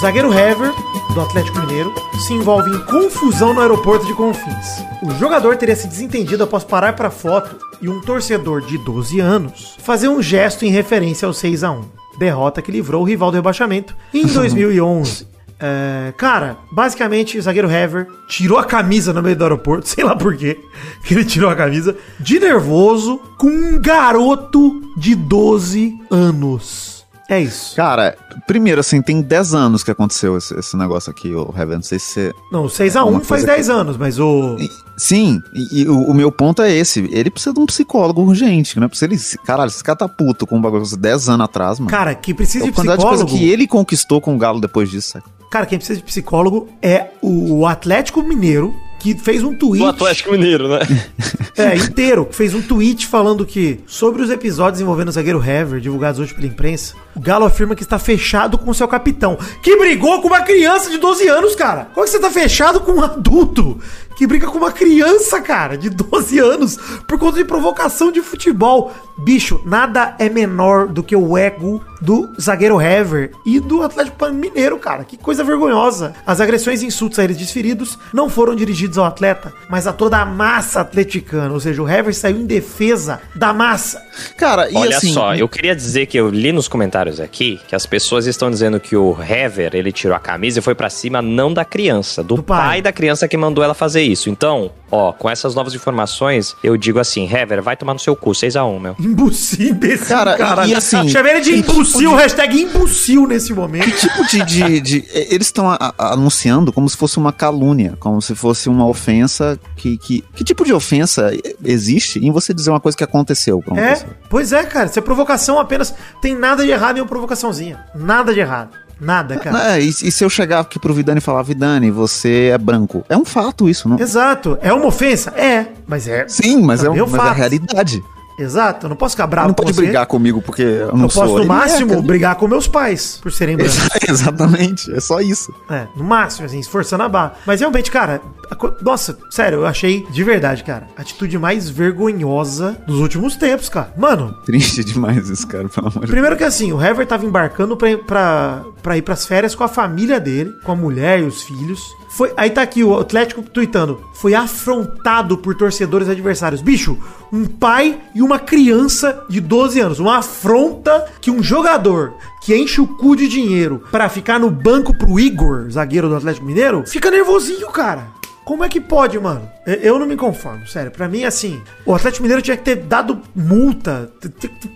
Zagueiro 0.00 0.32
Hever, 0.32 0.72
do 1.12 1.20
Atlético 1.20 1.60
Mineiro, 1.60 1.92
se 2.26 2.32
envolve 2.32 2.70
em 2.70 2.78
confusão 2.86 3.52
no 3.52 3.60
aeroporto 3.60 4.06
de 4.06 4.14
Confins. 4.14 4.82
O 5.02 5.10
jogador 5.18 5.56
teria 5.56 5.76
se 5.76 5.86
desentendido 5.86 6.42
após 6.42 6.64
parar 6.64 6.94
para 6.94 7.10
foto 7.10 7.56
e 7.82 7.88
um 7.88 8.00
torcedor 8.00 8.62
de 8.62 8.78
12 8.78 9.20
anos 9.20 9.76
fazer 9.82 10.08
um 10.08 10.22
gesto 10.22 10.64
em 10.64 10.70
referência 10.70 11.26
ao 11.26 11.34
6 11.34 11.64
a 11.64 11.72
1 11.72 11.84
derrota 12.18 12.60
que 12.60 12.72
livrou 12.72 13.02
o 13.02 13.04
rival 13.04 13.30
do 13.30 13.36
rebaixamento 13.36 13.94
em 14.12 14.24
2011. 14.28 15.26
É, 15.62 16.14
cara, 16.16 16.56
basicamente 16.72 17.36
o 17.36 17.42
zagueiro 17.42 17.70
Hever 17.70 18.06
tirou 18.26 18.58
a 18.58 18.64
camisa 18.64 19.12
no 19.12 19.22
meio 19.22 19.36
do 19.36 19.44
aeroporto, 19.44 19.86
sei 19.88 20.02
lá 20.02 20.16
por 20.16 20.34
quê, 20.34 20.58
que 21.04 21.12
ele 21.12 21.24
tirou 21.24 21.50
a 21.50 21.56
camisa, 21.56 21.94
de 22.18 22.38
nervoso, 22.38 23.20
com 23.38 23.48
um 23.48 23.78
garoto 23.78 24.80
de 24.96 25.14
12 25.14 25.92
anos. 26.10 26.99
É 27.30 27.40
isso. 27.40 27.76
Cara, 27.76 28.16
primeiro, 28.44 28.80
assim, 28.80 29.00
tem 29.00 29.22
10 29.22 29.54
anos 29.54 29.84
que 29.84 29.90
aconteceu 29.92 30.36
esse, 30.36 30.52
esse 30.58 30.76
negócio 30.76 31.12
aqui, 31.12 31.32
o 31.32 31.54
Heaven. 31.56 31.76
Não 31.76 31.82
sei 31.82 32.00
se 32.00 32.06
você. 32.06 32.32
Não, 32.50 32.64
o 32.64 32.68
6x1 32.68 33.02
Uma 33.06 33.20
faz 33.20 33.42
coisa 33.42 33.46
10 33.46 33.70
anos, 33.70 33.96
mas 33.96 34.18
o. 34.18 34.56
E- 34.58 34.68
Sim, 34.96 35.40
e, 35.54 35.82
e 35.82 35.88
o, 35.88 35.96
o 36.10 36.12
meu 36.12 36.30
ponto 36.32 36.60
é 36.60 36.70
esse. 36.70 37.08
Ele 37.12 37.30
precisa 37.30 37.54
de 37.54 37.60
um 37.60 37.64
psicólogo 37.66 38.20
urgente, 38.20 38.78
né? 38.80 38.88
Porque 38.88 39.02
ele, 39.04 39.16
caralho, 39.46 39.68
esse 39.68 39.82
cara 39.82 39.96
tá 39.96 40.08
puto 40.08 40.44
com 40.46 40.56
um 40.56 40.60
bagulho 40.60 40.84
de 40.84 40.96
10 40.98 41.28
anos 41.28 41.44
atrás, 41.44 41.78
mano. 41.78 41.88
Cara, 41.90 42.14
quem 42.16 42.34
precisa 42.34 42.64
a 42.64 42.68
de 42.68 42.72
quantidade 42.74 42.98
de 42.98 43.06
coisa 43.06 43.24
psicólogo. 43.24 43.46
que 43.46 43.50
ele 43.50 43.66
conquistou 43.68 44.20
com 44.20 44.34
o 44.34 44.38
Galo 44.38 44.60
depois 44.60 44.90
disso, 44.90 45.12
sabe? 45.12 45.24
Cara, 45.50 45.66
quem 45.66 45.78
precisa 45.78 45.98
de 45.98 46.04
psicólogo 46.04 46.68
é 46.82 47.10
o 47.22 47.64
Atlético 47.66 48.22
Mineiro, 48.22 48.74
que 49.00 49.16
fez 49.16 49.42
um 49.42 49.54
tweet. 49.54 49.82
O 49.82 49.88
Atlético 49.88 50.30
Mineiro, 50.30 50.68
né? 50.68 50.80
É, 51.56 51.76
inteiro, 51.76 52.24
que 52.24 52.34
fez 52.34 52.54
um 52.54 52.62
tweet 52.62 53.06
falando 53.06 53.44
que, 53.44 53.80
sobre 53.86 54.22
os 54.22 54.30
episódios 54.30 54.80
envolvendo 54.80 55.08
o 55.08 55.12
zagueiro 55.12 55.44
Hever, 55.44 55.78
divulgados 55.78 56.18
hoje 56.18 56.32
pela 56.32 56.46
imprensa, 56.46 56.94
o 57.14 57.20
Galo 57.20 57.44
afirma 57.44 57.74
que 57.74 57.82
está 57.82 57.98
fechado 57.98 58.56
com 58.56 58.72
seu 58.72 58.88
capitão, 58.88 59.36
que 59.62 59.76
brigou 59.76 60.22
com 60.22 60.28
uma 60.28 60.40
criança 60.40 60.88
de 60.88 60.96
12 60.96 61.28
anos, 61.28 61.54
cara. 61.54 61.88
Como 61.92 62.02
é 62.02 62.08
que 62.08 62.12
você 62.12 62.18
tá 62.18 62.30
fechado 62.30 62.80
com 62.80 62.92
um 62.92 63.02
adulto 63.02 63.78
que 64.16 64.26
briga 64.26 64.46
com 64.46 64.58
uma 64.58 64.72
criança, 64.72 65.40
cara, 65.40 65.76
de 65.76 65.90
12 65.90 66.38
anos, 66.38 66.78
por 67.06 67.18
conta 67.18 67.38
de 67.38 67.44
provocação 67.44 68.10
de 68.10 68.22
futebol? 68.22 68.92
Bicho, 69.24 69.60
nada 69.64 70.14
é 70.18 70.28
menor 70.28 70.88
do 70.88 71.02
que 71.02 71.14
o 71.14 71.36
ego 71.36 71.82
do 72.00 72.30
zagueiro 72.40 72.80
Hever 72.80 73.32
e 73.44 73.60
do 73.60 73.82
Atlético 73.82 74.26
Mineiro, 74.30 74.78
cara. 74.78 75.04
Que 75.04 75.16
coisa 75.18 75.44
vergonhosa. 75.44 76.14
As 76.26 76.40
agressões 76.40 76.82
e 76.82 76.86
insultos 76.86 77.18
a 77.18 77.24
eles 77.24 77.36
desferidos 77.36 77.98
não 78.12 78.30
foram 78.30 78.54
dirigidos 78.56 78.96
ao 78.96 79.04
atleta, 79.04 79.52
mas 79.68 79.86
a 79.86 79.92
toda 79.92 80.16
a 80.18 80.24
massa 80.24 80.80
atleticana. 80.80 81.52
Ou 81.52 81.60
seja, 81.60 81.82
o 81.82 81.88
Hever 81.88 82.14
saiu 82.14 82.38
em 82.40 82.46
defesa 82.46 83.20
da 83.34 83.52
massa. 83.52 84.02
Cara, 84.38 84.70
e 84.70 84.76
Olha 84.76 84.96
assim. 84.96 85.12
só, 85.12 85.34
eu 85.34 85.48
queria 85.48 85.76
dizer 85.76 86.06
que 86.06 86.18
eu 86.18 86.30
li 86.30 86.52
nos 86.52 86.68
comentários 86.68 87.20
aqui 87.20 87.60
que 87.68 87.74
as 87.74 87.84
pessoas 87.84 88.26
estão 88.26 88.50
dizendo 88.50 88.80
que 88.80 88.96
o 88.96 89.14
Hever, 89.20 89.74
ele 89.74 89.92
tirou 89.92 90.16
a 90.16 90.20
camisa 90.20 90.60
e 90.60 90.62
foi 90.62 90.74
pra 90.74 90.88
cima 90.88 91.20
não 91.20 91.52
da 91.52 91.64
criança, 91.64 92.22
do, 92.22 92.36
Do 92.36 92.42
pai. 92.42 92.58
pai. 92.68 92.82
da 92.82 92.92
criança 92.92 93.28
que 93.28 93.36
mandou 93.36 93.62
ela 93.62 93.74
fazer 93.74 94.00
isso. 94.02 94.30
Então, 94.30 94.70
ó, 94.90 95.12
com 95.12 95.28
essas 95.28 95.54
novas 95.54 95.74
informações, 95.74 96.56
eu 96.64 96.76
digo 96.78 96.98
assim, 96.98 97.28
Hever, 97.30 97.62
vai 97.62 97.76
tomar 97.76 97.92
no 97.92 97.98
seu 98.00 98.16
cu, 98.16 98.30
6x1, 98.30 98.80
meu. 98.80 98.96
Imbecil, 99.10 99.68
imbecil, 99.70 100.06
Cara, 100.06 100.36
cara. 100.36 100.66
e 100.66 100.74
assim, 100.74 101.08
Chamei 101.08 101.32
ele 101.32 101.40
de 101.40 101.56
tipo 101.62 101.72
imbecil, 101.74 102.10
de- 102.10 102.16
hashtag 102.16 102.62
imbecil 102.62 103.26
nesse 103.26 103.52
momento. 103.52 103.84
Que 103.84 103.92
tipo 103.92 104.26
de. 104.26 104.44
de- 104.44 104.80
de- 104.80 105.04
eh, 105.12 105.28
eles 105.34 105.46
estão 105.48 105.66
anunciando 105.98 106.72
como 106.72 106.88
se 106.88 106.96
fosse 106.96 107.18
uma 107.18 107.32
calúnia, 107.32 107.94
como 108.00 108.20
se 108.22 108.34
fosse 108.34 108.68
uma 108.68 108.86
ofensa. 108.86 109.58
Que, 109.76 109.96
que, 109.98 110.24
que 110.34 110.44
tipo 110.44 110.64
de 110.64 110.72
ofensa 110.72 111.30
existe 111.64 112.18
em 112.18 112.30
você 112.30 112.52
dizer 112.52 112.70
uma 112.70 112.80
coisa 112.80 112.96
que 112.96 113.04
aconteceu 113.04 113.62
É, 113.76 113.98
pois 114.28 114.52
é, 114.52 114.62
cara. 114.64 114.86
Isso 114.86 114.98
é 114.98 115.02
provocação 115.02 115.58
apenas. 115.58 115.94
Tem 116.20 116.34
nada 116.36 116.64
de 116.64 116.70
errado 116.70 116.98
em 116.98 117.00
uma 117.00 117.06
provocaçãozinha. 117.08 117.84
Nada 117.94 118.32
de 118.34 118.40
errado. 118.40 118.70
Nada, 119.00 119.38
cara. 119.38 119.76
É, 119.76 119.80
e, 119.80 119.88
e 119.88 120.12
se 120.12 120.22
eu 120.22 120.28
chegar 120.28 120.60
aqui 120.60 120.78
pro 120.78 120.92
Vidani 120.92 121.18
e 121.18 121.22
falar, 121.22 121.42
Vidani, 121.42 121.90
você 121.90 122.50
é 122.52 122.58
branco? 122.58 123.02
É 123.08 123.16
um 123.16 123.24
fato 123.24 123.66
isso, 123.66 123.88
não? 123.88 123.98
Exato. 123.98 124.58
É 124.60 124.72
uma 124.74 124.86
ofensa? 124.86 125.30
É. 125.30 125.68
Mas 125.86 126.06
é. 126.06 126.26
Sim, 126.28 126.60
mas 126.60 126.84
é, 126.84 126.90
um, 126.90 126.96
é 126.96 127.02
um 127.02 127.06
mas 127.06 127.14
é 127.14 127.22
a 127.22 127.26
fato. 127.28 127.36
realidade. 127.36 128.02
Exato. 128.40 128.86
Eu 128.86 128.90
não 128.90 128.96
posso 128.96 129.14
ficar 129.14 129.26
bravo 129.26 129.48
não 129.48 129.54
com 129.54 129.62
pode 129.62 129.74
você. 129.76 129.82
brigar 129.82 130.06
comigo 130.06 130.40
porque 130.42 130.62
eu 130.62 130.96
não 130.96 131.04
Eu 131.04 131.10
sou. 131.10 131.22
posso, 131.24 131.36
no 131.38 131.42
é, 131.42 131.46
máximo, 131.46 131.90
cara. 131.90 132.02
brigar 132.02 132.34
com 132.36 132.48
meus 132.48 132.66
pais 132.66 133.18
por 133.22 133.30
serem 133.32 133.56
brancos. 133.56 133.78
Exatamente, 134.08 134.90
é 134.92 135.00
só 135.00 135.20
isso. 135.20 135.52
É, 135.68 135.86
no 135.96 136.02
máximo, 136.04 136.46
assim, 136.46 136.58
esforçando 136.58 137.02
a 137.02 137.08
barra. 137.08 137.34
Mas 137.46 137.60
realmente, 137.60 137.90
cara, 137.90 138.20
a 138.50 138.56
nossa, 138.82 139.16
sério, 139.30 139.58
eu 139.60 139.66
achei 139.66 140.06
de 140.10 140.24
verdade, 140.24 140.64
cara, 140.64 140.86
a 140.96 141.02
atitude 141.02 141.38
mais 141.38 141.68
vergonhosa 141.70 142.76
dos 142.86 142.98
últimos 142.98 143.36
tempos, 143.36 143.68
cara. 143.68 143.92
Mano, 143.96 144.34
Triste 144.44 144.82
demais 144.84 145.28
isso, 145.28 145.46
cara, 145.46 145.68
pelo 145.68 145.86
amor 145.86 145.92
de 145.92 145.98
Deus. 146.00 146.10
primeiro 146.10 146.36
que 146.36 146.44
assim, 146.44 146.72
o 146.72 146.82
Hever 146.82 147.06
tava 147.06 147.24
embarcando 147.24 147.76
pra, 147.76 147.96
pra, 147.98 148.62
pra 148.82 148.96
ir 148.96 149.02
pras 149.02 149.26
férias 149.26 149.54
com 149.54 149.64
a 149.64 149.68
família 149.68 150.18
dele, 150.18 150.50
com 150.64 150.72
a 150.72 150.76
mulher 150.76 151.20
e 151.20 151.24
os 151.24 151.42
filhos. 151.42 151.80
Foi, 152.10 152.32
aí 152.36 152.50
tá 152.50 152.60
aqui 152.60 152.82
o 152.82 152.98
Atlético 152.98 153.40
tweetando. 153.42 154.04
Foi 154.14 154.34
afrontado 154.34 155.38
por 155.38 155.54
torcedores 155.54 156.08
adversários. 156.08 156.60
Bicho, 156.60 156.98
um 157.32 157.46
pai 157.46 158.00
e 158.14 158.20
uma 158.20 158.38
criança 158.38 159.24
de 159.28 159.40
12 159.40 159.80
anos. 159.80 160.00
Uma 160.00 160.18
afronta 160.18 161.06
que 161.20 161.30
um 161.30 161.40
jogador 161.40 162.14
que 162.42 162.54
enche 162.54 162.80
o 162.80 162.86
cu 162.86 163.14
de 163.14 163.28
dinheiro 163.28 163.84
pra 163.92 164.08
ficar 164.08 164.40
no 164.40 164.50
banco 164.50 164.92
pro 164.92 165.20
Igor, 165.20 165.70
zagueiro 165.70 166.08
do 166.08 166.16
Atlético 166.16 166.46
Mineiro, 166.46 166.84
fica 166.84 167.10
nervosinho, 167.10 167.68
cara. 167.68 168.08
Como 168.44 168.64
é 168.64 168.68
que 168.68 168.80
pode, 168.80 169.16
mano? 169.18 169.48
Eu- 169.66 169.98
não 169.98 170.06
me 170.06 170.16
conformo, 170.16 170.66
sério. 170.66 170.90
Pra 170.90 171.08
mim, 171.08 171.24
assim, 171.24 171.60
o 171.84 171.94
Atlético 171.94 172.22
Mineiro 172.22 172.42
tinha 172.42 172.56
que 172.56 172.62
ter 172.64 172.76
dado 172.76 173.20
multa, 173.36 174.10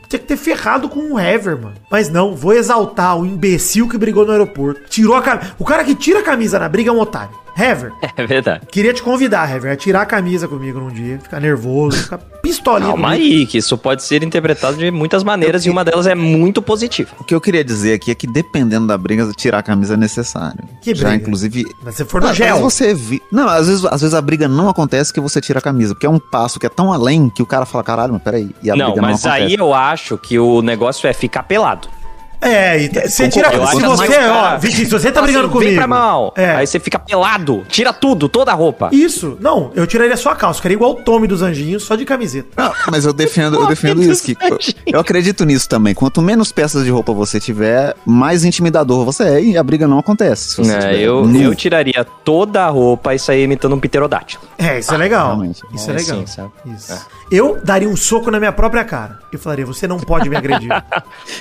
tinha 0.08 0.20
que 0.20 0.26
ter 0.26 0.36
ferrado 0.36 0.88
com 0.88 1.14
o 1.14 1.18
Hever, 1.18 1.56
mano. 1.60 1.74
Mas 1.90 2.08
não, 2.10 2.36
vou 2.36 2.52
exaltar 2.52 3.18
o 3.18 3.24
imbecil 3.24 3.88
que 3.88 3.96
brigou 3.98 4.24
no 4.26 4.32
aeroporto. 4.32 4.82
Tirou 4.88 5.14
a 5.16 5.22
camisa. 5.22 5.52
O 5.58 5.64
cara 5.64 5.84
que 5.84 5.94
tira 5.94 6.20
a 6.20 6.22
camisa 6.22 6.58
na 6.58 6.68
briga 6.68 6.90
é 6.90 6.92
um 6.92 7.00
otário. 7.00 7.44
Hever, 7.56 7.92
É 8.16 8.26
verdade. 8.26 8.66
queria 8.66 8.92
te 8.92 9.00
convidar, 9.00 9.48
Hever, 9.48 9.72
a 9.72 9.76
tirar 9.76 10.02
a 10.02 10.06
camisa 10.06 10.48
comigo 10.48 10.80
num 10.80 10.88
dia, 10.90 11.20
ficar 11.20 11.38
nervoso, 11.38 11.96
ficar 12.02 12.18
pistolinha 12.18 12.88
Calma 12.90 13.10
aí, 13.10 13.46
que 13.46 13.58
isso 13.58 13.78
pode 13.78 14.02
ser 14.02 14.24
interpretado 14.24 14.76
de 14.76 14.90
muitas 14.90 15.22
maneiras 15.22 15.64
e 15.64 15.70
uma 15.70 15.84
delas 15.84 16.08
é 16.08 16.16
muito 16.16 16.60
positiva. 16.60 17.10
O 17.20 17.22
que 17.22 17.32
eu 17.32 17.40
queria 17.40 17.62
dizer 17.62 17.94
aqui 17.94 18.10
é 18.10 18.14
que 18.16 18.26
dependendo 18.26 18.88
da 18.88 18.98
briga, 18.98 19.30
tirar 19.36 19.58
a 19.60 19.62
camisa 19.62 19.94
é 19.94 19.96
necessário. 19.96 20.64
Que 20.82 20.92
Já, 20.96 21.08
briga? 21.10 21.22
inclusive. 21.22 21.64
Mas 21.84 21.94
se 21.94 22.04
for 22.04 22.20
no 22.20 22.26
Ah, 22.26 22.34
gel. 22.34 22.56
Mas 22.60 22.74
você 22.74 22.92
vi... 22.92 23.22
Não, 23.30 23.48
às 23.48 23.68
vezes, 23.68 23.84
às 23.84 24.00
vezes 24.00 24.14
a 24.14 24.20
briga 24.20 24.48
não 24.48 24.68
acontece 24.68 24.83
que 25.12 25.20
você 25.20 25.40
tira 25.40 25.58
a 25.58 25.62
camisa, 25.62 25.94
porque 25.94 26.06
é 26.06 26.10
um 26.10 26.18
passo 26.18 26.58
que 26.58 26.66
é 26.66 26.68
tão 26.68 26.92
além 26.92 27.28
que 27.28 27.42
o 27.42 27.46
cara 27.46 27.66
fala, 27.66 27.84
caralho, 27.84 28.12
mas 28.12 28.22
peraí. 28.22 28.54
E 28.62 28.70
a 28.70 28.76
Não, 28.76 28.88
mas 28.88 28.96
não 28.96 29.04
acontece. 29.04 29.28
aí 29.28 29.54
eu 29.54 29.74
acho 29.74 30.16
que 30.18 30.38
o 30.38 30.62
negócio 30.62 31.06
é 31.08 31.12
ficar 31.12 31.42
pelado. 31.44 31.88
É, 32.44 32.82
e 32.82 32.88
você 32.88 33.28
tira. 33.28 33.50
Se 33.50 33.56
acho 33.56 33.80
você, 33.80 34.18
ó, 34.28 34.58
Vitinho, 34.58 34.84
se 34.86 34.92
você 34.92 35.10
tá 35.10 35.20
Assim, 35.20 35.26
brigando 35.32 35.48
comigo. 35.50 35.70
Vem 35.70 35.78
pra 35.78 35.86
mão. 35.86 36.32
É. 36.36 36.56
Aí 36.56 36.66
você 36.66 36.78
fica 36.78 36.98
pelado. 36.98 37.64
Tira 37.68 37.92
tudo, 37.92 38.28
toda 38.28 38.50
a 38.52 38.54
roupa. 38.54 38.90
Isso, 38.92 39.36
não, 39.40 39.70
eu 39.74 39.86
tiraria 39.86 40.16
só 40.16 40.30
a 40.30 40.36
calça, 40.36 40.58
ficaria 40.58 40.76
igual 40.76 40.92
o 40.92 40.94
Tommy 40.96 41.26
dos 41.26 41.42
Anjinhos, 41.42 41.82
só 41.84 41.94
de 41.96 42.04
camiseta. 42.04 42.48
Não, 42.56 42.72
mas 42.90 43.04
eu 43.04 43.12
defendo, 43.12 43.56
eu 43.56 43.66
defendo 43.68 44.02
isso. 44.02 44.32
Eu 44.86 45.00
acredito 45.00 45.44
nisso 45.44 45.68
também. 45.68 45.94
Quanto 45.94 46.20
menos 46.22 46.52
peças 46.52 46.84
de 46.84 46.90
roupa 46.90 47.12
você 47.12 47.40
tiver, 47.40 47.94
mais 48.04 48.44
intimidador 48.44 49.04
você 49.04 49.24
é 49.24 49.42
e 49.42 49.56
a 49.58 49.62
briga 49.62 49.86
não 49.88 49.98
acontece. 49.98 50.50
se 50.50 50.56
você 50.58 50.72
É, 50.74 50.96
eu, 51.00 51.26
nu. 51.26 51.40
eu 51.42 51.54
tiraria 51.54 52.04
toda 52.24 52.64
a 52.64 52.68
roupa 52.68 53.14
e 53.14 53.18
sair 53.18 53.44
imitando 53.44 53.74
um 53.74 53.80
pterodátilo. 53.80 54.42
É, 54.58 54.78
isso 54.78 54.92
é 54.94 54.96
legal. 54.96 55.28
realmente. 55.28 55.62
Isso 55.72 55.90
é, 55.90 55.94
É, 55.94 55.96
legal. 55.96 56.18
sim, 56.18 56.26
sabe? 56.26 56.50
Isso. 56.76 57.06
Eu 57.30 57.58
daria 57.64 57.88
um 57.88 57.96
soco 57.96 58.30
na 58.30 58.38
minha 58.38 58.52
própria 58.52 58.84
cara. 58.84 59.18
Eu 59.32 59.38
falaria, 59.38 59.64
você 59.66 59.88
não 59.88 59.98
pode 59.98 60.28
me 60.28 60.36
agredir. 60.36 60.68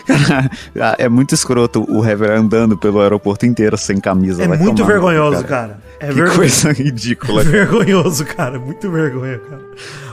Ah, 0.93 1.03
é 1.03 1.10
muito 1.10 1.34
escroto 1.34 1.86
o 1.89 2.06
Hever 2.06 2.32
andando 2.32 2.77
pelo 2.77 3.01
aeroporto 3.01 3.45
inteiro 3.45 3.77
sem 3.77 3.99
camisa. 3.99 4.43
é 4.43 4.47
muito 4.47 4.75
tomar 4.77 4.88
vergonhoso, 4.91 5.43
cara. 5.45 5.77
É 5.99 6.08
Que 6.08 6.13
vergonhoso. 6.13 6.38
coisa 6.38 6.71
ridícula. 6.73 7.43
Vergonhoso, 7.45 8.25
cara. 8.25 8.60
Muito 8.60 8.91
vergonha, 8.91 9.39
cara. 9.39 9.62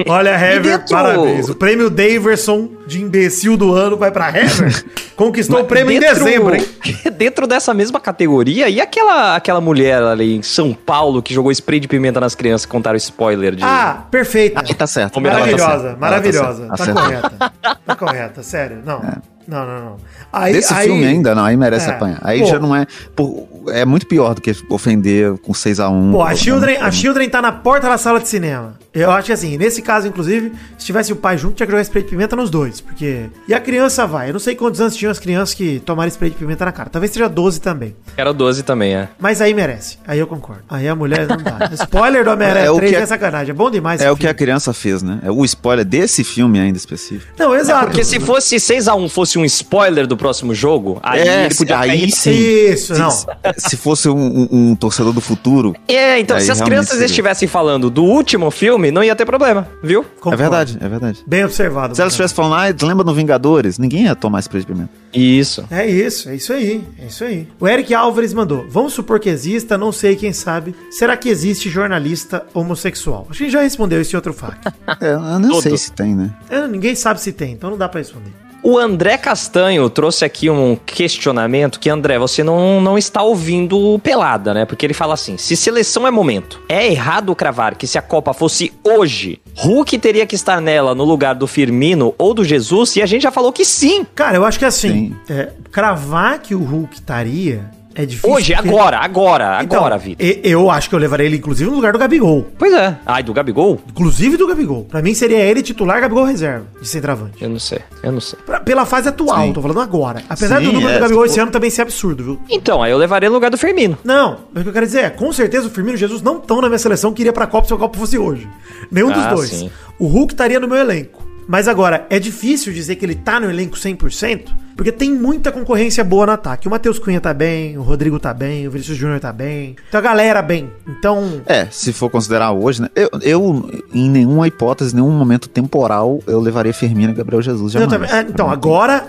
Olha, 0.07 0.31
Hever, 0.39 0.79
dentro- 0.79 0.95
parabéns. 0.95 1.49
O 1.49 1.55
prêmio 1.55 1.91
Daverson 1.91 2.69
de 2.91 3.01
imbecil 3.03 3.57
do 3.57 3.73
ano 3.73 3.97
vai 3.97 4.11
pra 4.11 4.29
Hever. 4.37 4.85
Conquistou 5.17 5.61
o 5.61 5.65
prêmio 5.65 5.93
em 5.93 6.01
Dentro- 6.01 6.25
dezembro, 6.25 6.55
hein? 6.57 6.65
Dentro 7.17 7.47
dessa 7.47 7.73
mesma 7.75 8.01
categoria, 8.01 8.69
e 8.69 8.81
aquela, 8.81 9.37
aquela 9.37 9.61
mulher 9.61 10.03
ali 10.03 10.37
em 10.37 10.43
São 10.43 10.73
Paulo 10.73 11.23
que 11.23 11.33
jogou 11.35 11.53
spray 11.53 11.79
de 11.79 11.87
pimenta 11.87 12.19
nas 12.19 12.35
crianças 12.35 12.65
que 12.67 12.73
contaram 12.73 12.97
spoiler 12.97 13.55
de. 13.55 13.63
Ah, 13.63 14.05
perfeita. 14.11 14.61
Aí 14.67 14.75
tá 14.75 14.87
certo. 14.87 15.15
Tá 15.15 15.21
Maravilhosa, 15.21 15.91
tá 15.91 15.97
maravilhosa. 15.99 16.67
certa, 16.67 16.77
Tá, 16.77 16.83
acertou. 16.83 17.03
correta. 17.05 17.53
Tá 17.87 17.95
correta, 17.97 18.43
sério. 18.43 18.79
Não. 18.85 19.01
Não, 19.49 19.67
não, 19.67 19.85
não. 19.85 19.97
Aí, 20.33 20.53
Desse 20.53 20.73
aí- 20.73 20.87
filme 20.87 21.05
ainda, 21.05 21.35
não, 21.35 21.45
aí 21.45 21.57
merece 21.57 21.91
É. 21.91 21.93
apanhar. 21.95 22.21
Aí 22.23 22.41
Pô. 22.41 22.47
já 22.47 22.59
não 22.61 22.77
é. 22.77 22.87
pô, 23.17 23.49
é 23.69 23.85
muito 23.85 24.07
pior 24.07 24.33
do 24.35 24.41
que 24.41 24.55
ofender 24.71 25.37
com 25.39 25.53
6x1. 25.53 26.13
Pô, 26.13 26.23
a 26.23 26.35
Children, 26.37 26.77
a 26.81 26.91
Children 26.91 27.29
tá 27.29 27.43
na 27.43 27.51
porta 27.51 27.89
da 27.89 27.99
sala 27.99 28.21
de 28.21 28.29
cinema. 28.29 28.75
Eu 28.95 29.11
acho 29.11 29.27
que 29.27 29.33
assim, 29.33 29.57
nesse 29.59 29.83
caso, 29.83 30.07
inclusive, 30.07 30.53
se 30.79 30.87
tivesse 30.87 31.13
o 31.13 31.17
pai 31.17 31.37
junto, 31.37 31.55
tinha 31.55 31.67
que 31.67 31.71
jogar 31.73 31.83
spray 31.83 32.05
de 32.05 32.11
pimenta 32.11 32.37
nos 32.37 32.49
dois. 32.49 32.80
Porque. 32.81 33.27
E 33.49 33.55
a 33.55 33.61
criança 33.61 34.07
vai. 34.07 34.29
Eu 34.29 34.33
não 34.35 34.41
sei 34.41 34.55
quantos 34.55 34.81
anos 34.81 34.97
tinham 34.97 35.11
as 35.11 35.19
crianças 35.19 35.55
que 35.55 35.81
tomaram 35.81 36.09
spray 36.09 36.31
de 36.31 36.37
pimenta 36.37 36.65
na 36.65 36.73
cara. 36.73 36.89
Talvez 36.91 37.13
seja 37.13 37.29
12 37.29 37.61
também. 37.61 37.95
Era 38.17 38.31
o 38.31 38.35
12 38.35 38.63
também, 38.63 38.95
é. 38.95 39.09
Mas 39.19 39.41
aí 39.41 39.55
merece. 39.55 39.99
Aí 40.07 40.19
eu 40.19 40.27
concordo. 40.27 40.63
Aí 40.69 40.87
a 40.89 40.95
mulher 40.95 41.27
não 41.27 41.37
dá. 41.37 41.71
Spoiler 41.75 42.25
do 42.25 42.31
Homem-Aranha 42.31 42.67
É 42.67 42.71
o 42.71 42.77
3 42.77 42.91
que 42.91 42.97
é 42.97 43.03
a- 43.03 43.07
sacanagem. 43.07 43.51
É 43.51 43.55
bom 43.55 43.71
demais. 43.71 44.01
É 44.01 44.11
o 44.11 44.17
que 44.17 44.27
a 44.27 44.31
filme. 44.31 44.39
criança 44.39 44.73
fez, 44.73 45.03
né? 45.03 45.19
É 45.23 45.31
o 45.31 45.45
spoiler 45.45 45.85
desse 45.85 46.23
filme 46.25 46.59
ainda 46.59 46.77
específico. 46.79 47.33
Não, 47.39 47.55
exato. 47.55 47.87
Porque 47.87 48.05
se 48.05 48.19
fosse 48.21 48.57
6x1 48.57 49.09
fosse 49.09 49.39
um 49.39 49.45
spoiler 49.45 50.07
do 50.07 50.17
próximo 50.17 50.55
jogo, 50.55 50.99
aí 51.03 51.21
É, 51.21 51.45
ele 51.47 51.55
podia 51.55 51.79
aí 51.79 51.89
cair. 51.89 52.11
sim. 52.11 52.31
Isso, 52.31 52.95
não. 52.99 53.11
Se, 53.11 53.27
se 53.57 53.77
fosse 53.77 54.09
um, 54.09 54.17
um- 54.17 54.49
um 54.71 54.75
torcedor 54.75 55.13
do 55.13 55.21
futuro, 55.21 55.75
É, 55.89 56.19
então 56.19 56.39
se 56.41 56.51
as 56.51 56.61
crianças 56.61 56.91
seria. 56.93 57.07
estivessem 57.07 57.49
falando 57.49 57.91
do 57.91 58.03
último 58.05 58.51
filme, 58.51 58.91
não 58.91 59.03
ia 59.03 59.15
ter 59.17 59.25
problema, 59.27 59.67
viu? 59.83 60.05
Concordo. 60.05 60.35
é 60.35 60.37
verdade, 60.37 60.79
é 60.81 60.89
verdade. 60.89 61.23
Bem 61.27 61.45
observado. 61.45 61.95
Se 61.95 62.01
elas 62.01 62.13
estivessem 62.13 62.37
falando, 62.37 62.55
ah, 62.55 62.70
lembra 62.83 63.05
no 63.05 63.15
Vingadores? 63.15 63.79
Ninguém 63.79 64.05
ia 64.05 64.15
tomar 64.17 64.41
spray 64.41 64.61
de 64.61 64.67
pimenta. 64.67 64.91
Isso. 65.13 65.65
É 65.71 65.87
isso, 65.87 66.29
é 66.29 66.37
isso 66.37 66.53
aí, 66.53 66.85
é 66.99 67.07
isso 67.07 67.25
aí. 67.25 67.49
O 67.59 67.67
Eric 67.67 67.93
Álvares 67.95 68.33
mandou: 68.33 68.67
Vamos 68.69 68.93
supor 68.93 69.19
que 69.21 69.29
exista, 69.29 69.77
não 69.77 69.93
sei 69.93 70.17
quem 70.17 70.33
sabe. 70.33 70.75
Será 70.91 71.17
que 71.17 71.29
existe 71.29 71.69
jornalista 71.69 72.47
homossexual? 72.55 73.27
Acho 73.29 73.39
que 73.39 73.45
a 73.45 73.47
gente 73.47 73.53
já 73.55 73.63
respondeu 73.63 74.01
esse 74.01 74.15
outro 74.17 74.33
fato. 74.33 74.71
É, 75.01 75.13
eu 75.15 75.39
não 75.39 75.51
Todo. 75.51 75.63
sei 75.63 75.77
se 75.79 75.93
tem, 75.93 76.15
né? 76.15 76.31
É, 76.51 76.67
ninguém 76.67 76.95
sabe 76.95 77.21
se 77.21 77.33
tem, 77.33 77.53
então 77.53 77.71
não 77.71 77.79
dá 77.79 77.89
pra 77.89 78.01
responder. 78.01 78.33
O 78.63 78.79
André 78.79 79.17
Castanho 79.17 79.89
trouxe 79.89 80.25
aqui 80.25 80.51
um 80.51 80.77
questionamento 80.77 81.81
que, 81.81 81.89
André, 81.89 82.19
você 82.19 82.45
não, 82.45 82.81
não 82.81 82.99
está 82.99 83.23
ouvindo 83.23 83.99
pelada, 84.03 84.53
né? 84.53 84.65
Porque 84.65 84.85
ele 84.85 84.93
fala 84.93 85.15
assim: 85.15 85.37
se 85.39 85.57
seleção 85.57 86.07
é 86.07 86.11
momento, 86.11 86.61
é 86.69 86.87
errado 86.87 87.35
cravar 87.35 87.75
que 87.75 87.87
se 87.87 87.97
a 87.97 88.03
Copa 88.03 88.35
fosse 88.35 88.73
hoje, 88.85 89.41
Hulk 89.57 89.99
teria 89.99 90.27
que 90.27 90.35
estar 90.35 90.61
nela 90.61 90.95
no 90.95 91.05
lugar 91.05 91.35
do 91.35 91.47
Firmino 91.47 92.15
ou 92.19 92.35
do 92.35 92.45
Jesus? 92.45 92.97
E 92.97 93.03
a 93.03 93.07
gente 93.07 93.23
já 93.23 93.31
falou 93.31 93.53
que 93.53 93.65
sim. 93.65 94.07
Cara, 94.15 94.37
eu 94.37 94.45
acho 94.45 94.59
que 94.59 94.65
assim, 94.65 95.17
Sim. 95.27 95.35
é, 95.35 95.51
cravar 95.71 96.39
que 96.41 96.55
o 96.55 96.63
Hulk 96.63 96.95
estaria 96.95 97.80
é 97.95 98.07
difícil. 98.07 98.31
Hoje, 98.31 98.55
porque- 98.55 98.69
agora, 98.69 98.99
agora, 98.99 99.59
Então, 99.63 99.79
agora, 99.81 99.99
Vitor. 99.99 100.25
e- 100.27 100.41
Eu 100.45 100.71
acho 100.71 100.89
que 100.89 100.95
eu 100.95 100.99
levaria 100.99 101.27
ele, 101.27 101.37
inclusive, 101.37 101.69
no 101.69 101.77
lugar 101.77 101.93
do 101.93 101.99
Gabigol. 101.99 102.47
Pois 102.59 102.73
é. 102.73 102.97
Ai, 103.05 103.23
do 103.23 103.33
Gabigol? 103.33 103.81
Inclusive 103.89 104.37
do 104.37 104.47
Gabigol. 104.47 104.85
Pra 104.85 105.03
mim 105.03 105.15
seria 105.15 105.39
ele 105.39 105.63
titular, 105.63 106.01
Gabigol 106.01 106.25
reserva, 106.25 106.67
de 106.81 106.87
centroavante. 106.89 107.43
Eu 107.43 107.49
não 107.49 107.59
sei, 107.59 107.81
eu 108.03 108.13
não 108.13 108.21
sei. 108.21 108.39
Pra- 108.47 108.61
pela 108.61 108.85
fase 108.87 109.09
atual, 109.09 109.43
Sim. 109.47 109.53
tô 109.53 109.61
falando 109.63 109.81
agora. 109.81 110.23
Apesar 110.29 110.59
Sim, 110.61 110.67
do 110.67 110.73
número 110.73 110.91
é, 110.93 110.95
do 110.95 111.01
Gabigol 111.01 111.23
se 111.25 111.29
esse 111.31 111.35
for- 111.37 111.43
ano 111.43 111.51
também 111.53 111.71
ser 111.71 111.83
absurdo, 111.83 112.25
viu? 112.25 112.41
Então, 112.49 112.83
aí 112.83 112.91
eu 112.93 112.99
levaria 112.99 113.29
no 113.29 113.35
lugar 113.35 113.51
do 113.51 113.59
Firmino. 113.59 113.99
Não, 114.05 114.39
mas 114.53 114.61
o 114.61 114.65
que 114.65 114.69
eu 114.69 114.73
quero 114.73 114.87
dizer 114.87 115.05
é, 115.05 115.11
com 115.11 115.33
certeza 115.33 115.67
o 115.67 115.71
Firmino 115.71 115.95
e 115.95 115.97
o 115.97 115.99
Jesus 115.99 116.23
não 116.23 116.39
estão 116.39 116.61
na 116.61 116.69
minha 116.69 116.79
seleção 116.79 117.13
que 117.13 117.23
iria 117.23 117.33
pra 117.33 117.47
Copa 117.47 117.67
se 117.67 117.75
a 117.75 117.77
Copa 117.77 117.99
fosse 117.99 118.17
hoje. 118.17 118.49
Nenhum 118.91 119.11
dos 119.13 119.25
Ah, 119.25 119.35
dois. 119.35 119.51
sim. 119.51 119.71
O 119.99 120.07
Hulk 120.07 120.33
estaria 120.33 120.59
no 120.61 120.67
meu 120.69 120.79
elenco. 120.79 121.29
Mas 121.49 121.67
agora, 121.67 122.07
é 122.09 122.21
difícil 122.21 122.73
dizer 122.73 122.95
que 122.95 123.05
ele 123.05 123.17
tá 123.17 123.41
no 123.41 123.51
elenco 123.51 123.77
100%, 123.77 124.53
porque 124.81 124.91
tem 124.93 125.13
muita 125.13 125.53
concorrência 125.53 126.03
boa 126.03 126.25
no 126.25 126.33
ataque. 126.33 126.67
O 126.67 126.71
Matheus 126.71 126.99
Cunha 126.99 127.21
tá 127.21 127.35
bem, 127.35 127.77
o 127.77 127.83
Rodrigo 127.83 128.19
tá 128.19 128.33
bem, 128.33 128.67
o 128.67 128.71
Vinícius 128.71 128.97
Júnior 128.97 129.21
tá 129.21 129.31
bem. 129.31 129.77
Então 129.87 129.99
a 129.99 130.03
galera 130.03 130.41
bem. 130.41 130.71
Então, 130.89 131.43
É, 131.45 131.67
se 131.71 131.93
for 131.93 132.09
considerar 132.09 132.53
hoje, 132.53 132.81
né? 132.81 132.89
Eu, 132.97 133.11
eu, 133.21 133.71
em 133.93 134.09
nenhuma 134.09 134.49
hipótese, 134.49 134.95
nenhum 134.95 135.11
momento 135.11 135.51
temporal, 135.51 136.21
eu 136.27 136.41
levaria 136.41 136.73
Firmino 136.73 137.13
e 137.13 137.15
Gabriel 137.15 137.43
Jesus 137.43 137.73
jamais. 137.73 137.91
também- 137.93 138.11
é, 138.11 138.21
então 138.23 138.51
agora, 138.51 139.05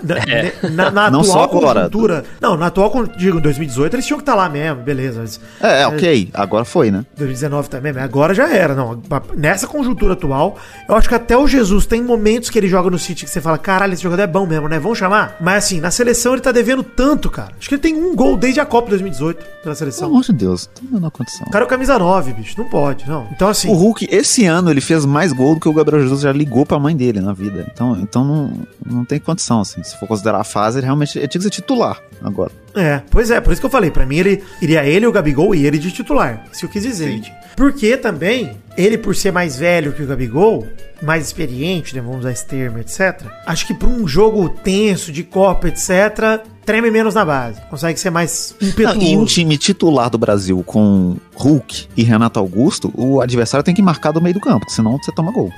na- 0.62 0.70
na, 0.70 0.90
na 0.90 1.10
Não 1.10 1.20
atual 1.20 1.24
só 1.24 1.44
agora. 1.44 1.74
conjuntura... 1.80 2.24
Não, 2.38 2.54
na 2.54 2.66
atual, 2.66 3.06
digo, 3.16 3.38
em 3.38 3.40
2018 3.40 3.96
eles 3.96 4.04
tinham 4.06 4.18
que 4.18 4.22
estar 4.24 4.34
lá 4.34 4.50
mesmo, 4.50 4.82
beleza. 4.82 5.20
Mas, 5.22 5.40
É, 5.62 5.82
é, 5.82 5.86
ok, 5.86 6.28
agora 6.34 6.66
foi, 6.66 6.90
né? 6.90 7.06
2019 7.16 7.70
também, 7.70 7.94
mas 7.94 8.02
agora 8.04 8.34
já 8.34 8.52
era, 8.54 8.74
não. 8.74 9.00
Nessa 9.34 9.66
conjuntura 9.66 10.12
atual, 10.12 10.58
eu 10.86 10.94
acho 10.96 11.08
que 11.08 11.14
até 11.14 11.34
o 11.34 11.46
Jesus 11.48 11.86
tem 11.86 12.02
momentos 12.02 12.50
que 12.50 12.58
ele 12.58 12.68
joga 12.68 12.90
no 12.90 12.98
City 12.98 13.24
que 13.24 13.30
você 13.30 13.40
fala, 13.40 13.56
caralho, 13.56 13.94
esse 13.94 14.02
jogador 14.02 14.22
é 14.22 14.26
bom 14.26 14.46
mesmo, 14.46 14.68
né? 14.68 14.78
Vamos 14.78 14.98
chamar? 14.98 15.36
Mas 15.40 15.61
assim, 15.64 15.80
na 15.80 15.90
seleção 15.90 16.32
ele 16.32 16.42
tá 16.42 16.52
devendo 16.52 16.82
tanto, 16.82 17.30
cara. 17.30 17.52
Acho 17.58 17.68
que 17.68 17.74
ele 17.74 17.82
tem 17.82 17.94
um 17.94 18.14
gol 18.14 18.36
desde 18.36 18.60
a 18.60 18.66
Copa 18.66 18.90
2018 18.90 19.36
pela 19.38 19.52
Pelo 19.62 19.74
seleção. 19.76 20.08
amor 20.08 20.22
de 20.22 20.32
Deus, 20.32 20.66
tô 20.66 20.82
dando 20.90 21.10
condição. 21.10 21.46
O 21.46 21.50
cara 21.50 21.64
é 21.64 21.66
o 21.66 21.68
camisa 21.68 21.98
9, 21.98 22.32
bicho, 22.32 22.54
não 22.58 22.68
pode, 22.68 23.08
não. 23.08 23.26
Então 23.32 23.48
assim, 23.48 23.68
O 23.68 23.74
Hulk, 23.74 24.06
esse 24.10 24.44
ano, 24.44 24.70
ele 24.70 24.80
fez 24.80 25.04
mais 25.04 25.32
gol 25.32 25.54
do 25.54 25.60
que 25.60 25.68
o 25.68 25.72
Gabriel 25.72 26.02
Jesus 26.02 26.20
já 26.22 26.32
ligou 26.32 26.66
pra 26.66 26.78
mãe 26.78 26.96
dele 26.96 27.20
na 27.20 27.32
vida. 27.32 27.66
Então, 27.72 27.96
então 28.00 28.24
não, 28.24 28.52
não 28.84 29.04
tem 29.04 29.18
condição, 29.20 29.60
assim. 29.60 29.82
Se 29.82 29.96
for 29.98 30.06
considerar 30.08 30.40
a 30.40 30.44
fase, 30.44 30.78
ele 30.78 30.86
realmente 30.86 31.18
ele 31.18 31.28
tinha 31.28 31.38
que 31.40 31.44
ser 31.44 31.50
titular 31.50 32.00
agora. 32.22 32.50
É, 32.74 33.02
pois 33.10 33.30
é, 33.30 33.40
por 33.40 33.52
isso 33.52 33.60
que 33.60 33.66
eu 33.66 33.70
falei, 33.70 33.90
pra 33.90 34.06
mim 34.06 34.16
ele 34.16 34.42
iria 34.60 34.84
ele, 34.84 35.06
o 35.06 35.12
Gabigol 35.12 35.54
e 35.54 35.66
ele 35.66 35.78
de 35.78 35.90
titular. 35.90 36.44
Isso 36.50 36.60
que 36.60 36.66
eu 36.66 36.70
quis 36.70 36.82
dizer, 36.82 37.10
gente. 37.10 37.32
Porque 37.56 37.96
também, 37.96 38.56
ele 38.76 38.96
por 38.96 39.14
ser 39.14 39.30
mais 39.30 39.58
velho 39.58 39.92
que 39.92 40.02
o 40.02 40.06
Gabigol, 40.06 40.66
mais 41.02 41.26
experiente, 41.26 41.94
né, 41.94 42.00
vamos 42.00 42.20
usar 42.20 42.32
esse 42.32 42.46
termo, 42.46 42.78
etc. 42.78 43.20
Acho 43.46 43.66
que 43.66 43.74
pra 43.74 43.88
um 43.88 44.08
jogo 44.08 44.48
tenso, 44.48 45.12
de 45.12 45.22
Copa, 45.22 45.68
etc., 45.68 46.40
treme 46.64 46.90
menos 46.90 47.14
na 47.14 47.24
base. 47.24 47.60
Consegue 47.68 47.98
ser 48.00 48.10
mais 48.10 48.54
Não, 48.60 48.68
impetuoso. 48.68 49.02
e 49.02 49.16
um 49.16 49.24
time 49.24 49.58
titular 49.58 50.08
do 50.08 50.16
Brasil 50.16 50.62
com 50.64 51.16
Hulk 51.34 51.88
e 51.96 52.02
Renato 52.02 52.38
Augusto, 52.38 52.92
o 52.96 53.20
adversário 53.20 53.64
tem 53.64 53.74
que 53.74 53.82
marcar 53.82 54.12
do 54.12 54.20
meio 54.22 54.34
do 54.34 54.40
campo, 54.40 54.64
senão 54.70 54.96
você 54.96 55.12
toma 55.12 55.30
gol. 55.32 55.50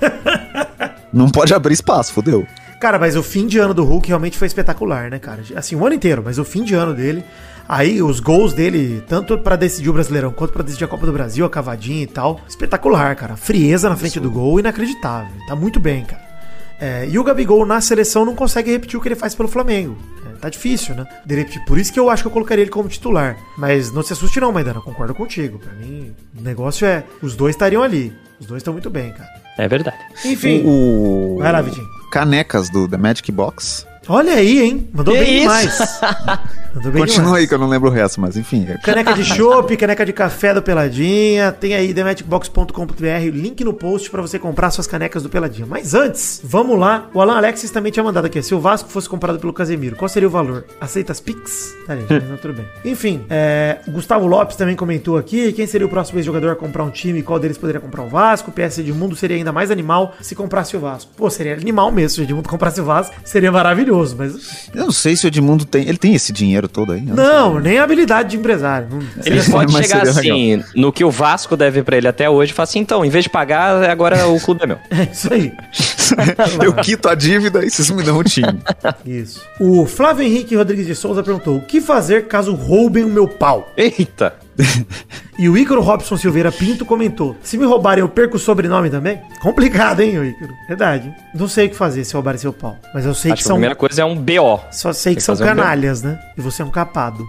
não 1.12 1.28
pode 1.28 1.52
abrir 1.52 1.74
espaço, 1.74 2.12
fodeu. 2.12 2.46
Cara, 2.82 2.98
mas 2.98 3.14
o 3.14 3.22
fim 3.22 3.46
de 3.46 3.60
ano 3.60 3.72
do 3.72 3.84
Hulk 3.84 4.08
realmente 4.08 4.36
foi 4.36 4.48
espetacular, 4.48 5.08
né, 5.08 5.20
cara? 5.20 5.40
Assim, 5.54 5.76
o 5.76 5.86
ano 5.86 5.94
inteiro, 5.94 6.20
mas 6.20 6.36
o 6.36 6.44
fim 6.44 6.64
de 6.64 6.74
ano 6.74 6.92
dele. 6.92 7.22
Aí 7.68 8.02
os 8.02 8.18
gols 8.18 8.52
dele, 8.52 9.04
tanto 9.06 9.38
pra 9.38 9.54
decidir 9.54 9.88
o 9.88 9.92
Brasileirão 9.92 10.32
quanto 10.32 10.52
pra 10.52 10.64
decidir 10.64 10.82
a 10.82 10.88
Copa 10.88 11.06
do 11.06 11.12
Brasil, 11.12 11.46
a 11.46 11.48
cavadinha 11.48 12.02
e 12.02 12.08
tal. 12.08 12.40
Espetacular, 12.48 13.14
cara. 13.14 13.36
Frieza 13.36 13.88
na 13.88 13.94
frente 13.94 14.18
do 14.18 14.28
gol, 14.28 14.58
inacreditável. 14.58 15.30
Tá 15.46 15.54
muito 15.54 15.78
bem, 15.78 16.04
cara. 16.04 16.20
É, 16.80 17.06
e 17.08 17.16
o 17.20 17.22
Gabigol 17.22 17.64
na 17.64 17.80
seleção 17.80 18.24
não 18.24 18.34
consegue 18.34 18.72
repetir 18.72 18.98
o 18.98 19.00
que 19.00 19.06
ele 19.06 19.14
faz 19.14 19.32
pelo 19.32 19.48
Flamengo. 19.48 19.96
É, 20.26 20.38
tá 20.40 20.48
difícil, 20.48 20.96
né? 20.96 21.06
De 21.24 21.36
repetir. 21.36 21.64
Por 21.64 21.78
isso 21.78 21.92
que 21.92 22.00
eu 22.00 22.10
acho 22.10 22.24
que 22.24 22.26
eu 22.26 22.32
colocaria 22.32 22.64
ele 22.64 22.70
como 22.72 22.88
titular. 22.88 23.36
Mas 23.56 23.92
não 23.92 24.02
se 24.02 24.12
assuste 24.12 24.40
não, 24.40 24.50
Maidana. 24.50 24.80
Concordo 24.80 25.14
contigo. 25.14 25.60
Pra 25.60 25.72
mim, 25.74 26.12
o 26.36 26.42
negócio 26.42 26.84
é... 26.84 27.04
Os 27.22 27.36
dois 27.36 27.54
estariam 27.54 27.80
ali. 27.80 28.12
Os 28.40 28.46
dois 28.46 28.58
estão 28.58 28.72
muito 28.72 28.90
bem, 28.90 29.12
cara. 29.12 29.30
É 29.56 29.68
verdade. 29.68 29.98
Enfim. 30.24 30.64
O, 30.66 31.36
Vai 31.38 31.52
lá, 31.52 31.62
Vitinho. 31.62 32.01
Canecas 32.12 32.68
do 32.68 32.86
The 32.86 32.98
Magic 32.98 33.34
Box. 33.34 33.86
Olha 34.08 34.34
aí, 34.34 34.60
hein? 34.62 34.88
Mandou 34.92 35.14
Que 35.14 35.20
bem 35.20 35.36
isso? 35.36 35.42
demais. 35.42 36.00
Mandou 36.74 36.90
bem 36.90 37.02
Continua 37.02 37.24
demais. 37.24 37.42
aí 37.42 37.46
que 37.48 37.54
eu 37.54 37.58
não 37.58 37.68
lembro 37.68 37.90
o 37.90 37.92
resto, 37.92 38.18
mas 38.20 38.36
enfim. 38.36 38.66
Caneca 38.82 39.12
de 39.12 39.22
chopp, 39.24 39.76
caneca 39.76 40.06
de 40.06 40.12
café 40.12 40.54
do 40.54 40.62
Peladinha. 40.62 41.52
Tem 41.52 41.74
aí 41.74 41.92
thematicbox.com.br, 41.92 43.30
link 43.32 43.62
no 43.62 43.74
post 43.74 44.10
pra 44.10 44.22
você 44.22 44.38
comprar 44.38 44.70
suas 44.70 44.86
canecas 44.86 45.22
do 45.22 45.28
Peladinha. 45.28 45.66
Mas 45.68 45.94
antes, 45.94 46.40
vamos 46.42 46.78
lá. 46.78 47.08
O 47.12 47.20
Alan 47.20 47.36
Alexis 47.36 47.70
também 47.70 47.92
tinha 47.92 48.02
mandado 48.02 48.24
aqui. 48.24 48.42
Se 48.42 48.54
o 48.54 48.60
Vasco 48.60 48.88
fosse 48.88 49.08
comprado 49.08 49.38
pelo 49.38 49.52
Casemiro, 49.52 49.96
qual 49.96 50.08
seria 50.08 50.26
o 50.26 50.30
valor? 50.30 50.64
Aceita 50.80 51.12
as 51.12 51.20
Pix? 51.20 51.74
Tá 51.86 51.92
ali, 51.92 52.06
mas 52.08 52.24
não, 52.28 52.36
tudo 52.38 52.54
bem. 52.54 52.64
Enfim, 52.84 53.24
é, 53.28 53.78
Gustavo 53.88 54.26
Lopes 54.26 54.56
também 54.56 54.74
comentou 54.74 55.18
aqui. 55.18 55.52
Quem 55.52 55.66
seria 55.66 55.86
o 55.86 55.90
próximo 55.90 56.18
ex-jogador 56.18 56.52
a 56.52 56.56
comprar 56.56 56.84
um 56.84 56.90
time 56.90 57.18
e 57.18 57.22
qual 57.22 57.38
deles 57.38 57.58
poderia 57.58 57.80
comprar 57.82 58.02
o 58.02 58.08
Vasco? 58.08 58.50
O 58.50 58.52
PS 58.52 58.78
Edmundo 58.78 59.14
seria 59.14 59.36
ainda 59.36 59.52
mais 59.52 59.70
animal 59.70 60.14
se 60.22 60.34
comprasse 60.34 60.74
o 60.74 60.80
Vasco. 60.80 61.10
Pô, 61.16 61.28
seria 61.28 61.52
animal 61.52 61.92
mesmo 61.92 62.08
se 62.16 62.20
o 62.20 62.24
Edmundo 62.24 62.48
comprasse 62.48 62.80
o 62.80 62.84
Vasco. 62.84 63.14
Seria 63.24 63.52
maravilhoso, 63.52 63.91
mas... 64.14 64.68
Eu 64.74 64.84
não 64.84 64.92
sei 64.92 65.14
se 65.16 65.26
o 65.26 65.28
Edmundo 65.28 65.64
tem. 65.64 65.86
Ele 65.88 65.98
tem 65.98 66.14
esse 66.14 66.32
dinheiro 66.32 66.68
todo 66.68 66.92
aí? 66.92 67.04
Sei. 67.04 67.12
Não, 67.14 67.58
nem 67.60 67.78
a 67.78 67.84
habilidade 67.84 68.30
de 68.30 68.36
empresário. 68.36 68.88
Não- 68.90 69.02
Ele 69.24 69.42
pode 69.44 69.72
mas 69.72 69.86
chegar 69.86 70.02
assim, 70.02 70.62
no 70.74 70.92
que 70.92 71.04
o 71.04 71.10
Vasco 71.10 71.56
deve 71.56 71.82
pra 71.82 71.96
ele 71.96 72.08
até 72.08 72.28
hoje, 72.28 72.52
e 72.52 72.54
falar 72.54 72.64
assim, 72.64 72.78
então, 72.80 73.04
em 73.04 73.10
vez 73.10 73.24
de 73.24 73.30
pagar, 73.30 73.82
agora 73.88 74.26
o 74.28 74.40
clube 74.40 74.62
é 74.62 74.66
meu. 74.66 74.78
É 74.90 75.08
isso 75.12 75.32
aí. 75.32 75.52
eu 76.62 76.72
quito 76.74 77.08
a 77.08 77.14
dívida 77.14 77.64
e 77.64 77.70
vocês 77.70 77.90
me 77.90 78.02
dão 78.02 78.18
o 78.18 78.24
time. 78.24 78.60
Isso. 79.04 79.40
O 79.60 79.86
Flávio 79.86 80.24
Henrique 80.24 80.54
Rodrigues 80.54 80.86
de 80.86 80.94
Souza 80.94 81.22
perguntou: 81.22 81.56
o 81.56 81.62
que 81.62 81.80
fazer 81.80 82.26
caso 82.28 82.54
roubem 82.54 83.04
o 83.04 83.08
meu 83.08 83.26
pau? 83.26 83.72
Eita! 83.76 84.34
E 85.38 85.48
o 85.48 85.56
Ícaro 85.56 85.80
Robson 85.80 86.16
Silveira 86.16 86.52
Pinto 86.52 86.84
comentou: 86.84 87.34
se 87.42 87.56
me 87.56 87.64
roubarem, 87.64 88.02
eu 88.02 88.08
perco 88.08 88.36
o 88.36 88.38
sobrenome 88.38 88.90
também? 88.90 89.20
Complicado, 89.40 90.00
hein, 90.00 90.10
Ícaro? 90.14 90.52
Verdade. 90.68 91.08
hein? 91.08 91.14
Não 91.34 91.48
sei 91.48 91.66
o 91.66 91.70
que 91.70 91.76
fazer 91.76 92.04
se 92.04 92.12
roubarem 92.14 92.38
seu 92.38 92.52
pau. 92.52 92.76
Mas 92.94 93.04
eu 93.06 93.14
sei 93.14 93.32
Acho 93.32 93.38
que 93.38 93.42
que 93.44 93.48
a 93.48 93.48
são. 93.48 93.56
primeira 93.56 93.74
coisa 93.74 94.02
é 94.02 94.04
um 94.04 94.14
BO. 94.14 94.60
Só 94.70 94.92
sei 94.92 95.14
que 95.14 95.20
que 95.20 95.22
são 95.24 95.34
fazer 95.36 95.44
um 95.50 95.54
canalhas, 95.56 96.02
né? 96.02 96.18
E 96.36 96.40
você 96.40 96.62
é 96.62 96.64
um 96.64 96.70
capado. 96.70 97.24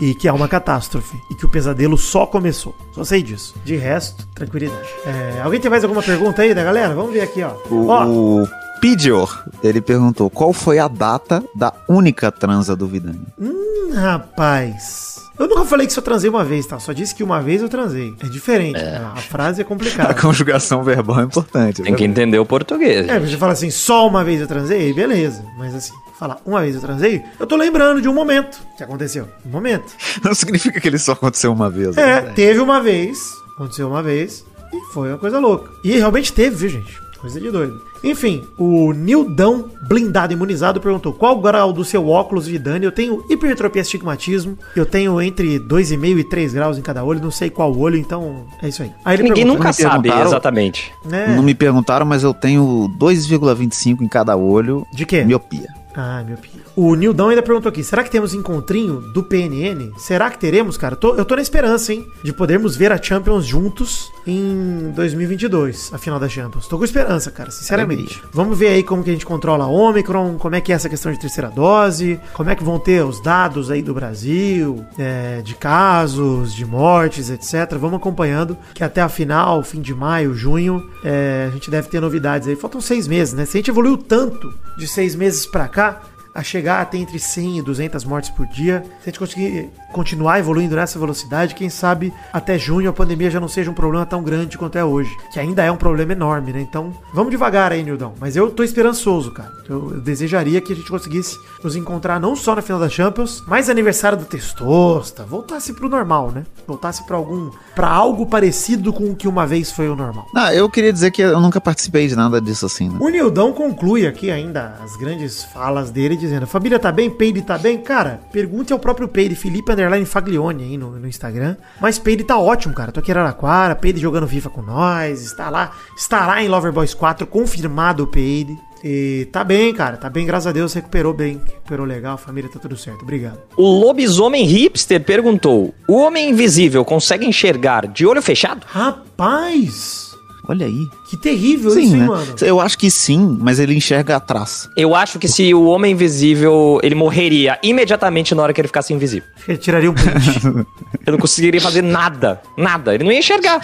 E 0.00 0.14
que 0.14 0.28
é 0.28 0.32
uma 0.32 0.46
catástrofe. 0.48 1.16
E 1.30 1.34
que 1.34 1.44
o 1.46 1.48
pesadelo 1.48 1.98
só 1.98 2.26
começou. 2.26 2.74
Só 2.94 3.02
sei 3.04 3.22
disso. 3.22 3.54
De 3.64 3.76
resto, 3.76 4.26
tranquilidade. 4.34 4.88
É, 5.04 5.40
alguém 5.42 5.60
tem 5.60 5.70
mais 5.70 5.82
alguma 5.84 6.02
pergunta 6.02 6.42
aí 6.42 6.54
da 6.54 6.62
galera? 6.64 6.94
Vamos 6.94 7.12
ver 7.12 7.22
aqui, 7.22 7.42
ó. 7.42 7.52
O, 7.70 7.88
Ó, 7.88 8.06
o 8.06 8.48
Pidior, 8.80 9.44
ele 9.62 9.80
perguntou 9.80 10.30
qual 10.30 10.52
foi 10.52 10.78
a 10.78 10.86
data 10.86 11.42
da 11.54 11.72
única 11.88 12.30
transa 12.30 12.76
do 12.76 12.86
Vidani. 12.86 13.20
Hum, 13.38 13.90
rapaz. 13.94 15.17
Eu 15.38 15.46
nunca 15.48 15.64
falei 15.64 15.86
que 15.86 15.92
só 15.92 16.00
transei 16.00 16.28
uma 16.28 16.44
vez, 16.44 16.66
tá? 16.66 16.78
Só 16.78 16.92
disse 16.92 17.14
que 17.14 17.22
uma 17.22 17.40
vez 17.40 17.62
eu 17.62 17.68
transei. 17.68 18.14
É 18.20 18.26
diferente. 18.26 18.80
A 18.80 19.16
frase 19.16 19.60
é 19.60 19.64
A 19.64 19.66
complicada. 19.66 20.14
conjugação 20.14 20.82
verbal 20.82 21.20
é 21.20 21.24
importante. 21.24 21.82
Tem 21.82 21.94
que 21.94 22.04
entender 22.04 22.38
o 22.38 22.44
português. 22.46 23.08
É, 23.08 23.18
você 23.20 23.36
fala 23.36 23.52
assim, 23.52 23.70
só 23.70 24.06
uma 24.06 24.24
vez 24.24 24.40
eu 24.40 24.46
transei, 24.46 24.92
beleza. 24.92 25.44
Mas 25.56 25.74
assim, 25.74 25.92
falar 26.18 26.38
uma 26.44 26.60
vez 26.60 26.74
eu 26.74 26.80
transei, 26.80 27.22
eu 27.38 27.46
tô 27.46 27.54
lembrando 27.56 28.02
de 28.02 28.08
um 28.08 28.14
momento 28.14 28.58
que 28.76 28.82
aconteceu. 28.82 29.28
Um 29.46 29.50
momento. 29.50 29.92
Não 30.24 30.34
significa 30.34 30.80
que 30.80 30.88
ele 30.88 30.98
só 30.98 31.12
aconteceu 31.12 31.52
uma 31.52 31.70
vez. 31.70 31.96
É, 31.96 32.22
né? 32.22 32.32
teve 32.34 32.58
uma 32.60 32.80
vez, 32.80 33.18
aconteceu 33.54 33.88
uma 33.88 34.02
vez, 34.02 34.44
e 34.72 34.92
foi 34.92 35.10
uma 35.10 35.18
coisa 35.18 35.38
louca. 35.38 35.70
E 35.84 35.92
realmente 35.96 36.32
teve, 36.32 36.56
viu, 36.56 36.68
gente? 36.68 37.00
Coisa 37.20 37.40
de 37.40 37.50
doido. 37.50 37.80
Enfim, 38.02 38.44
o 38.58 38.92
Nildão 38.92 39.70
Blindado 39.88 40.32
Imunizado 40.32 40.80
perguntou 40.80 41.12
qual 41.12 41.38
o 41.38 41.40
grau 41.40 41.72
do 41.72 41.84
seu 41.84 42.08
óculos 42.08 42.46
de 42.46 42.58
Dani. 42.58 42.84
Eu 42.84 42.92
tenho 42.92 43.24
hipermetropia 43.28 43.82
astigmatismo. 43.82 44.56
Eu 44.76 44.86
tenho 44.86 45.20
entre 45.20 45.58
2,5 45.58 46.18
e 46.18 46.24
3 46.24 46.52
graus 46.54 46.78
em 46.78 46.82
cada 46.82 47.02
olho. 47.04 47.20
Não 47.20 47.30
sei 47.30 47.50
qual 47.50 47.76
olho, 47.76 47.96
então 47.96 48.46
é 48.62 48.68
isso 48.68 48.82
aí. 48.82 48.92
Aí 49.04 49.16
ele 49.16 49.24
Ninguém 49.24 49.44
nunca 49.44 49.72
sabe 49.72 50.10
exatamente. 50.10 50.92
né, 51.04 51.34
Não 51.34 51.42
me 51.42 51.54
perguntaram, 51.54 52.06
mas 52.06 52.22
eu 52.22 52.32
tenho 52.34 52.88
2,25 52.98 54.00
em 54.02 54.08
cada 54.08 54.36
olho. 54.36 54.86
De 54.92 55.04
quê? 55.04 55.24
Miopia. 55.24 55.68
Ah, 55.94 56.22
meu 56.26 56.36
filho. 56.36 56.62
O 56.80 56.94
Nildão 56.94 57.28
ainda 57.30 57.42
perguntou 57.42 57.68
aqui: 57.70 57.82
será 57.82 58.04
que 58.04 58.10
temos 58.10 58.34
encontrinho 58.34 59.00
do 59.00 59.20
PNN? 59.20 59.90
Será 59.98 60.30
que 60.30 60.38
teremos, 60.38 60.76
cara? 60.76 60.94
Tô- 60.94 61.16
eu 61.16 61.24
tô 61.24 61.34
na 61.34 61.42
esperança, 61.42 61.92
hein? 61.92 62.06
De 62.22 62.32
podermos 62.32 62.76
ver 62.76 62.92
a 62.92 63.02
Champions 63.02 63.44
juntos 63.44 64.12
em 64.24 64.92
2022, 64.94 65.90
a 65.92 65.98
final 65.98 66.20
da 66.20 66.28
Champions. 66.28 66.68
Tô 66.68 66.78
com 66.78 66.84
esperança, 66.84 67.32
cara, 67.32 67.50
sinceramente. 67.50 68.22
Vamos 68.32 68.56
ver 68.56 68.68
aí 68.68 68.84
como 68.84 69.02
que 69.02 69.10
a 69.10 69.12
gente 69.12 69.26
controla 69.26 69.64
a 69.64 69.66
Omicron, 69.66 70.36
como 70.38 70.54
é 70.54 70.60
que 70.60 70.70
é 70.70 70.76
essa 70.76 70.88
questão 70.88 71.10
de 71.10 71.18
terceira 71.18 71.50
dose, 71.50 72.20
como 72.32 72.48
é 72.48 72.54
que 72.54 72.62
vão 72.62 72.78
ter 72.78 73.04
os 73.04 73.20
dados 73.20 73.72
aí 73.72 73.82
do 73.82 73.92
Brasil, 73.92 74.84
é, 74.96 75.42
de 75.42 75.56
casos, 75.56 76.54
de 76.54 76.64
mortes, 76.64 77.28
etc. 77.28 77.76
Vamos 77.76 77.96
acompanhando, 77.96 78.56
que 78.72 78.84
até 78.84 79.00
a 79.00 79.08
final, 79.08 79.64
fim 79.64 79.80
de 79.80 79.92
maio, 79.92 80.32
junho, 80.32 80.88
é, 81.02 81.46
a 81.48 81.50
gente 81.52 81.72
deve 81.72 81.88
ter 81.88 82.00
novidades 82.00 82.46
aí. 82.46 82.54
Faltam 82.54 82.80
seis 82.80 83.08
meses, 83.08 83.34
né? 83.34 83.44
Se 83.44 83.56
a 83.56 83.58
gente 83.58 83.70
evoluiu 83.70 83.96
tanto 83.96 84.54
de 84.76 84.86
seis 84.86 85.16
meses 85.16 85.44
pra 85.44 85.66
cá, 85.66 86.02
a 86.38 86.42
chegar 86.42 86.80
a 86.80 86.84
ter 86.84 86.98
entre 86.98 87.18
100 87.18 87.58
e 87.58 87.62
200 87.62 88.04
mortes 88.04 88.30
por 88.30 88.46
dia. 88.46 88.84
Se 89.02 89.08
a 89.08 89.10
gente 89.10 89.18
conseguir 89.18 89.70
continuar 89.92 90.38
evoluindo 90.38 90.76
nessa 90.76 90.96
velocidade, 90.96 91.52
quem 91.52 91.68
sabe 91.68 92.14
até 92.32 92.56
junho 92.56 92.88
a 92.88 92.92
pandemia 92.92 93.28
já 93.28 93.40
não 93.40 93.48
seja 93.48 93.68
um 93.68 93.74
problema 93.74 94.06
tão 94.06 94.22
grande 94.22 94.56
quanto 94.56 94.78
é 94.78 94.84
hoje. 94.84 95.10
Que 95.32 95.40
ainda 95.40 95.64
é 95.64 95.72
um 95.72 95.76
problema 95.76 96.12
enorme, 96.12 96.52
né? 96.52 96.60
Então, 96.60 96.92
vamos 97.12 97.32
devagar 97.32 97.72
aí, 97.72 97.82
Nildão. 97.82 98.14
Mas 98.20 98.36
eu 98.36 98.52
tô 98.52 98.62
esperançoso, 98.62 99.32
cara. 99.32 99.50
Eu, 99.68 99.94
eu 99.94 100.00
desejaria 100.00 100.60
que 100.60 100.72
a 100.72 100.76
gente 100.76 100.88
conseguisse 100.88 101.36
nos 101.62 101.74
encontrar 101.74 102.20
não 102.20 102.36
só 102.36 102.54
na 102.54 102.62
final 102.62 102.78
da 102.78 102.88
Champions, 102.88 103.42
mas 103.48 103.68
aniversário 103.68 104.16
do 104.16 104.24
Testosta. 104.24 105.24
Voltasse 105.24 105.72
pro 105.72 105.88
normal, 105.88 106.30
né? 106.30 106.44
Voltasse 106.68 107.04
pra 107.04 107.16
algum. 107.16 107.50
para 107.74 107.88
algo 107.88 108.26
parecido 108.26 108.92
com 108.92 109.10
o 109.10 109.16
que 109.16 109.26
uma 109.26 109.44
vez 109.44 109.72
foi 109.72 109.88
o 109.88 109.96
normal. 109.96 110.26
Ah, 110.36 110.54
eu 110.54 110.70
queria 110.70 110.92
dizer 110.92 111.10
que 111.10 111.20
eu 111.20 111.40
nunca 111.40 111.60
participei 111.60 112.06
de 112.06 112.14
nada 112.14 112.40
disso 112.40 112.64
assim, 112.64 112.88
né? 112.88 112.98
O 113.00 113.08
Nildão 113.08 113.52
conclui 113.52 114.06
aqui 114.06 114.30
ainda 114.30 114.78
as 114.84 114.94
grandes 114.94 115.42
falas 115.42 115.90
dele, 115.90 116.16
dizendo: 116.28 116.44
a 116.44 116.46
família 116.46 116.78
tá 116.78 116.92
bem, 116.92 117.10
Peide 117.10 117.42
tá 117.42 117.58
bem? 117.58 117.78
Cara, 117.78 118.20
pergunte 118.32 118.72
ao 118.72 118.78
próprio 118.78 119.08
Peide, 119.08 119.34
Felipe 119.34 119.72
Underline 119.72 120.04
Faglione 120.04 120.64
aí 120.64 120.76
no, 120.76 120.92
no 120.92 121.08
Instagram. 121.08 121.56
Mas 121.80 121.98
Peide 121.98 122.24
tá 122.24 122.38
ótimo, 122.38 122.74
cara. 122.74 122.92
Tô 122.92 123.00
aqui 123.00 123.10
em 123.10 123.14
Araraquara, 123.14 123.74
Peide 123.74 124.00
jogando 124.00 124.28
FIFA 124.28 124.50
com 124.50 124.62
nós, 124.62 125.22
está 125.22 125.50
lá, 125.50 125.72
estará 125.96 126.42
em 126.42 126.48
Loverboys 126.48 126.94
4, 126.94 127.26
confirmado 127.26 128.04
o 128.04 128.06
Peide. 128.06 128.56
E 128.84 129.28
tá 129.32 129.42
bem, 129.42 129.74
cara, 129.74 129.96
tá 129.96 130.08
bem, 130.08 130.24
graças 130.24 130.46
a 130.46 130.52
Deus, 130.52 130.72
recuperou 130.72 131.12
bem, 131.12 131.40
recuperou 131.44 131.84
legal, 131.84 132.14
a 132.14 132.18
família 132.18 132.48
tá 132.48 132.60
tudo 132.60 132.76
certo, 132.76 133.02
obrigado. 133.02 133.40
O 133.56 133.80
lobisomem 133.80 134.44
hipster 134.44 135.02
perguntou: 135.02 135.74
O 135.88 135.96
homem 135.96 136.30
invisível 136.30 136.84
consegue 136.84 137.26
enxergar 137.26 137.88
de 137.88 138.06
olho 138.06 138.22
fechado? 138.22 138.64
Rapaz, 138.66 140.08
Olha 140.48 140.64
aí. 140.64 140.88
Que 141.08 141.16
terrível 141.16 141.70
Sim, 141.70 141.80
isso, 141.80 141.94
hein, 141.94 142.00
né? 142.00 142.06
mano? 142.06 142.34
Eu 142.42 142.60
acho 142.60 142.76
que 142.78 142.90
sim, 142.90 143.38
mas 143.40 143.58
ele 143.58 143.74
enxerga 143.74 144.16
atrás. 144.16 144.68
Eu 144.76 144.94
acho 144.94 145.18
que 145.18 145.26
se 145.26 145.52
o 145.54 145.64
homem 145.64 145.92
invisível 145.92 146.78
ele 146.82 146.94
morreria 146.94 147.58
imediatamente 147.62 148.34
na 148.34 148.42
hora 148.42 148.52
que 148.52 148.60
ele 148.60 148.68
ficasse 148.68 148.92
invisível. 148.92 149.28
Ele 149.46 149.58
tiraria 149.58 149.90
um 149.90 149.94
print. 149.94 150.66
Ele 151.06 151.16
não 151.16 151.18
conseguiria 151.18 151.58
fazer 151.60 151.80
nada. 151.82 152.42
Nada. 152.56 152.94
Ele 152.94 153.02
não 153.04 153.10
ia 153.10 153.18
enxergar. 153.20 153.60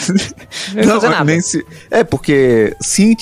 Não 0.74 0.82
ia 0.82 0.88
fazer 0.88 1.08
nada. 1.10 1.24
nem 1.24 1.40
se- 1.42 1.62
É, 1.90 2.02
porque 2.02 2.74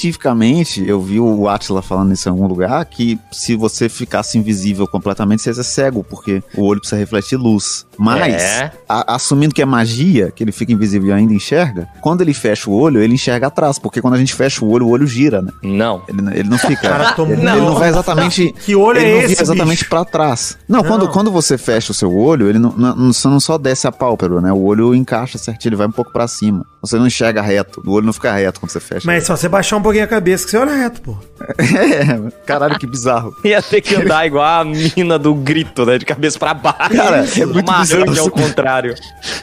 cientificamente, 0.02 0.86
eu 0.86 1.00
vi 1.00 1.18
o 1.20 1.48
Atila 1.48 1.82
falando 1.82 2.12
isso 2.12 2.28
em 2.28 2.30
algum 2.30 2.46
lugar, 2.46 2.84
que 2.84 3.18
se 3.32 3.56
você 3.56 3.88
ficasse 3.88 4.38
invisível 4.38 4.86
completamente, 4.86 5.42
você 5.42 5.50
é 5.50 5.62
cego, 5.62 6.04
porque 6.04 6.42
o 6.56 6.64
olho 6.64 6.80
precisa 6.80 6.98
refletir 7.00 7.36
luz. 7.36 7.84
Mas, 7.98 8.42
É. 8.42 8.72
a- 8.88 9.14
assumindo 9.14 9.54
que 9.54 9.60
é 9.62 9.64
magia, 9.64 10.30
que 10.34 10.42
ele 10.42 10.52
fica 10.52 10.72
invisível 10.72 11.08
e 11.08 11.12
ainda 11.12 11.34
enxerga, 11.34 11.88
quando 12.00 12.20
ele 12.22 12.32
fecha 12.34 12.70
o 12.70 12.72
olho, 12.74 13.02
ele 13.02 13.14
enxerga 13.14 13.48
atrás, 13.48 13.78
porque 13.78 14.00
quando 14.00 14.11
a 14.14 14.18
gente 14.18 14.34
fecha 14.34 14.64
o 14.64 14.70
olho, 14.70 14.86
o 14.86 14.90
olho 14.90 15.06
gira, 15.06 15.42
né? 15.42 15.50
Não. 15.62 16.02
Ele, 16.08 16.20
ele 16.40 16.48
não 16.48 16.58
fica. 16.58 16.88
Cara, 16.88 17.12
tô 17.12 17.24
ele, 17.24 17.36
muito- 17.36 17.48
ele 17.48 17.60
não 17.60 17.74
vai 17.74 17.88
exatamente. 17.88 18.52
Que 18.64 18.74
olho 18.76 18.98
ele 18.98 19.08
é 19.08 19.12
não 19.12 19.18
esse, 19.20 19.28
vira 19.28 19.42
exatamente 19.42 19.84
pra 19.84 20.04
trás. 20.04 20.56
Não, 20.68 20.82
Quando, 20.82 21.04
Não. 21.06 21.12
quando 21.12 21.30
você 21.30 21.56
fecha 21.58 21.92
o 21.92 21.94
seu 21.94 22.14
olho, 22.16 22.48
ele 22.48 22.58
não, 22.58 22.72
não, 22.72 23.12
você 23.12 23.28
não 23.28 23.40
só 23.40 23.56
desce 23.58 23.86
a 23.86 23.92
pálpebra, 23.92 24.40
né? 24.40 24.52
O 24.52 24.62
olho 24.62 24.94
encaixa 24.94 25.38
certinho, 25.38 25.70
ele 25.70 25.76
vai 25.76 25.86
um 25.86 25.92
pouco 25.92 26.12
pra 26.12 26.26
cima. 26.28 26.64
Você 26.82 26.98
não 26.98 27.06
enxerga 27.06 27.40
reto. 27.40 27.80
O 27.86 27.92
olho 27.92 28.06
não 28.06 28.12
fica 28.12 28.32
reto 28.32 28.58
quando 28.58 28.70
você 28.70 28.80
fecha. 28.80 29.06
Mas 29.06 29.24
só 29.24 29.36
você 29.36 29.48
baixar 29.48 29.76
um 29.76 29.82
pouquinho 29.82 30.02
a 30.04 30.08
cabeça 30.08 30.44
que 30.44 30.50
você 30.50 30.56
olha 30.58 30.74
reto, 30.74 31.00
pô. 31.00 31.16
É, 31.56 32.30
caralho, 32.44 32.76
que 32.76 32.86
bizarro. 32.88 33.32
Ia 33.44 33.62
ter 33.62 33.80
que 33.80 33.94
andar 33.94 34.26
igual 34.26 34.44
a 34.44 34.64
mina 34.64 35.16
do 35.16 35.32
grito, 35.32 35.86
né? 35.86 35.96
De 35.96 36.04
cabeça 36.04 36.40
pra 36.40 36.52
baixo. 36.54 36.96
Cara, 36.96 37.24
é 37.24 37.46
muito 37.46 37.68
Uma 37.70 37.80
bizarro. 37.80 38.20
ao 38.20 38.30
contrário. 38.30 38.94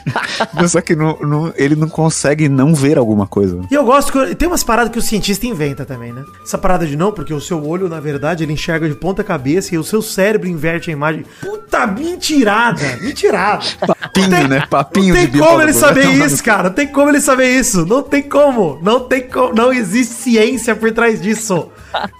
Só 0.68 0.82
que 0.82 0.94
não, 0.94 1.18
não- 1.20 1.52
ele 1.56 1.74
não 1.74 1.88
consegue 1.88 2.46
não 2.46 2.74
ver 2.74 2.98
alguma 2.98 3.26
coisa. 3.26 3.58
E 3.70 3.74
eu 3.74 3.84
gosto 3.84 4.12
que 4.12 4.34
tem 4.34 4.46
umas 4.46 4.62
paradas 4.62 4.92
que 4.92 4.98
o 4.98 5.02
cientista 5.02 5.46
inventa 5.46 5.86
também, 5.86 6.12
né? 6.12 6.22
Essa 6.44 6.58
parada 6.58 6.86
de 6.86 6.94
não, 6.94 7.10
porque 7.10 7.32
o 7.32 7.40
seu 7.40 7.66
olho, 7.66 7.88
na 7.88 8.00
verdade, 8.00 8.44
ele 8.44 8.52
enxerga 8.52 8.86
de 8.86 8.94
ponta 8.94 9.24
cabeça 9.24 9.74
e 9.74 9.78
o 9.78 9.84
seu 9.84 10.02
cérebro 10.02 10.46
inverte 10.46 10.90
a 10.90 10.92
imagem. 10.92 11.24
Puta 11.40 11.86
mentirada! 11.86 12.98
Mentirada! 13.00 13.64
Papinho, 13.86 14.48
né? 14.48 14.66
Papinho 14.68 15.14
não 15.14 15.20
de 15.22 15.28
tem 15.28 15.30
como 15.30 15.44
biólogo, 15.44 15.62
ele 15.62 15.72
saber 15.72 16.06
né? 16.06 16.26
isso, 16.26 16.44
cara. 16.44 16.64
Não 16.64 16.74
tem 16.74 16.86
como 16.86 17.08
ele 17.08 17.20
saber 17.20 17.29
isso. 17.38 17.86
Não 17.86 18.02
tem 18.02 18.22
como. 18.22 18.78
Não 18.82 19.00
tem 19.00 19.28
como. 19.28 19.54
Não 19.54 19.72
existe 19.72 20.14
ciência 20.14 20.74
por 20.74 20.92
trás 20.92 21.20
disso. 21.20 21.68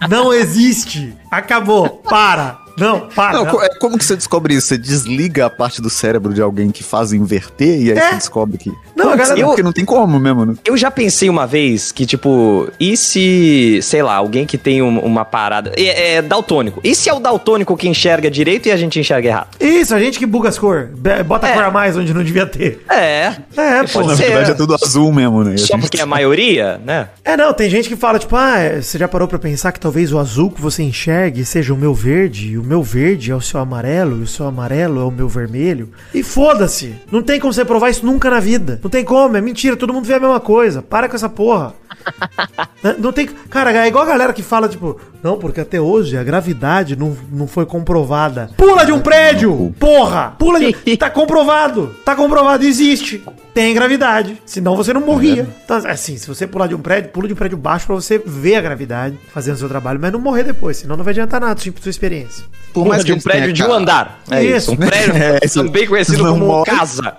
Não 0.09 0.33
existe. 0.33 1.17
Acabou. 1.31 1.89
Para. 1.89 2.60
Não, 2.81 3.01
para. 3.15 3.33
Não, 3.39 3.47
co- 3.47 3.63
é, 3.63 3.69
como 3.79 3.97
que 3.99 4.05
você 4.05 4.17
descobre 4.17 4.55
isso? 4.55 4.69
Você 4.69 4.79
desliga 4.79 5.47
a 5.47 5.51
parte 5.51 5.81
do 5.83 5.91
cérebro 5.91 6.33
de 6.35 6.41
alguém 6.41 6.71
que 6.71 6.83
faz 6.83 7.13
inverter 7.13 7.81
e 7.81 7.93
aí 7.93 7.99
É. 7.99 8.09
você 8.09 8.15
descobre 8.17 8.59
que. 8.59 8.71
Não, 8.97 9.05
Como 9.11 9.11
a 9.13 9.17
galera- 9.17 9.47
Porque 9.47 9.63
não 9.63 9.73
tem 9.73 9.85
como 9.85 10.19
mesmo, 10.19 10.45
né? 10.47 10.55
Eu 10.65 10.77
já 10.77 10.91
pensei 10.91 11.29
uma 11.31 11.47
vez 11.47 11.93
que, 11.93 12.05
tipo, 12.07 12.69
e 12.79 12.97
se, 12.97 13.81
sei 13.83 14.03
lá, 14.03 14.15
alguém 14.15 14.47
que 14.47 14.57
tem 14.59 14.83
um- 14.83 14.99
uma 15.01 15.25
parada. 15.25 15.73
É, 15.77 16.15
é 16.17 16.23
daltônico. 16.23 16.81
E 16.83 16.95
se 16.95 17.09
é 17.09 17.15
o 17.15 17.21
daltônico 17.21 17.77
que 17.77 17.89
enxerga 17.89 18.31
direito 18.31 18.67
e 18.69 18.73
a 18.73 18.77
gente 18.77 18.99
enxerga 18.99 19.29
errado? 19.29 19.49
Isso, 19.61 19.95
a 19.95 19.99
gente 20.01 20.19
que 20.19 20.27
buga 20.27 20.49
as 20.49 20.59
cores. 20.59 20.89
Bota 21.27 21.47
a 21.47 21.51
É. 21.51 21.55
cor 21.55 21.65
a 21.65 21.71
mais 21.71 21.97
onde 21.97 22.13
não 22.15 22.23
devia 22.23 22.47
ter. 22.47 22.85
É. 22.91 23.33
É, 23.57 23.83
pô. 23.93 24.03
Na 24.03 24.15
verdade 24.15 24.51
é 24.53 24.55
tudo 24.55 24.75
azul 24.75 25.13
mesmo, 25.13 25.45
né? 25.45 25.57
Só 25.57 25.77
porque 25.79 25.99
é 25.99 26.03
a 26.03 26.07
maioria, 26.07 26.81
né? 26.85 27.09
É, 27.25 27.37
não, 27.37 27.53
tem 27.53 27.69
gente 27.69 27.89
que 27.89 27.97
fala, 27.97 28.19
tipo, 28.19 28.35
ah, 28.37 28.81
você 28.81 28.99
já 28.99 29.09
parou 29.09 29.27
pra 29.29 29.39
pensar 29.39 29.73
que 29.73 29.81
talvez 29.81 30.13
o 30.13 30.19
azul 30.19 30.51
que 30.51 30.61
você 30.61 30.83
enxergue 30.83 31.45
seja 31.45 31.73
o 31.75 31.77
meu 31.77 31.95
verde, 31.95 32.49
e 32.53 32.59
o 32.59 32.63
meu 32.71 32.85
verde 32.85 33.33
é 33.33 33.35
o 33.35 33.41
seu 33.41 33.59
amarelo, 33.59 34.21
e 34.21 34.23
o 34.23 34.27
seu 34.29 34.47
amarelo 34.47 35.01
é 35.01 35.05
o 35.05 35.11
meu 35.11 35.29
vermelho. 35.29 35.89
E 36.15 36.23
foda-se! 36.23 36.95
Não 37.11 37.21
tem 37.21 37.41
como 37.41 37.53
você 37.53 37.65
provar 37.65 37.91
isso 37.91 38.07
nunca 38.07 38.31
na 38.31 38.39
vida. 38.39 38.79
Não 38.81 38.89
tem 38.89 39.05
como, 39.05 39.37
é 39.37 39.41
mentira, 39.41 39.77
todo 39.77 39.93
mundo 39.93 40.05
vê 40.05 40.15
a 40.15 40.21
mesma 40.21 40.39
coisa. 40.39 40.81
Para 40.81 41.09
com 41.09 41.17
essa 41.17 41.29
porra. 41.29 41.75
Né? 42.83 42.97
não 42.99 43.13
tem. 43.13 43.27
Cara, 43.51 43.73
é 43.73 43.89
igual 43.89 44.05
a 44.05 44.07
galera 44.07 44.33
que 44.33 44.43
fala, 44.43 44.67
tipo, 44.67 44.99
não, 45.23 45.39
porque 45.39 45.61
até 45.61 45.79
hoje 45.79 46.17
a 46.17 46.25
gravidade 46.25 46.97
não, 46.97 47.15
não 47.31 47.47
foi 47.47 47.67
comprovada. 47.67 48.51
Pula 48.57 48.87
de 48.87 48.93
um 48.93 49.01
prédio! 49.01 49.75
Porra! 49.79 50.35
Pula 50.39 50.59
de. 50.59 50.75
Tá 50.97 51.11
comprovado! 51.11 51.95
Tá 52.05 52.17
comprovado, 52.17 52.65
existe! 52.65 53.23
Tem 53.53 53.75
gravidade. 53.75 54.41
Senão 54.47 54.77
você 54.77 54.93
não 54.95 55.01
morria. 55.03 55.47
Então, 55.65 55.77
assim, 55.87 56.17
se 56.17 56.27
você 56.27 56.47
pular 56.47 56.69
de 56.69 56.75
um 56.75 56.79
prédio, 56.79 57.11
pula 57.11 57.27
de 57.27 57.35
um 57.35 57.37
prédio 57.37 57.59
baixo 57.59 57.87
pra 57.87 57.95
você 57.95 58.19
ver 58.25 58.55
a 58.57 58.61
gravidade 58.63 59.19
fazendo 59.33 59.57
o 59.57 59.59
seu 59.59 59.69
trabalho, 59.69 59.99
mas 60.01 60.13
não 60.13 60.21
morrer 60.21 60.45
depois, 60.45 60.79
senão 60.79 60.97
não 60.97 61.05
vai 61.05 61.13
adiantar 61.13 61.41
nada, 61.41 61.55
tipo, 61.57 61.81
sua 61.83 61.91
experiência. 61.91 62.45
Por 62.73 62.85
Porra, 62.85 63.03
de 63.03 63.13
um 63.13 63.19
prédio 63.21 63.53
de 63.53 63.63
um 63.65 63.73
andar. 63.73 64.21
É 64.31 64.43
Isso. 64.45 64.57
isso. 64.57 64.73
Um 64.73 64.77
prédio 64.77 65.11
É, 65.21 65.41
também 65.41 65.87
conhecido 65.87 66.23
Não 66.23 66.33
como 66.35 66.47
morre. 66.47 66.71
casa. 66.71 67.17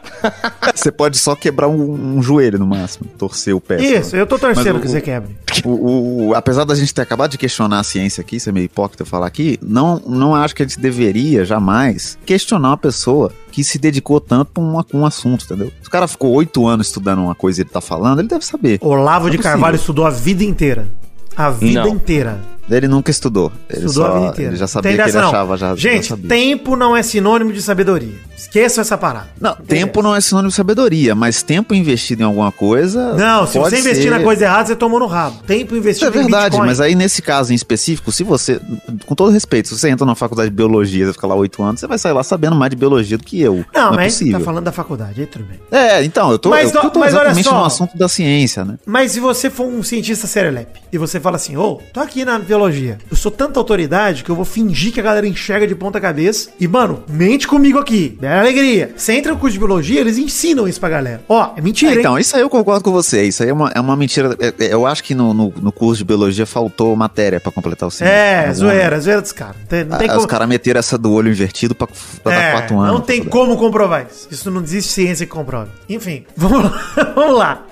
Você 0.74 0.92
pode 0.92 1.18
só 1.18 1.36
quebrar 1.36 1.68
um, 1.68 2.18
um 2.18 2.24
joelho 2.24 2.58
no 2.58 2.66
máximo, 2.66 3.06
torcer 3.18 3.54
o 3.54 3.60
pé. 3.60 3.82
Isso, 3.82 4.12
só. 4.12 4.18
eu 4.18 4.26
tô 4.26 4.40
torcendo 4.40 4.71
Mas 4.74 4.82
que 4.84 4.88
o- 4.88 4.92
você 4.92 5.02
quebre. 5.02 5.36
O, 5.66 6.28
o- 6.30 6.34
apesar 6.36 6.64
da 6.64 6.74
gente 6.76 6.94
ter 6.94 7.02
acabado 7.02 7.32
de 7.32 7.38
questionar 7.38 7.80
a 7.80 7.84
ciência 7.84 8.22
aqui, 8.22 8.38
isso 8.38 8.50
é 8.50 8.52
meio 8.52 8.66
hipócrita 8.66 9.06
falar 9.06 9.28
aqui, 9.28 9.60
não, 9.62 10.02
não 10.08 10.34
acho 10.36 10.56
que 10.56 10.64
a 10.64 10.68
gente 10.68 10.80
deveria 10.80 11.44
jamais 11.46 12.18
questionar 12.26 12.70
uma 12.70 12.78
pessoa 12.78 13.32
que 13.52 13.64
se 13.64 13.78
dedicou 13.78 14.20
tanto 14.22 14.52
pra 14.54 14.64
uma- 14.64 14.86
um 14.94 15.06
assunto, 15.06 15.46
entendeu? 15.46 15.72
Se 15.82 15.88
o 15.88 15.92
cara 15.92 16.08
ficou 16.08 16.32
oito 16.34 16.66
anos 16.68 16.88
estudando 16.88 17.20
uma 17.22 17.36
coisa 17.36 17.60
e 17.60 17.64
ele 17.64 17.70
tá 17.70 17.82
falando, 17.82 18.20
ele 18.20 18.28
deve 18.28 18.46
saber. 18.46 18.80
Olavo 18.82 19.30
de 19.30 19.38
Não 19.38 19.42
é 19.42 19.44
Carvalho 19.44 19.74
possível. 19.74 19.82
estudou 19.82 20.06
a 20.06 20.10
vida 20.10 20.44
inteira. 20.44 20.88
A 21.36 21.50
vida 21.50 21.82
Não. 21.86 21.90
inteira. 21.90 22.42
Ele 22.70 22.88
nunca 22.88 23.12
estudou. 23.12 23.52
Ele, 23.70 23.86
Estudou 23.86 24.06
a 24.06 24.08
só, 24.10 24.16
vida 24.20 24.32
inteira. 24.32 24.52
ele 24.52 24.58
já 24.58 24.68
sabia 24.68 24.96
que 24.96 25.02
ele 25.02 25.12
não. 25.12 25.28
achava, 25.28 25.58
já, 25.58 25.76
Gente, 25.76 26.10
já 26.10 26.18
tempo 26.18 26.76
não 26.76 26.96
é 26.96 27.04
sinônimo 27.04 27.52
de 27.52 27.62
sabedoria. 27.62 28.14
Esqueçam 28.38 28.82
essa 28.82 28.98
parada. 28.98 29.28
Não, 29.40 29.56
tempo 29.56 30.02
não 30.02 30.16
é 30.16 30.22
sinônimo 30.22 30.50
de 30.50 30.56
sabedoria, 30.56 31.14
mas 31.14 31.44
tempo 31.44 31.74
investido 31.76 32.22
em 32.22 32.26
alguma 32.26 32.52
coisa. 32.52 33.14
Não, 33.14 33.46
se 33.46 33.60
você 33.60 33.80
investir 33.80 34.04
ser- 34.06 34.10
na 34.10 34.22
coisa 34.22 34.46
errada, 34.46 34.68
você 34.68 34.76
tomou 34.76 35.00
no 35.00 35.06
rabo. 35.06 35.38
Tempo 35.46 35.72
Isso 35.74 35.78
investido 35.78 36.08
é 36.08 36.12
verdade, 36.12 36.46
Bitcoin. 36.52 36.68
mas 36.68 36.80
aí 36.80 36.96
nesse 36.96 37.22
caso 37.22 37.52
em 37.52 37.56
específico, 37.56 38.12
se 38.12 38.24
você, 38.24 38.60
com 39.06 39.16
todo 39.16 39.32
respeito, 39.32 39.68
se 39.70 39.78
você 39.78 39.90
entra 39.90 40.06
na 40.06 40.16
faculdade 40.16 40.50
de 40.50 40.56
biologia, 40.56 41.06
você 41.08 41.14
fica 41.14 41.28
lá 41.28 41.36
oito 41.36 41.62
anos, 41.62 41.80
você 41.80 41.88
vai 41.88 41.98
sair 41.98 42.14
lá 42.14 42.24
sabendo 42.24 42.56
mais 42.56 42.70
de 42.70 42.76
biologia 42.78 43.18
do 43.18 43.24
que 43.24 43.40
eu. 43.42 43.66
Não, 43.74 43.94
é 43.94 43.96
mas 43.98 44.14
possível. 44.14 44.40
tá 44.40 44.46
falando 44.46 44.64
da 44.66 44.72
faculdade, 44.72 45.20
aí 45.22 45.28
tudo 45.28 45.46
bem. 45.46 45.60
É, 45.72 46.04
então, 46.04 46.32
eu 46.32 46.40
tô, 46.40 46.50
Mas 46.50 46.74
eu, 46.74 46.82
não- 46.84 46.90
tô 46.90 47.00
mas 47.00 47.14
olha 47.14 47.22
exatamente 47.24 47.48
só. 47.50 47.60
no 47.60 47.66
assunto 47.66 47.98
da 47.98 48.08
ciência, 48.08 48.64
né? 48.66 48.78
Mas 48.86 49.12
se 49.12 49.20
você 49.20 49.50
for 49.50 49.66
um 49.68 49.84
cientista 49.84 50.26
serelepe 50.26 50.80
e 50.92 50.98
você 50.98 51.20
fala 51.20 51.36
assim, 51.36 51.58
ô, 51.58 51.80
tô 51.94 52.00
aqui 52.00 52.26
na 52.26 52.38
biologia, 52.56 52.98
eu 53.10 53.16
sou 53.16 53.32
tanta 53.32 53.60
autoridade 53.60 54.24
que 54.24 54.30
eu 54.30 54.36
vou 54.36 54.44
fingir 54.46 54.92
que 54.92 55.00
a 55.00 55.04
galera 55.04 55.26
enxerga 55.28 55.66
de 55.66 55.74
ponta 55.74 56.00
cabeça 56.02 56.50
e, 56.60 56.68
mano, 56.68 57.04
mente 57.10 57.48
comigo 57.48 57.80
aqui, 57.80 58.18
dá 58.20 58.40
alegria. 58.42 58.94
Você 58.96 59.14
entra 59.14 59.32
no 59.32 59.38
curso 59.40 59.54
de 59.54 59.60
biologia, 59.60 60.00
eles 60.02 60.18
ensinam 60.18 60.68
isso 60.68 60.80
pra 60.80 60.90
galera. 60.90 61.22
Ó, 61.30 61.52
é 61.56 61.62
mentira, 61.62 61.92
É, 61.92 61.94
hein? 61.96 62.00
então, 62.02 62.20
isso 62.20 62.36
aí 62.36 62.42
eu 62.42 62.50
concordo 62.50 62.84
com 62.84 62.92
você. 62.92 63.24
Isso 63.24 63.42
aí 63.44 63.50
é 63.50 63.54
uma, 63.54 63.72
é 63.74 63.80
uma 63.80 63.96
mentira. 63.96 64.36
É- 64.40 64.54
é- 64.66 64.74
eu 64.74 64.86
acho 64.86 65.04
que 65.04 65.16
no, 65.16 65.34
no, 65.34 65.54
no 65.62 65.72
curso 65.72 66.00
de 66.00 66.04
biologia 66.06 66.46
faltou 66.46 66.96
matéria 66.96 67.40
pra 67.40 67.52
completar 67.52 67.88
o 67.88 67.92
semestre. 67.92 68.20
É, 68.50 68.54
zoeira, 68.54 69.00
zoeira 69.00 69.22
dos 69.22 69.32
caras. 69.32 69.56
Não 69.62 69.68
tem, 69.68 69.82
Ah, 69.90 69.98
como... 70.10 70.20
Os 70.20 70.26
caras 70.26 70.48
meteram 70.50 70.80
essa 70.80 70.98
do 70.98 71.12
olho 71.14 71.30
invertido 71.32 71.74
pra, 71.74 71.88
pra 72.22 72.32
dar 72.36 72.42
É, 72.42 72.52
quatro 72.52 72.80
anos. 72.80 72.94
não 72.94 73.02
tem 73.02 73.22
pra- 73.22 73.32
como 73.32 73.56
comprovar 73.58 74.08
isso. 74.12 74.28
Isso 74.30 74.52
não 74.52 74.62
existe 74.62 74.92
ciência 74.92 75.26
que 75.26 75.32
comprove. 75.32 75.70
Enfim, 75.88 76.26
vamos 76.36 76.64
lá. 76.64 77.14
vamos 77.16 77.38
lá. 77.40 77.66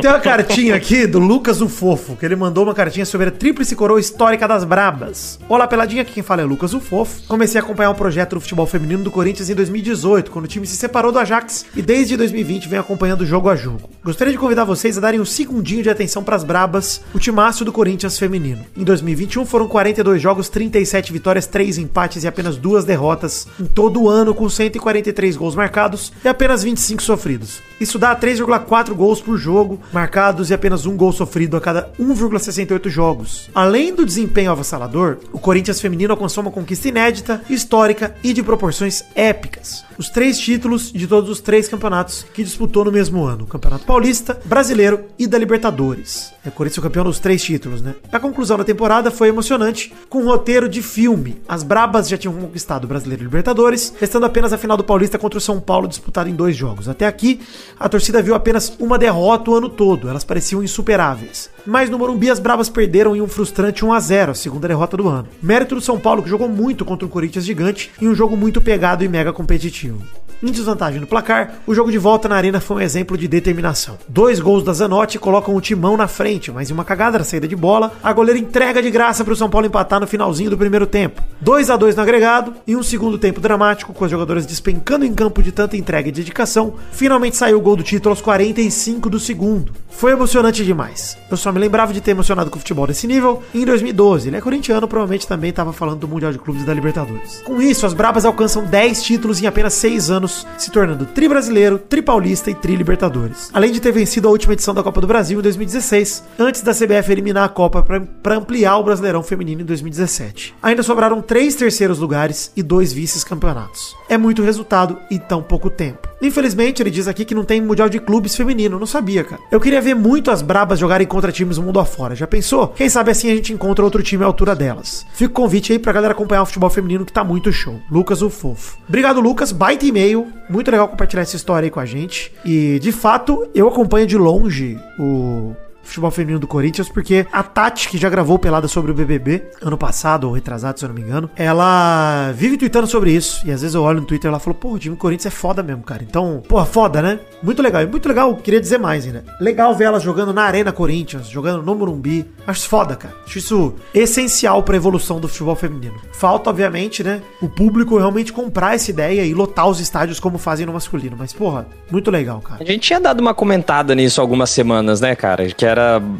Tem 0.00 0.10
uma 0.10 0.20
cartinha 0.20 0.74
aqui 0.74 1.06
do 1.06 1.18
Lucas 1.18 1.60
o 1.60 1.68
Fofo, 1.68 2.16
que 2.16 2.24
ele 2.24 2.36
mandou 2.36 2.64
uma 2.64 2.74
cartinha 2.74 3.04
sobre 3.06 3.28
a 3.28 3.30
tríplice 3.36 3.76
coroa 3.76 4.00
histórica 4.00 4.48
das 4.48 4.64
Brabas. 4.64 5.38
Olá, 5.48 5.68
peladinha, 5.68 6.02
aqui 6.02 6.14
quem 6.14 6.22
fala 6.22 6.42
é 6.42 6.44
Lucas 6.44 6.72
o 6.72 6.80
Fofo. 6.80 7.22
Comecei 7.28 7.60
a 7.60 7.62
acompanhar 7.62 7.90
o 7.90 7.94
projeto 7.94 8.34
do 8.34 8.40
futebol 8.40 8.66
feminino 8.66 9.04
do 9.04 9.10
Corinthians 9.10 9.50
em 9.50 9.54
2018, 9.54 10.30
quando 10.30 10.46
o 10.46 10.48
time 10.48 10.66
se 10.66 10.76
separou 10.76 11.12
do 11.12 11.18
Ajax, 11.18 11.66
e 11.76 11.82
desde 11.82 12.16
2020 12.16 12.68
venho 12.68 12.80
acompanhando 12.80 13.26
jogo 13.26 13.50
a 13.50 13.54
jogo. 13.54 13.90
Gostaria 14.02 14.32
de 14.32 14.38
convidar 14.38 14.64
vocês 14.64 14.96
a 14.96 15.00
darem 15.00 15.20
um 15.20 15.24
segundinho 15.24 15.82
de 15.82 15.90
atenção 15.90 16.24
pras 16.24 16.42
Brabas, 16.42 17.02
o 17.14 17.18
timaço 17.18 17.64
do 17.64 17.72
Corinthians 17.72 18.18
feminino. 18.18 18.64
Em 18.76 18.82
2021 18.82 19.44
foram 19.44 19.68
42 19.68 20.20
jogos, 20.20 20.48
37 20.48 21.12
vitórias, 21.12 21.46
3 21.46 21.78
empates 21.78 22.24
e 22.24 22.28
apenas 22.28 22.56
duas 22.56 22.84
derrotas 22.84 23.46
em 23.60 23.66
todo 23.66 24.02
o 24.02 24.08
ano, 24.08 24.34
com 24.34 24.48
143 24.48 25.36
gols 25.36 25.54
marcados 25.54 26.12
e 26.24 26.28
apenas 26.28 26.62
25 26.62 27.02
sofridos. 27.02 27.60
Isso 27.80 27.98
dá 27.98 28.14
3,4 28.16 28.94
gols 28.94 29.20
por 29.20 29.36
jogo 29.36 29.80
marcados 29.92 30.50
e 30.50 30.54
apenas 30.54 30.86
um 30.86 30.96
gol 30.96 31.12
sofrido 31.12 31.56
a 31.56 31.60
cada 31.60 31.90
1,68 31.98 32.88
jogos. 32.88 33.50
Além 33.54 33.94
do 33.94 34.06
desempenho 34.06 34.50
avassalador, 34.50 35.18
o 35.32 35.38
Corinthians 35.38 35.80
feminino 35.80 36.12
alcançou 36.12 36.42
uma 36.42 36.50
conquista 36.50 36.88
inédita, 36.88 37.42
histórica 37.48 38.14
e 38.22 38.32
de 38.32 38.42
proporções 38.42 39.04
épicas. 39.14 39.84
Os 39.98 40.10
três 40.10 40.38
títulos 40.38 40.92
de 40.92 41.06
todos 41.06 41.30
os 41.30 41.40
três 41.40 41.68
campeonatos 41.68 42.26
que 42.34 42.44
disputou 42.44 42.84
no 42.84 42.92
mesmo 42.92 43.24
ano: 43.24 43.46
Campeonato 43.46 43.86
Paulista, 43.86 44.38
Brasileiro 44.44 45.00
e 45.18 45.26
da 45.26 45.38
Libertadores. 45.38 46.32
É, 46.44 46.48
O 46.48 46.52
Corinthians 46.52 46.76
foi 46.76 46.84
campeão 46.84 47.04
dos 47.04 47.18
três 47.18 47.42
títulos, 47.42 47.80
né? 47.80 47.94
A 48.12 48.20
conclusão 48.20 48.58
da 48.58 48.64
temporada 48.64 49.10
foi 49.10 49.28
emocionante, 49.28 49.92
com 50.08 50.22
um 50.22 50.26
roteiro 50.26 50.68
de 50.68 50.82
filme. 50.82 51.40
As 51.48 51.62
Brabas 51.62 52.08
já 52.08 52.18
tinham 52.18 52.34
conquistado 52.34 52.84
o 52.84 52.88
Brasileiro 52.88 53.22
e 53.22 53.24
Libertadores, 53.24 53.94
restando 53.98 54.26
apenas 54.26 54.52
a 54.52 54.58
final 54.58 54.76
do 54.76 54.84
Paulista 54.84 55.18
contra 55.18 55.38
o 55.38 55.40
São 55.40 55.60
Paulo 55.60 55.88
disputada 55.88 56.28
em 56.28 56.34
dois 56.34 56.54
jogos. 56.54 56.88
Até 56.88 57.06
aqui, 57.06 57.40
a 57.78 57.88
torcida 57.88 58.22
viu 58.22 58.34
apenas 58.34 58.74
uma 58.78 58.98
derrota 58.98 59.50
o 59.50 59.54
ano 59.54 59.68
todo, 59.68 60.08
elas 60.08 60.24
pareciam 60.24 60.62
insuperáveis. 60.62 61.50
Mas 61.66 61.90
no 61.90 61.98
Morumbi 61.98 62.30
as 62.30 62.38
Brabas 62.38 62.68
perderam 62.68 63.14
em 63.14 63.20
um 63.20 63.28
frustrante 63.28 63.84
1 63.84 63.92
a 63.92 64.00
0, 64.00 64.32
a 64.32 64.34
segunda 64.34 64.68
derrota 64.68 64.96
do 64.96 65.08
ano. 65.08 65.28
Mérito 65.42 65.74
do 65.74 65.80
São 65.80 65.98
Paulo 65.98 66.22
que 66.22 66.30
jogou 66.30 66.48
muito 66.48 66.84
contra 66.84 67.06
o 67.06 67.10
Corinthians 67.10 67.44
gigante 67.44 67.90
em 68.00 68.08
um 68.08 68.14
jogo 68.14 68.36
muito 68.36 68.60
pegado 68.60 69.04
e 69.04 69.08
mega 69.08 69.32
competitivo. 69.32 70.02
Em 70.42 70.50
desvantagem 70.50 71.00
no 71.00 71.06
placar, 71.06 71.54
o 71.66 71.74
jogo 71.74 71.90
de 71.90 71.96
volta 71.96 72.28
na 72.28 72.36
arena 72.36 72.60
foi 72.60 72.76
um 72.76 72.80
exemplo 72.80 73.16
de 73.16 73.26
determinação. 73.26 73.96
Dois 74.06 74.38
gols 74.38 74.62
da 74.62 74.72
Zanotti 74.72 75.18
colocam 75.18 75.54
o 75.54 75.60
timão 75.60 75.96
na 75.96 76.06
frente, 76.06 76.52
mas 76.52 76.70
em 76.70 76.74
uma 76.74 76.84
cagada 76.84 77.18
na 77.18 77.24
saída 77.24 77.48
de 77.48 77.56
bola, 77.56 77.92
a 78.02 78.12
goleira 78.12 78.38
entrega 78.38 78.82
de 78.82 78.90
graça 78.90 79.24
para 79.24 79.32
o 79.32 79.36
São 79.36 79.48
Paulo 79.48 79.66
empatar 79.66 79.98
no 79.98 80.06
finalzinho 80.06 80.50
do 80.50 80.58
primeiro 80.58 80.86
tempo. 80.86 81.22
2 81.40 81.70
a 81.70 81.76
2 81.76 81.96
no 81.96 82.02
agregado 82.02 82.52
e 82.66 82.76
um 82.76 82.82
segundo 82.82 83.16
tempo 83.18 83.40
dramático, 83.40 83.94
com 83.94 84.04
as 84.04 84.10
jogadoras 84.10 84.44
despencando 84.44 85.04
em 85.04 85.14
campo 85.14 85.42
de 85.42 85.52
tanta 85.52 85.76
entrega 85.76 86.08
e 86.08 86.12
dedicação, 86.12 86.74
finalmente 86.92 87.36
saiu 87.36 87.58
o 87.58 87.60
gol 87.62 87.76
do 87.76 87.82
título 87.82 88.12
aos 88.12 88.20
45 88.20 89.08
do 89.08 89.18
segundo. 89.18 89.72
Foi 89.96 90.12
emocionante 90.12 90.62
demais. 90.62 91.16
Eu 91.30 91.38
só 91.38 91.50
me 91.50 91.58
lembrava 91.58 91.94
de 91.94 92.02
ter 92.02 92.10
emocionado 92.10 92.50
com 92.50 92.56
o 92.56 92.58
futebol 92.58 92.86
desse 92.86 93.06
nível 93.06 93.42
em 93.54 93.64
2012. 93.64 94.28
Ele 94.28 94.36
é 94.36 94.40
corintiano, 94.42 94.86
provavelmente 94.86 95.26
também 95.26 95.48
estava 95.48 95.72
falando 95.72 96.00
do 96.00 96.08
Mundial 96.08 96.32
de 96.32 96.38
Clubes 96.38 96.66
da 96.66 96.74
Libertadores. 96.74 97.40
Com 97.46 97.62
isso, 97.62 97.86
as 97.86 97.94
Brabas 97.94 98.26
alcançam 98.26 98.62
10 98.66 99.02
títulos 99.02 99.42
em 99.42 99.46
apenas 99.46 99.72
6 99.72 100.10
anos, 100.10 100.25
se 100.28 100.70
tornando 100.70 101.04
tri 101.06 101.28
brasileiro, 101.28 101.78
tri 101.78 102.00
paulista 102.00 102.50
e 102.50 102.54
tri 102.54 102.74
Libertadores. 102.76 103.50
Além 103.52 103.72
de 103.72 103.80
ter 103.80 103.92
vencido 103.92 104.28
a 104.28 104.30
última 104.30 104.52
edição 104.54 104.74
da 104.74 104.82
Copa 104.82 105.00
do 105.00 105.06
Brasil 105.06 105.38
em 105.38 105.42
2016, 105.42 106.24
antes 106.38 106.62
da 106.62 106.72
CBF 106.72 107.12
eliminar 107.12 107.44
a 107.44 107.48
Copa 107.48 107.82
para 108.22 108.36
ampliar 108.36 108.78
o 108.78 108.84
Brasileirão 108.84 109.22
Feminino 109.22 109.62
em 109.62 109.64
2017. 109.64 110.54
Ainda 110.62 110.82
sobraram 110.82 111.20
três 111.20 111.54
terceiros 111.54 111.98
lugares 111.98 112.50
e 112.56 112.62
dois 112.62 112.92
vices-campeonatos. 112.92 113.94
É 114.08 114.16
muito 114.16 114.42
resultado 114.42 114.98
em 115.10 115.18
tão 115.18 115.42
pouco 115.42 115.68
tempo. 115.68 116.08
Infelizmente, 116.22 116.82
ele 116.82 116.90
diz 116.90 117.06
aqui 117.06 117.24
que 117.24 117.34
não 117.34 117.44
tem 117.44 117.60
Mundial 117.60 117.88
de 117.88 118.00
Clubes 118.00 118.34
feminino. 118.34 118.78
Não 118.78 118.86
sabia, 118.86 119.22
cara. 119.22 119.42
Eu 119.50 119.60
queria 119.60 119.82
ver 119.82 119.94
muito 119.94 120.30
as 120.30 120.40
brabas 120.40 120.78
jogarem 120.78 121.06
contra 121.06 121.30
times 121.30 121.58
mundo 121.58 121.78
afora. 121.78 122.14
Já 122.14 122.26
pensou? 122.26 122.68
Quem 122.68 122.88
sabe 122.88 123.10
assim 123.10 123.30
a 123.30 123.34
gente 123.34 123.52
encontra 123.52 123.84
outro 123.84 124.02
time 124.02 124.24
à 124.24 124.26
altura 124.26 124.54
delas. 124.54 125.06
Fica 125.12 125.30
o 125.30 125.34
convite 125.34 125.72
aí 125.72 125.78
pra 125.78 125.92
galera 125.92 126.12
acompanhar 126.12 126.42
o 126.42 126.46
futebol 126.46 126.70
feminino 126.70 127.04
que 127.04 127.12
tá 127.12 127.22
muito 127.22 127.52
show. 127.52 127.78
Lucas 127.90 128.22
o 128.22 128.30
Fofo. 128.30 128.78
Obrigado, 128.88 129.20
Lucas. 129.20 129.52
Baita 129.52 129.84
e-mail. 129.84 130.15
Muito 130.48 130.70
legal 130.70 130.88
compartilhar 130.88 131.22
essa 131.22 131.36
história 131.36 131.66
aí 131.66 131.70
com 131.70 131.80
a 131.80 131.86
gente. 131.86 132.32
E, 132.44 132.78
de 132.78 132.92
fato, 132.92 133.48
eu 133.54 133.68
acompanho 133.68 134.06
de 134.06 134.16
longe 134.16 134.78
o 134.98 135.54
futebol 135.86 136.10
feminino 136.10 136.38
do 136.38 136.46
Corinthians, 136.46 136.88
porque 136.88 137.26
a 137.32 137.42
Tati, 137.42 137.88
que 137.88 137.98
já 137.98 138.08
gravou 138.08 138.38
pelada 138.38 138.68
sobre 138.68 138.90
o 138.90 138.94
BBB, 138.94 139.44
ano 139.62 139.78
passado, 139.78 140.24
ou 140.24 140.32
retrasado, 140.32 140.78
se 140.78 140.84
eu 140.84 140.88
não 140.88 140.94
me 140.94 141.02
engano, 141.02 141.30
ela 141.36 142.32
vive 142.32 142.56
tweetando 142.56 142.86
sobre 142.86 143.12
isso. 143.12 143.46
E 143.46 143.52
às 143.52 143.62
vezes 143.62 143.74
eu 143.74 143.82
olho 143.82 144.00
no 144.00 144.06
Twitter 144.06 144.28
e 144.28 144.30
ela 144.30 144.38
falou, 144.38 144.58
pô, 144.58 144.72
o 144.72 144.78
time 144.78 144.94
do 144.94 144.98
Corinthians 144.98 145.26
é 145.26 145.36
foda 145.36 145.62
mesmo, 145.62 145.82
cara. 145.82 146.02
Então, 146.02 146.42
porra, 146.48 146.66
foda, 146.66 147.00
né? 147.00 147.20
Muito 147.42 147.62
legal. 147.62 147.82
E 147.82 147.86
muito 147.86 148.08
legal, 148.08 148.34
queria 148.36 148.60
dizer 148.60 148.78
mais 148.78 149.06
ainda. 149.06 149.24
Legal 149.40 149.74
ver 149.74 149.84
elas 149.84 150.02
jogando 150.02 150.32
na 150.32 150.42
Arena 150.42 150.72
Corinthians, 150.72 151.28
jogando 151.28 151.62
no 151.62 151.74
Morumbi. 151.74 152.26
Acho 152.46 152.68
foda, 152.68 152.96
cara. 152.96 153.14
Acho 153.26 153.38
isso 153.38 153.74
essencial 153.94 154.62
pra 154.62 154.76
evolução 154.76 155.20
do 155.20 155.28
futebol 155.28 155.54
feminino. 155.54 155.96
Falta, 156.12 156.50
obviamente, 156.50 157.02
né, 157.02 157.22
o 157.40 157.48
público 157.48 157.98
realmente 157.98 158.32
comprar 158.32 158.74
essa 158.74 158.90
ideia 158.90 159.24
e 159.24 159.34
lotar 159.34 159.68
os 159.68 159.80
estádios 159.80 160.20
como 160.20 160.38
fazem 160.38 160.66
no 160.66 160.72
masculino. 160.72 161.16
Mas, 161.18 161.32
porra, 161.32 161.66
muito 161.90 162.10
legal, 162.10 162.40
cara. 162.40 162.62
A 162.62 162.66
gente 162.66 162.80
tinha 162.80 163.00
dado 163.00 163.20
uma 163.20 163.34
comentada 163.34 163.94
nisso 163.94 164.20
algumas 164.20 164.50
semanas, 164.50 165.00
né, 165.00 165.14
cara? 165.14 165.46
Que 165.48 165.64
era 165.64 165.75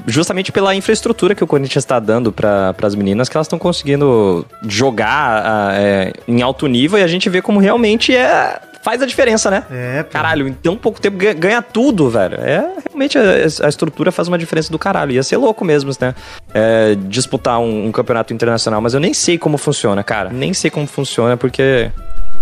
justamente 0.07 0.53
pela 0.53 0.75
infraestrutura 0.75 1.35
que 1.35 1.43
o 1.43 1.47
Corinthians 1.47 1.85
está 1.85 1.99
dando 1.99 2.33
para 2.33 2.75
as 2.83 2.95
meninas, 2.95 3.29
que 3.29 3.37
elas 3.37 3.47
estão 3.47 3.59
conseguindo 3.59 4.47
jogar 4.67 5.75
é, 5.75 6.13
em 6.27 6.43
alto 6.43 6.67
nível 6.67 6.99
e 6.99 7.03
a 7.03 7.07
gente 7.07 7.29
vê 7.29 7.43
como 7.43 7.61
realmente 7.61 8.15
é. 8.15 8.61
Faz 8.83 9.03
a 9.03 9.07
diferença, 9.07 9.51
né? 9.51 9.65
É, 9.69 10.05
pô. 10.05 10.13
Caralho, 10.13 10.47
em 10.47 10.53
tão 10.53 10.77
pouco 10.77 11.01
tempo 11.01 11.17
ganha, 11.17 11.35
ganha 11.35 11.61
tudo, 11.61 12.09
velho. 12.09 12.37
É, 12.37 12.71
realmente 12.89 13.19
a, 13.19 13.23
a 13.65 13.69
estrutura 13.69 14.13
faz 14.13 14.29
uma 14.29 14.39
diferença 14.39 14.71
do 14.71 14.79
caralho. 14.79 15.11
Ia 15.11 15.25
ser 15.25 15.37
louco 15.39 15.65
mesmo, 15.65 15.91
né? 16.01 16.15
É, 16.55 16.97
disputar 17.09 17.59
um, 17.59 17.87
um 17.87 17.91
campeonato 17.91 18.33
internacional, 18.33 18.81
mas 18.81 18.95
eu 18.95 19.01
nem 19.01 19.13
sei 19.13 19.39
como 19.39 19.59
funciona, 19.59 20.05
cara. 20.05 20.31
Nem 20.31 20.55
sei 20.55 20.71
como 20.71 20.87
funciona, 20.87 21.37
porque 21.37 21.91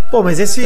Pô, 0.09 0.23
mas 0.23 0.39
esse. 0.39 0.61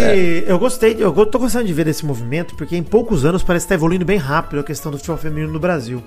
Eu 0.46 0.60
gostei, 0.60 0.98
eu 1.00 1.12
tô 1.26 1.40
gostando 1.40 1.66
de 1.66 1.74
ver 1.74 1.86
desse 1.86 2.06
movimento, 2.06 2.56
porque 2.56 2.76
em 2.76 2.84
poucos 2.84 3.26
anos 3.26 3.42
parece 3.42 3.66
estar 3.66 3.76
evoluindo 3.76 4.06
bem 4.06 4.18
rápido 4.18 4.60
a 4.60 4.64
questão 4.64 4.92
do 4.92 4.98
futebol 4.98 5.18
feminino 5.18 5.52
no 5.52 5.60
Brasil. 5.60 6.04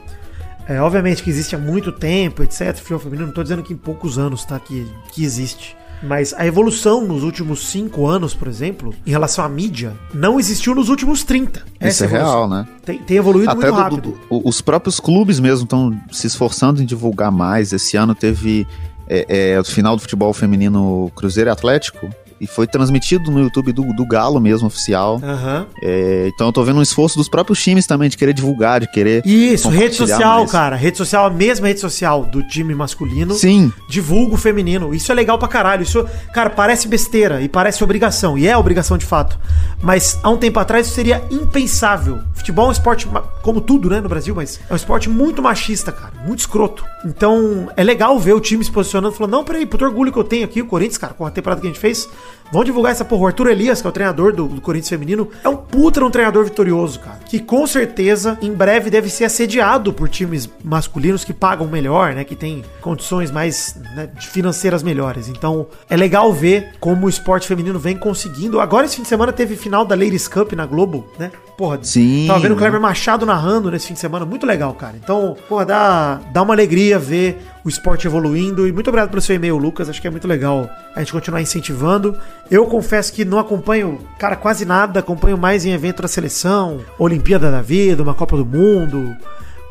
É, 0.68 0.80
obviamente 0.80 1.22
que 1.22 1.30
existe 1.30 1.54
há 1.54 1.58
muito 1.58 1.90
tempo, 1.92 2.42
etc. 2.42 2.74
Futebol 2.76 2.98
feminino, 3.00 3.26
não 3.26 3.34
tô 3.34 3.42
dizendo 3.42 3.62
que 3.62 3.72
em 3.72 3.76
poucos 3.76 4.18
anos, 4.18 4.44
tá? 4.44 4.58
Que, 4.60 4.86
que 5.12 5.24
existe. 5.24 5.76
Mas 6.04 6.34
a 6.34 6.44
evolução 6.44 7.06
nos 7.06 7.22
últimos 7.22 7.68
cinco 7.68 8.08
anos, 8.08 8.34
por 8.34 8.48
exemplo, 8.48 8.92
em 9.06 9.10
relação 9.10 9.44
à 9.44 9.48
mídia, 9.48 9.92
não 10.12 10.40
existiu 10.40 10.74
nos 10.74 10.88
últimos 10.88 11.22
30. 11.22 11.62
Isso 11.80 12.02
é 12.02 12.06
real, 12.08 12.48
né? 12.48 12.66
Tem, 12.84 12.98
tem 12.98 13.16
evoluído 13.18 13.50
Até 13.50 13.70
muito 13.70 13.74
do- 13.76 13.80
rápido. 13.80 14.18
do- 14.28 14.48
os 14.48 14.60
próprios 14.60 14.98
clubes 14.98 15.38
mesmo 15.38 15.62
estão 15.64 15.96
se 16.10 16.26
esforçando 16.26 16.82
em 16.82 16.84
divulgar 16.86 17.30
mais. 17.30 17.72
Esse 17.72 17.96
ano 17.96 18.14
teve 18.16 18.66
é, 19.08 19.52
é, 19.54 19.60
o 19.60 19.64
final 19.64 19.94
do 19.94 20.02
futebol 20.02 20.32
feminino 20.32 21.10
Cruzeiro 21.14 21.50
e 21.50 21.52
Atlético. 21.52 22.08
E 22.42 22.46
foi 22.48 22.66
transmitido 22.66 23.30
no 23.30 23.38
YouTube 23.38 23.72
do, 23.72 23.84
do 23.92 24.04
Galo 24.04 24.40
mesmo, 24.40 24.66
oficial. 24.66 25.20
Aham. 25.22 25.64
É, 25.80 26.28
então 26.34 26.48
eu 26.48 26.52
tô 26.52 26.64
vendo 26.64 26.80
um 26.80 26.82
esforço 26.82 27.16
dos 27.16 27.28
próprios 27.28 27.62
times 27.62 27.86
também 27.86 28.08
de 28.08 28.16
querer 28.16 28.32
divulgar, 28.32 28.80
de 28.80 28.90
querer. 28.90 29.24
Isso, 29.24 29.68
rede 29.68 29.94
social, 29.94 30.38
mais. 30.40 30.50
cara. 30.50 30.74
Rede 30.74 30.98
social, 30.98 31.26
a 31.26 31.30
mesma 31.30 31.68
rede 31.68 31.78
social 31.78 32.24
do 32.24 32.42
time 32.42 32.74
masculino. 32.74 33.34
Sim. 33.34 33.72
Divulga 33.88 34.34
o 34.34 34.36
feminino. 34.36 34.92
Isso 34.92 35.12
é 35.12 35.14
legal 35.14 35.38
pra 35.38 35.46
caralho. 35.46 35.84
Isso, 35.84 36.04
cara, 36.34 36.50
parece 36.50 36.88
besteira 36.88 37.40
e 37.40 37.48
parece 37.48 37.84
obrigação. 37.84 38.36
E 38.36 38.48
é 38.48 38.56
obrigação 38.56 38.98
de 38.98 39.06
fato. 39.06 39.38
Mas 39.80 40.18
há 40.20 40.28
um 40.28 40.36
tempo 40.36 40.58
atrás 40.58 40.86
isso 40.86 40.96
seria 40.96 41.22
impensável. 41.30 42.18
Futebol 42.34 42.66
é 42.66 42.68
um 42.70 42.72
esporte, 42.72 43.08
como 43.42 43.60
tudo, 43.60 43.88
né, 43.88 44.00
no 44.00 44.08
Brasil, 44.08 44.34
mas 44.34 44.58
é 44.68 44.72
um 44.72 44.76
esporte 44.76 45.08
muito 45.08 45.40
machista, 45.40 45.92
cara. 45.92 46.12
Muito 46.26 46.40
escroto. 46.40 46.84
Então, 47.04 47.68
é 47.76 47.84
legal 47.84 48.18
ver 48.18 48.32
o 48.32 48.40
time 48.40 48.64
se 48.64 48.70
posicionando, 48.70 49.14
falando, 49.14 49.32
não, 49.32 49.44
peraí, 49.44 49.64
puto 49.64 49.84
orgulho 49.84 50.12
que 50.12 50.18
eu 50.18 50.24
tenho 50.24 50.44
aqui, 50.44 50.60
o 50.60 50.66
Corinthians, 50.66 50.98
cara, 50.98 51.14
com 51.14 51.24
a 51.24 51.30
temporada 51.30 51.60
que 51.60 51.66
a 51.68 51.70
gente 51.70 51.80
fez, 51.80 52.08
vamos 52.50 52.66
divulgar 52.66 52.92
essa 52.92 53.04
porra. 53.04 53.22
O 53.22 53.26
Arthur 53.26 53.48
Elias, 53.48 53.80
que 53.80 53.86
é 53.86 53.90
o 53.90 53.92
treinador 53.92 54.34
do, 54.34 54.46
do 54.46 54.60
Corinthians 54.60 54.90
feminino, 54.90 55.28
é 55.42 55.48
um 55.48 55.56
puta 55.56 56.02
um 56.04 56.10
treinador 56.10 56.44
vitorioso, 56.44 57.00
cara. 57.00 57.18
Que 57.24 57.38
com 57.38 57.66
certeza, 57.66 58.38
em 58.42 58.52
breve, 58.52 58.90
deve 58.90 59.08
ser 59.08 59.24
assediado 59.24 59.92
por 59.92 60.08
times 60.08 60.48
masculinos 60.64 61.24
que 61.24 61.32
pagam 61.32 61.66
melhor, 61.66 62.14
né, 62.14 62.24
que 62.24 62.34
tem 62.34 62.64
condições 62.80 63.30
mais 63.30 63.76
né, 63.94 64.08
financeiras 64.18 64.82
melhores. 64.82 65.28
Então, 65.28 65.66
é 65.88 65.96
legal 65.96 66.32
ver 66.32 66.72
como 66.80 67.06
o 67.06 67.08
esporte 67.08 67.46
feminino 67.46 67.78
vem 67.78 67.96
conseguindo. 67.96 68.60
Agora, 68.60 68.86
esse 68.86 68.96
fim 68.96 69.02
de 69.02 69.08
semana, 69.08 69.32
teve 69.32 69.56
final 69.56 69.84
da 69.84 69.94
Ladies 69.94 70.28
Cup 70.28 70.52
na 70.52 70.66
Globo, 70.66 71.06
né? 71.18 71.30
Porra, 71.56 71.78
Sim. 71.82 72.24
tava 72.26 72.40
vendo 72.40 72.54
o 72.54 72.56
Kleber 72.56 72.80
Machado 72.80 73.24
narrando 73.24 73.70
nesse 73.70 73.88
fim 73.88 73.94
de 73.94 74.00
semana, 74.00 74.24
muito 74.24 74.46
legal, 74.46 74.74
cara. 74.74 74.94
Então, 74.96 75.36
porra, 75.48 75.64
dá, 75.64 76.20
dá 76.32 76.42
uma 76.42 76.54
alegria 76.54 76.98
ver 76.98 77.40
o 77.64 77.68
esporte 77.68 78.06
evoluindo. 78.06 78.66
E 78.66 78.72
muito 78.72 78.88
obrigado 78.88 79.10
pelo 79.10 79.22
seu 79.22 79.36
e-mail, 79.36 79.56
Lucas. 79.56 79.88
Acho 79.88 80.00
que 80.00 80.06
é 80.06 80.10
muito 80.10 80.26
legal 80.26 80.68
a 80.94 81.00
gente 81.00 81.12
continuar 81.12 81.40
incentivando. 81.40 82.16
Eu 82.50 82.66
confesso 82.66 83.12
que 83.12 83.24
não 83.24 83.38
acompanho, 83.38 84.00
cara, 84.18 84.36
quase 84.36 84.64
nada. 84.64 85.00
Acompanho 85.00 85.38
mais 85.38 85.64
em 85.64 85.72
evento 85.72 86.02
da 86.02 86.08
seleção, 86.08 86.80
Olimpíada 86.98 87.50
da 87.50 87.62
Vida, 87.62 88.02
uma 88.02 88.14
Copa 88.14 88.36
do 88.36 88.44
Mundo. 88.44 89.16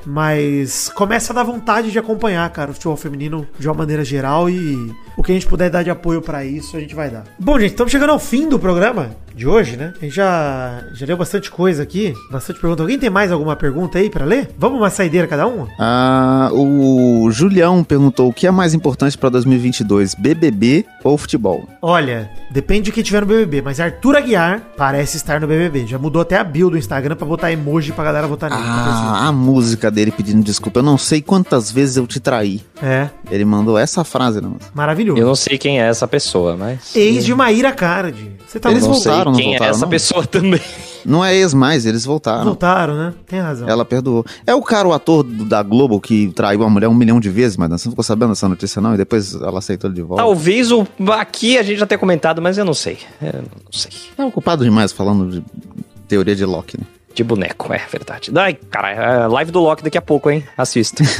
Mas 0.05 0.89
começa 0.89 1.31
a 1.31 1.35
dar 1.35 1.43
vontade 1.43 1.91
de 1.91 1.99
acompanhar, 1.99 2.49
cara, 2.49 2.71
o 2.71 2.73
futebol 2.73 2.97
feminino 2.97 3.47
de 3.59 3.67
uma 3.67 3.75
maneira 3.75 4.03
geral 4.03 4.49
e 4.49 4.93
o 5.17 5.23
que 5.23 5.31
a 5.31 5.35
gente 5.35 5.47
puder 5.47 5.69
dar 5.69 5.83
de 5.83 5.89
apoio 5.89 6.21
pra 6.21 6.43
isso, 6.43 6.75
a 6.75 6.79
gente 6.79 6.95
vai 6.95 7.09
dar. 7.09 7.23
Bom, 7.39 7.59
gente, 7.59 7.71
estamos 7.71 7.91
chegando 7.91 8.11
ao 8.11 8.19
fim 8.19 8.47
do 8.47 8.57
programa 8.57 9.11
de 9.35 9.47
hoje, 9.47 9.77
né? 9.77 9.93
A 10.01 10.05
gente 10.05 10.15
já, 10.15 10.83
já 10.93 11.05
leu 11.05 11.17
bastante 11.17 11.49
coisa 11.49 11.83
aqui, 11.83 12.13
bastante 12.29 12.59
pergunta. 12.59 12.83
Alguém 12.83 12.99
tem 12.99 13.09
mais 13.09 13.31
alguma 13.31 13.55
pergunta 13.55 13.97
aí 13.97 14.09
pra 14.09 14.25
ler? 14.25 14.49
Vamos 14.57 14.79
uma 14.79 14.89
saideira 14.89 15.27
cada 15.27 15.47
um? 15.47 15.67
Ah, 15.79 16.49
o 16.51 17.29
Julião 17.31 17.83
perguntou 17.83 18.29
o 18.29 18.33
que 18.33 18.47
é 18.47 18.51
mais 18.51 18.73
importante 18.73 19.17
pra 19.17 19.29
2022, 19.29 20.15
BBB 20.15 20.85
ou 21.03 21.17
futebol? 21.17 21.67
Olha, 21.81 22.29
depende 22.49 22.83
de 22.83 22.91
quem 22.91 23.03
tiver 23.03 23.21
no 23.21 23.27
BBB, 23.27 23.61
mas 23.61 23.79
Arthur 23.79 24.17
Aguiar 24.17 24.61
parece 24.77 25.17
estar 25.17 25.39
no 25.39 25.47
BBB. 25.47 25.87
Já 25.87 25.97
mudou 25.97 26.21
até 26.21 26.37
a 26.37 26.43
bio 26.43 26.69
do 26.69 26.77
Instagram 26.77 27.15
pra 27.15 27.27
botar 27.27 27.51
emoji 27.51 27.91
pra 27.91 28.03
galera 28.03 28.27
votar 28.27 28.49
nele. 28.49 28.61
Ah, 28.65 29.27
a 29.27 29.31
música 29.31 29.90
dele 29.91 30.11
pedindo 30.11 30.43
desculpa. 30.43 30.79
Eu 30.79 30.83
não 30.83 30.97
sei 30.97 31.21
quantas 31.21 31.71
vezes 31.71 31.97
eu 31.97 32.07
te 32.07 32.19
traí. 32.19 32.61
É, 32.81 33.09
Ele 33.29 33.45
mandou 33.45 33.77
essa 33.77 34.03
frase, 34.03 34.41
não. 34.41 34.55
maravilhoso. 34.73 35.21
Eu 35.21 35.27
não 35.27 35.35
sei 35.35 35.57
quem 35.57 35.79
é 35.79 35.87
essa 35.87 36.07
pessoa, 36.07 36.57
mas. 36.57 36.95
Ex 36.95 37.23
de 37.25 37.35
Maíra 37.35 37.71
Card. 37.71 38.31
Você 38.47 38.59
tá 38.59 38.71
Eles 38.71 38.85
voltaram, 38.85 39.31
não 39.31 39.35
sei 39.35 39.43
quem 39.43 39.51
voltaram, 39.53 39.67
é 39.71 39.75
essa 39.75 39.85
não? 39.85 39.89
pessoa 39.89 40.25
também. 40.25 40.61
Não 41.05 41.25
é 41.25 41.35
ex 41.35 41.53
mais, 41.53 41.85
eles 41.85 42.05
voltaram. 42.05 42.45
Voltaram, 42.45 42.95
né? 42.95 43.13
Tem 43.27 43.39
razão. 43.39 43.67
Ela 43.67 43.83
perdoou. 43.83 44.25
É 44.45 44.53
o 44.53 44.61
cara, 44.61 44.87
o 44.87 44.93
ator 44.93 45.23
da 45.23 45.61
Globo 45.63 45.99
que 45.99 46.31
traiu 46.35 46.63
a 46.63 46.69
mulher 46.69 46.87
um 46.87 46.93
milhão 46.93 47.19
de 47.19 47.29
vezes, 47.29 47.57
mas 47.57 47.69
você 47.69 47.87
não 47.87 47.91
ficou 47.91 48.03
sabendo 48.03 48.29
dessa 48.29 48.47
notícia, 48.47 48.81
não? 48.81 48.93
E 48.93 48.97
depois 48.97 49.33
ela 49.35 49.59
aceitou 49.59 49.89
ele 49.89 49.95
de 49.95 50.01
volta. 50.01 50.23
Talvez 50.23 50.71
o 50.71 50.85
aqui 51.17 51.57
a 51.57 51.63
gente 51.63 51.79
já 51.79 51.85
tenha 51.87 51.97
comentado, 51.99 52.41
mas 52.41 52.57
eu 52.57 52.65
não 52.65 52.73
sei. 52.73 52.97
Eu 53.21 53.41
não 53.41 53.71
sei. 53.71 53.91
É 54.17 54.23
ocupado 54.23 54.63
demais 54.63 54.91
falando 54.91 55.29
de 55.31 55.43
teoria 56.07 56.35
de 56.35 56.45
Loki, 56.45 56.77
né? 56.79 56.85
De 57.13 57.23
boneco, 57.23 57.73
é 57.73 57.81
verdade. 57.91 58.31
Ai, 58.35 58.57
cara, 58.69 58.91
é 58.91 59.27
live 59.27 59.51
do 59.51 59.59
Loki 59.59 59.83
daqui 59.83 59.97
a 59.97 60.01
pouco, 60.01 60.29
hein? 60.29 60.43
Assista. 60.57 61.03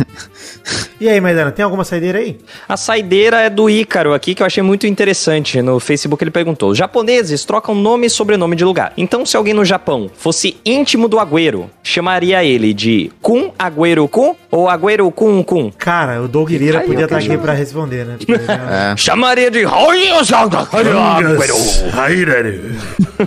E 1.02 1.10
aí, 1.10 1.20
Maidana, 1.20 1.52
tem 1.52 1.66
alguma 1.66 1.84
saideira 1.84 2.20
aí? 2.20 2.38
A 2.70 2.78
saideira 2.78 3.42
é 3.42 3.50
do 3.50 3.68
Ícaro 3.68 4.14
aqui, 4.14 4.36
que 4.36 4.44
eu 4.44 4.46
achei 4.46 4.62
muito 4.62 4.86
interessante. 4.86 5.60
No 5.60 5.80
Facebook 5.80 6.24
ele 6.24 6.30
perguntou: 6.30 6.70
Os 6.70 6.78
japoneses 6.78 7.44
trocam 7.44 7.74
nome 7.74 8.06
e 8.06 8.10
sobrenome 8.10 8.56
de 8.56 8.64
lugar. 8.64 8.94
Então, 8.96 9.26
se 9.26 9.36
alguém 9.36 9.52
no 9.56 9.66
Japão 9.66 10.12
fosse 10.16 10.58
íntimo 10.64 11.08
do 11.08 11.18
Agüero, 11.20 11.72
chamaria 11.82 12.44
ele 12.44 12.72
de 12.72 13.12
Kun 13.20 13.52
Agüero 13.58 14.08
Kun 14.08 14.36
ou 14.52 14.70
Agüero 14.70 15.12
Kun 15.12 15.42
Kun? 15.42 15.72
Cara, 15.76 16.22
o 16.22 16.28
Doug 16.28 16.52
Lira 16.52 16.82
Aí, 16.82 16.86
podia 16.88 17.06
estar 17.06 17.18
aqui 17.18 17.30
quero- 17.30 17.42
pra 17.42 17.54
responder, 17.54 18.06
né? 18.06 18.16
Porque 18.22 18.34
ele 18.34 18.44
é- 18.48 18.92
É. 18.92 18.96
Chamaria 18.96 19.50
de 19.50 19.66
Agüero. 19.66 20.22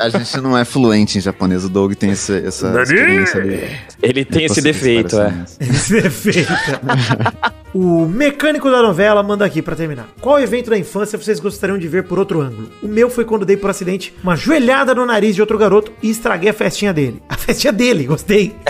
A 0.01 0.09
gente 0.09 0.41
não 0.41 0.57
é 0.57 0.65
fluente 0.65 1.19
em 1.19 1.21
japonês, 1.21 1.65
o 1.65 1.69
Doug 1.69 1.95
tem 1.95 2.11
esse, 2.11 2.33
essa 2.55 2.83
experiência 2.83 3.43
de... 3.43 3.61
Ele 4.03 4.25
tem 4.25 4.45
esse 4.45 4.61
defeito, 4.61 5.21
é. 5.21 5.33
Esse 5.61 5.95
defeito. 6.01 6.53
o 7.75 8.07
mecânico 8.07 8.71
da 8.71 8.83
novela 8.83 9.23
manda 9.23 9.45
aqui 9.45 9.63
pra 9.63 9.75
terminar. 9.75 10.09
Qual 10.21 10.39
evento 10.39 10.71
da 10.71 10.79
infância 10.79 11.19
vocês 11.19 11.41
gostariam 11.41 11.79
de 11.79 11.89
ver 11.89 12.05
por 12.05 12.19
outro 12.19 12.41
ângulo? 12.41 12.69
O 12.83 12.87
meu 12.87 13.11
foi 13.11 13.25
quando 13.25 13.45
dei 13.45 13.57
por 13.57 13.71
acidente 13.71 14.15
uma 14.23 14.37
joelhada 14.37 14.95
no 14.95 15.07
nariz 15.07 15.35
de 15.35 15.41
outro 15.41 15.59
garoto 15.59 15.93
e 16.03 16.11
estraguei 16.11 16.51
a 16.51 16.55
festinha 16.55 16.93
dele. 16.93 17.23
A 17.29 17.37
festinha 17.37 17.73
dele, 17.73 18.05
gostei. 18.05 18.55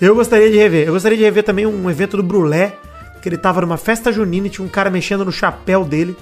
Eu 0.00 0.14
gostaria 0.14 0.50
de 0.50 0.56
rever. 0.56 0.86
Eu 0.86 0.92
gostaria 0.92 1.16
de 1.16 1.24
rever 1.24 1.44
também 1.44 1.66
um 1.66 1.90
evento 1.90 2.16
do 2.16 2.22
Brulé, 2.22 2.72
que 3.22 3.28
ele 3.28 3.38
tava 3.38 3.60
numa 3.60 3.76
festa 3.76 4.12
junina 4.12 4.46
e 4.46 4.50
tinha 4.50 4.64
um 4.64 4.68
cara 4.68 4.90
mexendo 4.90 5.24
no 5.24 5.32
chapéu 5.32 5.84
dele. 5.84 6.16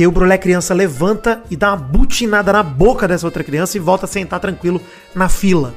E 0.00 0.02
aí 0.02 0.06
o 0.06 0.10
Brulé 0.10 0.38
criança 0.38 0.72
levanta 0.72 1.42
e 1.50 1.56
dá 1.56 1.72
uma 1.72 1.76
butinada 1.76 2.50
na 2.54 2.62
boca 2.62 3.06
dessa 3.06 3.26
outra 3.26 3.44
criança 3.44 3.76
e 3.76 3.80
volta 3.80 4.06
a 4.06 4.08
sentar 4.08 4.40
tranquilo 4.40 4.80
na 5.14 5.28
fila. 5.28 5.74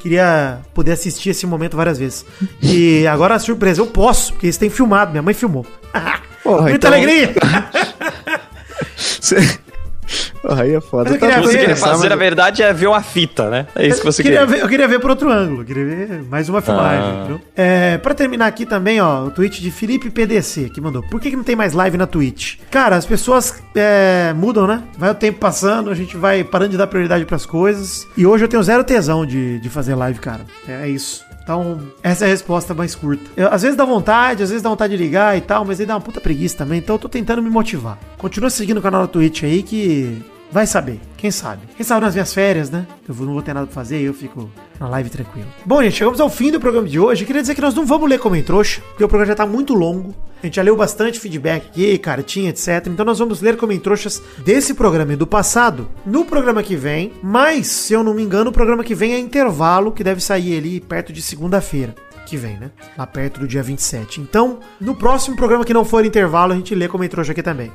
Queria 0.00 0.60
poder 0.72 0.92
assistir 0.92 1.28
esse 1.28 1.46
momento 1.46 1.76
várias 1.76 1.98
vezes. 1.98 2.24
E 2.62 3.06
agora 3.06 3.34
a 3.34 3.38
surpresa, 3.38 3.82
eu 3.82 3.86
posso, 3.86 4.32
porque 4.32 4.48
isso 4.48 4.58
tem 4.58 4.70
filmado, 4.70 5.10
minha 5.10 5.20
mãe 5.20 5.34
filmou. 5.34 5.66
Porra, 6.42 6.62
Muita 6.62 6.88
então- 6.88 6.92
alegria! 6.94 7.34
Você- 10.08 10.32
aí 10.60 10.74
é 10.74 10.80
foda. 10.80 11.10
Eu 11.10 11.14
queria 11.18 11.34
tava 11.36 11.46
Você 11.46 11.52
ver, 11.52 11.58
queria 11.60 11.76
fazer, 11.76 11.98
mas- 12.00 12.08
na 12.10 12.16
verdade, 12.16 12.62
é 12.62 12.72
ver 12.72 12.86
uma 12.86 13.02
fita, 13.02 13.50
né? 13.50 13.66
É 13.74 13.86
isso 13.86 14.00
que 14.00 14.06
você 14.06 14.22
eu 14.22 14.24
queria 14.24 14.46
ver, 14.46 14.60
eu 14.60 14.68
queria 14.68 14.88
ver 14.88 14.98
por 15.00 15.10
outro 15.10 15.30
ângulo, 15.30 15.64
queria 15.64 15.84
ver 15.84 16.22
mais 16.24 16.48
uma 16.48 16.60
filmagem. 16.60 17.04
Ah. 17.04 17.18
entendeu? 17.20 17.40
É, 17.56 17.98
pra 17.98 18.14
terminar 18.14 18.46
aqui 18.46 18.64
também, 18.64 19.00
ó, 19.00 19.24
o 19.24 19.30
tweet 19.30 19.60
de 19.60 19.70
Felipe 19.70 20.10
PDC 20.10 20.70
que 20.70 20.80
mandou. 20.80 21.02
Por 21.02 21.20
que, 21.20 21.30
que 21.30 21.36
não 21.36 21.44
tem 21.44 21.54
mais 21.56 21.72
live 21.72 21.96
na 21.96 22.06
Twitch? 22.06 22.56
Cara, 22.70 22.96
as 22.96 23.04
pessoas 23.06 23.54
é, 23.74 24.32
mudam, 24.34 24.66
né? 24.66 24.82
Vai 24.96 25.10
o 25.10 25.14
tempo 25.14 25.38
passando, 25.38 25.90
a 25.90 25.94
gente 25.94 26.16
vai 26.16 26.42
parando 26.42 26.70
de 26.70 26.76
dar 26.78 26.86
prioridade 26.86 27.24
pras 27.24 27.44
coisas. 27.44 28.06
E 28.16 28.26
hoje 28.26 28.44
eu 28.44 28.48
tenho 28.48 28.62
zero 28.62 28.82
tesão 28.84 29.26
de, 29.26 29.58
de 29.60 29.68
fazer 29.68 29.94
live, 29.94 30.18
cara. 30.18 30.40
É 30.68 30.88
isso. 30.88 31.27
Então, 31.48 31.80
essa 32.02 32.26
é 32.26 32.28
a 32.28 32.30
resposta 32.30 32.74
mais 32.74 32.94
curta. 32.94 33.24
Eu, 33.34 33.48
às 33.50 33.62
vezes 33.62 33.74
dá 33.74 33.82
vontade, 33.82 34.42
às 34.42 34.50
vezes 34.50 34.62
dá 34.62 34.68
vontade 34.68 34.94
de 34.94 35.02
ligar 35.02 35.34
e 35.34 35.40
tal, 35.40 35.64
mas 35.64 35.80
aí 35.80 35.86
dá 35.86 35.94
uma 35.94 36.00
puta 36.02 36.20
preguiça 36.20 36.58
também. 36.58 36.78
Então 36.78 36.96
eu 36.96 36.98
tô 36.98 37.08
tentando 37.08 37.42
me 37.42 37.48
motivar. 37.48 37.98
Continua 38.18 38.50
seguindo 38.50 38.76
o 38.76 38.82
canal 38.82 39.00
da 39.00 39.08
Twitch 39.08 39.44
aí 39.44 39.62
que 39.62 40.22
vai 40.50 40.66
saber. 40.66 41.00
Quem 41.16 41.30
sabe? 41.30 41.62
Quem 41.76 41.84
sabe 41.84 42.00
nas 42.02 42.14
minhas 42.14 42.32
férias, 42.32 42.70
né? 42.70 42.86
Eu 43.08 43.14
não 43.14 43.32
vou 43.32 43.42
ter 43.42 43.52
nada 43.52 43.66
pra 43.66 43.74
fazer 43.74 44.00
e 44.00 44.04
eu 44.04 44.14
fico 44.14 44.50
na 44.78 44.88
live 44.88 45.10
tranquilo. 45.10 45.48
Bom, 45.64 45.82
gente, 45.82 45.96
chegamos 45.96 46.20
ao 46.20 46.30
fim 46.30 46.50
do 46.50 46.60
programa 46.60 46.88
de 46.88 46.98
hoje. 46.98 47.24
Queria 47.24 47.42
dizer 47.42 47.54
que 47.54 47.60
nós 47.60 47.74
não 47.74 47.84
vamos 47.84 48.08
ler 48.08 48.18
como 48.18 48.40
trouxa, 48.42 48.80
porque 48.90 49.04
o 49.04 49.08
programa 49.08 49.32
já 49.32 49.36
tá 49.36 49.46
muito 49.46 49.74
longo. 49.74 50.14
A 50.40 50.46
gente 50.46 50.54
já 50.54 50.62
leu 50.62 50.76
bastante 50.76 51.18
feedback 51.18 51.66
aqui, 51.66 51.98
cartinha, 51.98 52.50
etc. 52.50 52.86
Então 52.86 53.04
nós 53.04 53.18
vamos 53.18 53.40
ler 53.40 53.56
como 53.56 53.76
trouxas 53.80 54.22
desse 54.38 54.74
programa 54.74 55.12
e 55.12 55.16
do 55.16 55.26
passado 55.26 55.88
no 56.06 56.24
programa 56.24 56.62
que 56.62 56.76
vem. 56.76 57.12
Mas, 57.20 57.66
se 57.66 57.92
eu 57.92 58.04
não 58.04 58.14
me 58.14 58.22
engano, 58.22 58.50
o 58.50 58.52
programa 58.52 58.84
que 58.84 58.94
vem 58.94 59.14
é 59.14 59.18
intervalo, 59.18 59.90
que 59.90 60.04
deve 60.04 60.20
sair 60.20 60.56
ali 60.56 60.80
perto 60.80 61.12
de 61.12 61.20
segunda-feira 61.20 61.94
que 62.28 62.36
vem, 62.36 62.58
né? 62.58 62.70
Lá 62.96 63.06
perto 63.06 63.40
do 63.40 63.48
dia 63.48 63.62
27. 63.62 64.20
Então, 64.20 64.60
no 64.80 64.94
próximo 64.94 65.36
programa 65.36 65.64
que 65.64 65.72
não 65.72 65.84
for 65.84 66.04
intervalo, 66.04 66.52
a 66.52 66.56
gente 66.56 66.74
lê 66.74 66.86
como 66.88 67.04
em 67.04 67.08
trouxa 67.08 67.32
aqui 67.32 67.42
também. 67.42 67.72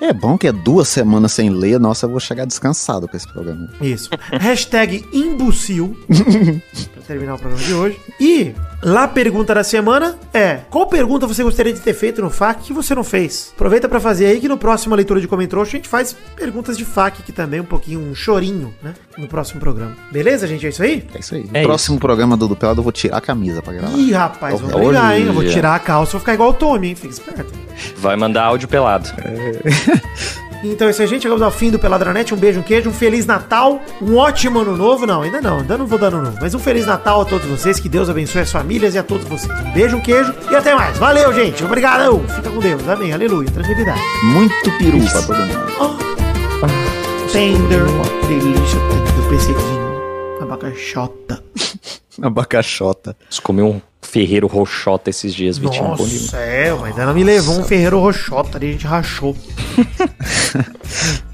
É 0.00 0.12
bom 0.12 0.38
que 0.38 0.48
é 0.48 0.52
duas 0.52 0.88
semanas 0.88 1.32
sem 1.32 1.50
ler, 1.50 1.78
nossa, 1.78 2.06
eu 2.06 2.10
vou 2.10 2.20
chegar 2.20 2.46
descansado 2.46 3.06
com 3.06 3.16
esse 3.16 3.30
programa. 3.30 3.68
Isso. 3.80 4.08
Hashtag 4.32 5.04
imbecil. 5.12 5.96
pra 6.94 7.02
terminar 7.06 7.34
o 7.34 7.38
programa 7.38 7.62
de 7.62 7.74
hoje. 7.74 8.00
E 8.18 8.54
lá 8.82 9.04
a 9.04 9.08
pergunta 9.08 9.54
da 9.54 9.64
semana 9.64 10.16
é: 10.32 10.60
qual 10.70 10.86
pergunta 10.86 11.26
você 11.26 11.42
gostaria 11.42 11.72
de 11.72 11.80
ter 11.80 11.94
feito 11.94 12.20
no 12.22 12.30
FAQ 12.30 12.62
que 12.62 12.72
você 12.72 12.94
não 12.94 13.04
fez? 13.04 13.52
Aproveita 13.54 13.88
pra 13.88 14.00
fazer 14.00 14.26
aí 14.26 14.40
que 14.40 14.48
no 14.48 14.58
próximo 14.58 14.94
leitura 14.94 15.20
de 15.20 15.28
comentários 15.28 15.68
a 15.68 15.70
gente 15.70 15.88
faz 15.88 16.16
perguntas 16.36 16.76
de 16.76 16.84
FAQ 16.84 17.22
aqui 17.22 17.32
também, 17.32 17.60
um 17.60 17.64
pouquinho, 17.64 18.00
um 18.00 18.14
chorinho, 18.14 18.74
né? 18.82 18.94
No 19.16 19.26
próximo 19.26 19.60
programa. 19.60 19.96
Beleza, 20.10 20.46
gente? 20.46 20.66
É 20.66 20.68
isso 20.70 20.82
aí? 20.82 21.04
É 21.14 21.18
isso 21.18 21.34
aí. 21.34 21.48
É 21.52 21.60
no 21.60 21.66
próximo 21.68 21.98
programa 21.98 22.36
do 22.36 22.48
Dupelado 22.48 22.80
eu 22.80 22.84
vou 22.84 22.92
tirar 22.92 23.18
a 23.18 23.20
camisa 23.20 23.62
pra 23.62 23.72
gravar. 23.72 23.96
Ih, 23.96 24.12
rapaz, 24.12 24.60
vamos 24.60 24.74
Olha. 24.74 24.84
brigar, 24.84 25.18
hein? 25.18 25.26
Eu 25.26 25.32
vou 25.32 25.44
tirar 25.44 25.74
a 25.74 25.78
calça, 25.78 26.12
vou 26.12 26.20
ficar 26.20 26.34
igual 26.34 26.50
o 26.50 26.54
Tommy, 26.54 26.88
hein? 26.88 26.94
Fica 26.94 27.12
esperto. 27.12 27.52
Vai 27.96 28.16
mandar 28.16 28.44
áudio 28.44 28.68
pelado. 28.68 29.08
Então 30.62 30.88
é 30.88 30.90
isso 30.90 31.02
aí, 31.02 31.08
gente. 31.08 31.22
Chegamos 31.22 31.42
ao 31.42 31.50
fim 31.50 31.70
do 31.70 31.78
Peladranet. 31.78 32.34
Um 32.34 32.36
beijo, 32.36 32.60
um 32.60 32.62
queijo, 32.62 32.90
um 32.90 32.92
Feliz 32.92 33.26
Natal, 33.26 33.80
um 34.00 34.16
ótimo 34.16 34.60
ano 34.60 34.76
novo. 34.76 35.06
Não, 35.06 35.22
ainda 35.22 35.40
não, 35.40 35.58
ainda 35.58 35.78
não 35.78 35.86
vou 35.86 35.98
dar 35.98 36.08
ano 36.08 36.22
novo. 36.22 36.38
Mas 36.40 36.54
um 36.54 36.58
Feliz 36.58 36.86
Natal 36.86 37.22
a 37.22 37.24
todos 37.24 37.46
vocês. 37.46 37.80
Que 37.80 37.88
Deus 37.88 38.08
abençoe 38.08 38.42
as 38.42 38.52
famílias 38.52 38.94
e 38.94 38.98
a 38.98 39.02
todos 39.02 39.26
vocês. 39.26 39.52
Um 39.60 39.72
beijo, 39.72 39.96
um 39.96 40.00
queijo 40.00 40.34
e 40.50 40.56
até 40.56 40.74
mais. 40.74 40.98
Valeu, 40.98 41.32
gente. 41.32 41.64
Obrigado. 41.64 42.20
Fica 42.28 42.50
com 42.50 42.58
Deus. 42.58 42.88
Amém. 42.88 43.12
Aleluia. 43.12 43.50
Tranquilidade. 43.50 44.00
Muito 44.24 44.78
peru 44.78 45.00
pra 45.10 45.22
todo 45.22 45.38
mundo. 45.38 45.72
Oh. 45.80 47.32
Tender. 47.32 47.82
Delícia 48.26 48.78
do 49.16 49.28
perseguinho. 49.28 50.40
Abacaxota. 50.42 51.42
Abacaxota. 52.20 53.16
Comi 53.42 53.62
um 53.62 53.80
ferreiro 54.10 54.46
roxota 54.46 55.08
esses 55.08 55.32
dias, 55.34 55.56
Vitinho. 55.56 55.88
Nossa, 55.88 56.36
é, 56.36 56.72
mas 56.72 56.98
ela 56.98 57.14
me 57.14 57.22
levou 57.22 57.58
um 57.58 57.64
ferreiro 57.64 57.98
roxota 58.00 58.58
ali, 58.58 58.70
a 58.70 58.72
gente 58.72 58.86
rachou. 58.86 59.36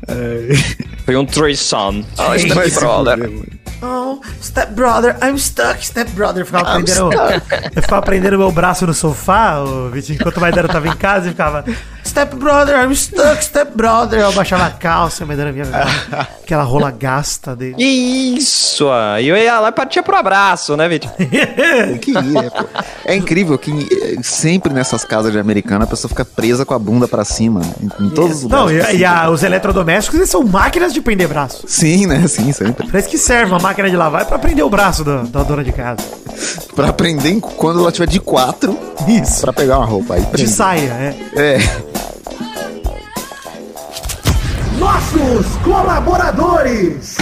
Foi 1.04 1.16
um 1.16 1.24
threesome. 1.26 2.06
Oh, 2.18 2.38
step 2.38 2.70
brother. 2.80 3.30
Oh, 3.82 4.20
step 4.42 4.72
brother, 4.72 5.16
I'm 5.22 5.36
stuck, 5.38 5.84
step 5.84 6.10
brother. 6.12 6.42
Eu 6.42 6.46
ficava 6.46 6.64
prendendo, 6.74 7.10
eu 7.76 7.82
ficava 7.82 8.02
prendendo 8.02 8.38
meu 8.38 8.50
braço 8.50 8.86
no 8.86 8.94
sofá, 8.94 9.58
o 9.60 9.90
Vitinho, 9.90 10.18
enquanto 10.18 10.38
o 10.38 10.40
Maidana 10.40 10.66
tava 10.68 10.88
em 10.88 10.96
casa, 10.96 11.26
e 11.26 11.30
ficava 11.30 11.62
Step 12.04 12.34
brother, 12.36 12.76
I'm 12.82 12.94
stuck, 12.94 13.44
step 13.44 13.72
brother. 13.76 14.20
Eu 14.20 14.32
baixava 14.32 14.64
a 14.64 14.70
calça, 14.70 15.24
a 15.24 15.26
Maidana 15.26 15.52
vinha 15.52 15.66
aquela 16.12 16.62
rola 16.62 16.90
gasta 16.90 17.54
dele. 17.54 17.74
Isso! 17.78 18.88
ah, 18.88 19.20
E 19.20 19.28
eu 19.28 19.36
ia 19.36 19.60
lá 19.60 19.68
e 19.68 19.72
partia 19.72 20.02
pro 20.02 20.16
abraço, 20.16 20.74
né, 20.76 20.88
Vitinho? 20.88 21.12
Que 22.00 22.12
ir, 22.12 22.36
é, 22.38 22.48
pô. 22.50 22.64
É 23.04 23.14
incrível 23.14 23.58
que 23.58 24.18
sempre 24.22 24.72
nessas 24.72 25.04
casas 25.04 25.32
de 25.32 25.38
americana 25.38 25.84
a 25.84 25.86
pessoa 25.86 26.08
fica 26.08 26.24
presa 26.24 26.64
com 26.64 26.72
a 26.72 26.78
bunda 26.78 27.06
pra 27.06 27.24
cima. 27.24 27.60
Em, 27.80 28.06
em 28.06 28.10
todos 28.10 28.44
os 28.44 28.48
Não, 28.50 28.62
lugares. 28.66 28.70
e, 28.70 28.78
e 28.78 28.82
possíveis. 29.00 29.10
a- 29.12 29.30
os 29.30 29.42
eletrodomésticos 29.42 29.95
eles 30.16 30.30
são 30.30 30.42
máquinas 30.42 30.92
de 30.92 31.00
prender 31.00 31.28
braço. 31.28 31.64
Sim, 31.68 32.06
né? 32.06 32.26
Sim, 32.28 32.52
sempre. 32.52 32.86
Parece 32.86 33.08
que 33.08 33.18
serve 33.18 33.52
uma 33.52 33.60
máquina 33.60 33.88
de 33.90 33.96
lavar 33.96 34.22
é 34.22 34.24
pra 34.24 34.38
prender 34.38 34.64
o 34.64 34.70
braço 34.70 35.04
da, 35.04 35.22
da 35.22 35.42
dona 35.42 35.62
de 35.64 35.72
casa. 35.72 35.98
Pra 36.74 36.88
aprender 36.88 37.30
em- 37.30 37.40
quando 37.40 37.80
ela 37.80 37.90
tiver 37.92 38.06
de 38.08 38.20
quatro 38.20 38.78
Isso. 39.08 39.40
pra 39.40 39.52
pegar 39.52 39.78
uma 39.78 39.86
roupa. 39.86 40.14
Aí 40.14 40.20
De 40.20 40.26
prende. 40.26 40.50
saia, 40.50 40.90
é. 40.90 41.16
É. 41.36 41.58
Nossos 44.78 45.46
colaboradores. 45.64 47.16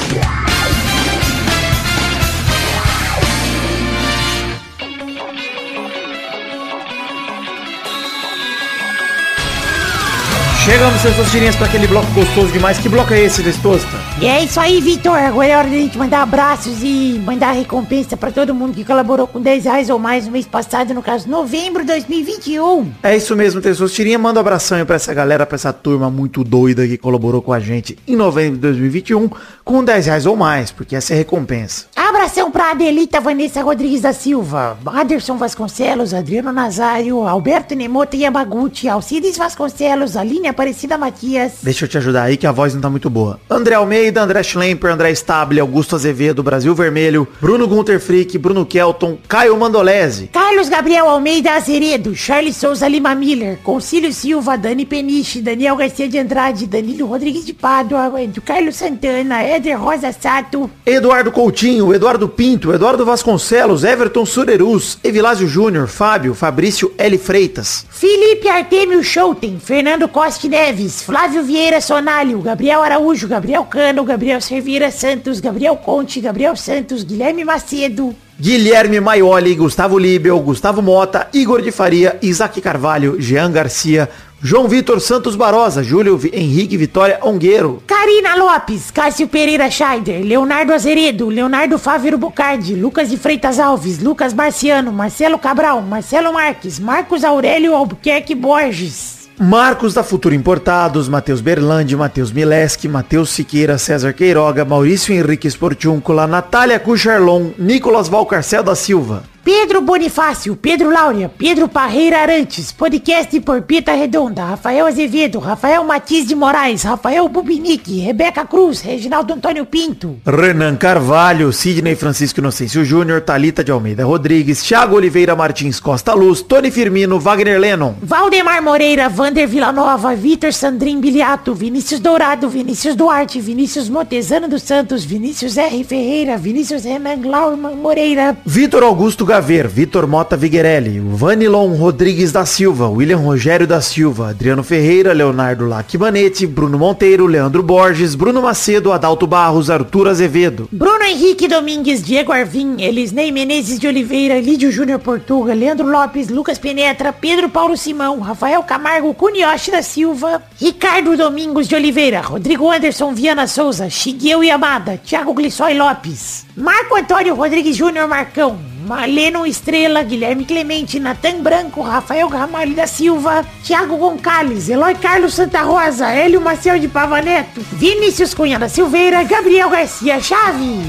Chegamos, 10.65 10.99
seus 11.03 11.31
tirinhas, 11.31 11.55
pra 11.57 11.67
aquele 11.67 11.87
bloco 11.87 12.11
gostoso 12.13 12.51
demais. 12.51 12.79
Que 12.79 12.89
bloco 12.89 13.13
é 13.13 13.21
esse, 13.21 13.43
Destosta? 13.43 14.01
E 14.19 14.27
é 14.27 14.45
isso 14.45 14.59
aí, 14.59 14.81
Vitor. 14.81 15.15
Agora 15.15 15.47
é 15.47 15.57
hora 15.59 15.69
da 15.69 15.77
gente 15.77 15.99
mandar 15.99 16.23
abraços 16.23 16.83
e 16.83 17.21
mandar 17.23 17.53
recompensa 17.53 18.17
pra 18.17 18.31
todo 18.31 18.55
mundo 18.55 18.73
que 18.73 18.83
colaborou 18.83 19.27
com 19.27 19.43
10 19.43 19.65
reais 19.67 19.91
ou 19.91 19.99
mais 19.99 20.25
no 20.25 20.33
mês 20.33 20.47
passado, 20.47 20.95
no 20.95 21.03
caso, 21.03 21.29
novembro 21.29 21.83
de 21.83 21.89
2021. 21.89 22.93
É 23.03 23.15
isso 23.15 23.37
mesmo, 23.37 23.61
Testostirinha. 23.61 24.19
Manda 24.19 24.39
um 24.39 24.41
abração 24.41 24.79
aí 24.79 24.87
pra 24.87 24.97
essa 24.97 25.13
galera, 25.13 25.45
pra 25.45 25.57
essa 25.57 25.71
turma 25.71 26.11
muito 26.11 26.43
doida 26.43 26.89
que 26.89 26.97
colaborou 26.97 27.43
com 27.43 27.53
a 27.53 27.61
gente 27.61 27.99
em 28.09 28.17
novembro 28.17 28.55
de 28.55 28.63
2021 28.63 29.29
com 29.63 29.85
10 29.85 30.07
reais 30.07 30.25
ou 30.25 30.35
mais, 30.35 30.73
porque 30.73 30.97
essa 30.97 31.13
é 31.13 31.17
a 31.17 31.19
recompensa. 31.19 31.89
Abração 32.25 32.51
pra 32.51 32.71
Adelita 32.71 33.21
Vanessa 33.21 33.61
Rodrigues 33.61 34.01
da 34.01 34.15
Silva, 34.15 34.79
Anderson 34.87 35.37
Vasconcelos, 35.37 36.15
Adriano 36.15 36.55
Nazário, 36.55 37.29
Alberto 37.29 37.75
Nemota 37.75 38.17
Yamaguchi, 38.17 38.89
Alcides 38.89 39.37
Vasconcelos, 39.37 40.17
Aline 40.17 40.49
Aparecida 40.49 40.97
Matias. 40.97 41.59
Deixa 41.63 41.85
eu 41.85 41.89
te 41.89 41.99
ajudar 41.99 42.23
aí 42.23 42.39
que 42.39 42.47
a 42.47 42.51
voz 42.51 42.73
não 42.73 42.81
tá 42.81 42.89
muito 42.89 43.11
boa. 43.11 43.39
André 43.51 43.75
Almeida, 43.75 44.23
André 44.23 44.43
Schlemper, 44.43 44.91
André 44.91 45.11
Stable, 45.11 45.61
Augusto 45.61 45.97
Azevedo, 45.97 46.43
Brasil 46.43 46.75
Vermelho, 46.75 47.29
Bruno 47.43 47.69
Gunter 47.69 48.01
Frick, 48.01 48.39
Bruno 48.39 48.65
Kelton, 48.65 49.19
Caio 49.29 49.55
Mandolese, 49.59 50.31
Carlos 50.33 50.71
Gabriel 50.71 51.07
Almeida 51.07 51.53
Azeredo, 51.53 52.15
Charles 52.15 52.57
Souza 52.57 52.89
Lima 52.89 53.15
Miller, 53.15 53.59
Concílio 53.63 54.11
Silva, 54.15 54.57
Dani 54.57 54.87
Peniche, 54.87 55.43
Daniel 55.43 55.77
Garcia 55.77 56.09
de 56.09 56.19
Andrade, 56.19 56.67
Danilo 56.67 57.07
Rodrigues 57.07 57.45
de 57.45 57.53
Pádua, 57.53 58.11
Carlos 58.47 58.77
Santana, 58.77 59.43
Éder 59.43 59.79
Rosa 59.79 60.11
Sato, 60.11 60.71
Eduardo 60.87 61.31
Coutinho, 61.31 61.93
Eduardo 61.93 62.14
Pinto, 62.29 62.73
Eduardo 62.73 63.05
Vasconcelos, 63.05 63.85
Everton 63.85 64.25
Surerus, 64.25 64.99
Evilásio 65.03 65.49
Júnior, 65.49 65.89
Fábio, 65.89 66.35
Fabrício 66.35 66.95
L. 66.97 67.19
Freitas, 67.19 67.85
Felipe 67.91 68.49
Artemio 68.49 69.03
Schouten, 69.03 69.59
Fernando 69.59 70.09
Costa 70.09 70.49
Neves, 70.49 71.03
Flávio 71.03 71.43
Vieira 71.43 71.81
Sonalho, 71.81 72.41
Gabriel 72.41 72.83
Araújo, 72.83 73.27
Gabriel 73.27 73.65
Cano, 73.65 74.05
Gabriel 74.05 74.41
Servira 74.41 74.91
Santos, 74.91 75.41
Gabriel 75.41 75.77
Conte, 75.77 76.21
Gabriel 76.21 76.57
Santos, 76.57 77.03
Guilherme 77.03 77.45
Macedo, 77.45 78.15
Guilherme 78.39 79.01
Maioli, 79.01 79.55
Gustavo 79.55 79.97
Libel, 79.97 80.37
Gustavo 80.41 80.83
Mota, 80.83 81.29
Igor 81.33 81.63
de 81.63 81.71
Faria, 81.71 82.19
Isaac 82.21 82.61
Carvalho, 82.61 83.21
Jean 83.21 83.53
Garcia, 83.53 84.11
João 84.43 84.67
Vitor 84.67 85.01
Santos 85.01 85.37
Barosa, 85.37 85.85
Júlio 85.85 86.21
Henrique 86.33 86.77
Vitória 86.77 87.19
Ongueiro, 87.23 87.81
Karina 87.87 88.35
Lopes, 88.35 88.91
Cássio 88.91 89.29
Pereira 89.29 89.71
Scheider, 89.71 90.23
Leonardo 90.25 90.73
Azeredo, 90.73 91.31
Leonardo 91.31 91.79
Fávero 91.79 92.19
Bocardi, 92.19 92.75
Lucas 92.75 93.09
de 93.09 93.17
Freitas 93.17 93.61
Alves, 93.61 94.03
Lucas 94.03 94.35
Marciano, 94.35 94.93
Marcelo 94.93 95.39
Cabral, 95.39 95.81
Marcelo 95.83 96.33
Marques, 96.33 96.81
Marcos 96.81 97.23
Aurélio 97.23 97.75
Albuquerque 97.75 98.35
Borges. 98.35 99.24
Marcos 99.39 99.93
da 99.95 100.05
Futuro 100.05 100.35
Importados, 100.35 101.09
Matheus 101.09 101.41
Berlandi, 101.41 101.97
Matheus 101.97 102.31
Mileski, 102.31 102.89
Matheus 102.89 103.31
Siqueira, 103.31 103.77
César 103.79 104.13
Queiroga, 104.13 104.65
Maurício 104.65 105.15
Henrique 105.15 105.51
Sportiúncula, 105.51 106.27
Natália 106.27 106.79
Cucharlon, 106.79 107.51
Nicolas 107.59 108.09
Valcarcel 108.09 108.63
da 108.63 108.77
Silva, 108.77 109.25
Pedro 109.45 109.83
Bonifácio, 109.83 110.57
Pedro 110.57 110.91
Laura, 110.91 111.31
Pedro 111.37 111.69
Parreira 111.69 112.23
Arantes, 112.23 112.73
podcast 112.73 113.39
por 113.41 113.61
Pita 113.61 113.93
Redonda, 113.93 114.43
Rafael 114.43 114.87
Azevedo, 114.87 115.39
Rafael 115.39 115.85
Matiz 115.85 116.27
de 116.27 116.35
Moraes, 116.35 116.85
Rafael 116.85 117.29
Bubinique, 117.29 118.01
Rebeca 118.01 118.47
Cruz, 118.47 118.81
Reginaldo 118.81 119.35
Antônio 119.35 119.67
Pinto, 119.67 120.17
Renan 120.25 120.77
Carvalho, 120.77 121.53
Sidney 121.53 121.95
Francisco 121.95 122.41
Inocêncio 122.41 122.83
Júnior, 122.87 123.21
Talita 123.21 123.63
de 123.63 123.71
Almeida 123.71 124.05
Rodrigues, 124.05 124.63
Thiago 124.63 124.97
Oliveira 124.97 125.37
Martins 125.37 125.79
Costa 125.79 126.15
Luz, 126.15 126.41
Tony 126.41 126.71
Firmino, 126.71 127.21
Wagner 127.21 127.61
Lennon, 127.61 127.97
Valdemar 128.01 128.63
Moreira, 128.63 129.11
Vander 129.11 129.47
Villanova, 129.47 130.15
Vitor 130.15 130.55
Sandrin 130.55 131.03
Biliato, 131.03 131.55
Vinícius 131.55 132.01
Dourado, 132.01 132.49
Vinícius 132.49 132.97
Duarte, 132.97 133.43
Vinícius 133.43 133.91
Montezano 133.91 134.49
dos 134.49 134.63
Santos, 134.63 135.05
Vinícius 135.05 135.59
R. 135.59 135.85
Ferreira, 135.85 136.39
Vinícius 136.39 136.85
Renan 136.85 137.21
Glauman 137.21 137.77
Moreira, 137.77 138.39
Vitor 138.47 138.83
Augusto 138.83 139.34
Gaver, 139.35 139.67
Vitor 139.67 140.07
Mota 140.07 140.37
Viguerelli, 140.37 141.03
Vanilon 141.05 141.75
Rodrigues 141.75 142.31
da 142.31 142.47
Silva, 142.47 142.89
William 142.89 143.19
Rogério 143.19 143.67
da 143.67 143.81
Silva, 143.81 144.29
Adriano 144.29 144.63
Ferreira, 144.63 145.13
Leonardo 145.13 145.67
Lacmanete, 145.67 146.47
Bruno 146.47 146.79
Monteiro, 146.79 147.27
Leandro 147.27 147.61
Borges, 147.61 148.15
Bruno 148.15 148.41
Macedo, 148.41 148.93
Adalto 148.93 149.27
Barros, 149.27 149.71
Arthur 149.71 150.07
Azevedo, 150.07 150.69
Bruno 150.71 151.03
Henrique 151.03 151.49
Domingues, 151.49 152.01
Diego 152.05 152.31
Arvim, 152.31 152.77
Elisnei 152.79 153.33
Menezes 153.33 153.81
de 153.81 153.89
Oliveira, 153.89 154.39
Lídio 154.39 154.71
Júnior 154.71 155.01
Portuga, 155.01 155.53
Leandro 155.53 155.89
Lopes, 155.89 156.29
Lucas 156.29 156.57
Penetra, 156.57 157.13
Pedro 157.13 157.49
Paulo 157.49 157.77
Simão, 157.77 158.21
Rafael 158.21 158.63
Camargo, 158.63 159.13
Cunioche 159.15 159.73
da 159.73 159.83
Silva, 159.83 160.45
Ricardo 160.61 161.17
Domingos 161.17 161.67
de 161.67 161.75
Oliveira, 161.75 162.21
Rodrigo 162.21 162.71
Anderson 162.71 163.13
Viana 163.13 163.49
Souza, 163.49 163.91
Shigeu 163.91 164.45
Yamada, 164.45 164.97
Thiago 164.97 165.35
Glissói 165.35 165.75
Lopes, 165.75 166.47
Marco 166.57 166.95
Antônio 166.97 167.35
Rodrigues 167.35 167.77
Júnior 167.77 168.07
Marcão, 168.07 168.74
Maleno 168.85 169.47
Estrela, 169.47 170.03
Guilherme 170.03 170.45
Clemente, 170.45 171.01
Natan 171.01 171.41
Branco, 171.41 171.81
Rafael 171.81 172.29
Ramalho 172.29 172.75
da 172.75 172.87
Silva, 172.87 173.45
Thiago 173.65 173.97
Gonçalves, 173.97 174.69
Eloy 174.69 174.95
Carlos 174.95 175.35
Santa 175.35 175.63
Rosa, 175.63 176.11
Hélio 176.11 176.41
Maciel 176.41 176.79
de 176.79 176.89
Pavaneto, 176.89 177.61
Vinícius 177.73 178.35
Cunha 178.35 178.59
da 178.59 178.69
Silveira, 178.69 179.23
Gabriel 179.23 179.71
Garcia 179.71 180.21
Chave. 180.21 180.81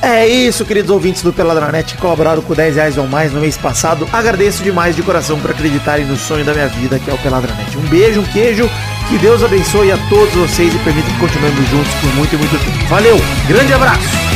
É 0.00 0.26
isso, 0.26 0.64
queridos 0.64 0.90
ouvintes 0.90 1.22
do 1.22 1.32
Peladranet 1.32 1.94
que 1.94 2.00
colaboraram 2.00 2.42
com 2.42 2.54
10 2.54 2.74
reais 2.74 2.98
ou 2.98 3.06
mais 3.06 3.32
no 3.32 3.40
mês 3.40 3.56
passado. 3.56 4.08
Agradeço 4.12 4.62
demais 4.62 4.96
de 4.96 5.02
coração 5.02 5.38
por 5.38 5.50
acreditarem 5.50 6.04
no 6.04 6.16
sonho 6.16 6.44
da 6.44 6.52
minha 6.52 6.66
vida, 6.68 6.98
que 6.98 7.08
é 7.08 7.14
o 7.14 7.18
Peladranet. 7.18 7.76
Um 7.76 7.88
beijo, 7.88 8.20
um 8.20 8.24
queijo, 8.24 8.68
que 9.08 9.18
Deus 9.18 9.44
abençoe 9.44 9.92
a 9.92 9.98
todos 10.08 10.34
vocês 10.34 10.74
e 10.74 10.78
permita 10.78 11.08
que 11.08 11.18
continuemos 11.18 11.68
juntos 11.68 11.94
por 12.00 12.14
muito 12.14 12.34
e 12.34 12.38
muito 12.38 12.58
tempo. 12.58 12.88
Valeu, 12.88 13.16
grande 13.46 13.72
abraço! 13.74 14.31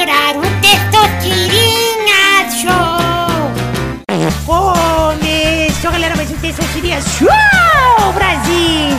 Adorar 0.00 0.36
o 0.36 0.40
Testosterinha 0.62 2.48
Show. 2.50 3.00
Começou, 4.46 5.92
galera, 5.92 6.16
mais 6.16 6.30
um 6.30 6.36
Testosterinha 6.38 7.00
Show, 7.02 8.12
Brasil! 8.14 8.96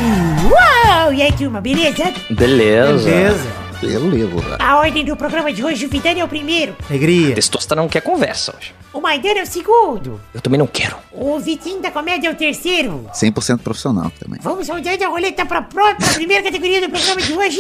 Uau! 0.52 1.14
E 1.14 1.24
aí, 1.24 1.32
turma, 1.32 1.60
beleza? 1.60 2.14
Beleza. 2.30 3.10
Beleza. 3.10 3.61
Eu 3.82 4.08
levo. 4.08 4.42
né? 4.48 4.58
A 4.60 4.78
ordem 4.78 5.04
do 5.04 5.16
programa 5.16 5.52
de 5.52 5.64
hoje, 5.64 5.86
o 5.86 5.90
Vidani 5.90 6.20
é 6.20 6.24
o 6.24 6.28
primeiro, 6.28 6.76
Alegria. 6.90 7.34
Testosta 7.36 7.76
não 7.76 7.88
quer 7.88 8.02
conversa 8.02 8.54
hoje. 8.58 8.74
o 8.94 9.02
Maidana 9.02 9.40
é 9.40 9.44
o 9.44 9.48
segundo, 9.48 10.22
Eu 10.34 10.42
também 10.42 10.58
não 10.60 10.68
quero. 10.68 10.96
o 11.12 11.40
Vitinho 11.40 11.82
da 11.82 11.90
Comédia 11.92 12.28
é 12.28 12.32
o 12.32 12.36
terceiro. 12.36 13.08
100% 13.14 13.60
profissional 13.60 14.12
também. 14.20 14.40
Vamos 14.44 14.68
rodando 14.70 15.04
a 15.04 15.08
roleta 15.08 15.46
pra, 15.46 15.62
pró- 15.64 15.96
pra 15.96 16.08
primeira 16.14 16.44
categoria 16.44 16.82
do 16.82 16.90
programa 16.90 17.22
de 17.22 17.34
hoje. 17.34 17.60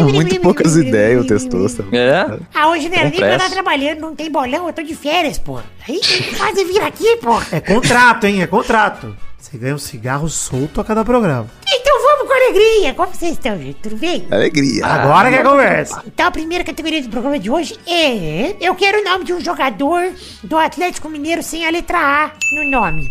Muito 0.00 0.40
poucas 0.40 0.76
ideias 0.76 1.24
o 1.24 1.26
Testosta. 1.26 1.84
É? 1.92 2.38
Ah, 2.54 2.68
hoje 2.68 2.88
não 2.88 2.96
era 2.98 3.08
nem 3.10 3.18
pra 3.18 3.36
estar 3.36 3.50
trabalhando, 3.50 4.00
não 4.00 4.14
tem 4.14 4.30
bolão, 4.30 4.66
eu 4.66 4.72
tô 4.72 4.82
de 4.82 4.94
férias, 4.94 5.38
pô. 5.38 5.58
Aí 5.88 6.00
tem 6.00 6.22
que 6.22 6.34
fazer 6.36 6.64
vir 6.64 6.80
aqui, 6.82 7.16
pô. 7.16 7.40
É 7.50 7.60
contrato, 7.60 8.24
hein? 8.24 8.42
É 8.42 8.46
contrato. 8.46 9.16
Você 9.38 9.56
ganha 9.56 9.74
um 9.74 9.78
cigarro 9.78 10.28
solto 10.28 10.80
a 10.80 10.84
cada 10.84 11.04
programa. 11.04 11.46
Então 11.66 11.97
alegria. 12.38 12.94
Como 12.94 13.12
vocês 13.12 13.32
estão, 13.32 13.58
gente? 13.58 13.74
Tudo 13.74 13.96
bem? 13.96 14.26
Alegria. 14.30 14.86
Agora 14.86 15.30
que 15.30 15.36
é 15.36 15.42
conversa. 15.42 16.02
Então 16.06 16.26
a 16.26 16.30
primeira 16.30 16.64
categoria 16.64 17.02
do 17.02 17.08
programa 17.08 17.38
de 17.38 17.50
hoje 17.50 17.78
é... 17.86 18.56
Eu 18.60 18.74
quero 18.74 19.00
o 19.00 19.04
nome 19.04 19.24
de 19.24 19.32
um 19.32 19.40
jogador 19.40 20.12
do 20.42 20.56
Atlético 20.56 21.08
Mineiro 21.08 21.42
sem 21.42 21.66
a 21.66 21.70
letra 21.70 21.98
A 21.98 22.30
no 22.54 22.70
nome. 22.70 23.02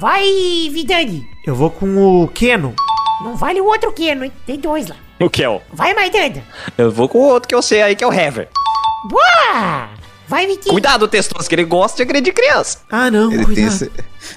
Vai, 0.00 0.24
Vidani. 0.70 1.22
Eu 1.46 1.54
vou 1.54 1.70
com 1.70 2.22
o 2.22 2.28
Keno. 2.28 2.74
Não 3.22 3.36
vale 3.36 3.60
o 3.60 3.66
outro 3.66 3.92
Keno, 3.92 4.24
hein? 4.24 4.32
Tem 4.46 4.58
dois 4.58 4.88
lá. 4.88 4.96
O 5.20 5.28
Kel. 5.28 5.62
Vai, 5.72 5.92
Maidana. 5.92 6.42
Eu 6.78 6.90
vou 6.90 7.08
com 7.08 7.18
o 7.18 7.28
outro 7.28 7.48
que 7.48 7.54
eu 7.54 7.60
sei 7.60 7.82
aí, 7.82 7.94
que 7.94 8.02
é 8.02 8.06
o 8.06 8.12
Hever. 8.12 8.48
Boa! 9.04 9.99
Vai, 10.30 10.46
Vitinho. 10.46 10.72
Cuidado, 10.72 11.08
Testosta, 11.08 11.48
que 11.48 11.54
ele 11.56 11.64
gosta 11.64 11.96
de 11.96 12.02
agredir 12.04 12.32
criança. 12.32 12.78
Ah, 12.88 13.10
não. 13.10 13.32
Ele 13.32 13.44
cuidado. 13.44 13.54
tem 13.54 13.66
esse... 13.66 13.90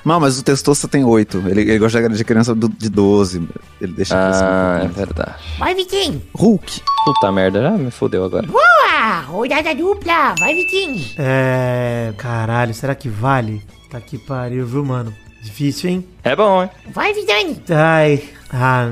Não, 0.03 0.19
mas 0.19 0.39
o 0.39 0.43
Testosta 0.43 0.87
tem 0.87 1.03
8. 1.03 1.43
Ele, 1.47 1.61
ele 1.61 1.77
gosta 1.77 2.09
de 2.09 2.23
criança 2.23 2.55
do- 2.55 2.67
de 2.67 2.89
12. 2.89 3.47
Ele 3.79 3.93
deixa 3.93 4.15
Ah, 4.17 4.81
é 4.83 4.87
verdade. 4.87 5.35
Vai, 5.59 5.75
Vitinho. 5.75 6.19
Hulk. 6.33 6.81
Puta 7.05 7.31
merda, 7.31 7.61
já 7.61 7.71
me 7.71 7.91
fodeu 7.91 8.23
agora. 8.25 8.47
Boa! 8.47 9.19
Rodada 9.27 9.75
dupla. 9.75 10.33
Vai, 10.39 10.55
Vitinho. 10.55 11.05
É. 11.17 12.11
Caralho, 12.17 12.73
será 12.73 12.95
que 12.95 13.07
vale? 13.07 13.61
Tá 13.91 14.01
que 14.01 14.17
pariu, 14.17 14.65
viu, 14.65 14.83
mano? 14.83 15.13
Difícil, 15.43 15.89
hein? 15.91 16.07
É 16.23 16.35
bom, 16.35 16.63
hein? 16.63 16.69
Vai, 16.91 17.13
Vidani. 17.13 17.61
Ai. 17.69 18.23
Ah. 18.51 18.91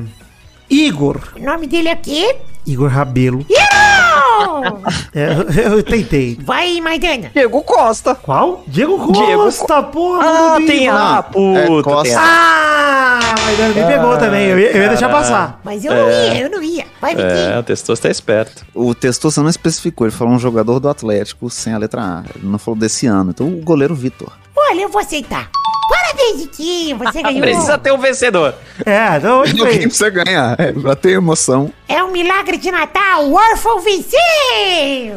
Igor. 0.69 1.19
O 1.35 1.43
nome 1.43 1.65
dele 1.65 1.89
é 1.89 1.95
quê? 1.95 2.35
Igor 2.65 2.89
Rabelo. 2.89 3.45
É, 5.13 5.27
eu, 5.65 5.73
eu 5.77 5.83
tentei. 5.83 6.37
Vai, 6.43 6.79
Maidana. 6.81 7.29
Diego 7.33 7.61
Costa. 7.63 8.15
Qual? 8.15 8.63
Diego 8.67 8.97
Costa, 8.97 9.75
Diego 9.75 9.91
porra. 9.91 10.23
Ah, 10.23 10.57
tem 10.65 10.87
mano. 10.87 10.99
a 10.99 11.17
É, 11.59 11.65
puta. 11.67 11.83
Costa. 11.83 12.03
tem 12.03 12.15
a- 12.15 12.21
Ah, 12.21 13.35
mas 13.45 13.75
me 13.75 13.83
pegou 13.85 14.17
também. 14.17 14.47
Eu 14.47 14.59
ia, 14.59 14.71
eu 14.71 14.81
ia 14.83 14.89
deixar 14.89 15.09
passar. 15.09 15.59
Mas 15.63 15.83
eu 15.85 15.93
não 15.93 16.09
ia, 16.09 16.41
eu 16.41 16.49
não 16.49 16.63
ia. 16.63 16.85
Vai, 16.99 17.13
É, 17.13 17.15
Vitinho. 17.15 17.59
o 17.59 17.63
Testosta 17.63 18.07
é 18.07 18.11
esperto. 18.11 18.65
O 18.73 18.93
Testosta 18.95 19.41
não 19.41 19.49
especificou. 19.49 20.07
Ele 20.07 20.15
falou 20.15 20.33
um 20.33 20.39
jogador 20.39 20.79
do 20.79 20.89
Atlético 20.89 21.49
sem 21.49 21.73
a 21.73 21.77
letra 21.77 22.01
A. 22.01 22.23
Ele 22.35 22.47
não 22.47 22.59
falou 22.59 22.79
desse 22.79 23.07
ano. 23.07 23.31
Então 23.31 23.47
o 23.47 23.61
goleiro 23.61 23.93
Vitor. 23.95 24.31
Olha, 24.55 24.81
eu 24.81 24.89
vou 24.89 25.01
aceitar. 25.01 25.49
Parabéns, 25.91 26.41
Vitinho. 26.41 26.97
Você 26.97 27.21
ganhou. 27.23 27.41
Precisa 27.41 27.77
ter 27.77 27.91
um 27.91 27.97
vencedor. 27.97 28.55
É, 28.85 29.17
então 29.17 29.41
hoje 29.41 29.53
Quem 29.55 29.81
precisa 29.81 30.09
ganhar? 30.09 30.55
É, 30.59 30.71
pra 30.71 30.95
ter 30.95 31.11
emoção. 31.11 31.71
É 31.87 32.01
um 32.03 32.11
milagre 32.11 32.57
de 32.57 32.71
Natal. 32.71 33.25
O 33.25 33.33
órfão 33.35 33.81
venceu. 33.81 34.19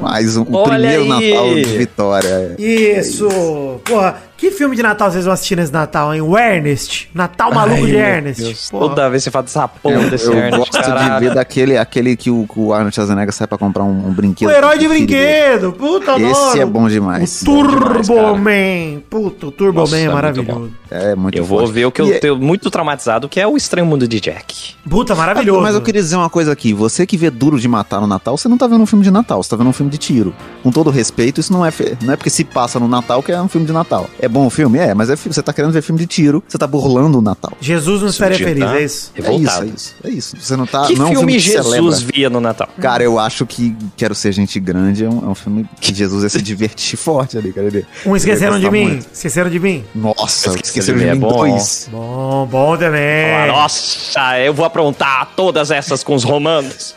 Mais 0.00 0.36
um, 0.36 0.44
Olha 0.52 0.88
primeiro 0.88 1.02
aí. 1.02 1.08
Natal 1.30 1.54
de 1.54 1.64
vitória. 1.78 2.56
Isso! 2.58 3.80
Porra, 3.84 4.20
que 4.44 4.50
filme 4.50 4.76
de 4.76 4.82
Natal 4.82 5.10
vocês 5.10 5.24
vão 5.24 5.32
assistir 5.34 5.56
nesse 5.56 5.72
Natal, 5.72 6.14
hein? 6.14 6.20
O 6.20 6.36
Ernest. 6.36 7.08
Natal 7.14 7.52
Maluco 7.52 7.86
de 7.86 7.96
Ernest. 7.96 8.70
Toda 8.70 9.08
vez 9.08 9.22
você 9.24 9.30
fala 9.30 9.44
dessa 9.44 9.66
porra 9.68 9.94
Eu, 9.94 10.10
desse 10.10 10.26
eu 10.26 10.34
Ernest, 10.34 10.56
gosto 10.58 10.72
de 10.72 10.82
caralho. 10.86 11.20
ver 11.28 11.34
daquele 11.34 11.76
aquele 11.78 12.16
que 12.16 12.30
o, 12.30 12.46
o 12.56 12.72
Arnold 12.72 12.94
Schwarzenegger 12.94 13.32
sai 13.32 13.46
pra 13.46 13.56
comprar 13.58 13.84
um, 13.84 14.08
um 14.08 14.12
brinquedo. 14.12 14.48
O 14.48 14.52
herói 14.52 14.78
de 14.78 14.88
brinquedo. 14.88 15.72
Puta, 15.72 16.12
Esse 16.20 16.24
adoro. 16.42 16.60
é 16.60 16.64
bom 16.66 16.88
demais. 16.88 17.42
O 17.42 17.44
Turbo 17.44 18.02
demais, 18.02 18.08
cara. 18.08 18.34
Man. 18.34 19.00
Puta, 19.08 19.46
o 19.46 19.50
Turbo 19.50 19.80
Nossa, 19.80 19.92
Man 19.92 19.98
é 19.98 20.02
muito 20.04 20.14
maravilhoso. 20.14 20.70
É 20.90 21.14
muito 21.14 21.36
Eu 21.38 21.44
vou 21.44 21.60
forte. 21.60 21.72
ver 21.72 21.86
o 21.86 21.90
que 21.90 22.00
eu 22.02 22.06
E 22.06 22.12
é- 22.12 22.18
tenho 22.18 22.36
muito 22.36 22.70
traumatizado, 22.70 23.28
que 23.28 23.40
é 23.40 23.46
o 23.46 23.56
Estranho 23.56 23.86
Mundo 23.86 24.06
de 24.06 24.20
Jack. 24.20 24.74
Puta, 24.88 25.14
maravilhoso. 25.14 25.60
Mas 25.62 25.74
eu 25.74 25.80
queria 25.80 26.00
dizer 26.00 26.16
uma 26.16 26.30
coisa 26.30 26.52
aqui. 26.52 26.72
Você 26.72 27.06
que 27.06 27.16
vê 27.16 27.30
Duro 27.30 27.58
de 27.58 27.66
Matar 27.66 28.00
no 28.00 28.06
Natal, 28.06 28.36
você 28.36 28.48
não 28.48 28.56
tá 28.58 28.66
vendo 28.66 28.82
um 28.82 28.86
filme 28.86 29.02
de 29.04 29.10
Natal, 29.10 29.42
você 29.42 29.50
tá 29.50 29.56
vendo 29.56 29.68
um 29.68 29.72
filme 29.72 29.90
de 29.90 29.98
tiro. 29.98 30.34
Com 30.62 30.70
todo 30.70 30.90
respeito, 30.90 31.40
isso 31.40 31.52
não 31.52 31.64
é, 31.64 31.70
fe- 31.70 31.96
não 32.02 32.12
é 32.12 32.16
porque 32.16 32.30
se 32.30 32.44
passa 32.44 32.78
no 32.78 32.86
Natal 32.86 33.22
que 33.22 33.32
é 33.32 33.40
um 33.40 33.48
filme 33.48 33.66
de 33.66 33.72
Natal. 33.72 34.08
É 34.20 34.28
bom 34.34 34.46
o 34.46 34.50
filme? 34.50 34.78
É, 34.78 34.92
mas 34.94 35.08
é, 35.08 35.14
você 35.16 35.40
tá 35.42 35.52
querendo 35.52 35.70
ver 35.72 35.80
filme 35.82 36.00
de 36.00 36.06
tiro, 36.06 36.42
você 36.46 36.58
tá 36.58 36.66
burlando 36.66 37.18
o 37.18 37.22
Natal. 37.22 37.52
Jesus 37.60 38.02
não 38.02 38.08
estaria 38.08 38.36
feliz, 38.36 38.64
tá 38.64 38.76
é 38.80 38.84
isso? 38.84 39.12
É 39.14 39.20
isso, 39.20 39.30
Revoltado. 39.30 39.64
é 39.64 39.68
isso. 39.68 39.94
É 40.04 40.10
isso. 40.10 40.36
Você 40.40 40.56
não 40.56 40.66
tá. 40.66 40.86
que 40.86 40.96
não 40.96 41.06
é 41.06 41.10
um 41.10 41.14
filme 41.16 41.32
que 41.34 41.38
Jesus 41.38 42.00
via 42.02 42.28
no 42.28 42.40
Natal? 42.40 42.68
Cara, 42.80 43.02
eu 43.04 43.18
acho 43.18 43.46
que 43.46 43.76
Quero 43.96 44.14
Ser 44.14 44.32
Gente 44.32 44.58
Grande 44.58 45.04
é 45.04 45.08
um, 45.08 45.24
é 45.24 45.28
um 45.28 45.34
filme 45.34 45.64
que 45.80 45.94
Jesus 45.94 46.24
ia 46.24 46.28
se 46.28 46.42
divertir 46.42 46.96
forte 46.98 47.38
ali, 47.38 47.52
cara. 47.52 47.68
Ele, 47.68 47.86
Um 48.04 48.16
esqueceram 48.16 48.58
de 48.58 48.68
mim. 48.70 48.88
muito. 48.88 49.06
Esqueceram 49.12 49.48
de 49.50 49.60
mim. 49.60 49.84
Nossa, 49.94 50.50
Esqueceram 50.62 50.98
de 50.98 51.04
de 51.04 51.10
mim, 51.12 51.16
é 51.16 51.20
bom. 51.20 51.28
dois. 51.28 51.88
Bom, 51.92 52.46
bom 52.50 52.74
Ah, 52.74 52.78
também. 52.78 53.46
Nossa, 53.48 54.38
eu 54.40 54.52
vou 54.52 54.64
aprontar 54.66 55.30
todas 55.36 55.70
essas 55.70 56.02
com 56.02 56.14
os 56.14 56.24
romanos. 56.24 56.94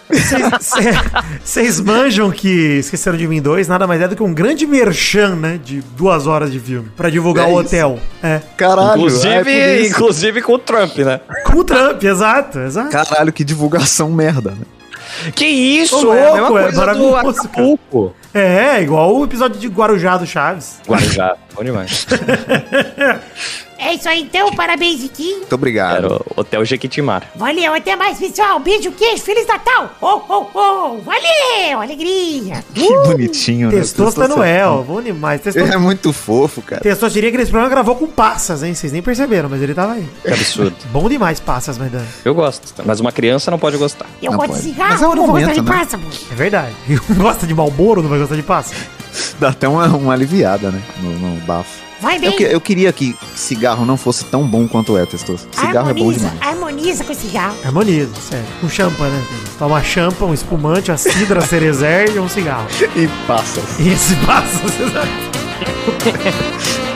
Vocês 1.44 1.80
manjam 1.82 2.32
que 2.32 2.78
Esqueceram 2.80 3.18
de 3.18 3.28
Mim 3.28 3.42
2 3.42 3.68
nada 3.68 3.86
mais 3.86 4.02
é 4.02 4.08
do 4.08 4.16
que 4.16 4.24
um 4.24 4.34
grande 4.34 4.66
merchan, 4.66 5.36
né? 5.36 5.60
De 5.64 5.82
duas 5.96 6.26
horas 6.28 6.52
de 6.52 6.60
filme. 6.60 6.90
Pra 6.96 7.10
divulgar 7.10 7.27
É 7.36 7.44
o 7.44 7.54
hotel. 7.56 8.00
É. 8.22 8.42
Caralho, 8.56 8.98
inclusive, 8.98 9.34
é 9.34 9.44
por 9.44 9.50
isso. 9.82 9.92
inclusive 9.92 10.42
com 10.42 10.54
o 10.54 10.60
Trump, 10.60 10.98
né? 10.98 11.20
Com 11.46 11.60
o 11.60 11.64
Trump, 11.64 12.04
exato, 12.04 12.60
exato. 12.60 12.90
Caralho, 12.92 13.32
que 13.34 13.44
divulgação 13.44 14.10
merda. 14.12 14.52
né? 14.52 15.32
Que 15.34 15.46
isso? 15.46 16.08
Ô, 16.08 16.14
é 16.14 16.28
a 16.28 16.42
louco, 16.42 16.58
é 16.58 16.72
maravilhoso, 16.72 17.18
Acapulco. 17.42 18.14
É, 18.34 18.82
igual 18.82 19.16
o 19.16 19.24
episódio 19.24 19.60
de 19.60 19.68
Guarujá 19.68 20.18
do 20.18 20.28
Chaves. 20.28 20.80
Guarujá, 20.88 21.36
bom 21.56 21.64
demais. 21.64 22.06
É 23.78 23.94
isso 23.94 24.08
aí, 24.10 24.22
então. 24.22 24.52
Parabéns, 24.54 25.02
Vitinho. 25.02 25.38
Muito 25.38 25.56
obrigado. 25.56 25.98
Era 26.06 26.14
o 26.14 26.26
Hotel 26.36 26.66
Jequitimar. 26.66 27.24
Valeu, 27.36 27.74
até 27.74 27.96
mais, 27.96 28.18
pessoal. 28.20 28.60
Beijo, 28.60 28.92
queijo. 28.92 29.22
Feliz 29.24 29.46
Natal. 29.48 29.92
Oh, 30.02 30.22
oh, 30.28 30.46
oh. 30.54 30.98
Valeu, 31.02 31.82
alegria. 31.82 32.64
Que 32.74 32.88
bonitinho, 33.06 33.70
né? 33.72 33.78
Testosta 33.78 34.28
Noel, 34.28 34.84
bom 34.88 35.02
demais. 35.02 35.42
Ele 35.46 35.74
é 35.74 35.78
muito 35.78 36.12
fofo, 36.12 36.62
cara. 36.62 36.82
Testosta 36.82 37.14
diria 37.14 37.32
que 37.32 37.38
nesse 37.38 37.52
programa 37.52 37.70
gravou 37.70 37.96
com 37.96 38.08
passas, 38.08 38.64
hein? 38.64 38.74
Vocês 38.74 38.92
nem 38.92 39.02
perceberam, 39.02 39.48
mas 39.50 39.62
ele 39.62 39.74
tava 39.74 39.94
aí. 39.94 40.08
Que 40.24 40.30
absurdo. 40.32 40.76
Bom 40.92 41.08
demais 41.10 41.40
passas, 41.40 41.78
Maidana. 41.78 42.06
Eu 42.26 42.34
gosto, 42.34 42.74
mas 42.86 43.00
uma 43.00 43.12
criança 43.12 43.52
não 43.52 43.60
pode 43.60 43.78
gostar. 43.78 44.06
Eu 44.22 44.32
Não 44.32 44.38
gosto 44.40 44.50
pode. 44.52 44.62
de 44.64 44.70
cigarro, 44.70 44.92
Mas 44.92 45.02
é 45.02 45.08
o 45.08 45.16
não 45.16 45.26
vou 45.28 45.36
gostar 45.36 45.54
de 45.54 45.62
né? 45.62 45.72
passa, 45.72 45.98
pô. 45.98 46.08
É 46.32 46.36
verdade. 46.36 46.74
Gosta 47.18 47.46
de 47.48 47.54
Malboro, 47.54 48.02
não 48.02 48.10
vai 48.10 48.20
gostar 48.20 48.36
de 48.36 48.44
passa? 48.44 48.74
Dá 49.40 49.50
até 49.50 49.68
uma, 49.68 49.88
uma 49.88 50.14
aliviada, 50.14 50.72
né? 50.72 50.82
No, 51.02 51.12
no 51.12 51.42
bafo. 51.42 51.87
Vai 52.02 52.20
bem. 52.20 52.34
Eu, 52.40 52.48
eu 52.48 52.62
queria 52.62 52.92
que 52.94 53.16
cigarro 53.36 53.86
não 53.86 53.98
fosse 53.98 54.26
tão 54.26 54.44
bom 54.48 54.68
quanto 54.68 54.98
é, 54.98 55.06
Testosta. 55.06 55.48
Cigarro 55.52 55.90
é 55.90 55.94
bom 55.94 56.02
harmoniza, 56.02 56.30
demais. 56.30 56.48
harmoniza 56.48 57.04
com 57.04 57.14
cigarro. 57.14 57.58
Harmoniza, 57.66 58.12
sério. 58.30 58.46
Um 58.64 58.70
champa, 58.70 59.08
né? 59.08 59.26
Toma 59.58 59.84
champa, 59.84 60.26
um 60.26 60.34
espumante, 60.34 60.92
a 60.92 60.98
cidra, 60.98 61.40
a 61.40 61.42
cerezer 61.46 62.16
e 62.16 62.20
um 62.20 62.30
cigarro. 62.30 62.68
E 62.96 63.08
passa. 63.28 63.62
E 63.80 63.90
esse 63.90 64.16
passas, 64.18 64.72
exato. 64.80 65.08